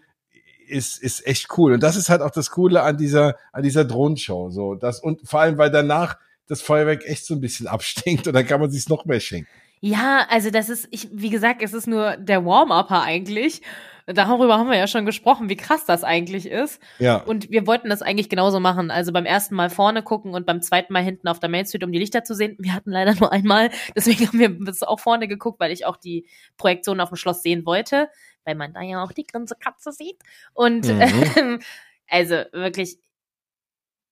ist, 0.66 1.02
ist 1.02 1.26
echt 1.26 1.48
cool. 1.58 1.74
Und 1.74 1.82
das 1.82 1.96
ist 1.96 2.08
halt 2.08 2.22
auch 2.22 2.30
das 2.30 2.50
Coole 2.50 2.82
an 2.82 2.96
dieser, 2.96 3.36
an 3.52 3.62
dieser 3.62 3.84
Drohnenshow, 3.84 4.50
so, 4.50 4.74
das, 4.74 5.00
und 5.00 5.28
vor 5.28 5.40
allem, 5.40 5.58
weil 5.58 5.70
danach 5.70 6.16
das 6.46 6.62
Feuerwerk 6.62 7.06
echt 7.06 7.26
so 7.26 7.34
ein 7.34 7.40
bisschen 7.40 7.66
abstinkt 7.68 8.26
und 8.26 8.34
dann 8.34 8.46
kann 8.46 8.60
man 8.60 8.70
sich's 8.70 8.88
noch 8.88 9.04
mehr 9.04 9.20
schenken. 9.20 9.48
Ja, 9.86 10.26
also 10.30 10.50
das 10.50 10.70
ist, 10.70 10.88
ich, 10.92 11.08
wie 11.12 11.28
gesagt, 11.28 11.60
es 11.62 11.74
ist 11.74 11.86
nur 11.86 12.16
der 12.16 12.44
Warm-Upper 12.46 13.02
eigentlich. 13.02 13.60
darüber 14.06 14.56
haben 14.56 14.70
wir 14.70 14.78
ja 14.78 14.86
schon 14.86 15.04
gesprochen, 15.04 15.50
wie 15.50 15.56
krass 15.56 15.84
das 15.84 16.04
eigentlich 16.04 16.46
ist. 16.46 16.80
Ja. 16.98 17.16
Und 17.16 17.50
wir 17.50 17.66
wollten 17.66 17.90
das 17.90 18.00
eigentlich 18.00 18.30
genauso 18.30 18.60
machen. 18.60 18.90
Also 18.90 19.12
beim 19.12 19.26
ersten 19.26 19.54
Mal 19.54 19.68
vorne 19.68 20.02
gucken 20.02 20.32
und 20.32 20.46
beim 20.46 20.62
zweiten 20.62 20.92
Mal 20.94 21.02
hinten 21.02 21.28
auf 21.28 21.38
der 21.38 21.50
Main 21.50 21.66
Street, 21.66 21.84
um 21.84 21.92
die 21.92 21.98
Lichter 21.98 22.24
zu 22.24 22.34
sehen. 22.34 22.56
Wir 22.58 22.72
hatten 22.72 22.90
leider 22.92 23.14
nur 23.14 23.30
einmal, 23.30 23.70
deswegen 23.94 24.26
haben 24.26 24.38
wir 24.38 24.48
das 24.64 24.82
auch 24.82 25.00
vorne 25.00 25.28
geguckt, 25.28 25.60
weil 25.60 25.70
ich 25.72 25.84
auch 25.84 25.98
die 25.98 26.26
Projektion 26.56 27.00
auf 27.00 27.10
dem 27.10 27.16
Schloss 27.16 27.42
sehen 27.42 27.66
wollte, 27.66 28.08
weil 28.46 28.54
man 28.54 28.72
da 28.72 28.80
ja 28.80 29.02
auch 29.04 29.12
die 29.12 29.26
ganze 29.26 29.54
Katze 29.54 29.92
sieht. 29.92 30.16
Und 30.54 30.86
Mhm. 30.86 31.00
ähm, 31.36 31.58
also 32.08 32.36
wirklich, 32.52 32.98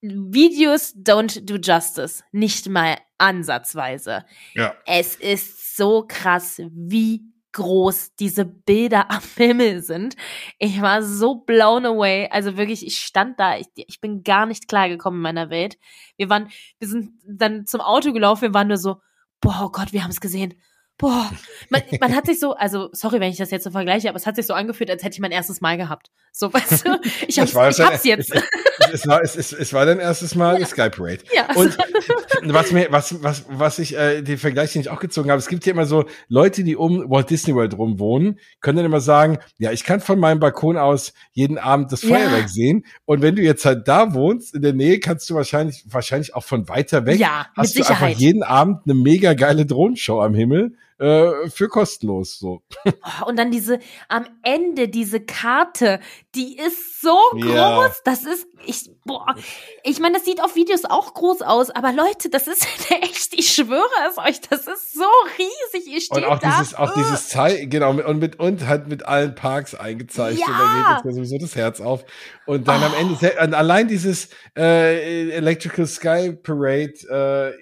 Videos 0.02 0.94
don't 0.94 1.46
do 1.46 1.56
justice. 1.56 2.24
Nicht 2.32 2.68
mal 2.68 2.98
ansatzweise. 3.18 4.24
Ja. 4.54 4.74
Es 4.84 5.16
ist 5.16 5.76
so 5.76 6.04
krass, 6.06 6.60
wie 6.72 7.22
groß 7.52 8.16
diese 8.16 8.44
Bilder 8.44 9.10
am 9.10 9.22
Himmel 9.36 9.82
sind. 9.82 10.16
Ich 10.58 10.80
war 10.80 11.02
so 11.02 11.36
blown 11.36 11.86
away. 11.86 12.28
Also 12.30 12.56
wirklich, 12.56 12.84
ich 12.84 12.98
stand 12.98 13.38
da, 13.38 13.56
ich, 13.58 13.66
ich 13.74 14.00
bin 14.00 14.24
gar 14.24 14.46
nicht 14.46 14.68
klargekommen 14.68 15.18
in 15.18 15.22
meiner 15.22 15.50
Welt. 15.50 15.78
Wir 16.16 16.28
waren, 16.28 16.48
wir 16.78 16.88
sind 16.88 17.12
dann 17.24 17.66
zum 17.66 17.80
Auto 17.80 18.12
gelaufen, 18.12 18.42
wir 18.42 18.54
waren 18.54 18.68
nur 18.68 18.78
so, 18.78 19.00
boah, 19.40 19.62
oh 19.64 19.68
Gott, 19.70 19.92
wir 19.92 20.02
haben 20.02 20.10
es 20.10 20.20
gesehen. 20.20 20.54
Boah, 20.98 21.30
man, 21.68 21.82
man 22.00 22.14
hat 22.14 22.26
sich 22.26 22.38
so, 22.38 22.54
also 22.54 22.88
sorry, 22.92 23.18
wenn 23.18 23.30
ich 23.30 23.38
das 23.38 23.50
jetzt 23.50 23.64
so 23.64 23.70
vergleiche, 23.70 24.08
aber 24.08 24.16
es 24.16 24.26
hat 24.26 24.36
sich 24.36 24.46
so 24.46 24.54
angefühlt, 24.54 24.90
als 24.90 25.02
hätte 25.02 25.14
ich 25.14 25.20
mein 25.20 25.32
erstes 25.32 25.60
Mal 25.60 25.76
gehabt. 25.76 26.10
So, 26.32 26.52
weißt 26.52 26.86
du, 26.86 27.00
ich 27.26 27.38
hab's, 27.38 27.50
ich 27.52 27.84
hab's 27.84 28.04
jetzt. 28.04 28.32
Es, 28.92 29.06
war, 29.06 29.22
es, 29.22 29.36
es, 29.36 29.52
es 29.52 29.72
war 29.72 29.86
dein 29.86 29.98
erstes 29.98 30.34
Mal 30.34 30.58
die 30.58 30.64
Sky 30.64 30.90
Parade. 30.90 31.20
Ja, 31.34 31.48
Und 31.54 31.76
was 32.44 32.72
mir, 32.72 32.88
was, 32.90 33.22
was, 33.22 33.44
was 33.48 33.78
ich, 33.78 33.96
äh, 33.96 34.22
den 34.22 34.38
Vergleich, 34.38 34.72
den 34.72 34.82
ich 34.82 34.90
auch 34.90 35.00
gezogen 35.00 35.30
habe, 35.30 35.38
es 35.38 35.48
gibt 35.48 35.64
ja 35.66 35.72
immer 35.72 35.86
so 35.86 36.04
Leute, 36.28 36.64
die 36.64 36.76
um 36.76 37.08
Walt 37.10 37.30
Disney 37.30 37.54
World 37.54 37.76
rum 37.78 37.98
wohnen, 37.98 38.38
können 38.60 38.76
dann 38.76 38.86
immer 38.86 39.00
sagen, 39.00 39.38
ja, 39.58 39.72
ich 39.72 39.84
kann 39.84 40.00
von 40.00 40.18
meinem 40.18 40.40
Balkon 40.40 40.76
aus 40.76 41.12
jeden 41.32 41.58
Abend 41.58 41.92
das 41.92 42.02
Ja. 42.02 42.16
Feuerwerk 42.16 42.48
sehen. 42.48 42.84
Und 43.04 43.22
wenn 43.22 43.36
du 43.36 43.42
jetzt 43.42 43.64
halt 43.64 43.88
da 43.88 44.14
wohnst, 44.14 44.54
in 44.54 44.62
der 44.62 44.72
Nähe, 44.72 45.00
kannst 45.00 45.28
du 45.30 45.34
wahrscheinlich, 45.34 45.84
wahrscheinlich 45.88 46.34
auch 46.34 46.44
von 46.44 46.68
weiter 46.68 47.06
weg, 47.06 47.18
ja, 47.18 47.46
hast 47.56 47.74
du 47.74 47.82
Sicherheit. 47.82 48.08
einfach 48.10 48.20
jeden 48.20 48.42
Abend 48.42 48.80
eine 48.84 48.94
mega 48.94 49.34
geile 49.34 49.66
Drohnenshow 49.66 50.20
am 50.20 50.34
Himmel, 50.34 50.74
äh, 50.98 51.48
für 51.50 51.68
kostenlos, 51.68 52.38
so. 52.38 52.62
Oh, 53.04 53.26
und 53.26 53.36
dann 53.38 53.50
diese, 53.50 53.80
am 54.08 54.26
Ende 54.42 54.88
diese 54.88 55.20
Karte, 55.20 56.00
die 56.36 56.56
ist 56.56 57.00
so 57.00 57.18
Ja. 57.34 57.76
groß. 57.88 58.02
Das 58.04 58.24
ist, 58.24 58.46
ich, 58.66 58.91
boah, 59.04 59.34
ich 59.82 59.98
meine, 60.00 60.14
das 60.16 60.24
sieht 60.24 60.42
auf 60.42 60.54
Videos 60.54 60.84
auch 60.84 61.14
groß 61.14 61.42
aus, 61.42 61.70
aber 61.70 61.92
Leute, 61.92 62.30
das 62.30 62.46
ist 62.46 62.66
echt, 62.90 63.34
ich 63.34 63.48
schwöre 63.52 63.82
es 64.10 64.18
euch, 64.18 64.40
das 64.42 64.66
ist 64.66 64.94
so 64.94 65.04
riesig. 65.38 65.88
Ihr 65.92 66.00
steht 66.00 66.18
Und 66.18 66.24
auch 66.24 66.38
da. 66.38 66.58
dieses, 66.58 66.74
auch 66.74 66.94
dieses 66.94 67.28
Zei 67.28 67.64
genau, 67.66 67.90
und 67.90 68.18
mit, 68.18 68.38
und 68.38 68.66
halt 68.66 68.88
mit 68.88 69.06
allen 69.06 69.34
Parks 69.34 69.74
eingezeichnet. 69.74 70.46
Und 70.46 70.54
da 70.54 70.64
Ja. 70.64 70.82
geht 70.88 70.94
jetzt 70.96 71.04
mir 71.04 71.12
sowieso 71.14 71.38
das 71.38 71.56
Herz 71.56 71.80
auf. 71.80 72.04
Und 72.46 72.68
dann 72.68 72.82
am 72.82 72.92
Oh. 72.92 73.00
Ende, 73.00 73.14
se- 73.16 73.34
und 73.42 73.54
allein 73.54 73.88
dieses 73.88 74.28
äh, 74.56 75.30
Electrical 75.30 75.86
Sky 75.86 76.32
Parade, 76.32 77.54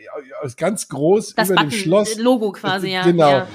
äh, 0.45 0.49
ganz 0.57 0.89
groß 0.89 1.35
das 1.35 1.49
über 1.51 1.57
dem 1.61 1.69
Button- 1.69 1.79
Schloss. 1.81 2.17
Logo 2.19 2.53
quasi, 2.53 2.89
ja. 2.89 3.03
Genau. 3.05 3.31
Ja. 3.31 3.47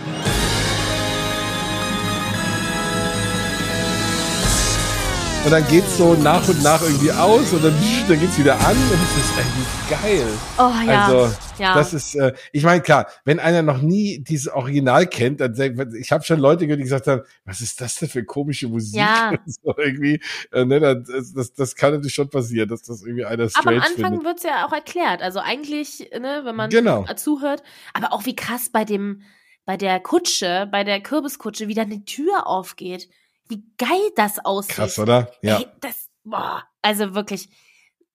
Und 5.46 5.52
dann 5.52 5.68
geht's 5.68 5.98
so 5.98 6.16
nach 6.16 6.48
und 6.50 6.64
nach 6.64 6.82
irgendwie 6.82 7.12
aus 7.12 7.54
und 7.54 7.64
dann, 7.64 7.74
dann 8.10 8.20
geht's 8.20 8.38
wieder 8.40 8.56
an 8.62 8.76
und 8.76 8.94
es 8.94 9.18
ist 9.18 9.34
irgendwie 9.38 10.18
geil. 10.18 10.28
Oh 10.58 10.72
ja. 10.92 11.06
Also, 11.06 11.36
ja. 11.60 11.76
Das 11.76 11.94
ist, 11.94 12.16
äh, 12.16 12.34
ich 12.52 12.64
meine, 12.64 12.82
klar, 12.82 13.06
wenn 13.26 13.40
einer 13.40 13.62
noch 13.62 13.80
nie 13.80 14.18
dieses 14.20 14.48
Original 14.52 15.06
kennt, 15.06 15.42
dann 15.42 15.54
sagt- 15.54 15.78
ich 16.00 16.12
habe 16.12 16.24
schon 16.24 16.40
Leute 16.40 16.66
gehört, 16.66 16.80
die 16.80 16.84
gesagt 16.86 17.06
haben, 17.06 17.22
was 17.46 17.62
ist 17.62 17.80
das 17.80 17.98
denn 17.98 18.10
für 18.10 18.24
komische 18.26 18.68
Musik? 18.68 18.96
Ja. 19.00 19.30
Und 19.46 19.54
so 19.54 19.76
irgendwie, 19.78 20.20
äh, 20.52 20.66
ne, 20.66 20.80
das, 20.80 21.32
das, 21.34 21.54
das 21.54 21.76
kann 21.76 21.92
natürlich 21.92 22.16
schon 22.16 22.30
passieren, 22.30 22.68
dass 22.68 22.82
das 22.82 23.04
irgendwie 23.04 23.26
einer 23.26 23.48
aber 23.54 23.70
am 23.70 23.76
Anfang 23.82 23.94
findet. 23.94 24.24
wird's 24.24 24.44
ja 24.44 24.66
auch 24.66 24.74
erklärt. 24.74 25.22
Also 25.22 25.40
eigentlich, 25.40 26.10
ne, 26.20 26.42
wenn 26.44 26.56
man 26.56 26.72
Genau. 26.72 27.06
zuhört, 27.16 27.62
aber 27.94 28.14
auch 28.14 28.26
wie 28.26 28.36
krass 28.36 28.70
bei 28.74 28.84
dem, 28.84 29.22
bei 29.64 29.78
der 29.78 30.00
Kutsche, 30.00 30.68
bei 30.72 30.84
der 30.84 31.02
Kürbiskutsche, 31.02 31.68
wie 31.68 31.76
dann 31.76 31.92
die 31.92 32.04
Tür 32.04 32.48
aufgeht. 32.48 33.10
Wie 33.48 33.64
geil 33.78 34.10
das 34.16 34.44
aussieht. 34.44 34.76
Krass, 34.76 34.98
oder? 35.00 35.32
Ja. 35.42 35.60
Ey, 35.60 35.68
das, 35.82 36.10
boah, 36.24 36.64
also 36.82 37.14
wirklich, 37.16 37.50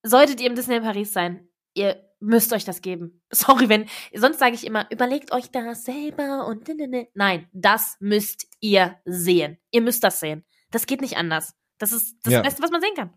solltet 0.02 0.40
ihr 0.40 0.48
im 0.48 0.54
Disneyland 0.56 0.86
Paris 0.86 1.12
sein, 1.12 1.48
ihr 1.74 2.02
müsst 2.20 2.52
euch 2.52 2.64
das 2.64 2.82
geben. 2.82 3.22
Sorry, 3.30 3.68
wenn, 3.68 3.86
sonst 4.14 4.38
sage 4.38 4.54
ich 4.54 4.66
immer, 4.66 4.86
überlegt 4.90 5.32
euch 5.32 5.50
das 5.50 5.84
selber 5.84 6.46
und 6.46 6.66
ne, 6.68 6.74
ne, 6.74 6.88
ne. 6.88 7.08
Nein, 7.14 7.48
das 7.52 7.96
müsst 8.00 8.46
ihr 8.60 8.96
sehen. 9.04 9.58
Ihr 9.70 9.80
müsst 9.82 10.04
das 10.04 10.20
sehen. 10.20 10.44
Das 10.70 10.86
geht 10.86 11.00
nicht 11.00 11.16
anders. 11.16 11.54
Das 11.78 11.92
ist 11.92 12.16
das 12.24 12.32
Ja. 12.34 12.42
Beste, 12.42 12.62
was 12.62 12.70
man 12.70 12.80
sehen 12.80 12.94
kann. 12.94 13.10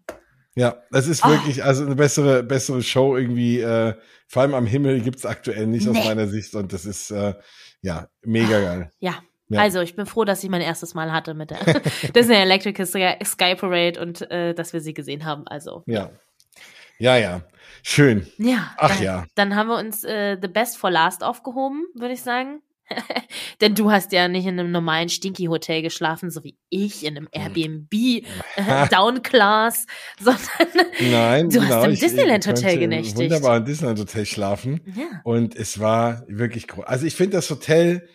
Ja, 0.56 0.84
das 0.92 1.08
ist 1.08 1.24
Ah. 1.26 1.30
wirklich, 1.32 1.64
also 1.64 1.84
eine 1.84 1.96
bessere, 1.96 2.44
bessere 2.44 2.84
Show 2.84 3.18
irgendwie, 3.18 3.60
äh, 3.60 3.96
vor 4.28 4.44
allem 4.44 4.54
am 4.54 4.68
Himmel 4.68 5.02
gibt's 5.02 5.26
aktuell 5.26 5.66
nicht 5.68 5.88
aus 5.90 5.96
Nee. 5.96 6.06
meiner 6.06 6.28
Sicht 6.28 6.54
und 6.54 6.72
das 6.74 6.86
ist, 6.86 7.10
äh, 7.10 7.34
ja, 7.82 8.08
mega 8.22 8.60
geil. 8.62 8.92
Ja. 9.00 9.16
Ja. 9.54 9.62
Also, 9.62 9.82
ich 9.82 9.96
bin 9.96 10.06
froh, 10.06 10.24
dass 10.26 10.44
ich 10.44 10.50
mein 10.50 10.62
erstes 10.62 10.94
Mal 10.94 11.12
hatte 11.12 11.34
mit 11.34 11.52
der 11.52 11.60
Disney 12.16 12.36
Electric 12.36 12.86
Sky 12.86 13.56
Parade 13.56 14.00
und 14.00 14.30
äh, 14.32 14.54
dass 14.54 14.74
wir 14.74 14.82
sie 14.82 14.94
gesehen 14.94 15.26
haben. 15.26 15.48
Also, 15.48 15.84
Ja. 15.86 16.10
Ja, 17.00 17.18
ja. 17.18 17.42
Schön. 17.82 18.28
ja. 18.38 18.72
Ach 18.78 18.96
dann, 18.96 19.04
ja. 19.04 19.26
Dann 19.36 19.56
haben 19.56 19.68
wir 19.68 19.78
uns 19.78 20.04
äh, 20.04 20.38
The 20.42 20.48
Best 20.48 20.78
for 20.78 20.92
Last 20.92 21.24
aufgehoben, 21.24 21.86
würde 21.96 22.14
ich 22.14 22.22
sagen. 22.22 22.62
Denn 23.62 23.76
du 23.76 23.92
hast 23.92 24.12
ja 24.12 24.28
nicht 24.28 24.46
in 24.46 24.60
einem 24.60 24.72
normalen 24.72 25.10
Stinky-Hotel 25.10 25.82
geschlafen, 25.82 26.30
so 26.30 26.44
wie 26.44 26.58
ich 26.70 27.06
in 27.06 27.18
einem 27.18 27.28
Airbnb 27.32 27.92
äh, 27.94 28.22
Downclass, 28.92 29.86
sondern 30.20 30.88
Nein, 31.12 31.50
Du 31.50 31.62
hast 31.62 31.68
genau. 31.70 31.84
im 31.86 31.96
Hotel 32.48 32.74
im 32.74 32.80
genächtigt. 32.80 33.18
Wunderbaren 33.18 33.66
Disneyland 33.66 34.00
Hotel 34.00 34.26
schlafen. 34.26 34.82
ja. 34.96 35.22
Und 35.24 35.56
es 35.56 35.80
war 35.80 36.24
wirklich 36.28 36.68
groß. 36.68 36.86
Also 36.86 37.06
ich 37.06 37.16
finde 37.16 37.38
das 37.38 37.50
Hotel, 37.50 38.08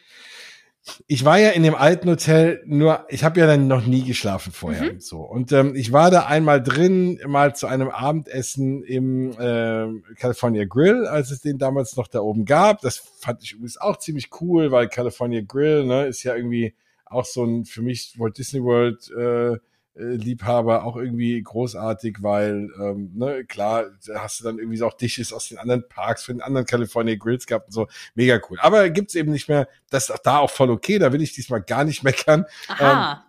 ich 1.07 1.25
war 1.25 1.39
ja 1.39 1.51
in 1.51 1.63
dem 1.63 1.75
alten 1.75 2.09
Hotel 2.09 2.63
nur, 2.67 3.07
ich 3.09 3.25
habe 3.25 3.41
ja 3.41 3.47
dann 3.47 3.67
noch 3.69 3.87
nie 3.87 4.05
geschlafen 4.05 4.53
vorher. 4.53 4.95
Mhm. 4.95 5.01
So. 5.01 5.21
Und 5.21 5.53
ähm, 5.53 5.75
ich 5.75 5.93
war 5.93 6.11
da 6.11 6.27
einmal 6.27 6.63
drin, 6.63 7.21
mal 7.27 7.55
zu 7.55 7.67
einem 7.67 7.89
Abendessen 7.89 8.83
im 8.83 9.35
ähm, 9.41 10.05
California 10.17 10.65
Grill, 10.65 11.07
als 11.07 11.31
es 11.31 11.41
den 11.41 11.59
damals 11.59 11.97
noch 11.97 12.09
da 12.09 12.21
oben 12.21 12.45
gab. 12.45 12.81
Das 12.81 12.97
fand 12.97 13.43
ich 13.43 13.53
übrigens 13.53 13.81
auch 13.81 13.99
ziemlich 13.99 14.31
cool, 14.41 14.71
weil 14.71 14.89
California 14.89 15.43
Grill 15.47 15.85
ne, 15.85 16.07
ist 16.07 16.23
ja 16.23 16.35
irgendwie 16.35 16.75
auch 17.07 17.25
so 17.25 17.45
ein 17.45 17.65
für 17.65 17.83
mich 17.83 18.15
Walt 18.19 18.37
Disney 18.39 18.63
World 18.63 19.11
äh, 19.17 19.55
äh, 19.55 19.59
Liebhaber 19.99 20.85
auch 20.85 20.97
irgendwie 20.97 21.43
großartig, 21.43 22.19
weil, 22.21 22.71
ähm, 22.81 23.11
ne, 23.15 23.45
klar, 23.45 23.87
da 24.07 24.23
hast 24.23 24.41
du 24.41 24.45
dann 24.45 24.59
irgendwie 24.59 24.77
so 24.77 24.87
auch 24.87 24.95
Dishes 24.95 25.33
aus 25.33 25.49
den 25.49 25.59
anderen 25.59 25.89
Parks, 25.89 26.25
von 26.25 26.37
den 26.37 26.43
anderen 26.43 26.67
California 26.67 27.17
Grills 27.17 27.47
gehabt 27.47 27.67
und 27.67 27.73
so. 27.73 27.89
Mega 28.15 28.41
cool. 28.49 28.59
Aber 28.61 28.89
gibt's 28.91 29.15
eben 29.15 29.33
nicht 29.33 29.49
mehr, 29.49 29.69
das 29.91 30.05
ist 30.05 30.11
auch 30.11 30.19
da 30.19 30.39
auch 30.39 30.51
voll 30.51 30.71
okay, 30.71 30.99
da 30.99 31.13
will 31.13 31.23
ich 31.23 31.33
diesmal 31.33 31.63
gar 31.63 31.85
nicht 31.85 32.05
meckern. 32.05 32.45
Aha. 32.69 33.25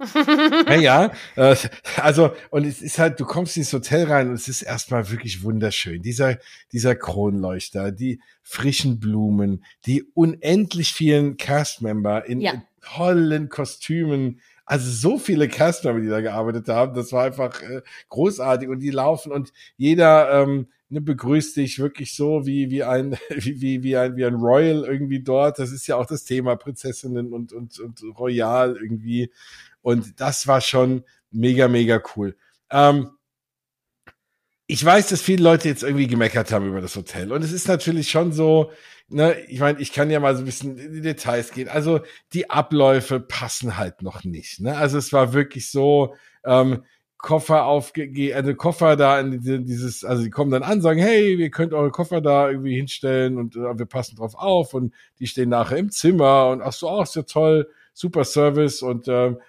Ja, 0.67 0.75
ja, 0.75 1.11
äh, 1.35 1.55
also, 1.97 2.31
und 2.51 2.65
es 2.65 2.81
ist 2.81 2.99
halt, 2.99 3.19
du 3.19 3.25
kommst 3.25 3.57
ins 3.57 3.73
Hotel 3.73 4.05
rein 4.05 4.29
und 4.29 4.35
es 4.35 4.47
ist 4.47 4.61
erstmal 4.61 5.09
wirklich 5.09 5.43
wunderschön. 5.43 6.01
Dieser, 6.01 6.37
dieser 6.71 6.95
Kronleuchter, 6.95 7.91
die 7.91 8.19
frischen 8.43 8.99
Blumen, 8.99 9.63
die 9.85 10.03
unendlich 10.13 10.93
vielen 10.93 11.37
Castmember 11.37 12.25
in 12.25 12.41
Ja. 12.41 12.61
tollen 12.81 13.49
Kostümen. 13.49 14.39
Also 14.69 14.91
so 14.91 15.17
viele 15.17 15.47
Castmember, 15.47 15.99
die 15.99 16.09
da 16.09 16.21
gearbeitet 16.21 16.67
haben, 16.69 16.93
das 16.93 17.11
war 17.11 17.23
einfach 17.23 17.59
äh, 17.63 17.81
großartig 18.09 18.69
und 18.69 18.81
die 18.81 18.91
laufen 18.91 19.31
und 19.31 19.51
jeder 19.77 20.43
ähm, 20.43 20.67
ne, 20.89 21.01
begrüßt 21.01 21.57
dich 21.57 21.79
wirklich 21.79 22.13
so 22.15 22.45
wie 22.45 22.69
wie 22.69 22.83
ein 22.83 23.17
wie 23.35 23.61
wie 23.61 23.81
wie 23.81 23.97
ein 23.97 24.15
wie 24.15 24.25
ein 24.25 24.35
Royal 24.35 24.83
irgendwie 24.85 25.21
dort. 25.23 25.57
Das 25.57 25.71
ist 25.71 25.87
ja 25.87 25.95
auch 25.95 26.05
das 26.05 26.23
Thema 26.23 26.55
Prinzessinnen 26.55 27.33
und 27.33 27.51
und 27.51 27.79
und 27.79 28.03
Royal 28.19 28.77
irgendwie 28.79 29.31
und 29.81 30.19
das 30.21 30.45
war 30.45 30.61
schon 30.61 31.03
mega 31.31 31.67
mega 31.67 31.99
cool. 32.15 32.35
Ähm, 32.69 33.09
ich 34.71 34.85
weiß, 34.85 35.07
dass 35.09 35.21
viele 35.21 35.43
Leute 35.43 35.67
jetzt 35.67 35.81
irgendwie 35.81 36.05
gemeckert 36.05 36.51
haben 36.51 36.67
über 36.67 36.79
das 36.79 36.95
Hotel 36.95 37.31
und 37.33 37.43
es 37.43 37.51
ist 37.51 37.67
natürlich 37.67 38.11
schon 38.11 38.31
so, 38.31 38.71
ne, 39.07 39.35
ich 39.47 39.59
meine, 39.59 39.79
ich 39.79 39.91
kann 39.91 40.11
ja 40.11 40.19
mal 40.19 40.35
so 40.35 40.43
ein 40.43 40.45
bisschen 40.45 40.77
in 40.77 40.93
die 40.93 41.01
Details 41.01 41.51
gehen. 41.51 41.67
Also 41.67 42.01
die 42.33 42.51
Abläufe 42.51 43.19
passen 43.19 43.77
halt 43.77 44.03
noch 44.03 44.23
nicht. 44.23 44.59
Ne? 44.59 44.77
Also 44.77 44.99
es 44.99 45.11
war 45.11 45.33
wirklich 45.33 45.71
so, 45.71 46.13
ähm, 46.45 46.83
Koffer 47.17 47.65
aufge, 47.65 48.33
also 48.35 48.53
Koffer 48.53 48.95
da 48.95 49.19
in 49.19 49.31
diese- 49.41 49.59
dieses, 49.59 50.05
also 50.05 50.23
die 50.23 50.29
kommen 50.29 50.51
dann 50.51 50.61
an, 50.63 50.81
sagen, 50.81 50.99
hey, 51.01 51.33
ihr 51.33 51.49
könnt 51.49 51.73
eure 51.73 51.89
Koffer 51.91 52.21
da 52.21 52.47
irgendwie 52.49 52.75
hinstellen 52.75 53.37
und 53.37 53.55
äh, 53.55 53.77
wir 53.77 53.87
passen 53.87 54.17
drauf 54.17 54.35
auf 54.35 54.75
und 54.75 54.93
die 55.19 55.25
stehen 55.27 55.49
nachher 55.49 55.77
im 55.77 55.89
Zimmer 55.89 56.49
und 56.49 56.61
ach 56.61 56.73
so, 56.73 56.89
ach, 56.91 57.03
ist 57.03 57.15
ja 57.15 57.23
toll, 57.23 57.67
super 57.99 58.23
Service 58.23 58.81
und 58.81 59.09
ähm, 59.09 59.39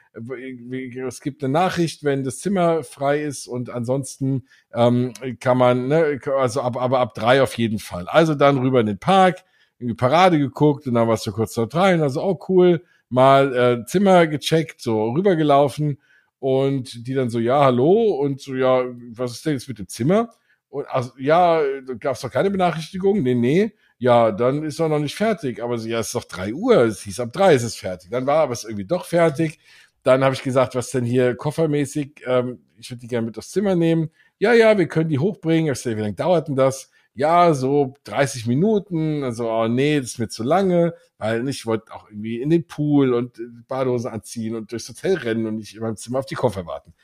es 1.07 1.21
gibt 1.21 1.45
eine 1.45 1.53
Nachricht, 1.53 2.03
wenn 2.03 2.25
das 2.25 2.41
Zimmer 2.41 2.83
frei 2.83 3.23
ist 3.23 3.47
und 3.47 3.71
ansonsten 3.71 4.43
ähm, 4.75 5.13
kann 5.39 5.57
man, 5.57 5.87
ne, 5.87 6.21
also 6.37 6.61
ab, 6.63 6.77
aber 6.77 6.99
ab 6.99 7.15
drei 7.15 7.43
auf 7.43 7.57
jeden 7.57 7.79
Fall. 7.79 8.09
Also 8.09 8.35
dann 8.35 8.59
rüber 8.59 8.81
in 8.81 8.87
den 8.87 8.99
Park, 8.99 9.45
irgendwie 9.79 9.95
Parade 9.95 10.41
geguckt 10.41 10.89
und 10.89 10.95
dann 10.95 11.07
warst 11.07 11.29
du 11.29 11.33
kurz 11.33 11.55
dort 11.55 11.77
rein, 11.77 12.03
also 12.03 12.23
auch 12.23 12.49
cool, 12.49 12.83
mal 13.09 13.55
äh, 13.55 13.87
Zimmer 13.87 14.27
gecheckt, 14.27 14.81
so 14.81 15.13
rübergelaufen 15.13 15.99
und 16.41 17.07
die 17.07 17.15
dann 17.15 17.31
so, 17.31 17.39
ja, 17.39 17.63
hallo 17.63 18.17
und 18.17 18.41
so, 18.41 18.57
ja, 18.57 18.83
was 19.13 19.31
ist 19.31 19.47
denn 19.47 19.53
jetzt 19.53 19.69
mit 19.69 19.79
dem 19.79 19.87
Zimmer? 19.87 20.29
Und 20.71 20.89
also, 20.89 21.13
ja, 21.19 21.63
gab 22.01 22.17
es 22.17 22.23
doch 22.23 22.33
keine 22.33 22.51
Benachrichtigung? 22.51 23.23
Nee, 23.23 23.35
nee. 23.35 23.73
Ja, 24.01 24.33
dann 24.33 24.63
ist 24.65 24.81
er 24.81 24.89
noch 24.89 24.99
nicht 24.99 25.15
fertig. 25.15 25.63
Aber 25.63 25.77
sie, 25.79 25.91
ja, 25.91 25.99
es 26.01 26.07
ist 26.07 26.15
doch 26.15 26.25
drei 26.25 26.55
Uhr. 26.55 26.85
Es 26.85 27.03
hieß, 27.03 27.21
ab 27.21 27.35
drei 27.35 27.55
ist 27.55 27.65
es 27.65 27.77
fertig. 27.77 28.11
Dann 28.11 28.27
war 28.27 28.39
aber 28.39 28.55
es 28.55 28.65
irgendwie 28.65 28.87
doch 28.87 29.05
fertig. 29.05 29.59
Dann 30.03 30.25
habe 30.25 30.35
ich 30.35 30.43
gesagt, 30.43 30.75
was 30.75 30.91
denn 30.91 31.05
hier 31.05 31.35
koffermäßig? 31.37 32.23
Ähm, 32.27 32.61
ich 32.79 32.91
würde 32.91 33.01
die 33.01 33.09
gerne 33.09 33.27
mit 33.27 33.37
aufs 33.37 33.51
Zimmer 33.51 33.77
nehmen. 33.77 34.11
Ja, 34.39 34.55
ja, 34.55 34.79
wir 34.79 34.89
können 34.89 35.11
die 35.11 35.19
hochbringen. 35.19 35.71
Ich 35.71 35.81
sage, 35.81 35.99
wie 35.99 36.01
lange 36.01 36.15
dauert 36.15 36.49
denn 36.49 36.57
das? 36.57 36.91
Ja, 37.13 37.53
so 37.53 37.93
30 38.05 38.47
Minuten. 38.47 39.23
Also, 39.23 39.51
oh 39.51 39.69
nee, 39.69 40.01
das 40.01 40.13
ist 40.13 40.19
mir 40.19 40.29
zu 40.29 40.45
lange, 40.45 40.95
weil 41.19 41.47
ich 41.47 41.67
wollte 41.67 41.93
auch 41.93 42.09
irgendwie 42.09 42.41
in 42.41 42.49
den 42.49 42.67
Pool 42.67 43.13
und 43.13 43.39
Badehose 43.69 44.11
anziehen 44.11 44.55
und 44.55 44.73
durchs 44.73 44.89
Hotel 44.89 45.17
rennen 45.17 45.47
und 45.47 45.57
nicht 45.57 45.75
in 45.75 45.83
meinem 45.83 45.97
Zimmer 45.99 46.21
auf 46.21 46.27
die 46.27 46.37
Koffer 46.37 46.65
warten. 46.65 46.95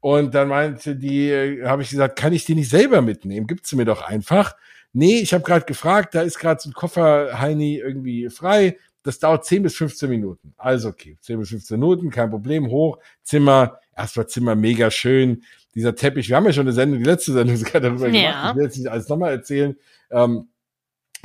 Und 0.00 0.34
dann 0.34 0.48
meinte 0.48 0.96
die, 0.96 1.30
äh, 1.30 1.64
habe 1.66 1.82
ich 1.82 1.90
gesagt, 1.90 2.18
kann 2.18 2.34
ich 2.34 2.44
die 2.44 2.56
nicht 2.56 2.68
selber 2.68 3.00
mitnehmen? 3.00 3.46
Gibt's 3.46 3.70
sie 3.70 3.76
mir 3.76 3.86
doch 3.86 4.02
einfach. 4.02 4.54
Nee, 4.92 5.20
ich 5.20 5.32
habe 5.32 5.44
gerade 5.44 5.64
gefragt, 5.64 6.14
da 6.14 6.22
ist 6.22 6.38
gerade 6.38 6.60
so 6.60 6.68
ein 6.68 6.74
Koffer 6.74 7.40
Heini 7.40 7.78
irgendwie 7.78 8.28
frei. 8.28 8.76
Das 9.02 9.18
dauert 9.18 9.44
10 9.44 9.64
bis 9.64 9.76
15 9.76 10.08
Minuten. 10.08 10.54
Also 10.56 10.90
okay, 10.90 11.16
10 11.20 11.38
bis 11.40 11.48
15 11.48 11.78
Minuten, 11.78 12.10
kein 12.10 12.30
Problem, 12.30 12.68
hoch, 12.68 12.98
Zimmer, 13.22 13.78
erstmal 13.96 14.28
Zimmer 14.28 14.54
mega 14.54 14.90
schön. 14.90 15.42
Dieser 15.74 15.94
Teppich, 15.94 16.28
wir 16.28 16.36
haben 16.36 16.44
ja 16.44 16.52
schon 16.52 16.66
eine 16.66 16.72
Sendung, 16.72 16.98
die 17.00 17.06
letzte 17.06 17.32
Sendung 17.32 17.56
sogar 17.56 17.80
darüber 17.80 18.08
ja. 18.08 18.30
gemacht. 18.30 18.50
Ich 18.50 18.56
will 18.56 18.64
jetzt 18.64 18.78
nicht 18.78 18.88
alles 18.88 19.08
nochmal 19.08 19.32
erzählen. 19.32 19.76
Ähm, 20.10 20.48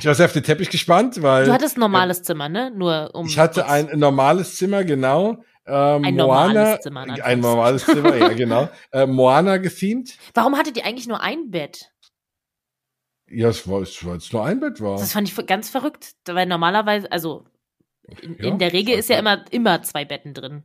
ich 0.00 0.06
war 0.06 0.14
sehr 0.14 0.26
auf 0.26 0.32
den 0.32 0.44
Teppich 0.44 0.70
gespannt, 0.70 1.20
weil. 1.22 1.44
Du 1.44 1.52
hattest 1.52 1.76
ein 1.76 1.80
normales 1.80 2.20
äh, 2.20 2.22
Zimmer, 2.22 2.48
ne? 2.48 2.70
Nur 2.70 3.10
um. 3.14 3.26
Ich 3.26 3.38
hatte 3.38 3.66
ein 3.66 3.98
normales 3.98 4.56
Zimmer, 4.56 4.84
genau. 4.84 5.42
Ähm, 5.66 6.04
ein 6.04 6.14
Moana, 6.14 6.16
normales 6.16 6.80
Zimmer. 6.80 7.06
Ein 7.22 7.40
normales 7.40 7.84
Zimmer, 7.84 8.16
ja, 8.16 8.28
genau. 8.28 8.68
Äh, 8.92 9.06
Moana 9.06 9.58
gethemed. 9.58 10.16
Warum 10.34 10.56
hattet 10.56 10.76
ihr 10.76 10.86
eigentlich 10.86 11.08
nur 11.08 11.20
ein 11.20 11.50
Bett? 11.50 11.90
Ja, 13.30 13.48
es 13.48 13.68
war, 13.68 13.82
es 13.82 14.04
war 14.04 14.14
jetzt 14.14 14.32
nur 14.32 14.44
ein 14.44 14.60
Bett 14.60 14.80
war. 14.80 14.98
Das 14.98 15.12
fand 15.12 15.28
ich 15.28 15.46
ganz 15.46 15.68
verrückt, 15.68 16.14
weil 16.26 16.46
normalerweise, 16.46 17.10
also 17.12 17.44
in, 18.22 18.36
ja, 18.38 18.48
in 18.48 18.58
der 18.58 18.72
Regel 18.72 18.98
ist 18.98 19.08
ja 19.08 19.18
immer, 19.18 19.44
immer 19.50 19.82
zwei 19.82 20.04
Betten 20.04 20.34
drin. 20.34 20.62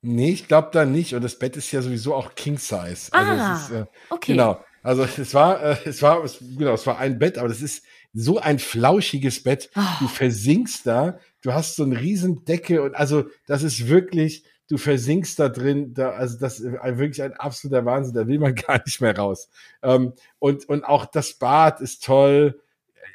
Nee, 0.00 0.30
ich 0.30 0.48
glaube 0.48 0.70
da 0.72 0.84
nicht. 0.84 1.14
Und 1.14 1.22
das 1.22 1.38
Bett 1.38 1.56
ist 1.56 1.70
ja 1.72 1.80
sowieso 1.80 2.14
auch 2.14 2.34
King 2.34 2.58
Size. 2.58 3.08
Also 3.12 3.12
ah, 3.12 3.54
ist, 3.54 3.70
äh, 3.70 3.86
okay. 4.10 4.32
Genau. 4.32 4.60
Also 4.82 5.04
es 5.04 5.32
war, 5.32 5.62
äh, 5.62 5.76
es 5.84 6.02
war, 6.02 6.24
es, 6.24 6.38
genau, 6.40 6.74
es 6.74 6.86
war 6.86 6.98
ein 6.98 7.18
Bett, 7.18 7.38
aber 7.38 7.48
das 7.48 7.62
ist 7.62 7.84
so 8.12 8.38
ein 8.38 8.58
flauschiges 8.58 9.42
Bett. 9.42 9.70
Oh. 9.76 9.80
Du 10.00 10.08
versinkst 10.08 10.86
da, 10.86 11.18
du 11.42 11.54
hast 11.54 11.76
so 11.76 11.84
eine 11.84 12.00
riesen 12.00 12.44
Decke 12.44 12.82
und 12.82 12.94
also 12.96 13.24
das 13.46 13.62
ist 13.62 13.88
wirklich, 13.88 14.44
du 14.72 14.78
versinkst 14.78 15.38
da 15.38 15.50
drin, 15.50 15.92
da, 15.92 16.12
also 16.12 16.38
das 16.38 16.58
ist 16.58 16.72
wirklich 16.72 17.22
ein 17.22 17.34
absoluter 17.34 17.84
Wahnsinn, 17.84 18.14
da 18.14 18.26
will 18.26 18.38
man 18.38 18.54
gar 18.66 18.80
nicht 18.82 19.02
mehr 19.02 19.14
raus. 19.14 19.50
Ähm, 19.82 20.14
und, 20.38 20.66
und 20.66 20.84
auch 20.84 21.04
das 21.04 21.34
Bad 21.34 21.82
ist 21.82 22.02
toll, 22.02 22.58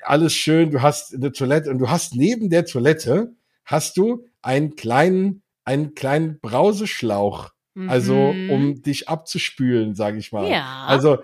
alles 0.03 0.35
schön, 0.35 0.69
du 0.69 0.83
hast 0.83 1.15
eine 1.15 1.31
Toilette 1.31 1.71
und 1.71 1.79
du 1.79 1.89
hast 1.89 2.13
neben 2.13 2.51
der 2.51 2.65
Toilette 2.65 3.33
hast 3.65 3.97
du 3.97 4.27
einen 4.43 4.75
kleinen, 4.75 5.41
einen 5.65 5.95
kleinen 5.95 6.39
Brauseschlauch. 6.39 7.49
Also, 7.87 8.33
mhm. 8.33 8.49
um 8.49 8.81
dich 8.81 9.07
abzuspülen, 9.07 9.93
sage 9.93 10.17
ich 10.17 10.31
mal. 10.31 10.49
Ja. 10.49 10.85
Also, 10.87 11.19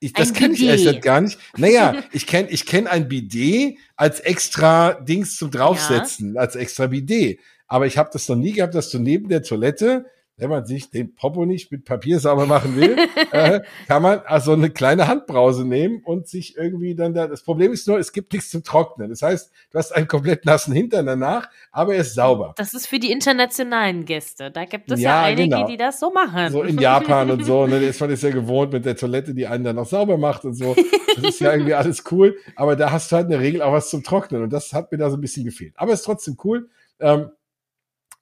ich, 0.00 0.12
das 0.12 0.32
kenne 0.32 0.54
ich 0.54 0.62
erst 0.62 1.02
gar 1.02 1.20
nicht. 1.20 1.38
Naja, 1.56 2.02
ich 2.12 2.26
kenne 2.26 2.48
ich 2.50 2.66
kenn 2.66 2.88
ein 2.88 3.08
Bidet 3.08 3.78
als 3.94 4.18
extra 4.18 4.94
Dings 4.94 5.36
zum 5.36 5.52
Draufsetzen, 5.52 6.34
ja. 6.34 6.40
als 6.40 6.56
extra 6.56 6.88
Bidet. 6.88 7.38
Aber 7.74 7.86
ich 7.86 7.98
habe 7.98 8.08
das 8.12 8.28
noch 8.28 8.36
nie 8.36 8.52
gehabt, 8.52 8.76
dass 8.76 8.90
du 8.90 9.00
neben 9.00 9.28
der 9.28 9.42
Toilette 9.42 10.04
wenn 10.36 10.50
man 10.50 10.66
sich 10.66 10.90
den 10.90 11.14
Popo 11.14 11.46
nicht 11.46 11.70
mit 11.70 11.84
Papier 11.84 12.18
sauber 12.18 12.46
machen 12.46 12.76
will, 12.76 12.96
äh, 13.30 13.60
kann 13.86 14.02
man 14.02 14.20
also 14.26 14.52
eine 14.52 14.70
kleine 14.70 15.06
Handbrause 15.06 15.64
nehmen 15.64 16.02
und 16.04 16.26
sich 16.26 16.56
irgendwie 16.56 16.94
dann 16.94 17.14
da. 17.14 17.28
Das 17.28 17.42
Problem 17.42 17.72
ist 17.72 17.86
nur, 17.86 17.98
es 17.98 18.12
gibt 18.12 18.32
nichts 18.32 18.50
zum 18.50 18.64
Trocknen. 18.64 19.10
Das 19.10 19.22
heißt, 19.22 19.52
du 19.70 19.78
hast 19.78 19.92
einen 19.92 20.08
komplett 20.08 20.44
nassen 20.44 20.74
Hintern 20.74 21.06
danach, 21.06 21.48
aber 21.70 21.94
er 21.94 22.00
ist 22.00 22.14
sauber. 22.14 22.54
Das 22.56 22.74
ist 22.74 22.88
für 22.88 22.98
die 22.98 23.12
internationalen 23.12 24.04
Gäste. 24.04 24.50
Da 24.50 24.64
gibt 24.64 24.90
es 24.90 25.00
ja, 25.00 25.20
ja 25.20 25.22
einige, 25.22 25.50
genau. 25.50 25.66
die 25.68 25.76
das 25.76 26.00
so 26.00 26.10
machen. 26.10 26.50
So 26.50 26.62
in 26.62 26.78
Japan 26.78 27.30
und 27.30 27.44
so. 27.44 27.66
Ne, 27.66 27.78
ist 27.78 28.00
man 28.00 28.10
ist 28.10 28.22
ja 28.22 28.30
gewohnt 28.30 28.72
mit 28.72 28.84
der 28.84 28.96
Toilette, 28.96 29.34
die 29.34 29.46
einen 29.46 29.62
dann 29.62 29.76
noch 29.76 29.86
sauber 29.86 30.18
macht 30.18 30.44
und 30.44 30.54
so. 30.54 30.74
Das 31.14 31.24
ist 31.24 31.40
ja 31.40 31.52
irgendwie 31.52 31.74
alles 31.74 32.02
cool. 32.10 32.36
Aber 32.56 32.74
da 32.74 32.90
hast 32.90 33.12
du 33.12 33.16
halt 33.16 33.26
in 33.26 33.30
der 33.30 33.40
Regel 33.40 33.62
auch 33.62 33.72
was 33.72 33.88
zum 33.88 34.02
Trocknen 34.02 34.42
und 34.42 34.52
das 34.52 34.72
hat 34.72 34.90
mir 34.90 34.98
da 34.98 35.10
so 35.10 35.16
ein 35.16 35.20
bisschen 35.20 35.44
gefehlt. 35.44 35.74
Aber 35.76 35.92
ist 35.92 36.02
trotzdem 36.02 36.36
cool. 36.42 36.68
Ähm, 36.98 37.30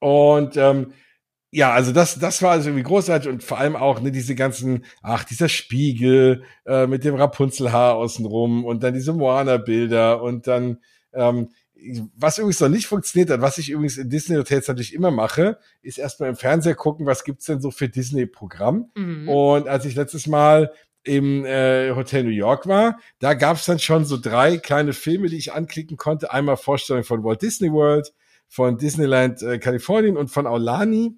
und 0.03 0.57
ähm, 0.57 0.93
ja, 1.53 1.73
also 1.73 1.93
das, 1.93 2.19
das 2.19 2.43
war 2.43 2.51
also 2.51 2.71
irgendwie 2.71 2.83
großartig 2.83 3.31
und 3.31 3.45
vor 3.45 3.59
allem 3.59 3.77
auch 3.77 4.01
ne, 4.01 4.11
diese 4.11 4.35
ganzen, 4.35 4.85
ach, 5.01 5.23
dieser 5.23 5.49
Spiegel 5.49 6.43
äh, 6.67 6.89
mit 6.89 7.05
dem 7.05 7.15
Rapunzelhaar 7.15 7.95
außenrum 7.95 8.65
und 8.65 8.83
dann 8.83 8.95
diese 8.95 9.13
Moana-Bilder 9.13 10.21
und 10.21 10.49
dann, 10.49 10.79
ähm, 11.13 11.51
was 12.17 12.39
übrigens 12.39 12.59
noch 12.59 12.69
nicht 12.69 12.87
funktioniert 12.87 13.31
hat, 13.31 13.43
was 13.43 13.59
ich 13.59 13.71
übrigens 13.71 13.97
in 13.97 14.11
Disney 14.11 14.35
Hotels 14.35 14.67
natürlich 14.67 14.93
immer 14.93 15.13
mache, 15.13 15.59
ist 15.83 15.99
erstmal 15.99 16.31
im 16.31 16.37
Fernseher 16.37 16.75
gucken, 16.75 17.07
was 17.07 17.23
gibt's 17.23 17.45
denn 17.45 17.61
so 17.61 17.71
für 17.71 17.89
Disney-Programm. 17.89 18.91
Mhm. 18.97 19.29
Und 19.29 19.69
als 19.69 19.85
ich 19.85 19.95
letztes 19.95 20.27
Mal 20.27 20.73
im 21.05 21.45
äh, 21.45 21.93
Hotel 21.95 22.25
New 22.25 22.31
York 22.31 22.67
war, 22.67 22.99
da 23.21 23.35
gab's 23.35 23.67
dann 23.67 23.79
schon 23.79 24.05
so 24.05 24.17
drei 24.17 24.57
kleine 24.57 24.95
Filme, 24.95 25.29
die 25.29 25.37
ich 25.37 25.53
anklicken 25.53 25.97
konnte. 25.97 26.33
Einmal 26.33 26.57
Vorstellung 26.57 27.05
von 27.05 27.23
Walt 27.23 27.43
Disney 27.43 27.71
World, 27.71 28.13
von 28.53 28.77
Disneyland 28.77 29.41
äh, 29.41 29.59
Kalifornien 29.59 30.19
und 30.19 30.29
von 30.29 30.47
Aulani. 30.47 31.17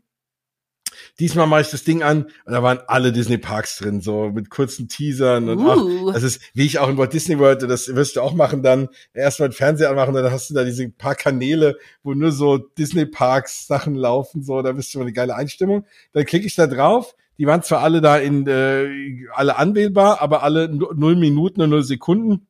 Diesmal 1.18 1.48
mache 1.48 1.62
ich 1.62 1.70
das 1.70 1.82
Ding 1.82 2.04
an 2.04 2.26
und 2.44 2.52
da 2.52 2.62
waren 2.62 2.78
alle 2.86 3.10
Disney 3.10 3.38
Parks 3.38 3.78
drin, 3.78 4.00
so 4.00 4.30
mit 4.30 4.50
kurzen 4.50 4.88
Teasern 4.88 5.48
und 5.48 5.58
uh. 5.58 6.10
ach, 6.10 6.14
das 6.14 6.22
ist, 6.22 6.40
wie 6.54 6.64
ich 6.64 6.78
auch 6.78 6.88
in 6.88 6.96
Walt 6.96 7.12
Disney 7.12 7.36
World, 7.40 7.62
das 7.62 7.92
wirst 7.96 8.14
du 8.14 8.20
auch 8.20 8.34
machen 8.34 8.62
dann, 8.62 8.88
erstmal 9.12 9.48
den 9.48 9.54
Fernseher 9.56 9.90
anmachen, 9.90 10.14
dann 10.14 10.30
hast 10.30 10.50
du 10.50 10.54
da 10.54 10.62
diese 10.62 10.88
paar 10.88 11.16
Kanäle, 11.16 11.76
wo 12.04 12.14
nur 12.14 12.30
so 12.30 12.58
Disney 12.58 13.06
Parks 13.06 13.66
Sachen 13.66 13.96
laufen, 13.96 14.44
so, 14.44 14.62
da 14.62 14.70
bist 14.70 14.94
du 14.94 14.98
mal 14.98 15.04
eine 15.04 15.12
geile 15.12 15.34
Einstimmung. 15.34 15.84
Dann 16.12 16.26
klicke 16.26 16.46
ich 16.46 16.54
da 16.54 16.68
drauf, 16.68 17.16
die 17.38 17.48
waren 17.48 17.64
zwar 17.64 17.80
alle 17.80 18.00
da 18.00 18.16
in, 18.16 18.46
äh, 18.46 19.26
alle 19.32 19.56
anwählbar, 19.56 20.22
aber 20.22 20.44
alle 20.44 20.68
null 20.68 21.16
Minuten 21.16 21.62
und 21.62 21.70
null 21.70 21.82
Sekunden 21.82 22.46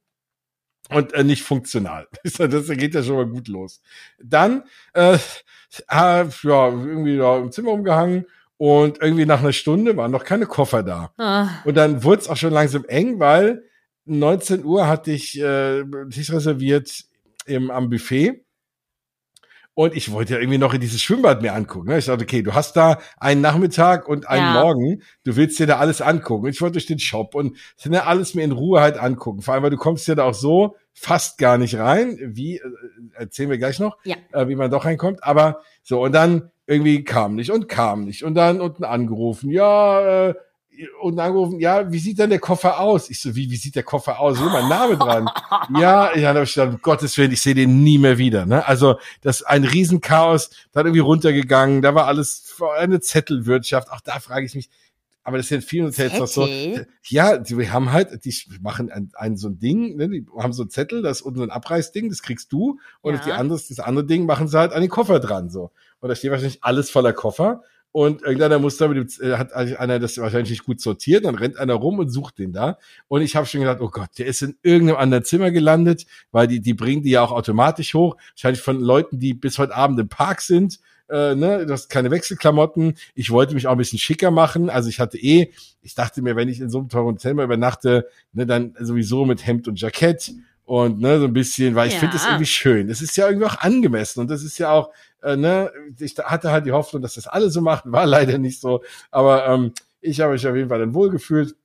und 0.91 1.13
äh, 1.13 1.25
nicht 1.25 1.43
funktional. 1.43 2.09
das 2.39 2.69
geht 2.69 2.95
ja 2.95 3.03
schon 3.03 3.17
mal 3.17 3.27
gut 3.27 3.49
los. 3.49 3.81
Dann, 4.23 4.65
äh, 4.93 5.19
ja, 5.91 6.23
irgendwie 6.69 7.17
da 7.17 7.39
im 7.39 7.53
Zimmer 7.53 7.73
umgehangen 7.73 8.27
und 8.57 9.01
irgendwie 9.01 9.27
nach 9.27 9.41
einer 9.41 9.53
Stunde 9.53 9.97
waren 9.97 10.11
noch 10.11 10.25
keine 10.25 10.47
Koffer 10.47 10.83
da. 10.83 11.13
Ah. 11.19 11.49
Und 11.65 11.77
dann 11.77 12.05
wurde 12.05 12.23
es 12.23 12.29
auch 12.29 12.37
schon 12.37 12.53
langsam 12.53 12.85
eng, 12.87 13.19
weil 13.19 13.65
19 14.07 14.65
Uhr 14.65 14.87
hatte 14.87 15.11
ich 15.11 15.41
äh, 15.41 15.83
Tisch 16.11 16.33
reserviert 16.33 17.05
im, 17.47 17.71
am 17.71 17.91
Buffet. 17.91 18.44
Und 19.75 19.97
ich 19.97 20.13
wollte 20.13 20.35
ja 20.35 20.39
irgendwie 20.39 20.59
noch 20.59 20.73
in 20.73 20.81
dieses 20.81 21.03
Schwimmbad 21.03 21.43
mir 21.43 21.53
angucken. 21.53 21.89
Ne? 21.89 21.99
Ich 21.99 22.07
dachte, 22.07 22.23
okay, 22.23 22.43
du 22.43 22.55
hast 22.55 22.77
da 22.77 22.99
einen 23.19 23.41
Nachmittag 23.41 24.09
und 24.09 24.29
einen 24.29 24.55
ja. 24.55 24.63
Morgen. 24.63 25.03
Du 25.25 25.35
willst 25.35 25.59
dir 25.59 25.67
da 25.67 25.79
alles 25.79 26.01
angucken. 26.01 26.47
Ich 26.47 26.61
wollte 26.61 26.75
durch 26.75 26.87
den 26.87 27.01
Shop 27.01 27.35
und 27.35 27.57
ja 27.85 28.05
alles 28.05 28.35
mir 28.35 28.43
in 28.43 28.53
Ruhe 28.53 28.81
halt 28.81 28.99
angucken. 28.99 29.43
Vor 29.43 29.55
allem, 29.55 29.65
weil 29.65 29.71
du 29.71 29.77
kommst 29.77 30.07
ja 30.07 30.15
da 30.15 30.25
auch 30.25 30.35
so 30.35 30.77
fast 30.93 31.39
gar 31.39 31.59
nicht 31.59 31.77
rein. 31.77 32.17
Wie, 32.23 32.59
äh, 32.59 32.61
erzählen 33.15 33.51
wir 33.51 33.59
gleich 33.59 33.81
noch, 33.81 33.99
ja. 34.05 34.17
äh, 34.33 34.47
wie 34.47 34.55
man 34.55 34.71
doch 34.71 34.85
reinkommt. 34.85 35.25
Aber 35.25 35.61
so, 35.83 36.03
und 36.05 36.13
dann 36.13 36.53
irgendwie 36.67 37.03
kam 37.03 37.35
nicht 37.35 37.51
und 37.51 37.69
kam 37.69 38.05
nicht. 38.05 38.23
Und 38.23 38.35
dann 38.35 38.61
unten 38.61 38.85
angerufen, 38.85 39.51
ja, 39.51 40.29
äh, 40.29 40.35
und 41.01 41.19
angerufen, 41.19 41.61
ja, 41.61 41.91
wie 41.91 41.99
sieht 41.99 42.19
denn 42.19 42.31
der 42.31 42.39
Koffer 42.39 42.81
aus? 42.81 43.11
Ich 43.11 43.21
so, 43.21 43.35
wie, 43.35 43.51
wie 43.51 43.57
sieht 43.57 43.77
der 43.77 43.83
Koffer 43.83 44.21
aus? 44.21 44.39
Hier 44.39 44.49
mein 44.49 44.69
Name 44.69 44.97
dran. 44.97 45.29
ja, 45.79 46.17
ja, 46.17 46.33
da 46.33 46.41
habe 46.41 46.45
ich 46.45 46.55
gedacht, 46.55 46.75
um 46.75 46.83
Gottes 46.83 47.17
Willen, 47.17 47.33
ich 47.33 47.41
sehe 47.41 47.55
den 47.55 47.83
nie 47.83 47.99
mehr 47.99 48.19
wieder. 48.19 48.47
Ne? 48.47 48.67
Also, 48.67 48.99
das 49.21 49.41
ist 49.41 49.47
ein 49.47 49.65
Riesenchaos, 49.65 50.51
da 50.73 50.81
hat 50.81 50.87
irgendwie 50.87 51.01
runtergegangen, 51.01 51.83
da 51.83 51.95
war 51.95 52.07
alles 52.07 52.55
eine 52.79 53.01
Zettelwirtschaft. 53.01 53.91
Auch 53.91 54.01
da 54.01 54.19
frage 54.21 54.47
ich 54.47 54.55
mich, 54.55 54.69
aber 55.27 55.39
das 55.39 55.51
in 55.51 55.63
vielen 55.63 55.87
Hotels 55.87 56.19
doch 56.19 56.27
so. 56.27 56.47
Ja, 57.05 57.39
die 57.39 57.71
haben 57.71 57.93
halt, 57.93 58.25
die 58.25 58.35
machen 58.61 58.91
ein, 58.91 59.11
ein 59.15 59.39
so 59.39 59.49
ein 59.49 59.59
Ding, 59.59 59.97
ne, 59.97 60.11
die 60.11 60.27
haben 60.37 60.53
so 60.53 60.65
ein 60.65 60.71
Zettel, 60.71 61.01
das 61.01 61.19
ist 61.19 61.23
unten 61.23 61.39
so 61.39 61.45
ein 61.45 61.51
Abreißding, 61.51 62.11
das 62.11 62.23
kriegst 62.23 62.53
du. 62.53 62.79
Und 63.01 63.15
ja. 63.15 63.25
die 63.25 63.33
andere, 63.33 63.59
das 63.59 63.81
andere 63.81 64.05
Ding 64.05 64.27
machen 64.27 64.49
sie 64.49 64.59
halt 64.59 64.73
an 64.73 64.83
den 64.83 64.91
Koffer 64.91 65.21
dran, 65.21 65.49
so. 65.49 65.71
Und 66.01 66.11
da 66.11 66.15
steht 66.15 66.31
wahrscheinlich 66.31 66.63
alles 66.63 66.91
voller 66.91 67.15
Koffer. 67.15 67.63
Und 67.97 68.23
irgendeiner 68.23 68.59
muss 68.59 68.77
da 68.77 68.89
mit 68.89 69.21
dem, 69.21 69.25
äh, 69.25 69.37
hat 69.37 69.53
einer 69.53 70.01
das 70.01 70.19
wahrscheinlich 70.19 70.51
nicht 70.51 70.65
gut 70.65 70.81
sortiert, 70.81 71.25
dann 71.25 71.37
rennt 71.37 71.59
einer 71.59 71.75
rum 71.75 72.01
und 72.01 72.09
sucht 72.09 72.41
den 72.41 72.53
da. 72.53 72.77
Und 73.07 73.23
ich 73.23 73.37
habe 73.37 73.47
schon 73.47 73.61
gedacht, 73.61 73.81
oh 73.81 73.89
Gott, 73.89 74.09
der 74.19 74.27
ist 74.27 74.43
in 74.43 74.57
irgendeinem 74.65 74.97
anderen 74.97 75.25
Zimmer 75.25 75.53
gelandet, 75.53 76.05
weil 76.33 76.49
die, 76.49 76.59
die 76.59 76.75
bringen 76.75 77.05
die 77.05 77.11
ja 77.11 77.23
auch 77.23 77.31
automatisch 77.31 77.95
hoch. 77.95 78.17
Wahrscheinlich 78.33 78.63
von 78.63 78.81
Leuten, 78.81 79.21
die 79.21 79.33
bis 79.33 79.61
heute 79.61 79.77
Abend 79.77 80.01
im 80.01 80.09
Park 80.09 80.41
sind 80.41 80.81
äh, 81.09 81.37
ne, 81.37 81.67
du 81.67 81.73
hast 81.73 81.89
keine 81.89 82.11
Wechselklamotten. 82.11 82.95
Ich 83.15 83.31
wollte 83.31 83.55
mich 83.55 83.67
auch 83.69 83.73
ein 83.73 83.79
bisschen 83.79 83.99
schicker 83.99 84.31
machen. 84.31 84.71
Also 84.71 84.89
ich 84.89 84.99
hatte 84.99 85.19
eh, 85.19 85.53
ich 85.83 85.95
dachte 85.95 86.23
mir, 86.23 86.35
wenn 86.35 86.49
ich 86.49 86.61
in 86.61 86.71
so 86.71 86.79
einem 86.79 86.89
teuren 86.89 87.19
mal 87.37 87.45
übernachte, 87.45 88.09
ne, 88.33 88.47
dann 88.47 88.75
sowieso 88.81 89.25
mit 89.25 89.47
Hemd 89.47 89.69
und 89.69 89.81
Jackett 89.81 90.33
und 90.65 91.01
ne, 91.01 91.19
so 91.19 91.27
ein 91.27 91.33
bisschen, 91.33 91.75
weil 91.75 91.89
ich 91.89 91.95
ja. 91.95 92.01
finde 92.01 92.17
es 92.17 92.25
irgendwie 92.25 92.47
schön. 92.47 92.89
Es 92.89 93.03
ist 93.03 93.17
ja 93.17 93.29
irgendwie 93.29 93.47
auch 93.47 93.59
angemessen 93.59 94.21
und 94.21 94.31
das 94.31 94.43
ist 94.43 94.59
ja 94.59 94.71
auch, 94.71 94.91
äh, 95.25 95.37
ne, 95.37 95.73
ich 95.99 96.17
hatte 96.19 96.51
halt 96.53 96.67
die 96.67 96.73
Hoffnung, 96.73 97.03
dass 97.03 97.15
das 97.15 97.27
alle 97.27 97.51
so 97.51 97.61
machen, 97.61 97.93
war 97.93 98.07
leider 98.07 98.39
nicht 98.39 98.61
so, 98.61 98.83
aber 99.11 99.47
ähm, 99.47 99.73
ich 100.01 100.21
habe 100.21 100.33
mich 100.35 100.47
auf 100.47 100.55
jeden 100.55 100.69
Fall 100.69 100.79
dann 100.81 100.95
wohlgefühlt 100.95 101.57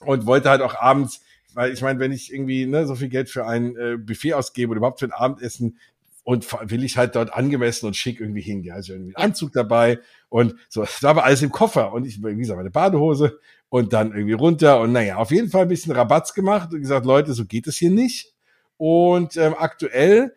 und 0.00 0.26
wollte 0.26 0.50
halt 0.50 0.60
auch 0.60 0.74
abends, 0.74 1.20
weil 1.54 1.72
ich 1.72 1.82
meine, 1.82 1.98
wenn 1.98 2.12
ich 2.12 2.32
irgendwie 2.32 2.66
ne, 2.66 2.86
so 2.86 2.94
viel 2.94 3.08
Geld 3.08 3.30
für 3.30 3.46
ein 3.46 3.76
äh, 3.76 3.96
Buffet 3.96 4.34
ausgebe 4.34 4.70
oder 4.70 4.78
überhaupt 4.78 5.00
für 5.00 5.06
ein 5.06 5.12
Abendessen, 5.12 5.78
und 6.24 6.50
will 6.70 6.82
ich 6.84 6.96
halt 6.96 7.14
dort 7.14 7.32
angemessen 7.34 7.86
und 7.86 7.96
schick 7.96 8.18
irgendwie 8.18 8.40
hingehen. 8.40 8.74
Also 8.74 8.94
irgendwie 8.94 9.14
Anzug 9.14 9.52
dabei 9.52 10.00
und 10.30 10.54
so. 10.68 10.80
Das 10.80 11.02
war 11.02 11.22
alles 11.22 11.42
im 11.42 11.52
Koffer 11.52 11.92
und 11.92 12.06
ich, 12.06 12.22
wie 12.24 12.34
gesagt, 12.34 12.56
meine 12.56 12.70
Badehose 12.70 13.38
und 13.68 13.92
dann 13.92 14.12
irgendwie 14.12 14.32
runter 14.32 14.80
und 14.80 14.92
naja, 14.92 15.16
auf 15.16 15.30
jeden 15.30 15.50
Fall 15.50 15.62
ein 15.62 15.68
bisschen 15.68 15.92
Rabatz 15.92 16.32
gemacht 16.32 16.72
und 16.72 16.80
gesagt, 16.80 17.04
Leute, 17.04 17.34
so 17.34 17.44
geht 17.44 17.66
es 17.66 17.76
hier 17.76 17.90
nicht. 17.90 18.32
Und 18.78 19.36
ähm, 19.36 19.54
aktuell 19.56 20.34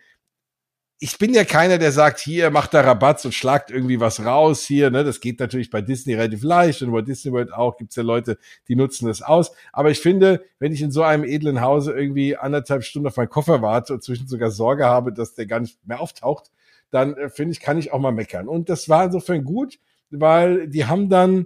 ich 1.00 1.20
bin 1.20 1.34
ja 1.34 1.44
keiner, 1.44 1.78
der 1.78 1.92
sagt, 1.92 2.20
hier 2.20 2.50
macht 2.50 2.74
da 2.74 2.82
Rabatz 2.82 3.24
und 3.24 3.34
schlagt 3.34 3.70
irgendwie 3.70 4.00
was 4.00 4.26
raus 4.26 4.64
hier. 4.64 4.90
Ne? 4.90 5.04
Das 5.04 5.20
geht 5.20 5.40
natürlich 5.40 5.70
bei 5.70 5.82
Disney 5.82 6.16
relativ 6.16 6.42
leicht 6.42 6.82
und 6.82 6.92
bei 6.92 7.04
Disney 7.04 7.32
World 7.32 7.54
auch 7.54 7.78
gibt's 7.78 7.96
ja 7.96 8.04
Leute, 8.04 8.40
die 8.68 8.76
nutzen 8.76 9.08
das 9.08 9.22
aus. 9.22 9.52
Aber 9.72 9.92
ich 9.92 10.00
finde, 10.00 10.44
wenn 10.58 10.72
ich 10.72 10.82
in 10.82 10.90
so 10.90 11.04
einem 11.04 11.24
edlen 11.24 11.62
Hause 11.62 11.94
irgendwie 11.94 12.36
anderthalb 12.36 12.84
Stunden 12.84 13.08
auf 13.08 13.18
meinen 13.18 13.30
Koffer 13.30 13.62
warte 13.62 13.94
und 13.94 14.04
zwischen 14.04 14.28
sogar 14.28 14.50
Sorge 14.50 14.86
habe, 14.86 15.14
dass 15.14 15.36
der 15.36 15.46
gar 15.46 15.60
nicht 15.60 15.78
mehr 15.86 16.02
auftaucht, 16.02 16.50
dann 16.90 17.16
äh, 17.16 17.30
finde 17.30 17.52
ich, 17.52 17.60
kann 17.60 17.78
ich 17.78 17.94
auch 17.94 18.00
mal 18.00 18.12
meckern. 18.12 18.48
Und 18.48 18.70
das 18.70 18.90
war 18.90 19.06
insofern 19.06 19.44
gut, 19.44 19.78
weil 20.10 20.68
die 20.68 20.86
haben 20.86 21.10
dann 21.10 21.46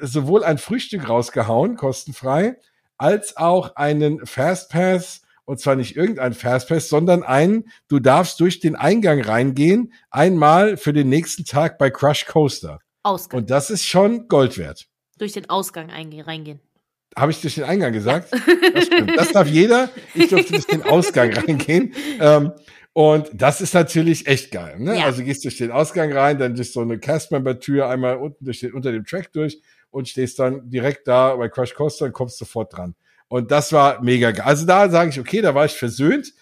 sowohl 0.00 0.44
ein 0.44 0.58
Frühstück 0.58 1.08
rausgehauen, 1.08 1.74
kostenfrei, 1.74 2.56
als 2.98 3.36
auch 3.36 3.74
einen 3.74 4.24
Fastpass 4.24 5.22
und 5.46 5.60
zwar 5.60 5.76
nicht 5.76 5.96
irgendein 5.96 6.34
Fastpass, 6.34 6.90
sondern 6.90 7.22
ein, 7.22 7.64
du 7.88 7.98
darfst 8.00 8.38
durch 8.40 8.60
den 8.60 8.76
Eingang 8.76 9.22
reingehen, 9.22 9.94
einmal 10.10 10.76
für 10.76 10.92
den 10.92 11.08
nächsten 11.08 11.44
Tag 11.44 11.78
bei 11.78 11.88
Crush 11.88 12.26
Coaster. 12.26 12.80
Ausgang. 13.02 13.40
Und 13.40 13.50
das 13.50 13.70
ist 13.70 13.86
schon 13.86 14.28
Gold 14.28 14.58
wert. 14.58 14.86
Durch 15.18 15.32
den 15.32 15.48
Ausgang 15.48 15.88
reingehen. 15.88 16.60
Habe 17.16 17.30
ich 17.30 17.40
durch 17.40 17.54
den 17.54 17.64
Eingang 17.64 17.92
gesagt? 17.92 18.30
Ja. 18.32 18.72
Das, 18.74 18.88
das, 19.16 19.32
darf 19.32 19.48
jeder. 19.48 19.88
Ich 20.14 20.28
durfte 20.28 20.52
durch 20.52 20.66
den 20.66 20.82
Ausgang 20.82 21.32
reingehen. 21.32 21.94
Ähm, 22.20 22.52
und 22.92 23.30
das 23.32 23.60
ist 23.60 23.74
natürlich 23.74 24.26
echt 24.26 24.50
geil. 24.50 24.78
Ne? 24.78 24.98
Ja. 24.98 25.04
Also 25.04 25.22
gehst 25.22 25.44
durch 25.44 25.56
den 25.56 25.70
Ausgang 25.70 26.12
rein, 26.12 26.38
dann 26.38 26.54
durch 26.54 26.72
so 26.72 26.80
eine 26.80 26.98
Castmember-Tür 26.98 27.88
einmal 27.88 28.16
unten 28.16 28.44
durch 28.44 28.60
den, 28.60 28.72
unter 28.72 28.92
dem 28.92 29.04
Track 29.04 29.32
durch 29.32 29.62
und 29.90 30.08
stehst 30.08 30.38
dann 30.38 30.68
direkt 30.68 31.06
da 31.06 31.36
bei 31.36 31.48
Crush 31.48 31.74
Coaster 31.74 32.06
und 32.06 32.12
kommst 32.12 32.38
sofort 32.38 32.76
dran. 32.76 32.94
Und 33.28 33.50
das 33.50 33.72
war 33.72 34.02
mega 34.02 34.30
geil. 34.30 34.46
Also 34.46 34.66
da 34.66 34.88
sage 34.88 35.10
ich, 35.10 35.20
okay, 35.20 35.40
da 35.40 35.54
war 35.54 35.64
ich 35.64 35.72
versöhnt. 35.72 36.32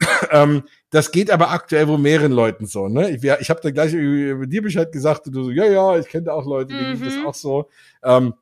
ähm, 0.30 0.62
das 0.90 1.10
geht 1.10 1.30
aber 1.30 1.50
aktuell 1.50 1.88
wohl 1.88 1.98
mehreren 1.98 2.32
Leuten 2.32 2.66
so. 2.66 2.88
Ne? 2.88 3.10
Ich, 3.10 3.24
ich 3.24 3.50
habe 3.50 3.60
da 3.60 3.70
gleich 3.70 3.92
über 3.92 4.46
dir 4.46 4.62
Bescheid 4.62 4.92
gesagt 4.92 5.26
und 5.26 5.34
du 5.34 5.44
so, 5.44 5.50
ja, 5.50 5.64
ja, 5.64 5.98
ich 5.98 6.08
kenne 6.08 6.32
auch 6.32 6.46
Leute, 6.46 6.72
die 6.72 6.96
mhm. 6.96 7.04
das 7.04 7.14
auch 7.26 7.34
so. 7.34 7.68
Ähm, 8.02 8.34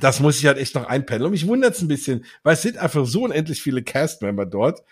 das 0.00 0.20
muss 0.20 0.38
ich 0.38 0.46
halt 0.46 0.58
echt 0.58 0.74
noch 0.74 0.86
einpendeln. 0.86 1.26
Und 1.26 1.32
mich 1.32 1.46
wundert's 1.46 1.82
ein 1.82 1.88
bisschen, 1.88 2.24
weil 2.42 2.54
es 2.54 2.62
sind 2.62 2.78
einfach 2.78 3.04
so 3.04 3.22
unendlich 3.24 3.60
viele 3.60 3.82
Cast-Member 3.82 4.46
dort. 4.46 4.82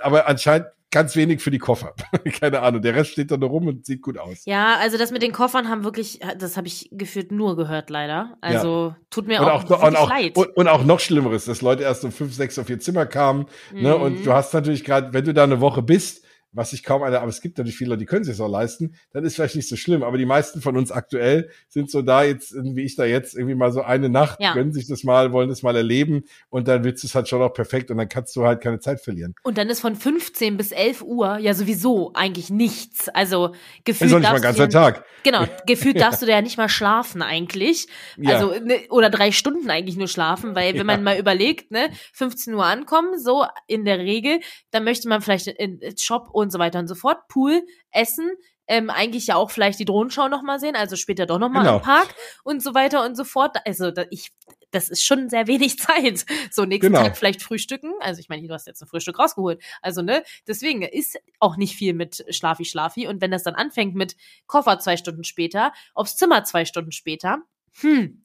Aber 0.00 0.28
anscheinend 0.28 0.68
ganz 0.90 1.16
wenig 1.16 1.40
für 1.40 1.50
die 1.50 1.58
Koffer. 1.58 1.94
Keine 2.40 2.60
Ahnung. 2.60 2.82
Der 2.82 2.94
Rest 2.94 3.12
steht 3.12 3.30
da 3.30 3.36
nur 3.36 3.48
rum 3.48 3.66
und 3.68 3.86
sieht 3.86 4.02
gut 4.02 4.18
aus. 4.18 4.42
Ja, 4.44 4.76
also 4.76 4.98
das 4.98 5.10
mit 5.10 5.22
den 5.22 5.32
Koffern 5.32 5.68
haben 5.68 5.84
wirklich, 5.84 6.20
das 6.38 6.56
habe 6.56 6.66
ich 6.66 6.88
gefühlt 6.92 7.32
nur 7.32 7.56
gehört, 7.56 7.90
leider. 7.90 8.36
Also 8.40 8.88
ja. 8.88 8.96
tut 9.10 9.26
mir 9.26 9.40
und 9.40 9.48
auch, 9.48 9.70
auch, 9.70 9.82
und 9.82 9.96
auch 9.96 10.08
leid. 10.08 10.36
Und, 10.36 10.56
und, 10.56 10.68
auch 10.68 10.84
noch 10.84 11.00
Schlimmeres, 11.00 11.44
dass 11.44 11.62
Leute 11.62 11.82
erst 11.84 12.04
um 12.04 12.12
fünf, 12.12 12.34
sechs 12.34 12.58
auf 12.58 12.68
ihr 12.68 12.80
Zimmer 12.80 13.06
kamen. 13.06 13.46
Mhm. 13.72 13.82
Ne? 13.82 13.96
Und 13.96 14.26
du 14.26 14.32
hast 14.32 14.52
natürlich 14.52 14.84
gerade, 14.84 15.12
wenn 15.12 15.24
du 15.24 15.32
da 15.32 15.44
eine 15.44 15.60
Woche 15.60 15.82
bist, 15.82 16.19
was 16.52 16.70
sich 16.70 16.82
kaum 16.82 17.02
einer, 17.02 17.20
aber 17.20 17.28
es 17.28 17.40
gibt 17.40 17.58
natürlich 17.58 17.76
viele, 17.76 17.96
die 17.96 18.06
können 18.06 18.24
sich 18.24 18.36
das 18.36 18.40
auch 18.40 18.50
leisten, 18.50 18.94
dann 19.12 19.24
ist 19.24 19.36
vielleicht 19.36 19.56
nicht 19.56 19.68
so 19.68 19.76
schlimm. 19.76 20.02
Aber 20.02 20.18
die 20.18 20.26
meisten 20.26 20.60
von 20.60 20.76
uns 20.76 20.90
aktuell 20.90 21.50
sind 21.68 21.90
so 21.90 22.02
da 22.02 22.24
jetzt, 22.24 22.54
wie 22.54 22.82
ich 22.82 22.96
da 22.96 23.04
jetzt, 23.04 23.36
irgendwie 23.36 23.54
mal 23.54 23.72
so 23.72 23.82
eine 23.82 24.08
Nacht, 24.08 24.40
ja. 24.40 24.54
gönnen 24.54 24.72
sich 24.72 24.86
das 24.86 25.04
mal, 25.04 25.32
wollen 25.32 25.48
das 25.48 25.62
mal 25.62 25.76
erleben 25.76 26.24
und 26.48 26.68
dann 26.68 26.84
wird 26.84 27.02
es 27.02 27.14
halt 27.14 27.28
schon 27.28 27.42
auch 27.42 27.52
perfekt 27.52 27.90
und 27.90 27.98
dann 27.98 28.08
kannst 28.08 28.34
du 28.36 28.44
halt 28.44 28.60
keine 28.60 28.80
Zeit 28.80 29.00
verlieren. 29.00 29.34
Und 29.42 29.58
dann 29.58 29.68
ist 29.68 29.80
von 29.80 29.94
15 29.94 30.56
bis 30.56 30.72
11 30.72 31.02
Uhr 31.02 31.38
ja 31.38 31.54
sowieso 31.54 32.12
eigentlich 32.14 32.50
nichts. 32.50 33.08
Also 33.08 33.54
gefühlt. 33.84 34.10
Ist 34.10 34.14
auch 34.14 34.20
nicht 34.20 34.30
mal 34.30 34.36
ein 34.36 34.42
ganzer 34.42 34.68
Tag. 34.68 35.04
Genau, 35.22 35.44
gefühlt 35.66 36.00
darfst 36.00 36.22
du 36.22 36.26
da 36.26 36.32
ja 36.32 36.42
nicht 36.42 36.56
mal 36.56 36.68
schlafen 36.68 37.22
eigentlich. 37.22 37.86
Also, 38.30 38.54
ja. 38.54 38.60
ne, 38.60 38.80
oder 38.90 39.10
drei 39.10 39.32
Stunden 39.32 39.70
eigentlich 39.70 39.96
nur 39.96 40.06
schlafen, 40.06 40.54
weil 40.54 40.72
wenn 40.72 40.78
ja. 40.78 40.84
man 40.84 41.02
mal 41.02 41.18
überlegt, 41.18 41.70
ne, 41.70 41.90
15 42.12 42.54
Uhr 42.54 42.64
ankommen, 42.64 43.18
so 43.18 43.44
in 43.66 43.84
der 43.84 43.98
Regel, 43.98 44.40
dann 44.70 44.84
möchte 44.84 45.08
man 45.08 45.20
vielleicht 45.20 45.48
in, 45.48 45.78
in 45.78 45.96
Shop 45.96 46.28
und 46.40 46.50
so 46.50 46.58
weiter 46.58 46.78
und 46.78 46.88
so 46.88 46.94
fort. 46.94 47.28
Pool, 47.28 47.62
Essen, 47.90 48.30
ähm, 48.66 48.88
eigentlich 48.88 49.26
ja 49.26 49.36
auch 49.36 49.50
vielleicht 49.50 49.80
die 49.80 49.84
Drohnenschau 49.84 50.28
nochmal 50.28 50.60
sehen, 50.60 50.76
also 50.76 50.94
später 50.94 51.26
doch 51.26 51.38
nochmal 51.38 51.64
genau. 51.64 51.76
im 51.78 51.82
Park 51.82 52.14
und 52.44 52.62
so 52.62 52.72
weiter 52.74 53.04
und 53.04 53.16
so 53.16 53.24
fort. 53.24 53.56
Also 53.64 53.90
da, 53.90 54.04
ich, 54.10 54.30
das 54.70 54.88
ist 54.88 55.04
schon 55.04 55.28
sehr 55.28 55.48
wenig 55.48 55.78
Zeit. 55.80 56.24
So 56.52 56.64
nächsten 56.64 56.92
genau. 56.92 57.02
Tag 57.02 57.16
vielleicht 57.16 57.42
frühstücken. 57.42 57.92
Also 58.00 58.20
ich 58.20 58.28
meine, 58.28 58.46
du 58.46 58.54
hast 58.54 58.68
jetzt 58.68 58.80
ein 58.80 58.88
Frühstück 58.88 59.18
rausgeholt. 59.18 59.60
Also 59.82 60.02
ne, 60.02 60.22
deswegen 60.46 60.82
ist 60.82 61.18
auch 61.40 61.56
nicht 61.56 61.74
viel 61.74 61.94
mit 61.94 62.24
Schlafi 62.30 62.64
Schlafi. 62.64 63.08
Und 63.08 63.20
wenn 63.20 63.32
das 63.32 63.42
dann 63.42 63.54
anfängt 63.54 63.96
mit 63.96 64.16
Koffer 64.46 64.78
zwei 64.78 64.96
Stunden 64.96 65.24
später, 65.24 65.72
aufs 65.94 66.16
Zimmer 66.16 66.44
zwei 66.44 66.64
Stunden 66.64 66.92
später, 66.92 67.42
hm. 67.80 68.24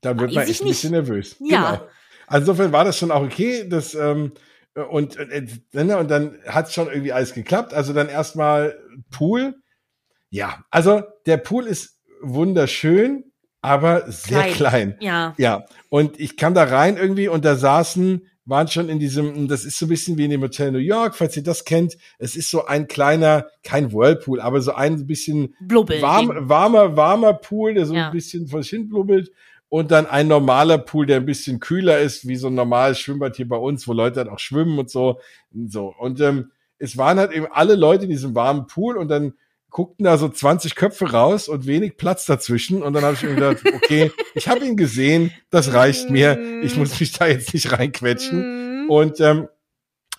Dann 0.00 0.20
wird 0.20 0.34
man 0.34 0.46
echt 0.46 0.60
ein 0.60 0.68
bisschen 0.68 0.92
nervös. 0.92 1.36
Ja. 1.40 1.76
Genau. 1.76 1.90
Also 2.26 2.52
insofern 2.52 2.72
war 2.72 2.84
das 2.84 2.98
schon 2.98 3.10
auch 3.10 3.22
okay. 3.22 3.66
Das 3.68 3.94
ähm, 3.94 4.32
und, 4.74 5.16
äh, 5.16 5.46
ne, 5.72 5.96
und 5.96 6.10
dann 6.10 6.38
hat 6.46 6.72
schon 6.72 6.88
irgendwie 6.88 7.12
alles 7.12 7.34
geklappt. 7.34 7.74
Also 7.74 7.92
dann 7.92 8.08
erstmal 8.08 8.78
Pool. 9.10 9.54
Ja, 10.30 10.64
also 10.70 11.02
der 11.26 11.36
Pool 11.36 11.66
ist 11.66 12.00
wunderschön, 12.20 13.24
aber 13.60 14.10
sehr 14.10 14.42
klein. 14.42 14.54
klein. 14.54 14.96
Ja. 15.00 15.34
Ja. 15.38 15.64
Und 15.90 16.18
ich 16.18 16.36
kam 16.36 16.54
da 16.54 16.64
rein 16.64 16.96
irgendwie 16.96 17.28
und 17.28 17.44
da 17.44 17.56
saßen, 17.56 18.26
waren 18.46 18.68
schon 18.68 18.88
in 18.88 18.98
diesem, 18.98 19.48
das 19.48 19.64
ist 19.64 19.78
so 19.78 19.86
ein 19.86 19.88
bisschen 19.88 20.18
wie 20.18 20.24
in 20.24 20.30
dem 20.30 20.42
Hotel 20.42 20.70
New 20.70 20.78
York, 20.78 21.14
falls 21.14 21.36
ihr 21.36 21.42
das 21.42 21.64
kennt. 21.64 21.96
Es 22.18 22.36
ist 22.36 22.50
so 22.50 22.66
ein 22.66 22.88
kleiner, 22.88 23.46
kein 23.62 23.92
Whirlpool, 23.92 24.40
aber 24.40 24.60
so 24.60 24.74
ein 24.74 25.06
bisschen 25.06 25.54
warm, 25.60 26.48
warmer, 26.48 26.96
warmer 26.96 27.34
Pool, 27.34 27.74
der 27.74 27.86
so 27.86 27.94
ja. 27.94 28.06
ein 28.06 28.12
bisschen 28.12 28.48
vor 28.48 28.62
sich 28.62 28.70
hin 28.70 28.88
blubbelt 28.88 29.30
und 29.74 29.90
dann 29.90 30.06
ein 30.06 30.28
normaler 30.28 30.78
Pool, 30.78 31.04
der 31.04 31.16
ein 31.16 31.26
bisschen 31.26 31.58
kühler 31.58 31.98
ist, 31.98 32.28
wie 32.28 32.36
so 32.36 32.46
ein 32.46 32.54
normales 32.54 33.00
Schwimmbad 33.00 33.34
hier 33.34 33.48
bei 33.48 33.56
uns, 33.56 33.88
wo 33.88 33.92
Leute 33.92 34.20
dann 34.20 34.28
auch 34.28 34.38
schwimmen 34.38 34.78
und 34.78 34.88
so. 34.88 35.18
Und, 35.52 35.72
so. 35.72 35.92
und 35.98 36.20
ähm, 36.20 36.52
es 36.78 36.96
waren 36.96 37.18
halt 37.18 37.32
eben 37.32 37.48
alle 37.50 37.74
Leute 37.74 38.04
in 38.04 38.10
diesem 38.10 38.36
warmen 38.36 38.68
Pool 38.68 38.96
und 38.96 39.08
dann 39.08 39.34
guckten 39.70 40.04
da 40.04 40.16
so 40.16 40.28
20 40.28 40.76
Köpfe 40.76 41.10
raus 41.10 41.48
und 41.48 41.66
wenig 41.66 41.96
Platz 41.96 42.24
dazwischen. 42.24 42.84
Und 42.84 42.92
dann 42.92 43.02
habe 43.02 43.14
ich 43.14 43.24
mir 43.24 43.34
gedacht, 43.34 43.64
okay, 43.74 44.12
ich 44.36 44.46
habe 44.46 44.64
ihn 44.64 44.76
gesehen, 44.76 45.32
das 45.50 45.72
reicht 45.72 46.08
mir. 46.08 46.62
Ich 46.62 46.76
muss 46.76 47.00
mich 47.00 47.10
da 47.10 47.26
jetzt 47.26 47.52
nicht 47.52 47.72
reinquetschen. 47.72 48.84
Mhm. 48.84 48.90
Und 48.90 49.18
ähm, 49.18 49.48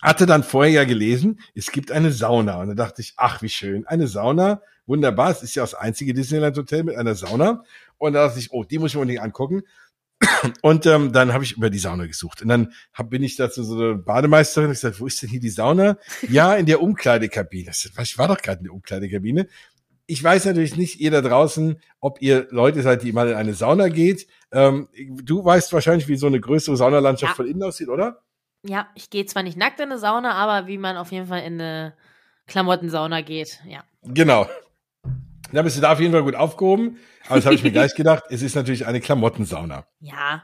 hatte 0.01 0.25
dann 0.25 0.43
vorher 0.43 0.73
ja 0.73 0.83
gelesen, 0.83 1.39
es 1.53 1.71
gibt 1.71 1.93
eine 1.93 2.11
Sauna. 2.11 2.59
Und 2.59 2.67
da 2.67 2.73
dachte 2.73 3.01
ich, 3.01 3.13
ach, 3.15 3.41
wie 3.41 3.47
schön, 3.47 3.87
eine 3.87 4.07
Sauna. 4.07 4.61
Wunderbar, 4.87 5.31
es 5.31 5.41
ist 5.41 5.55
ja 5.55 5.63
das 5.63 5.73
einzige 5.73 6.13
Disneyland 6.13 6.57
Hotel 6.57 6.83
mit 6.83 6.95
einer 6.95 7.15
Sauna. 7.15 7.63
Und 7.97 8.13
da 8.13 8.27
dachte 8.27 8.39
ich, 8.39 8.51
oh, 8.51 8.63
die 8.63 8.79
muss 8.79 8.91
ich 8.91 8.95
mir 8.95 9.01
unbedingt 9.01 9.23
angucken. 9.23 9.63
Und 10.61 10.85
ähm, 10.85 11.11
dann 11.11 11.33
habe 11.33 11.43
ich 11.43 11.53
über 11.53 11.69
die 11.69 11.79
Sauna 11.79 12.05
gesucht. 12.05 12.41
Und 12.41 12.49
dann 12.49 12.73
hab, 12.93 13.09
bin 13.09 13.23
ich 13.23 13.35
dazu 13.35 13.63
so 13.63 13.75
eine 13.75 13.95
Bademeisterin 13.95 14.69
und 14.69 14.73
gesagt, 14.73 14.99
wo 14.99 15.07
ist 15.07 15.21
denn 15.21 15.29
hier 15.29 15.39
die 15.39 15.49
Sauna? 15.49 15.97
ja, 16.29 16.55
in 16.55 16.65
der 16.65 16.81
Umkleidekabine. 16.81 17.71
Ich 17.71 18.17
war 18.17 18.27
doch 18.27 18.37
gerade 18.37 18.59
in 18.59 18.65
der 18.65 18.73
Umkleidekabine. 18.73 19.47
Ich 20.07 20.23
weiß 20.23 20.45
natürlich 20.45 20.77
nicht, 20.77 20.99
ihr 20.99 21.09
da 21.09 21.21
draußen, 21.21 21.81
ob 21.99 22.21
ihr 22.21 22.47
Leute 22.51 22.81
seid, 22.83 23.01
die 23.01 23.11
mal 23.11 23.29
in 23.29 23.35
eine 23.35 23.55
Sauna 23.55 23.89
geht. 23.89 24.27
Ähm, 24.51 24.87
du 24.93 25.43
weißt 25.43 25.73
wahrscheinlich, 25.73 26.07
wie 26.07 26.15
so 26.15 26.27
eine 26.27 26.39
größere 26.39 26.77
Saunalandschaft 26.77 27.31
ja. 27.31 27.35
von 27.35 27.47
innen 27.47 27.63
aussieht, 27.63 27.89
oder? 27.89 28.21
Ja, 28.63 28.87
ich 28.95 29.09
gehe 29.09 29.25
zwar 29.25 29.43
nicht 29.43 29.57
nackt 29.57 29.79
in 29.79 29.91
eine 29.91 29.99
Sauna, 29.99 30.33
aber 30.33 30.67
wie 30.67 30.77
man 30.77 30.97
auf 30.97 31.11
jeden 31.11 31.27
Fall 31.27 31.41
in 31.41 31.59
eine 31.59 31.93
Klamottensauna 32.47 33.21
geht, 33.21 33.59
ja. 33.67 33.83
Genau. 34.03 34.47
Da 35.55 35.61
bist 35.61 35.77
du 35.77 35.81
da 35.81 35.93
auf 35.93 35.99
jeden 36.01 36.11
Fall 36.11 36.23
gut 36.23 36.35
aufgehoben. 36.35 36.97
Aber 37.27 37.35
das 37.35 37.45
habe 37.45 37.55
ich 37.55 37.63
mir 37.63 37.71
gleich 37.71 37.95
gedacht. 37.95 38.25
Es 38.29 38.41
ist 38.41 38.55
natürlich 38.55 38.85
eine 38.85 38.99
Klamottensauna. 38.99 39.85
Ja. 39.99 40.43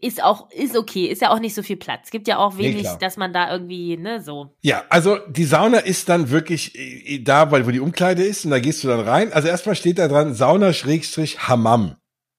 Ist 0.00 0.22
auch, 0.22 0.48
ist 0.52 0.76
okay. 0.76 1.06
Ist 1.06 1.22
ja 1.22 1.30
auch 1.30 1.40
nicht 1.40 1.56
so 1.56 1.62
viel 1.64 1.76
Platz. 1.76 2.10
Gibt 2.10 2.28
ja 2.28 2.38
auch 2.38 2.56
wenig, 2.56 2.84
nee, 2.84 2.98
dass 3.00 3.16
man 3.16 3.32
da 3.32 3.52
irgendwie, 3.52 3.96
ne, 3.96 4.22
so. 4.22 4.54
Ja, 4.60 4.84
also 4.90 5.18
die 5.28 5.44
Sauna 5.44 5.78
ist 5.78 6.08
dann 6.08 6.30
wirklich 6.30 6.78
äh, 6.78 7.18
da, 7.18 7.50
weil 7.50 7.66
wo 7.66 7.72
die 7.72 7.80
Umkleide 7.80 8.22
ist 8.22 8.44
und 8.44 8.52
da 8.52 8.60
gehst 8.60 8.84
du 8.84 8.88
dann 8.88 9.00
rein. 9.00 9.32
Also 9.32 9.48
erstmal 9.48 9.74
steht 9.74 9.98
da 9.98 10.06
dran 10.06 10.34
Sauna-Hammam. 10.34 11.96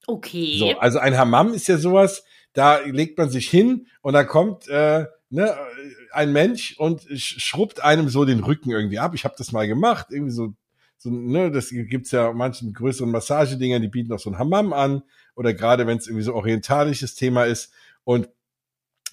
Okay. 0.07 0.57
So, 0.59 0.79
also 0.79 0.99
ein 0.99 1.17
Hammam 1.17 1.53
ist 1.53 1.67
ja 1.67 1.77
sowas, 1.77 2.23
da 2.53 2.79
legt 2.79 3.17
man 3.17 3.29
sich 3.29 3.49
hin 3.49 3.88
und 4.01 4.13
da 4.13 4.23
kommt 4.23 4.69
äh, 4.69 5.05
ne, 5.29 5.57
ein 6.11 6.31
Mensch 6.31 6.77
und 6.77 7.01
schrubbt 7.15 7.84
einem 7.84 8.07
so 8.07 8.23
den 8.23 8.39
Rücken 8.39 8.71
irgendwie 8.71 8.99
ab. 8.99 9.13
Ich 9.15 9.25
habe 9.25 9.36
das 9.38 9.51
mal 9.51 9.67
gemacht, 9.67 10.07
irgendwie 10.11 10.31
so 10.31 10.53
so, 11.03 11.09
ne, 11.09 11.51
das 11.51 11.69
gibt's 11.69 12.11
ja 12.11 12.31
manchen 12.31 12.73
größeren 12.73 13.11
Massagedinger, 13.11 13.81
die 13.81 13.89
bieten 13.89 14.13
auch 14.13 14.19
so 14.19 14.29
ein 14.29 14.39
Hammam 14.39 14.71
an 14.71 15.03
oder 15.35 15.53
gerade 15.53 15.85
wenn 15.85 15.97
es 15.97 16.07
irgendwie 16.07 16.23
so 16.23 16.33
orientalisches 16.33 17.15
Thema 17.15 17.43
ist 17.43 17.73
und 18.05 18.29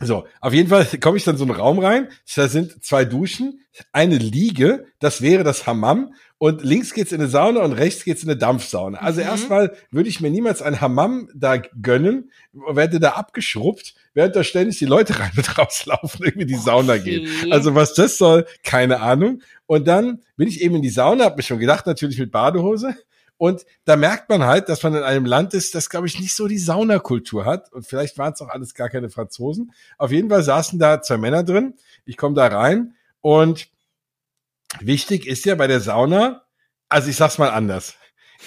So, 0.03 0.27
auf 0.41 0.55
jeden 0.55 0.71
Fall 0.71 0.87
komme 1.01 1.19
ich 1.19 1.25
dann 1.25 1.37
so 1.37 1.45
einen 1.45 1.51
Raum 1.51 1.79
rein. 1.79 2.09
Da 2.35 2.49
sind 2.49 2.83
zwei 2.83 3.05
Duschen, 3.05 3.61
eine 3.93 4.17
Liege, 4.17 4.87
das 4.99 5.21
wäre 5.21 5.45
das 5.45 5.67
Hammam. 5.67 6.15
Und 6.39 6.65
links 6.65 6.95
geht's 6.95 7.13
in 7.13 7.21
eine 7.21 7.29
Sauna 7.29 7.61
und 7.61 7.75
rechts 7.75 8.05
geht's 8.05 8.23
in 8.23 8.31
eine 8.31 8.39
Dampfsauna. 8.39 8.97
Also 8.99 9.21
mhm. 9.21 9.27
erstmal 9.27 9.77
würde 9.91 10.09
ich 10.09 10.23
mir 10.23 10.31
niemals 10.31 10.63
ein 10.63 10.81
Hammam 10.81 11.29
da 11.35 11.59
gönnen, 11.59 12.31
werde 12.53 12.99
da 12.99 13.11
abgeschrubbt, 13.11 13.95
während 14.15 14.37
da 14.37 14.43
ständig 14.43 14.79
die 14.79 14.87
Leute 14.87 15.19
rein 15.19 15.33
und 15.37 15.59
rauslaufen, 15.59 16.25
irgendwie 16.25 16.47
die 16.47 16.55
Sauna 16.55 16.95
okay. 16.95 17.27
gehen. 17.27 17.53
Also 17.53 17.75
was 17.75 17.93
das 17.93 18.17
soll, 18.17 18.47
keine 18.65 19.01
Ahnung. 19.01 19.43
Und 19.71 19.87
dann 19.87 20.21
bin 20.37 20.49
ich 20.49 20.63
eben 20.63 20.75
in 20.75 20.83
die 20.83 20.91
Sauna, 20.91 21.27
habe 21.27 21.37
mir 21.37 21.45
schon 21.45 21.61
gedacht, 21.61 21.87
natürlich 21.87 22.19
mit 22.19 22.33
Badehose. 22.33 22.97
Und 23.37 23.65
da 23.85 23.95
merkt 23.95 24.29
man 24.29 24.43
halt, 24.43 24.69
dass 24.69 24.83
man 24.83 24.97
in 24.97 25.05
einem 25.05 25.27
Land 25.27 25.55
ist, 25.55 25.77
das, 25.77 25.89
glaube 25.89 26.09
ich, 26.09 26.19
nicht 26.19 26.35
so 26.35 26.49
die 26.49 26.59
Saunakultur 26.59 27.45
hat. 27.45 27.73
Und 27.73 27.87
vielleicht 27.87 28.19
waren 28.19 28.33
es 28.33 28.41
auch 28.41 28.49
alles 28.49 28.75
gar 28.75 28.89
keine 28.89 29.11
Franzosen. 29.11 29.71
Auf 29.97 30.11
jeden 30.11 30.29
Fall 30.29 30.43
saßen 30.43 30.81
da 30.81 31.01
zwei 31.03 31.19
Männer 31.19 31.45
drin. 31.45 31.75
Ich 32.05 32.17
komme 32.17 32.35
da 32.35 32.49
rein 32.49 32.97
und 33.21 33.69
wichtig 34.81 35.29
ist 35.29 35.45
ja 35.45 35.55
bei 35.55 35.69
der 35.69 35.79
Sauna, 35.79 36.43
also 36.89 37.09
ich 37.09 37.15
sag's 37.15 37.39
mal 37.39 37.51
anders. 37.51 37.95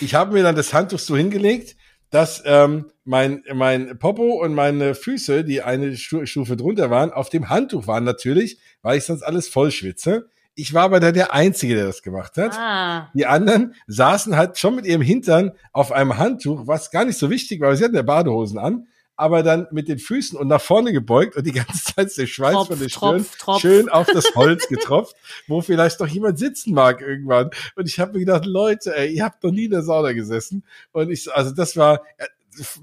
Ich 0.02 0.16
habe 0.16 0.34
mir 0.34 0.44
dann 0.44 0.58
das 0.58 0.74
Handtuch 0.74 1.00
so 1.00 1.16
hingelegt, 1.16 1.78
dass 2.10 2.44
ähm, 2.46 2.92
mein, 3.06 3.46
mein 3.54 3.98
Popo 3.98 4.44
und 4.44 4.54
meine 4.54 4.94
Füße, 4.94 5.46
die 5.46 5.62
eine 5.62 5.96
Stufe 5.96 6.58
drunter 6.58 6.90
waren, 6.90 7.14
auf 7.14 7.30
dem 7.30 7.48
Handtuch 7.48 7.88
waren 7.88 8.04
natürlich, 8.04 8.60
weil 8.82 8.98
ich 8.98 9.06
sonst 9.06 9.24
alles 9.24 9.48
voll 9.48 9.72
schwitze. 9.72 10.28
Ich 10.56 10.74
war 10.74 10.84
aber 10.84 11.00
da 11.00 11.12
der 11.12 11.34
Einzige, 11.34 11.76
der 11.76 11.86
das 11.86 12.04
gemacht 12.04 12.38
hat. 12.38 12.54
Ah. 12.58 13.10
Die 13.14 13.26
anderen 13.26 13.74
saßen 13.88 14.36
halt 14.36 14.58
schon 14.58 14.76
mit 14.76 14.86
ihrem 14.86 15.02
Hintern 15.02 15.54
auf 15.72 15.92
einem 15.92 16.18
Handtuch, 16.18 16.68
was 16.68 16.92
gar 16.92 17.06
nicht 17.06 17.18
so 17.18 17.30
wichtig 17.30 17.60
war, 17.62 17.76
sie 17.76 17.84
hatten 17.84 17.96
ja 17.96 18.04
Badehosen 18.04 18.60
an, 18.60 18.88
aber 19.16 19.42
dann 19.42 19.68
mit 19.72 19.88
den 19.88 20.00
Füßen 20.00 20.38
und 20.38 20.48
nach 20.48 20.62
vorne 20.62 20.92
gebeugt 20.92 21.36
und 21.36 21.46
die 21.46 21.52
ganze 21.52 21.84
Zeit 21.96 22.16
der 22.18 22.28
Schweiß 22.28 22.54
Tropf, 22.54 22.68
von 22.68 22.80
der 22.80 22.90
Stirn 22.90 23.18
Tropf, 23.18 23.38
Tropf. 23.38 23.62
schön 23.62 23.90
auf 23.90 24.08
das 24.08 24.26
Holz 24.36 24.68
getropft, 24.68 25.16
wo 25.48 25.62
vielleicht 25.62 26.00
doch 26.00 26.08
jemand 26.08 26.38
sitzen 26.38 26.74
mag 26.74 27.02
irgendwann. 27.02 27.50
Und 27.76 27.88
ich 27.88 28.00
habe 28.00 28.14
mir 28.14 28.20
gedacht, 28.20 28.46
Leute, 28.46 28.96
ey, 28.96 29.12
ihr 29.12 29.24
habt 29.24 29.44
noch 29.44 29.52
nie 29.52 29.66
in 29.66 29.72
der 29.72 29.84
Sauna 29.84 30.14
gesessen. 30.14 30.64
Und 30.92 31.10
ich, 31.10 31.32
also 31.34 31.52
das 31.52 31.78
war 31.78 32.02
äh, 32.18 32.26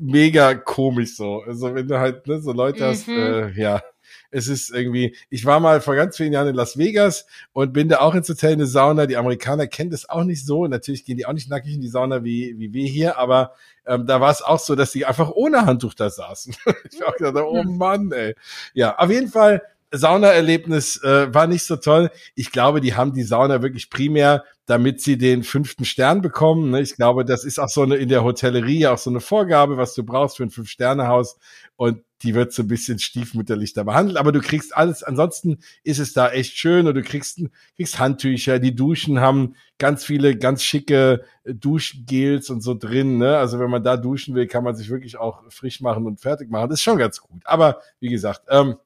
mega 0.00 0.54
komisch 0.54 1.16
so. 1.16 1.42
Also 1.46 1.74
wenn 1.74 1.86
du 1.86 1.98
halt 1.98 2.26
ne, 2.26 2.40
so 2.40 2.52
Leute 2.52 2.82
mhm. 2.82 2.86
hast, 2.86 3.08
äh, 3.08 3.50
ja 3.50 3.82
es 4.30 4.48
ist 4.48 4.70
irgendwie, 4.70 5.16
ich 5.28 5.44
war 5.44 5.60
mal 5.60 5.80
vor 5.80 5.94
ganz 5.94 6.16
vielen 6.16 6.32
Jahren 6.32 6.48
in 6.48 6.54
Las 6.54 6.78
Vegas 6.78 7.26
und 7.52 7.72
bin 7.72 7.88
da 7.88 8.00
auch 8.00 8.14
ins 8.14 8.28
Hotel 8.28 8.52
in 8.52 8.60
eine 8.60 8.66
Sauna. 8.66 9.06
Die 9.06 9.16
Amerikaner 9.16 9.66
kennen 9.66 9.90
das 9.90 10.08
auch 10.08 10.24
nicht 10.24 10.44
so. 10.44 10.66
Natürlich 10.66 11.04
gehen 11.04 11.16
die 11.16 11.26
auch 11.26 11.32
nicht 11.32 11.50
nackig 11.50 11.74
in 11.74 11.80
die 11.80 11.88
Sauna 11.88 12.24
wie, 12.24 12.58
wie 12.58 12.72
wir 12.72 12.86
hier, 12.86 13.18
aber 13.18 13.54
ähm, 13.86 14.06
da 14.06 14.20
war 14.20 14.30
es 14.30 14.42
auch 14.42 14.58
so, 14.58 14.74
dass 14.74 14.92
die 14.92 15.06
einfach 15.06 15.30
ohne 15.30 15.66
Handtuch 15.66 15.94
da 15.94 16.10
saßen. 16.10 16.54
ich 16.92 17.04
auch 17.04 17.16
gedacht, 17.16 17.44
oh 17.46 17.62
Mann, 17.64 18.12
ey. 18.12 18.34
Ja, 18.74 18.96
auf 18.96 19.10
jeden 19.10 19.28
Fall 19.28 19.62
Saunaerlebnis 19.92 21.02
äh, 21.02 21.34
war 21.34 21.46
nicht 21.46 21.64
so 21.64 21.76
toll. 21.76 22.10
Ich 22.34 22.52
glaube, 22.52 22.80
die 22.80 22.94
haben 22.94 23.12
die 23.12 23.24
Sauna 23.24 23.62
wirklich 23.62 23.90
primär, 23.90 24.44
damit 24.70 25.00
sie 25.00 25.18
den 25.18 25.42
fünften 25.42 25.84
Stern 25.84 26.22
bekommen. 26.22 26.70
Ne? 26.70 26.80
Ich 26.80 26.94
glaube, 26.94 27.24
das 27.24 27.44
ist 27.44 27.58
auch 27.58 27.68
so 27.68 27.82
eine 27.82 27.96
in 27.96 28.08
der 28.08 28.22
Hotellerie 28.22 28.86
auch 28.86 28.98
so 28.98 29.10
eine 29.10 29.18
Vorgabe, 29.18 29.76
was 29.76 29.94
du 29.94 30.04
brauchst 30.04 30.36
für 30.36 30.44
ein 30.44 30.50
Fünf-Sterne-Haus. 30.50 31.38
Und 31.74 32.04
die 32.22 32.36
wird 32.36 32.52
so 32.52 32.62
ein 32.62 32.68
bisschen 32.68 33.00
stiefmütterlich 33.00 33.72
da 33.72 33.82
behandelt. 33.82 34.16
Aber 34.16 34.30
du 34.30 34.40
kriegst 34.40 34.76
alles, 34.76 35.02
ansonsten 35.02 35.58
ist 35.82 35.98
es 35.98 36.12
da 36.12 36.30
echt 36.30 36.56
schön 36.56 36.86
und 36.86 36.94
du 36.94 37.02
kriegst, 37.02 37.42
kriegst 37.74 37.98
Handtücher, 37.98 38.60
die 38.60 38.76
Duschen 38.76 39.20
haben 39.20 39.56
ganz 39.78 40.04
viele 40.04 40.36
ganz 40.36 40.62
schicke 40.62 41.24
Duschgels 41.44 42.48
und 42.48 42.60
so 42.60 42.74
drin. 42.74 43.18
Ne? 43.18 43.38
Also 43.38 43.58
wenn 43.58 43.70
man 43.70 43.82
da 43.82 43.96
duschen 43.96 44.36
will, 44.36 44.46
kann 44.46 44.62
man 44.62 44.76
sich 44.76 44.88
wirklich 44.88 45.16
auch 45.16 45.42
frisch 45.48 45.80
machen 45.80 46.06
und 46.06 46.20
fertig 46.20 46.48
machen. 46.48 46.68
Das 46.68 46.78
ist 46.78 46.84
schon 46.84 46.98
ganz 46.98 47.20
gut. 47.20 47.40
Aber 47.44 47.80
wie 47.98 48.08
gesagt, 48.08 48.42
ähm, 48.48 48.76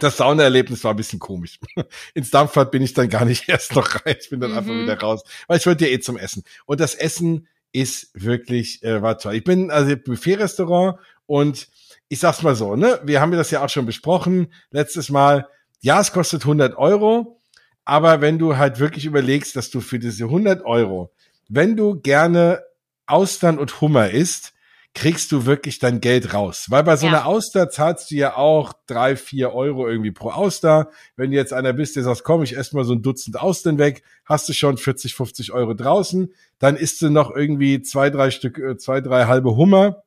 das 0.00 0.16
Saunaerlebnis 0.16 0.84
war 0.84 0.92
ein 0.92 0.96
bisschen 0.96 1.18
komisch. 1.18 1.58
Ins 2.14 2.30
Dampfbad 2.30 2.70
bin 2.70 2.82
ich 2.82 2.94
dann 2.94 3.08
gar 3.08 3.24
nicht 3.24 3.48
erst 3.48 3.74
noch 3.74 3.94
rein. 4.04 4.16
Ich 4.20 4.30
bin 4.30 4.40
dann 4.40 4.52
mhm. 4.52 4.58
einfach 4.58 4.72
wieder 4.72 5.00
raus, 5.00 5.22
weil 5.46 5.58
ich 5.58 5.66
wollte 5.66 5.86
ja 5.86 5.92
eh 5.92 6.00
zum 6.00 6.16
Essen. 6.16 6.44
Und 6.66 6.80
das 6.80 6.94
Essen 6.94 7.48
ist 7.72 8.10
wirklich, 8.14 8.82
äh, 8.82 9.02
war 9.02 9.18
toll. 9.18 9.34
Ich 9.34 9.44
bin 9.44 9.70
also 9.70 9.94
Buffet-Restaurant 9.96 10.98
und 11.26 11.68
ich 12.08 12.20
sag's 12.20 12.42
mal 12.42 12.54
so, 12.54 12.76
ne, 12.76 13.00
wir 13.04 13.20
haben 13.20 13.32
das 13.32 13.50
ja 13.50 13.62
auch 13.62 13.68
schon 13.68 13.86
besprochen 13.86 14.52
letztes 14.70 15.10
Mal. 15.10 15.48
Ja, 15.80 16.00
es 16.00 16.12
kostet 16.12 16.42
100 16.42 16.76
Euro, 16.76 17.40
aber 17.84 18.20
wenn 18.20 18.38
du 18.38 18.56
halt 18.56 18.78
wirklich 18.78 19.04
überlegst, 19.04 19.54
dass 19.56 19.70
du 19.70 19.80
für 19.80 19.98
diese 19.98 20.24
100 20.24 20.64
Euro, 20.64 21.12
wenn 21.48 21.76
du 21.76 22.00
gerne 22.00 22.62
Austern 23.06 23.58
und 23.58 23.80
Hummer 23.80 24.10
isst, 24.10 24.54
kriegst 24.98 25.32
du 25.32 25.46
wirklich 25.46 25.78
dein 25.78 26.00
Geld 26.00 26.34
raus. 26.34 26.66
Weil 26.68 26.82
bei 26.84 26.96
so 26.96 27.06
ja. 27.06 27.12
einer 27.12 27.26
Auster 27.26 27.70
zahlst 27.70 28.10
du 28.10 28.16
ja 28.16 28.36
auch 28.36 28.72
drei, 28.86 29.16
vier 29.16 29.52
Euro 29.52 29.88
irgendwie 29.88 30.10
pro 30.10 30.30
Auster. 30.30 30.90
Wenn 31.16 31.30
du 31.30 31.36
jetzt 31.36 31.52
einer 31.52 31.72
bist, 31.72 31.96
der 31.96 32.02
sagt, 32.02 32.24
komm, 32.24 32.42
ich 32.42 32.56
esse 32.56 32.74
mal 32.76 32.84
so 32.84 32.94
ein 32.94 33.02
Dutzend 33.02 33.40
Austern 33.40 33.78
weg, 33.78 34.02
hast 34.24 34.48
du 34.48 34.52
schon 34.52 34.76
40, 34.76 35.14
50 35.14 35.52
Euro 35.52 35.74
draußen. 35.74 36.32
Dann 36.58 36.76
isst 36.76 37.00
du 37.02 37.10
noch 37.10 37.34
irgendwie 37.34 37.82
zwei, 37.82 38.10
drei 38.10 38.30
Stück, 38.30 38.58
äh, 38.58 38.76
zwei, 38.76 39.00
drei 39.00 39.26
halbe 39.26 39.56
Hummer 39.56 40.02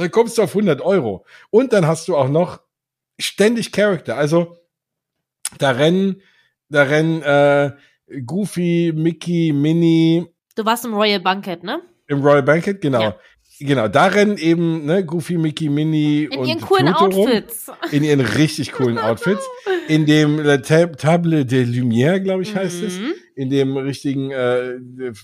dann 0.00 0.10
kommst 0.10 0.38
du 0.38 0.42
auf 0.42 0.54
100 0.54 0.80
Euro. 0.80 1.26
Und 1.50 1.74
dann 1.74 1.86
hast 1.86 2.08
du 2.08 2.16
auch 2.16 2.28
noch 2.28 2.60
ständig 3.18 3.70
Charakter. 3.70 4.16
Also 4.16 4.56
da 5.58 5.72
rennen, 5.72 6.22
da 6.70 6.84
rennen 6.84 7.22
äh, 7.22 7.72
Goofy, 8.24 8.92
Mickey, 8.94 9.52
Minnie. 9.52 10.26
Du 10.56 10.64
warst 10.64 10.86
im 10.86 10.94
Royal 10.94 11.20
Banquet, 11.20 11.62
ne? 11.62 11.82
Im 12.06 12.22
Royal 12.22 12.42
Banquet, 12.42 12.80
genau. 12.80 13.02
Ja. 13.02 13.16
Genau, 13.62 13.88
da 13.88 14.06
rennen 14.06 14.38
eben 14.38 14.86
ne, 14.86 15.04
Goofy, 15.04 15.36
Mickey, 15.36 15.68
Minnie 15.68 16.24
in 16.24 16.38
und 16.38 16.48
ihren 16.48 16.60
coolen 16.62 16.86
Pluto 16.94 17.24
Outfits. 17.24 17.68
Rum, 17.68 17.76
in 17.92 18.04
ihren 18.04 18.20
richtig 18.20 18.72
coolen 18.72 18.98
Outfits. 18.98 19.46
In 19.86 20.06
dem 20.06 20.38
äh, 20.38 20.62
Table 20.62 21.44
de 21.44 21.64
Lumière, 21.64 22.20
glaube 22.20 22.42
ich, 22.42 22.56
heißt 22.56 22.80
mhm. 22.80 22.86
es 22.86 22.98
in 23.40 23.48
dem 23.48 23.74
richtigen 23.78 24.30
äh, 24.32 24.74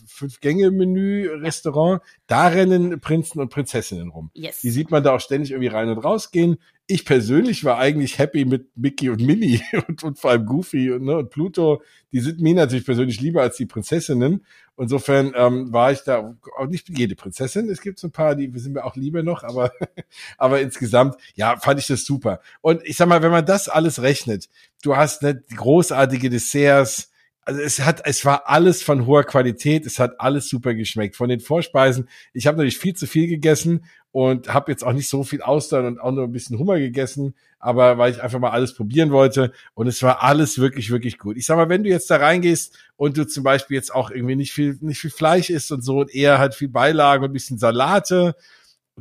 Fünf-Gänge-Menü-Restaurant, 0.07 2.01
da 2.27 2.47
rennen 2.47 2.99
Prinzen 2.99 3.41
und 3.41 3.51
Prinzessinnen 3.51 4.09
rum. 4.09 4.31
Yes. 4.33 4.62
Die 4.62 4.71
sieht 4.71 4.91
man 4.91 5.03
da 5.03 5.14
auch 5.14 5.21
ständig 5.21 5.51
irgendwie 5.51 5.69
rein 5.69 5.91
und 5.91 5.99
rausgehen. 5.99 6.57
Ich 6.87 7.05
persönlich 7.05 7.62
war 7.64 7.77
eigentlich 7.77 8.19
happy 8.19 8.47
mit 8.47 8.75
Mickey 8.75 9.11
und 9.11 9.21
Minnie 9.21 9.61
und, 9.87 10.03
und 10.03 10.19
vor 10.19 10.31
allem 10.31 10.47
Goofy 10.47 10.93
und, 10.93 11.03
ne, 11.03 11.19
und 11.19 11.29
Pluto. 11.29 11.83
Die 12.11 12.21
sind 12.21 12.41
mir 12.41 12.55
natürlich 12.55 12.87
persönlich 12.87 13.21
lieber 13.21 13.43
als 13.43 13.59
die 13.59 13.67
Prinzessinnen. 13.67 14.47
Insofern 14.79 15.35
ähm, 15.37 15.71
war 15.71 15.93
ich 15.93 16.01
da 16.01 16.39
auch 16.57 16.69
nicht 16.69 16.89
jede 16.89 17.17
Prinzessin. 17.17 17.69
Es 17.69 17.83
gibt 17.83 17.99
so 17.99 18.09
ein 18.09 18.12
paar, 18.12 18.35
die 18.35 18.51
sind 18.59 18.73
mir 18.73 18.85
auch 18.87 18.97
lieber 18.97 19.23
noch, 19.23 19.45
aber, 19.45 19.73
aber 20.39 20.62
insgesamt, 20.62 21.17
ja, 21.35 21.59
fand 21.59 21.81
ich 21.81 21.87
das 21.87 22.07
super. 22.07 22.41
Und 22.62 22.81
ich 22.83 22.97
sag 22.97 23.09
mal, 23.09 23.21
wenn 23.21 23.31
man 23.31 23.45
das 23.45 23.69
alles 23.69 24.01
rechnet, 24.01 24.49
du 24.83 24.97
hast 24.97 25.21
ne, 25.21 25.43
großartige 25.55 26.31
Desserts, 26.31 27.11
also 27.47 27.61
es 27.61 27.79
hat, 27.81 28.03
es 28.05 28.25
war 28.25 28.49
alles 28.49 28.83
von 28.83 29.07
hoher 29.07 29.23
Qualität, 29.23 29.87
es 29.87 30.01
hat 30.01 30.21
alles 30.21 30.49
super 30.49 30.75
geschmeckt. 30.75 31.15
Von 31.15 31.29
den 31.29 31.39
Vorspeisen, 31.39 32.09
ich 32.33 32.49
habe 32.49 32.57
natürlich 32.57 32.79
viel 32.79 32.95
zu 32.95 33.07
viel 33.07 33.29
gegessen 33.29 33.85
und 34.11 34.53
habe 34.53 34.73
jetzt 34.73 34.83
auch 34.83 34.93
nicht 34.93 35.09
so 35.09 35.23
viel 35.23 35.43
Austern 35.43 35.87
und 35.87 36.01
auch 36.01 36.11
nur 36.11 36.25
ein 36.25 36.33
bisschen 36.33 36.59
Hummer 36.59 36.79
gegessen, 36.81 37.37
aber 37.61 37.99
weil 37.99 38.11
ich 38.11 38.21
einfach 38.21 38.41
mal 38.41 38.51
alles 38.51 38.75
probieren 38.75 39.13
wollte 39.13 39.53
und 39.75 39.87
es 39.87 40.03
war 40.03 40.25
alles 40.25 40.59
wirklich, 40.59 40.91
wirklich 40.91 41.19
gut. 41.19 41.37
Ich 41.37 41.47
sag 41.47 41.57
mal, 41.57 41.69
wenn 41.69 41.85
du 41.85 41.89
jetzt 41.89 42.11
da 42.11 42.17
reingehst 42.17 42.77
und 42.97 43.17
du 43.17 43.25
zum 43.25 43.45
Beispiel 43.45 43.77
jetzt 43.77 43.95
auch 43.95 44.11
irgendwie 44.11 44.35
nicht 44.35 44.53
viel, 44.53 44.77
nicht 44.81 44.99
viel 44.99 45.11
Fleisch 45.11 45.49
isst 45.49 45.71
und 45.71 45.83
so 45.83 46.01
und 46.01 46.13
eher 46.13 46.41
halt 46.41 46.57
viel 46.57 46.69
Beilagen 46.69 47.23
und 47.23 47.31
ein 47.31 47.33
bisschen 47.33 47.59
Salate, 47.59 48.35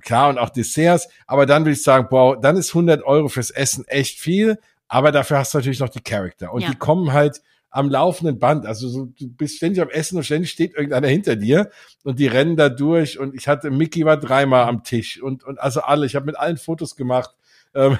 klar 0.01 0.29
und 0.29 0.37
auch 0.37 0.49
Desserts, 0.49 1.07
aber 1.25 1.47
dann 1.47 1.65
will 1.65 1.73
ich 1.73 1.81
sagen, 1.81 2.07
boah, 2.11 2.39
dann 2.39 2.57
ist 2.57 2.69
100 2.69 3.03
Euro 3.03 3.27
fürs 3.27 3.49
Essen 3.49 3.87
echt 3.87 4.19
viel, 4.19 4.59
aber 4.87 5.11
dafür 5.11 5.39
hast 5.39 5.55
du 5.55 5.57
natürlich 5.57 5.79
noch 5.79 5.89
die 5.89 6.03
Charakter 6.03 6.53
und 6.53 6.61
ja. 6.61 6.69
die 6.69 6.75
kommen 6.75 7.11
halt 7.11 7.41
am 7.75 7.89
laufenden 7.89 8.39
Band. 8.39 8.65
Also 8.65 8.87
so, 8.87 9.05
du 9.05 9.27
bist 9.27 9.57
ständig 9.57 9.81
am 9.81 9.89
Essen 9.89 10.17
und 10.17 10.23
ständig 10.23 10.49
steht 10.49 10.73
irgendeiner 10.75 11.09
hinter 11.09 11.35
dir 11.35 11.69
und 12.03 12.19
die 12.19 12.27
rennen 12.27 12.55
da 12.55 12.69
durch 12.69 13.19
und 13.19 13.35
ich 13.35 13.49
hatte, 13.49 13.69
Mickey 13.69 14.05
war 14.05 14.17
dreimal 14.17 14.63
am 14.63 14.83
Tisch 14.83 15.21
und, 15.21 15.43
und 15.43 15.59
also 15.59 15.81
alle, 15.81 16.05
ich 16.05 16.15
habe 16.15 16.25
mit 16.25 16.39
allen 16.39 16.57
Fotos 16.57 16.95
gemacht. 16.95 17.31
Ähm, 17.73 17.97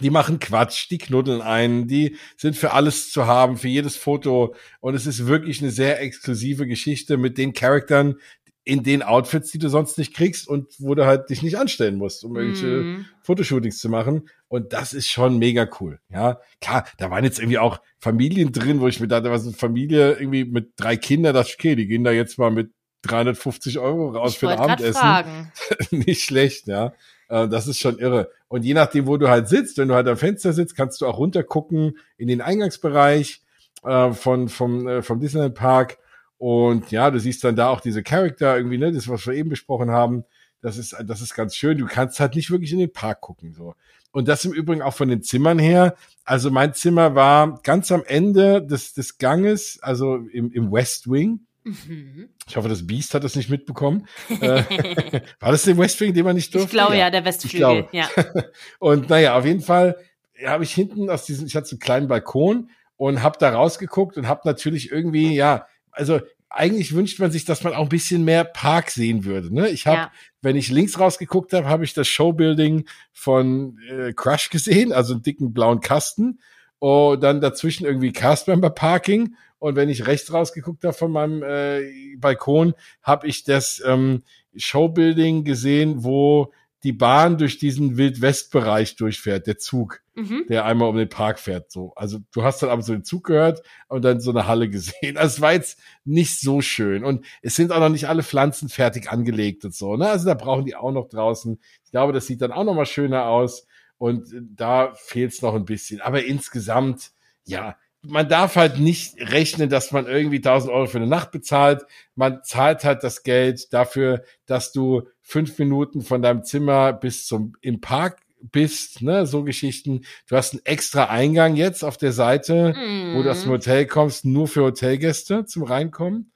die 0.00 0.10
machen 0.10 0.40
Quatsch, 0.40 0.90
die 0.90 0.98
knuddeln 0.98 1.40
ein, 1.40 1.86
die 1.86 2.16
sind 2.36 2.56
für 2.56 2.72
alles 2.72 3.12
zu 3.12 3.26
haben, 3.26 3.58
für 3.58 3.68
jedes 3.68 3.96
Foto. 3.96 4.54
Und 4.80 4.94
es 4.94 5.06
ist 5.06 5.26
wirklich 5.26 5.60
eine 5.60 5.70
sehr 5.70 6.00
exklusive 6.00 6.66
Geschichte 6.66 7.16
mit 7.16 7.38
den 7.38 7.52
Charaktern, 7.52 8.16
in 8.64 8.82
den 8.82 9.02
Outfits, 9.02 9.50
die 9.50 9.58
du 9.58 9.68
sonst 9.68 9.98
nicht 9.98 10.14
kriegst 10.14 10.48
und 10.48 10.72
wo 10.78 10.94
du 10.94 11.04
halt 11.04 11.28
dich 11.28 11.42
nicht 11.42 11.58
anstellen 11.58 11.96
musst, 11.96 12.24
um 12.24 12.34
irgendwelche 12.34 12.66
mm. 12.66 13.06
Fotoshootings 13.22 13.78
zu 13.78 13.90
machen. 13.90 14.28
Und 14.48 14.72
das 14.72 14.94
ist 14.94 15.08
schon 15.08 15.38
mega 15.38 15.68
cool. 15.80 16.00
Ja, 16.10 16.40
klar, 16.62 16.86
da 16.96 17.10
waren 17.10 17.24
jetzt 17.24 17.38
irgendwie 17.38 17.58
auch 17.58 17.80
Familien 17.98 18.52
drin, 18.52 18.80
wo 18.80 18.88
ich 18.88 19.00
mir 19.00 19.08
dachte, 19.08 19.30
was 19.30 19.44
ist 19.44 19.60
Familie 19.60 20.14
irgendwie 20.14 20.44
mit 20.44 20.72
drei 20.76 20.96
Kindern, 20.96 21.34
das 21.34 21.52
okay, 21.52 21.76
die 21.76 21.86
gehen 21.86 22.04
da 22.04 22.10
jetzt 22.10 22.38
mal 22.38 22.50
mit 22.50 22.72
350 23.02 23.78
Euro 23.78 24.10
raus 24.10 24.32
ich 24.32 24.38
für 24.38 24.48
ein 24.48 24.58
Abendessen. 24.58 25.52
nicht 25.90 26.22
schlecht, 26.22 26.66
ja. 26.66 26.94
Äh, 27.28 27.48
das 27.48 27.66
ist 27.66 27.78
schon 27.78 27.98
irre. 27.98 28.30
Und 28.48 28.64
je 28.64 28.72
nachdem, 28.72 29.06
wo 29.06 29.18
du 29.18 29.28
halt 29.28 29.48
sitzt, 29.48 29.76
wenn 29.76 29.88
du 29.88 29.94
halt 29.94 30.08
am 30.08 30.16
Fenster 30.16 30.54
sitzt, 30.54 30.74
kannst 30.74 31.02
du 31.02 31.06
auch 31.06 31.18
runtergucken 31.18 31.98
in 32.16 32.28
den 32.28 32.40
Eingangsbereich 32.40 33.42
äh, 33.82 34.12
von, 34.12 34.48
vom, 34.48 34.88
äh, 34.88 35.02
vom 35.02 35.20
Disneyland 35.20 35.54
Park 35.54 35.98
und 36.44 36.90
ja, 36.90 37.10
du 37.10 37.18
siehst 37.18 37.42
dann 37.42 37.56
da 37.56 37.70
auch 37.70 37.80
diese 37.80 38.02
Charakter 38.02 38.54
irgendwie, 38.54 38.76
ne, 38.76 38.92
das, 38.92 39.08
was 39.08 39.26
wir 39.26 39.32
eben 39.32 39.48
besprochen 39.48 39.90
haben. 39.90 40.24
Das 40.60 40.76
ist, 40.76 40.94
das 41.06 41.22
ist 41.22 41.34
ganz 41.34 41.56
schön. 41.56 41.78
Du 41.78 41.86
kannst 41.86 42.20
halt 42.20 42.34
nicht 42.34 42.50
wirklich 42.50 42.70
in 42.70 42.80
den 42.80 42.92
Park 42.92 43.22
gucken, 43.22 43.54
so. 43.54 43.74
Und 44.12 44.28
das 44.28 44.44
im 44.44 44.52
Übrigen 44.52 44.82
auch 44.82 44.92
von 44.92 45.08
den 45.08 45.22
Zimmern 45.22 45.58
her. 45.58 45.96
Also 46.22 46.50
mein 46.50 46.74
Zimmer 46.74 47.14
war 47.14 47.60
ganz 47.62 47.90
am 47.90 48.04
Ende 48.04 48.60
des, 48.60 48.92
des 48.92 49.16
Ganges, 49.16 49.78
also 49.80 50.16
im, 50.16 50.52
im 50.52 50.70
West 50.70 51.10
Wing. 51.10 51.46
Mhm. 51.62 52.28
Ich 52.46 52.58
hoffe, 52.58 52.68
das 52.68 52.86
Beast 52.86 53.14
hat 53.14 53.24
das 53.24 53.36
nicht 53.36 53.48
mitbekommen. 53.48 54.06
Äh, 54.28 54.64
war 55.40 55.50
das 55.50 55.62
der 55.62 55.78
West 55.78 55.98
Wing, 56.02 56.12
den 56.12 56.26
man 56.26 56.36
nicht 56.36 56.54
durfte? 56.54 56.66
Ich 56.66 56.72
glaube 56.72 56.92
ja, 56.92 57.06
ja 57.06 57.10
der 57.10 57.24
Westflügel, 57.24 57.88
ja. 57.90 58.06
Und 58.80 59.08
naja, 59.08 59.38
auf 59.38 59.46
jeden 59.46 59.62
Fall 59.62 59.96
habe 60.44 60.64
ich 60.64 60.74
hinten 60.74 61.08
aus 61.08 61.24
diesem, 61.24 61.46
ich 61.46 61.56
hatte 61.56 61.68
so 61.68 61.76
einen 61.76 61.80
kleinen 61.80 62.06
Balkon 62.06 62.68
und 62.98 63.22
habe 63.22 63.38
da 63.40 63.54
rausgeguckt 63.54 64.18
und 64.18 64.28
habe 64.28 64.42
natürlich 64.44 64.92
irgendwie, 64.92 65.34
ja, 65.34 65.66
also 65.94 66.20
eigentlich 66.50 66.94
wünscht 66.94 67.18
man 67.18 67.30
sich, 67.30 67.44
dass 67.44 67.64
man 67.64 67.74
auch 67.74 67.84
ein 67.84 67.88
bisschen 67.88 68.24
mehr 68.24 68.44
Park 68.44 68.90
sehen 68.90 69.24
würde. 69.24 69.52
Ne? 69.52 69.68
Ich 69.70 69.86
habe, 69.86 69.98
ja. 69.98 70.12
wenn 70.40 70.56
ich 70.56 70.70
links 70.70 70.98
rausgeguckt 70.98 71.52
habe, 71.52 71.68
habe 71.68 71.84
ich 71.84 71.94
das 71.94 72.06
Showbuilding 72.08 72.84
von 73.12 73.78
äh, 73.90 74.12
Crush 74.12 74.50
gesehen, 74.50 74.92
also 74.92 75.14
einen 75.14 75.22
dicken 75.22 75.52
blauen 75.52 75.80
Kasten. 75.80 76.40
Und 76.78 77.22
dann 77.22 77.40
dazwischen 77.40 77.86
irgendwie 77.86 78.12
Castmember 78.12 78.70
Parking. 78.70 79.34
Und 79.58 79.76
wenn 79.76 79.88
ich 79.88 80.06
rechts 80.06 80.32
rausgeguckt 80.32 80.84
habe 80.84 80.92
von 80.92 81.10
meinem 81.10 81.42
äh, 81.42 82.16
Balkon, 82.18 82.74
habe 83.02 83.26
ich 83.26 83.44
das 83.44 83.82
ähm, 83.84 84.22
Showbuilding 84.54 85.44
gesehen, 85.44 86.04
wo 86.04 86.52
die 86.84 86.92
Bahn 86.92 87.38
durch 87.38 87.56
diesen 87.56 87.96
Wildwestbereich 87.96 88.96
durchfährt, 88.96 89.46
der 89.46 89.56
Zug, 89.56 90.02
mhm. 90.14 90.44
der 90.50 90.66
einmal 90.66 90.90
um 90.90 90.96
den 90.96 91.08
Park 91.08 91.40
fährt. 91.40 91.72
So, 91.72 91.94
also 91.96 92.18
du 92.30 92.44
hast 92.44 92.62
dann 92.62 92.68
aber 92.68 92.82
so 92.82 92.92
den 92.92 93.04
Zug 93.04 93.24
gehört 93.24 93.62
und 93.88 94.04
dann 94.04 94.20
so 94.20 94.30
eine 94.30 94.46
Halle 94.46 94.68
gesehen. 94.68 95.16
Also 95.24 95.36
es 95.36 95.40
war 95.40 95.54
jetzt 95.54 95.80
nicht 96.04 96.38
so 96.40 96.60
schön 96.60 97.02
und 97.04 97.24
es 97.40 97.56
sind 97.56 97.72
auch 97.72 97.80
noch 97.80 97.88
nicht 97.88 98.06
alle 98.06 98.22
Pflanzen 98.22 98.68
fertig 98.68 99.10
angelegt 99.10 99.64
und 99.64 99.74
so. 99.74 99.96
Ne? 99.96 100.08
Also 100.08 100.26
da 100.26 100.34
brauchen 100.34 100.66
die 100.66 100.76
auch 100.76 100.92
noch 100.92 101.08
draußen. 101.08 101.58
Ich 101.84 101.90
glaube, 101.90 102.12
das 102.12 102.26
sieht 102.26 102.42
dann 102.42 102.52
auch 102.52 102.64
noch 102.64 102.74
mal 102.74 102.84
schöner 102.84 103.26
aus 103.26 103.66
und 103.96 104.28
da 104.54 104.92
fehlt 104.94 105.32
es 105.32 105.40
noch 105.40 105.54
ein 105.54 105.64
bisschen. 105.64 106.02
Aber 106.02 106.22
insgesamt, 106.22 107.12
ja, 107.44 107.76
man 108.06 108.28
darf 108.28 108.56
halt 108.56 108.78
nicht 108.78 109.16
rechnen, 109.18 109.68
dass 109.68 109.92
man 109.92 110.06
irgendwie 110.06 110.36
1000 110.36 110.72
Euro 110.72 110.86
für 110.86 110.98
eine 110.98 111.06
Nacht 111.06 111.30
bezahlt. 111.30 111.84
Man 112.14 112.40
zahlt 112.44 112.84
halt 112.84 113.02
das 113.02 113.22
Geld 113.22 113.72
dafür, 113.72 114.22
dass 114.46 114.72
du 114.72 115.02
fünf 115.20 115.58
Minuten 115.58 116.02
von 116.02 116.22
deinem 116.22 116.44
Zimmer 116.44 116.92
bis 116.92 117.26
zum 117.26 117.54
im 117.60 117.80
Park 117.80 118.20
bist, 118.52 119.02
ne, 119.02 119.26
so 119.26 119.42
Geschichten. 119.42 120.02
Du 120.28 120.36
hast 120.36 120.52
einen 120.52 120.64
extra 120.64 121.04
Eingang 121.04 121.56
jetzt 121.56 121.82
auf 121.82 121.96
der 121.96 122.12
Seite, 122.12 122.74
mm. 122.74 123.16
wo 123.16 123.22
du 123.22 123.30
aus 123.30 123.40
dem 123.40 123.48
mhm. 123.48 123.54
Hotel 123.54 123.86
kommst, 123.86 124.24
nur 124.24 124.48
für 124.48 124.64
Hotelgäste 124.64 125.46
zum 125.46 125.62
Reinkommen. 125.62 126.30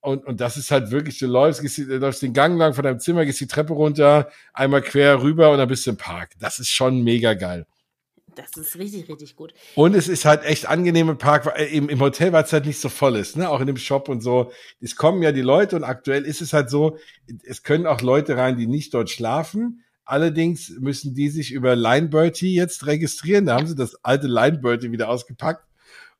Und, 0.00 0.26
und 0.26 0.40
das 0.40 0.56
ist 0.56 0.70
halt 0.70 0.90
wirklich, 0.90 1.18
du 1.18 1.26
läufst, 1.26 1.60
gehst, 1.60 1.78
du 1.78 1.98
läufst 1.98 2.22
den 2.22 2.32
Gang 2.32 2.58
lang 2.58 2.74
von 2.74 2.82
deinem 2.82 2.98
Zimmer, 2.98 3.24
gehst 3.24 3.40
die 3.40 3.46
Treppe 3.46 3.74
runter, 3.74 4.30
einmal 4.52 4.82
quer 4.82 5.22
rüber 5.22 5.52
und 5.52 5.58
dann 5.58 5.68
bist 5.68 5.86
du 5.86 5.90
im 5.90 5.96
Park. 5.96 6.30
Das 6.40 6.58
ist 6.58 6.70
schon 6.70 7.02
mega 7.04 7.34
geil. 7.34 7.66
Das 8.34 8.56
ist 8.56 8.78
richtig, 8.78 9.08
richtig 9.08 9.36
gut. 9.36 9.52
Und 9.74 9.94
es 9.94 10.08
ist 10.08 10.24
halt 10.24 10.44
echt 10.44 10.66
angenehm 10.66 11.10
im 11.10 11.18
Park, 11.18 11.46
weil 11.46 11.66
im, 11.66 11.88
im 11.88 12.00
Hotel, 12.00 12.32
weil 12.32 12.44
es 12.44 12.52
halt 12.52 12.66
nicht 12.66 12.80
so 12.80 12.88
voll 12.88 13.16
ist, 13.16 13.36
ne? 13.36 13.48
Auch 13.48 13.60
in 13.60 13.66
dem 13.66 13.76
Shop 13.76 14.08
und 14.08 14.22
so. 14.22 14.52
Es 14.80 14.96
kommen 14.96 15.22
ja 15.22 15.32
die 15.32 15.42
Leute 15.42 15.76
und 15.76 15.84
aktuell 15.84 16.24
ist 16.24 16.40
es 16.40 16.52
halt 16.52 16.70
so, 16.70 16.98
es 17.44 17.62
können 17.62 17.86
auch 17.86 18.00
Leute 18.00 18.36
rein, 18.36 18.56
die 18.56 18.66
nicht 18.66 18.94
dort 18.94 19.10
schlafen. 19.10 19.84
Allerdings 20.04 20.70
müssen 20.80 21.14
die 21.14 21.28
sich 21.28 21.52
über 21.52 21.76
Lineberty 21.76 22.54
jetzt 22.54 22.86
registrieren. 22.86 23.46
Da 23.46 23.56
haben 23.56 23.66
sie 23.66 23.76
das 23.76 24.02
alte 24.04 24.26
Lineberty 24.26 24.90
wieder 24.90 25.08
ausgepackt. 25.08 25.66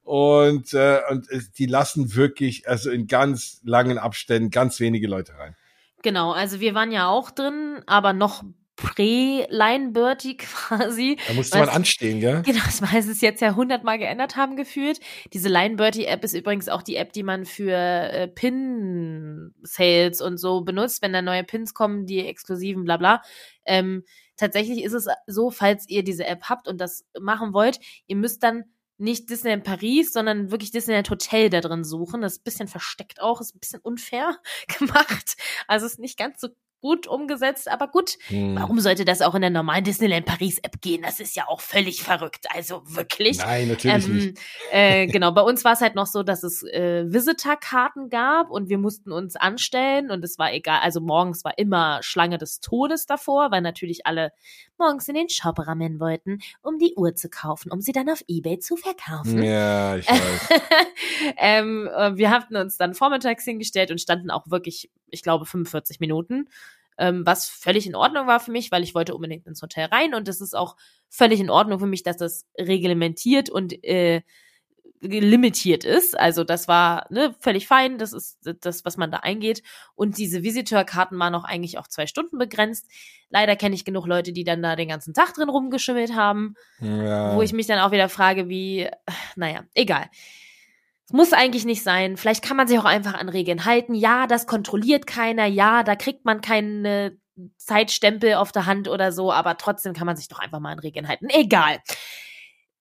Und, 0.05 0.75
äh, 0.75 1.01
und 1.11 1.29
die 1.59 1.67
lassen 1.67 2.15
wirklich, 2.15 2.69
also 2.69 2.91
in 2.91 3.07
ganz 3.07 3.61
langen 3.65 3.99
Abständen, 3.99 4.51
ganz 4.51 4.81
wenige 4.81 5.07
Leute 5.07 5.39
rein. 5.39 5.57
Genau, 6.03 6.33
also 6.33 6.59
wir 6.59 6.75
waren 6.75 6.91
ja 6.91 7.09
auch 7.09 7.31
drin, 7.31 7.81
aber 7.87 8.13
noch 8.13 8.43
Prä-Line-Bertie 8.83 10.37
quasi. 10.39 11.17
Da 11.29 11.35
musste 11.35 11.59
man 11.59 11.69
anstehen, 11.69 12.21
gell? 12.21 12.43
Genau, 12.43 12.65
das 12.65 12.83
weil 12.83 13.03
sie 13.03 13.13
es 13.13 13.21
jetzt 13.21 13.41
ja 13.41 13.55
hundertmal 13.55 13.99
geändert 13.99 14.37
haben 14.37 14.57
gefühlt. 14.57 15.01
Diese 15.33 15.49
Line-Bertie-App 15.49 16.25
ist 16.25 16.35
übrigens 16.35 16.69
auch 16.69 16.83
die 16.83 16.97
App, 16.97 17.13
die 17.13 17.23
man 17.23 17.45
für 17.45 17.73
äh, 17.77 18.29
Pin-Sales 18.29 20.21
und 20.21 20.39
so 20.39 20.63
benutzt, 20.63 21.01
wenn 21.03 21.13
da 21.13 21.23
neue 21.23 21.45
Pins 21.45 21.75
kommen, 21.75 22.07
die 22.07 22.27
exklusiven, 22.27 22.85
bla 22.85 22.97
bla. 22.97 23.23
Ähm, 23.65 24.03
tatsächlich 24.37 24.83
ist 24.83 24.95
es 24.95 25.07
so, 25.27 25.51
falls 25.51 25.89
ihr 25.89 26.03
diese 26.03 26.27
App 26.27 26.45
habt 26.45 26.67
und 26.67 26.81
das 26.81 27.05
machen 27.21 27.53
wollt, 27.53 27.79
ihr 28.09 28.17
müsst 28.17 28.43
dann 28.43 28.65
nicht 28.99 29.31
Disneyland 29.31 29.65
Paris, 29.65 30.13
sondern 30.13 30.51
wirklich 30.51 30.71
Disneyland 30.71 31.11
Hotel 31.11 31.51
da 31.51 31.61
drin 31.61 31.85
suchen. 31.85 32.23
Das 32.23 32.35
ist 32.35 32.41
ein 32.41 32.45
bisschen 32.45 32.69
versteckt 32.69 33.21
auch, 33.21 33.41
ist 33.41 33.55
ein 33.55 33.61
bisschen 33.61 33.81
unfair 33.81 34.37
gemacht. 34.79 35.37
Also 35.67 35.87
ist 35.87 35.99
nicht 35.99 36.19
ganz 36.19 36.41
so 36.41 36.49
gut 36.83 37.07
umgesetzt, 37.07 37.71
aber 37.71 37.89
gut, 37.89 38.19
hm. 38.27 38.57
warum 38.57 38.81
sollte 38.81 39.05
das 39.05 39.23
auch 39.23 39.35
in 39.35 39.41
der 39.41 39.51
normalen 39.51 39.85
Disneyland 39.85 40.27
Paris 40.27 40.59
App 40.59 40.81
gehen? 40.81 41.03
Das 41.03 41.21
ist 41.21 41.37
ja 41.37 41.49
auch 41.49 41.61
völlig 41.61 42.03
verrückt. 42.03 42.47
Also 42.53 42.83
wirklich. 42.85 43.39
Nein, 43.39 43.69
natürlich 43.69 44.05
ähm, 44.05 44.17
nicht. 44.17 44.39
Äh, 44.73 45.07
genau, 45.13 45.31
bei 45.31 45.43
uns 45.43 45.65
war 45.65 45.73
es 45.75 45.81
halt 45.81 45.95
noch 45.95 46.07
so, 46.07 46.25
dass 46.25 46.43
es 46.43 46.65
äh, 46.65 47.05
Visitor-Karten 47.07 48.11
gab 48.11 48.51
und 48.51 48.69
wir 48.69 48.79
mussten 48.79 49.13
uns 49.13 49.37
anstellen 49.37 50.11
und 50.11 50.25
es 50.25 50.39
war 50.39 50.53
egal. 50.53 50.81
Also 50.83 51.01
morgens 51.01 51.45
war 51.45 51.57
immer 51.57 52.01
Schlange 52.03 52.37
des 52.37 52.59
Todes 52.61 53.07
davor, 53.07 53.53
weil 53.53 53.61
natürlich 53.63 54.05
alle 54.05 54.33
morgens 54.77 55.07
in 55.07 55.15
den 55.15 55.29
Shop 55.29 55.61
rammen 55.61 56.01
wollten, 56.01 56.41
um 56.63 56.79
die 56.79 56.95
Uhr 56.97 57.15
zu 57.15 57.29
kaufen, 57.29 57.71
um 57.71 57.81
sie 57.81 57.93
dann 57.93 58.11
auf 58.11 58.23
Ebay 58.27 58.59
zu 58.59 58.77
verkaufen. 58.77 59.41
Ja, 59.41 59.97
ich 59.97 60.09
weiß. 60.09 60.49
ähm, 61.37 61.89
äh, 61.95 62.17
wir 62.17 62.31
hatten 62.31 62.57
uns 62.57 62.77
dann 62.77 62.95
vormittags 62.95 63.45
hingestellt 63.45 63.93
und 63.93 64.01
standen 64.01 64.31
auch 64.31 64.51
wirklich, 64.51 64.91
ich 65.13 65.23
glaube, 65.23 65.47
45 65.47 66.01
Minuten 66.01 66.49
ähm, 66.99 67.25
was 67.25 67.49
völlig 67.49 67.87
in 67.87 67.95
Ordnung 67.95 68.27
war 68.27 68.41
für 68.41 68.53
mich, 68.53 68.71
weil 68.71 68.83
ich 68.83 68.95
wollte 68.95 69.15
unbedingt 69.15 69.47
ins 69.47 69.63
Hotel 69.63 69.87
rein 69.87 70.15
und 70.15 70.29
es 70.29 70.41
ist 70.41 70.55
auch 70.55 70.77
völlig 71.09 71.41
in 71.41 71.51
Ordnung 71.51 71.79
für 71.79 71.87
mich, 71.87 72.03
dass 72.03 72.17
das 72.17 72.47
reglementiert 72.59 73.51
und 73.51 73.83
äh, 73.85 74.23
limitiert 75.01 75.85
ist. 75.85 76.17
Also 76.17 76.45
das 76.45 76.69
war 76.69 77.07
ne, 77.11 77.35
völlig 77.41 77.67
fein, 77.67 77.99
das 77.99 78.13
ist 78.13 78.39
das, 78.61 78.85
was 78.85 78.97
man 78.97 79.11
da 79.11 79.19
eingeht. 79.19 79.63
Und 79.97 80.17
diese 80.17 80.45
Visitorkarten 80.45 81.19
waren 81.19 81.35
auch 81.35 81.43
eigentlich 81.43 81.77
auch 81.79 81.89
zwei 81.89 82.07
Stunden 82.07 82.39
begrenzt. 82.39 82.89
Leider 83.29 83.57
kenne 83.57 83.75
ich 83.75 83.85
genug 83.85 84.07
Leute, 84.07 84.33
die 84.33 84.45
dann 84.45 84.63
da 84.63 84.77
den 84.77 84.89
ganzen 84.89 85.13
Tag 85.13 85.35
drin 85.35 85.49
rumgeschimmelt 85.49 86.15
haben, 86.15 86.55
ja. 86.79 87.35
wo 87.35 87.43
ich 87.43 87.53
mich 87.53 87.67
dann 87.67 87.81
auch 87.81 87.91
wieder 87.91 88.09
frage, 88.09 88.49
wie, 88.49 88.89
naja, 89.35 89.65
egal 89.75 90.09
muss 91.13 91.33
eigentlich 91.33 91.65
nicht 91.65 91.83
sein. 91.83 92.17
Vielleicht 92.17 92.45
kann 92.45 92.57
man 92.57 92.69
sich 92.69 92.79
auch 92.79 92.85
einfach 92.85 93.15
an 93.15 93.29
Regeln 93.29 93.65
halten. 93.65 93.95
Ja, 93.95 94.27
das 94.27 94.47
kontrolliert 94.47 95.07
keiner. 95.07 95.47
Ja, 95.47 95.83
da 95.83 95.97
kriegt 95.97 96.25
man 96.25 96.41
keine 96.41 97.17
Zeitstempel 97.57 98.35
auf 98.35 98.53
der 98.53 98.67
Hand 98.67 98.89
oder 98.89 99.13
so, 99.13 99.33
aber 99.33 99.57
trotzdem 99.57 99.95
kann 99.95 100.07
man 100.07 100.17
sich 100.17 100.29
doch 100.29 100.39
einfach 100.39 100.61
mal 100.61 100.73
an 100.73 100.79
Regeln 100.79 101.09
halten. 101.09 101.29
Egal. 101.29 101.79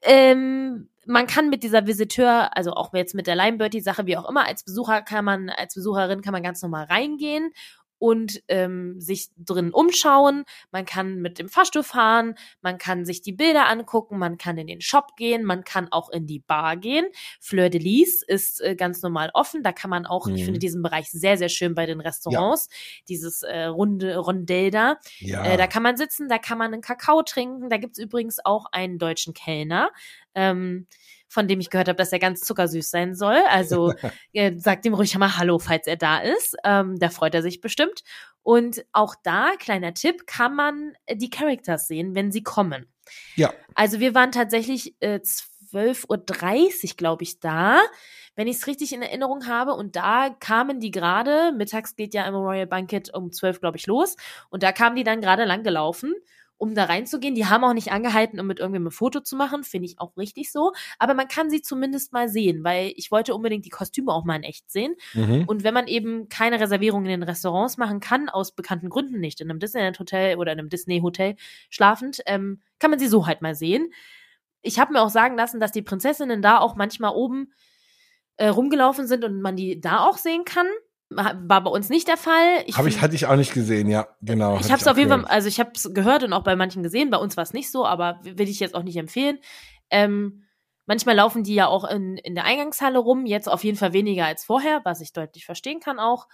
Ähm, 0.04 0.90
man 1.06 1.28
kann 1.28 1.50
mit 1.50 1.64
dieser 1.64 1.88
Visiteur, 1.88 2.56
also 2.56 2.74
auch 2.74 2.94
jetzt 2.94 3.16
mit 3.16 3.28
der 3.28 3.36
Limebirdy-Sache, 3.36 4.06
wie 4.06 4.18
auch 4.18 4.30
immer, 4.30 4.48
als 4.48 4.64
Besucher 4.64 5.02
kann 5.02 5.26
man, 5.26 5.50
als 5.50 5.76
Besucherin 5.76 6.22
kann 6.22 6.34
man 6.34 6.44
ganz 6.44 6.62
normal 6.62 6.86
reingehen 6.86 7.52
und 8.02 8.42
ähm, 8.48 9.00
sich 9.00 9.30
drin 9.38 9.72
umschauen. 9.72 10.44
Man 10.72 10.86
kann 10.86 11.22
mit 11.22 11.38
dem 11.38 11.50
Fahrstuhl 11.50 11.84
fahren, 11.84 12.34
man 12.64 12.80
kann 12.80 13.06
sich 13.06 13.22
die 13.22 13.32
Bilder 13.32 13.68
angucken, 13.68 14.18
man 14.18 14.40
kann 14.40 14.58
in 14.58 14.66
den 14.66 14.82
Shop 14.82 15.16
gehen, 15.16 15.44
man 15.44 15.64
kann 15.64 15.88
auch 15.92 16.10
in 16.10 16.26
die 16.26 16.40
Bar 16.40 16.78
gehen. 16.78 17.06
Fleur 17.40 17.70
de 17.70 17.80
Lis 17.80 18.24
ist 18.24 18.60
äh, 18.60 18.76
ganz 18.76 19.04
normal 19.04 19.30
offen. 19.36 19.62
Da 19.62 19.72
kann 19.72 19.92
man 19.92 20.08
auch, 20.08 20.26
mhm. 20.26 20.34
ich 20.34 20.46
finde 20.46 20.58
diesen 20.58 20.82
Bereich 20.82 21.12
sehr, 21.12 21.38
sehr 21.38 21.50
schön 21.50 21.76
bei 21.76 21.86
den 21.86 22.02
Restaurants. 22.02 22.70
Ja. 22.72 23.04
Dieses 23.10 23.44
äh, 23.44 23.66
runde 23.66 24.18
Rondell 24.18 24.72
da. 24.72 24.98
Ja. 25.20 25.46
Äh, 25.46 25.58
da 25.58 25.68
kann 25.68 25.84
man 25.84 25.96
sitzen, 25.96 26.28
da 26.28 26.40
kann 26.40 26.58
man 26.58 26.74
einen 26.74 26.82
Kakao 26.82 27.22
trinken. 27.22 27.70
Da 27.70 27.78
gibt's 27.78 28.00
übrigens 28.00 28.44
auch 28.44 28.66
einen 28.72 28.98
deutschen 28.98 29.36
Kellner. 29.36 29.92
Ähm, 30.34 30.88
von 31.32 31.48
dem 31.48 31.62
ich 31.62 31.70
gehört 31.70 31.88
habe, 31.88 31.96
dass 31.96 32.12
er 32.12 32.20
ganz 32.20 32.42
zuckersüß 32.42 32.90
sein 32.90 33.16
soll. 33.16 33.42
Also 33.50 33.94
äh, 34.34 34.52
sagt 34.58 34.86
ihm 34.86 34.94
ruhig 34.94 35.18
mal 35.18 35.38
Hallo, 35.38 35.60
falls 35.60 35.88
er 35.88 35.96
da 35.96 36.20
ist. 36.20 36.58
Ähm, 36.66 37.00
da 37.00 37.10
freut 37.10 37.34
er 37.34 37.42
sich 37.42 37.62
bestimmt. 37.62 38.04
Und 38.44 38.84
auch 38.92 39.16
da, 39.24 39.52
kleiner 39.58 39.94
Tipp, 39.94 40.28
kann 40.28 40.56
man 40.56 40.94
die 41.10 41.30
Characters 41.30 41.88
sehen, 41.88 42.16
wenn 42.16 42.34
sie 42.34 42.44
kommen. 42.44 42.88
Ja. 43.36 43.54
Also 43.76 44.02
wir 44.02 44.14
waren 44.14 44.34
tatsächlich 44.34 44.96
äh, 45.00 45.22
12.30 45.74 46.10
Uhr, 46.10 46.98
glaube 46.98 47.24
ich, 47.24 47.40
da 47.40 47.80
wenn 48.36 48.48
ich 48.48 48.58
es 48.58 48.68
richtig 48.68 48.94
in 48.94 49.02
Erinnerung 49.02 49.48
habe. 49.48 49.74
Und 49.74 49.96
da 49.96 50.30
kamen 50.40 50.80
die 50.80 50.92
gerade, 50.92 51.52
mittags 51.52 51.96
geht 51.96 52.14
ja 52.14 52.26
im 52.26 52.36
Royal 52.36 52.66
Banquet 52.68 53.14
um 53.14 53.32
12, 53.32 53.60
glaube 53.60 53.78
ich, 53.78 53.88
los. 53.88 54.16
Und 54.50 54.64
da 54.64 54.72
kamen 54.72 54.96
die 54.96 55.04
dann 55.04 55.22
gerade 55.22 55.46
lang 55.46 55.64
gelaufen 55.64 56.14
um 56.62 56.76
da 56.76 56.84
reinzugehen. 56.86 57.34
Die 57.34 57.48
haben 57.48 57.64
auch 57.64 57.74
nicht 57.74 57.92
angehalten, 57.92 58.40
um 58.40 58.46
mit 58.46 58.60
irgendwem 58.60 58.86
ein 58.86 58.92
Foto 58.92 59.20
zu 59.20 59.36
machen, 59.36 59.64
finde 59.64 59.88
ich 59.88 60.00
auch 60.00 60.16
richtig 60.16 60.52
so. 60.52 60.74
Aber 61.00 61.16
man 61.16 61.28
kann 61.28 61.50
sie 61.50 61.64
zumindest 61.64 62.14
mal 62.14 62.30
sehen, 62.30 62.64
weil 62.64 62.94
ich 62.98 63.10
wollte 63.10 63.34
unbedingt 63.34 63.66
die 63.66 63.72
Kostüme 63.72 64.14
auch 64.14 64.26
mal 64.26 64.36
in 64.36 64.44
echt 64.44 64.70
sehen. 64.70 64.94
Mhm. 65.16 65.46
Und 65.48 65.64
wenn 65.64 65.74
man 65.74 65.88
eben 65.88 66.30
keine 66.30 66.60
Reservierungen 66.60 67.10
in 67.10 67.20
den 67.20 67.28
Restaurants 67.28 67.78
machen 67.78 68.00
kann, 68.00 68.30
aus 68.30 68.52
bekannten 68.52 68.90
Gründen 68.90 69.20
nicht, 69.20 69.42
in 69.42 69.50
einem 69.50 69.58
Disneyland-Hotel 69.60 70.38
oder 70.38 70.52
in 70.52 70.60
einem 70.60 70.70
Disney-Hotel 70.70 71.36
schlafend, 71.72 72.22
ähm, 72.28 72.62
kann 72.78 72.92
man 72.92 73.00
sie 73.00 73.08
so 73.08 73.26
halt 73.26 73.42
mal 73.42 73.56
sehen. 73.56 73.92
Ich 74.62 74.78
habe 74.78 74.94
mir 74.94 75.02
auch 75.02 75.10
sagen 75.10 75.38
lassen, 75.38 75.60
dass 75.60 75.72
die 75.72 75.82
Prinzessinnen 75.82 76.44
da 76.44 76.60
auch 76.60 76.76
manchmal 76.76 77.16
oben 77.16 77.52
äh, 78.38 78.50
rumgelaufen 78.50 79.08
sind 79.08 79.26
und 79.26 79.42
man 79.42 79.56
die 79.56 79.82
da 79.82 80.06
auch 80.06 80.18
sehen 80.18 80.46
kann. 80.46 80.68
War 81.16 81.64
bei 81.64 81.70
uns 81.70 81.90
nicht 81.90 82.08
der 82.08 82.18
Fall. 82.18 82.64
Ich 82.66 82.78
Habe 82.78 82.90
ich, 82.90 83.02
hatte 83.02 83.16
ich 83.16 83.26
auch 83.26 83.36
nicht 83.36 83.54
gesehen, 83.54 83.90
ja, 83.90 84.08
genau. 84.22 84.58
Ich 84.60 84.72
habe 84.72 84.82
es 84.82 84.88
auf 84.88 84.98
jeden 84.98 85.10
Fall, 85.10 85.26
also 85.26 85.48
ich 85.48 85.60
habe 85.60 85.72
es 85.76 85.94
gehört 85.94 86.24
und 86.24 86.34
auch 86.34 86.44
bei 86.44 86.56
manchen 86.56 86.84
gesehen. 86.84 87.10
Bei 87.10 87.18
uns 87.18 87.38
war 87.38 87.44
es 87.44 87.54
nicht 87.54 87.72
so, 87.72 87.86
aber 87.86 88.20
will 88.24 88.50
ich 88.50 88.60
jetzt 88.60 88.76
auch 88.76 88.84
nicht 88.84 88.98
empfehlen. 88.98 89.40
Ähm, 89.90 90.44
manchmal 90.86 91.16
laufen 91.16 91.44
die 91.44 91.56
ja 91.56 91.68
auch 91.68 91.84
in, 91.84 92.18
in 92.18 92.36
der 92.36 92.46
Eingangshalle 92.46 93.00
rum, 93.00 93.26
jetzt 93.26 93.50
auf 93.50 93.64
jeden 93.64 93.78
Fall 93.78 93.94
weniger 93.94 94.26
als 94.26 94.46
vorher, 94.46 94.82
was 94.84 95.02
ich 95.02 95.14
deutlich 95.14 95.46
verstehen 95.46 95.80
kann 95.80 96.00
auch 96.00 96.28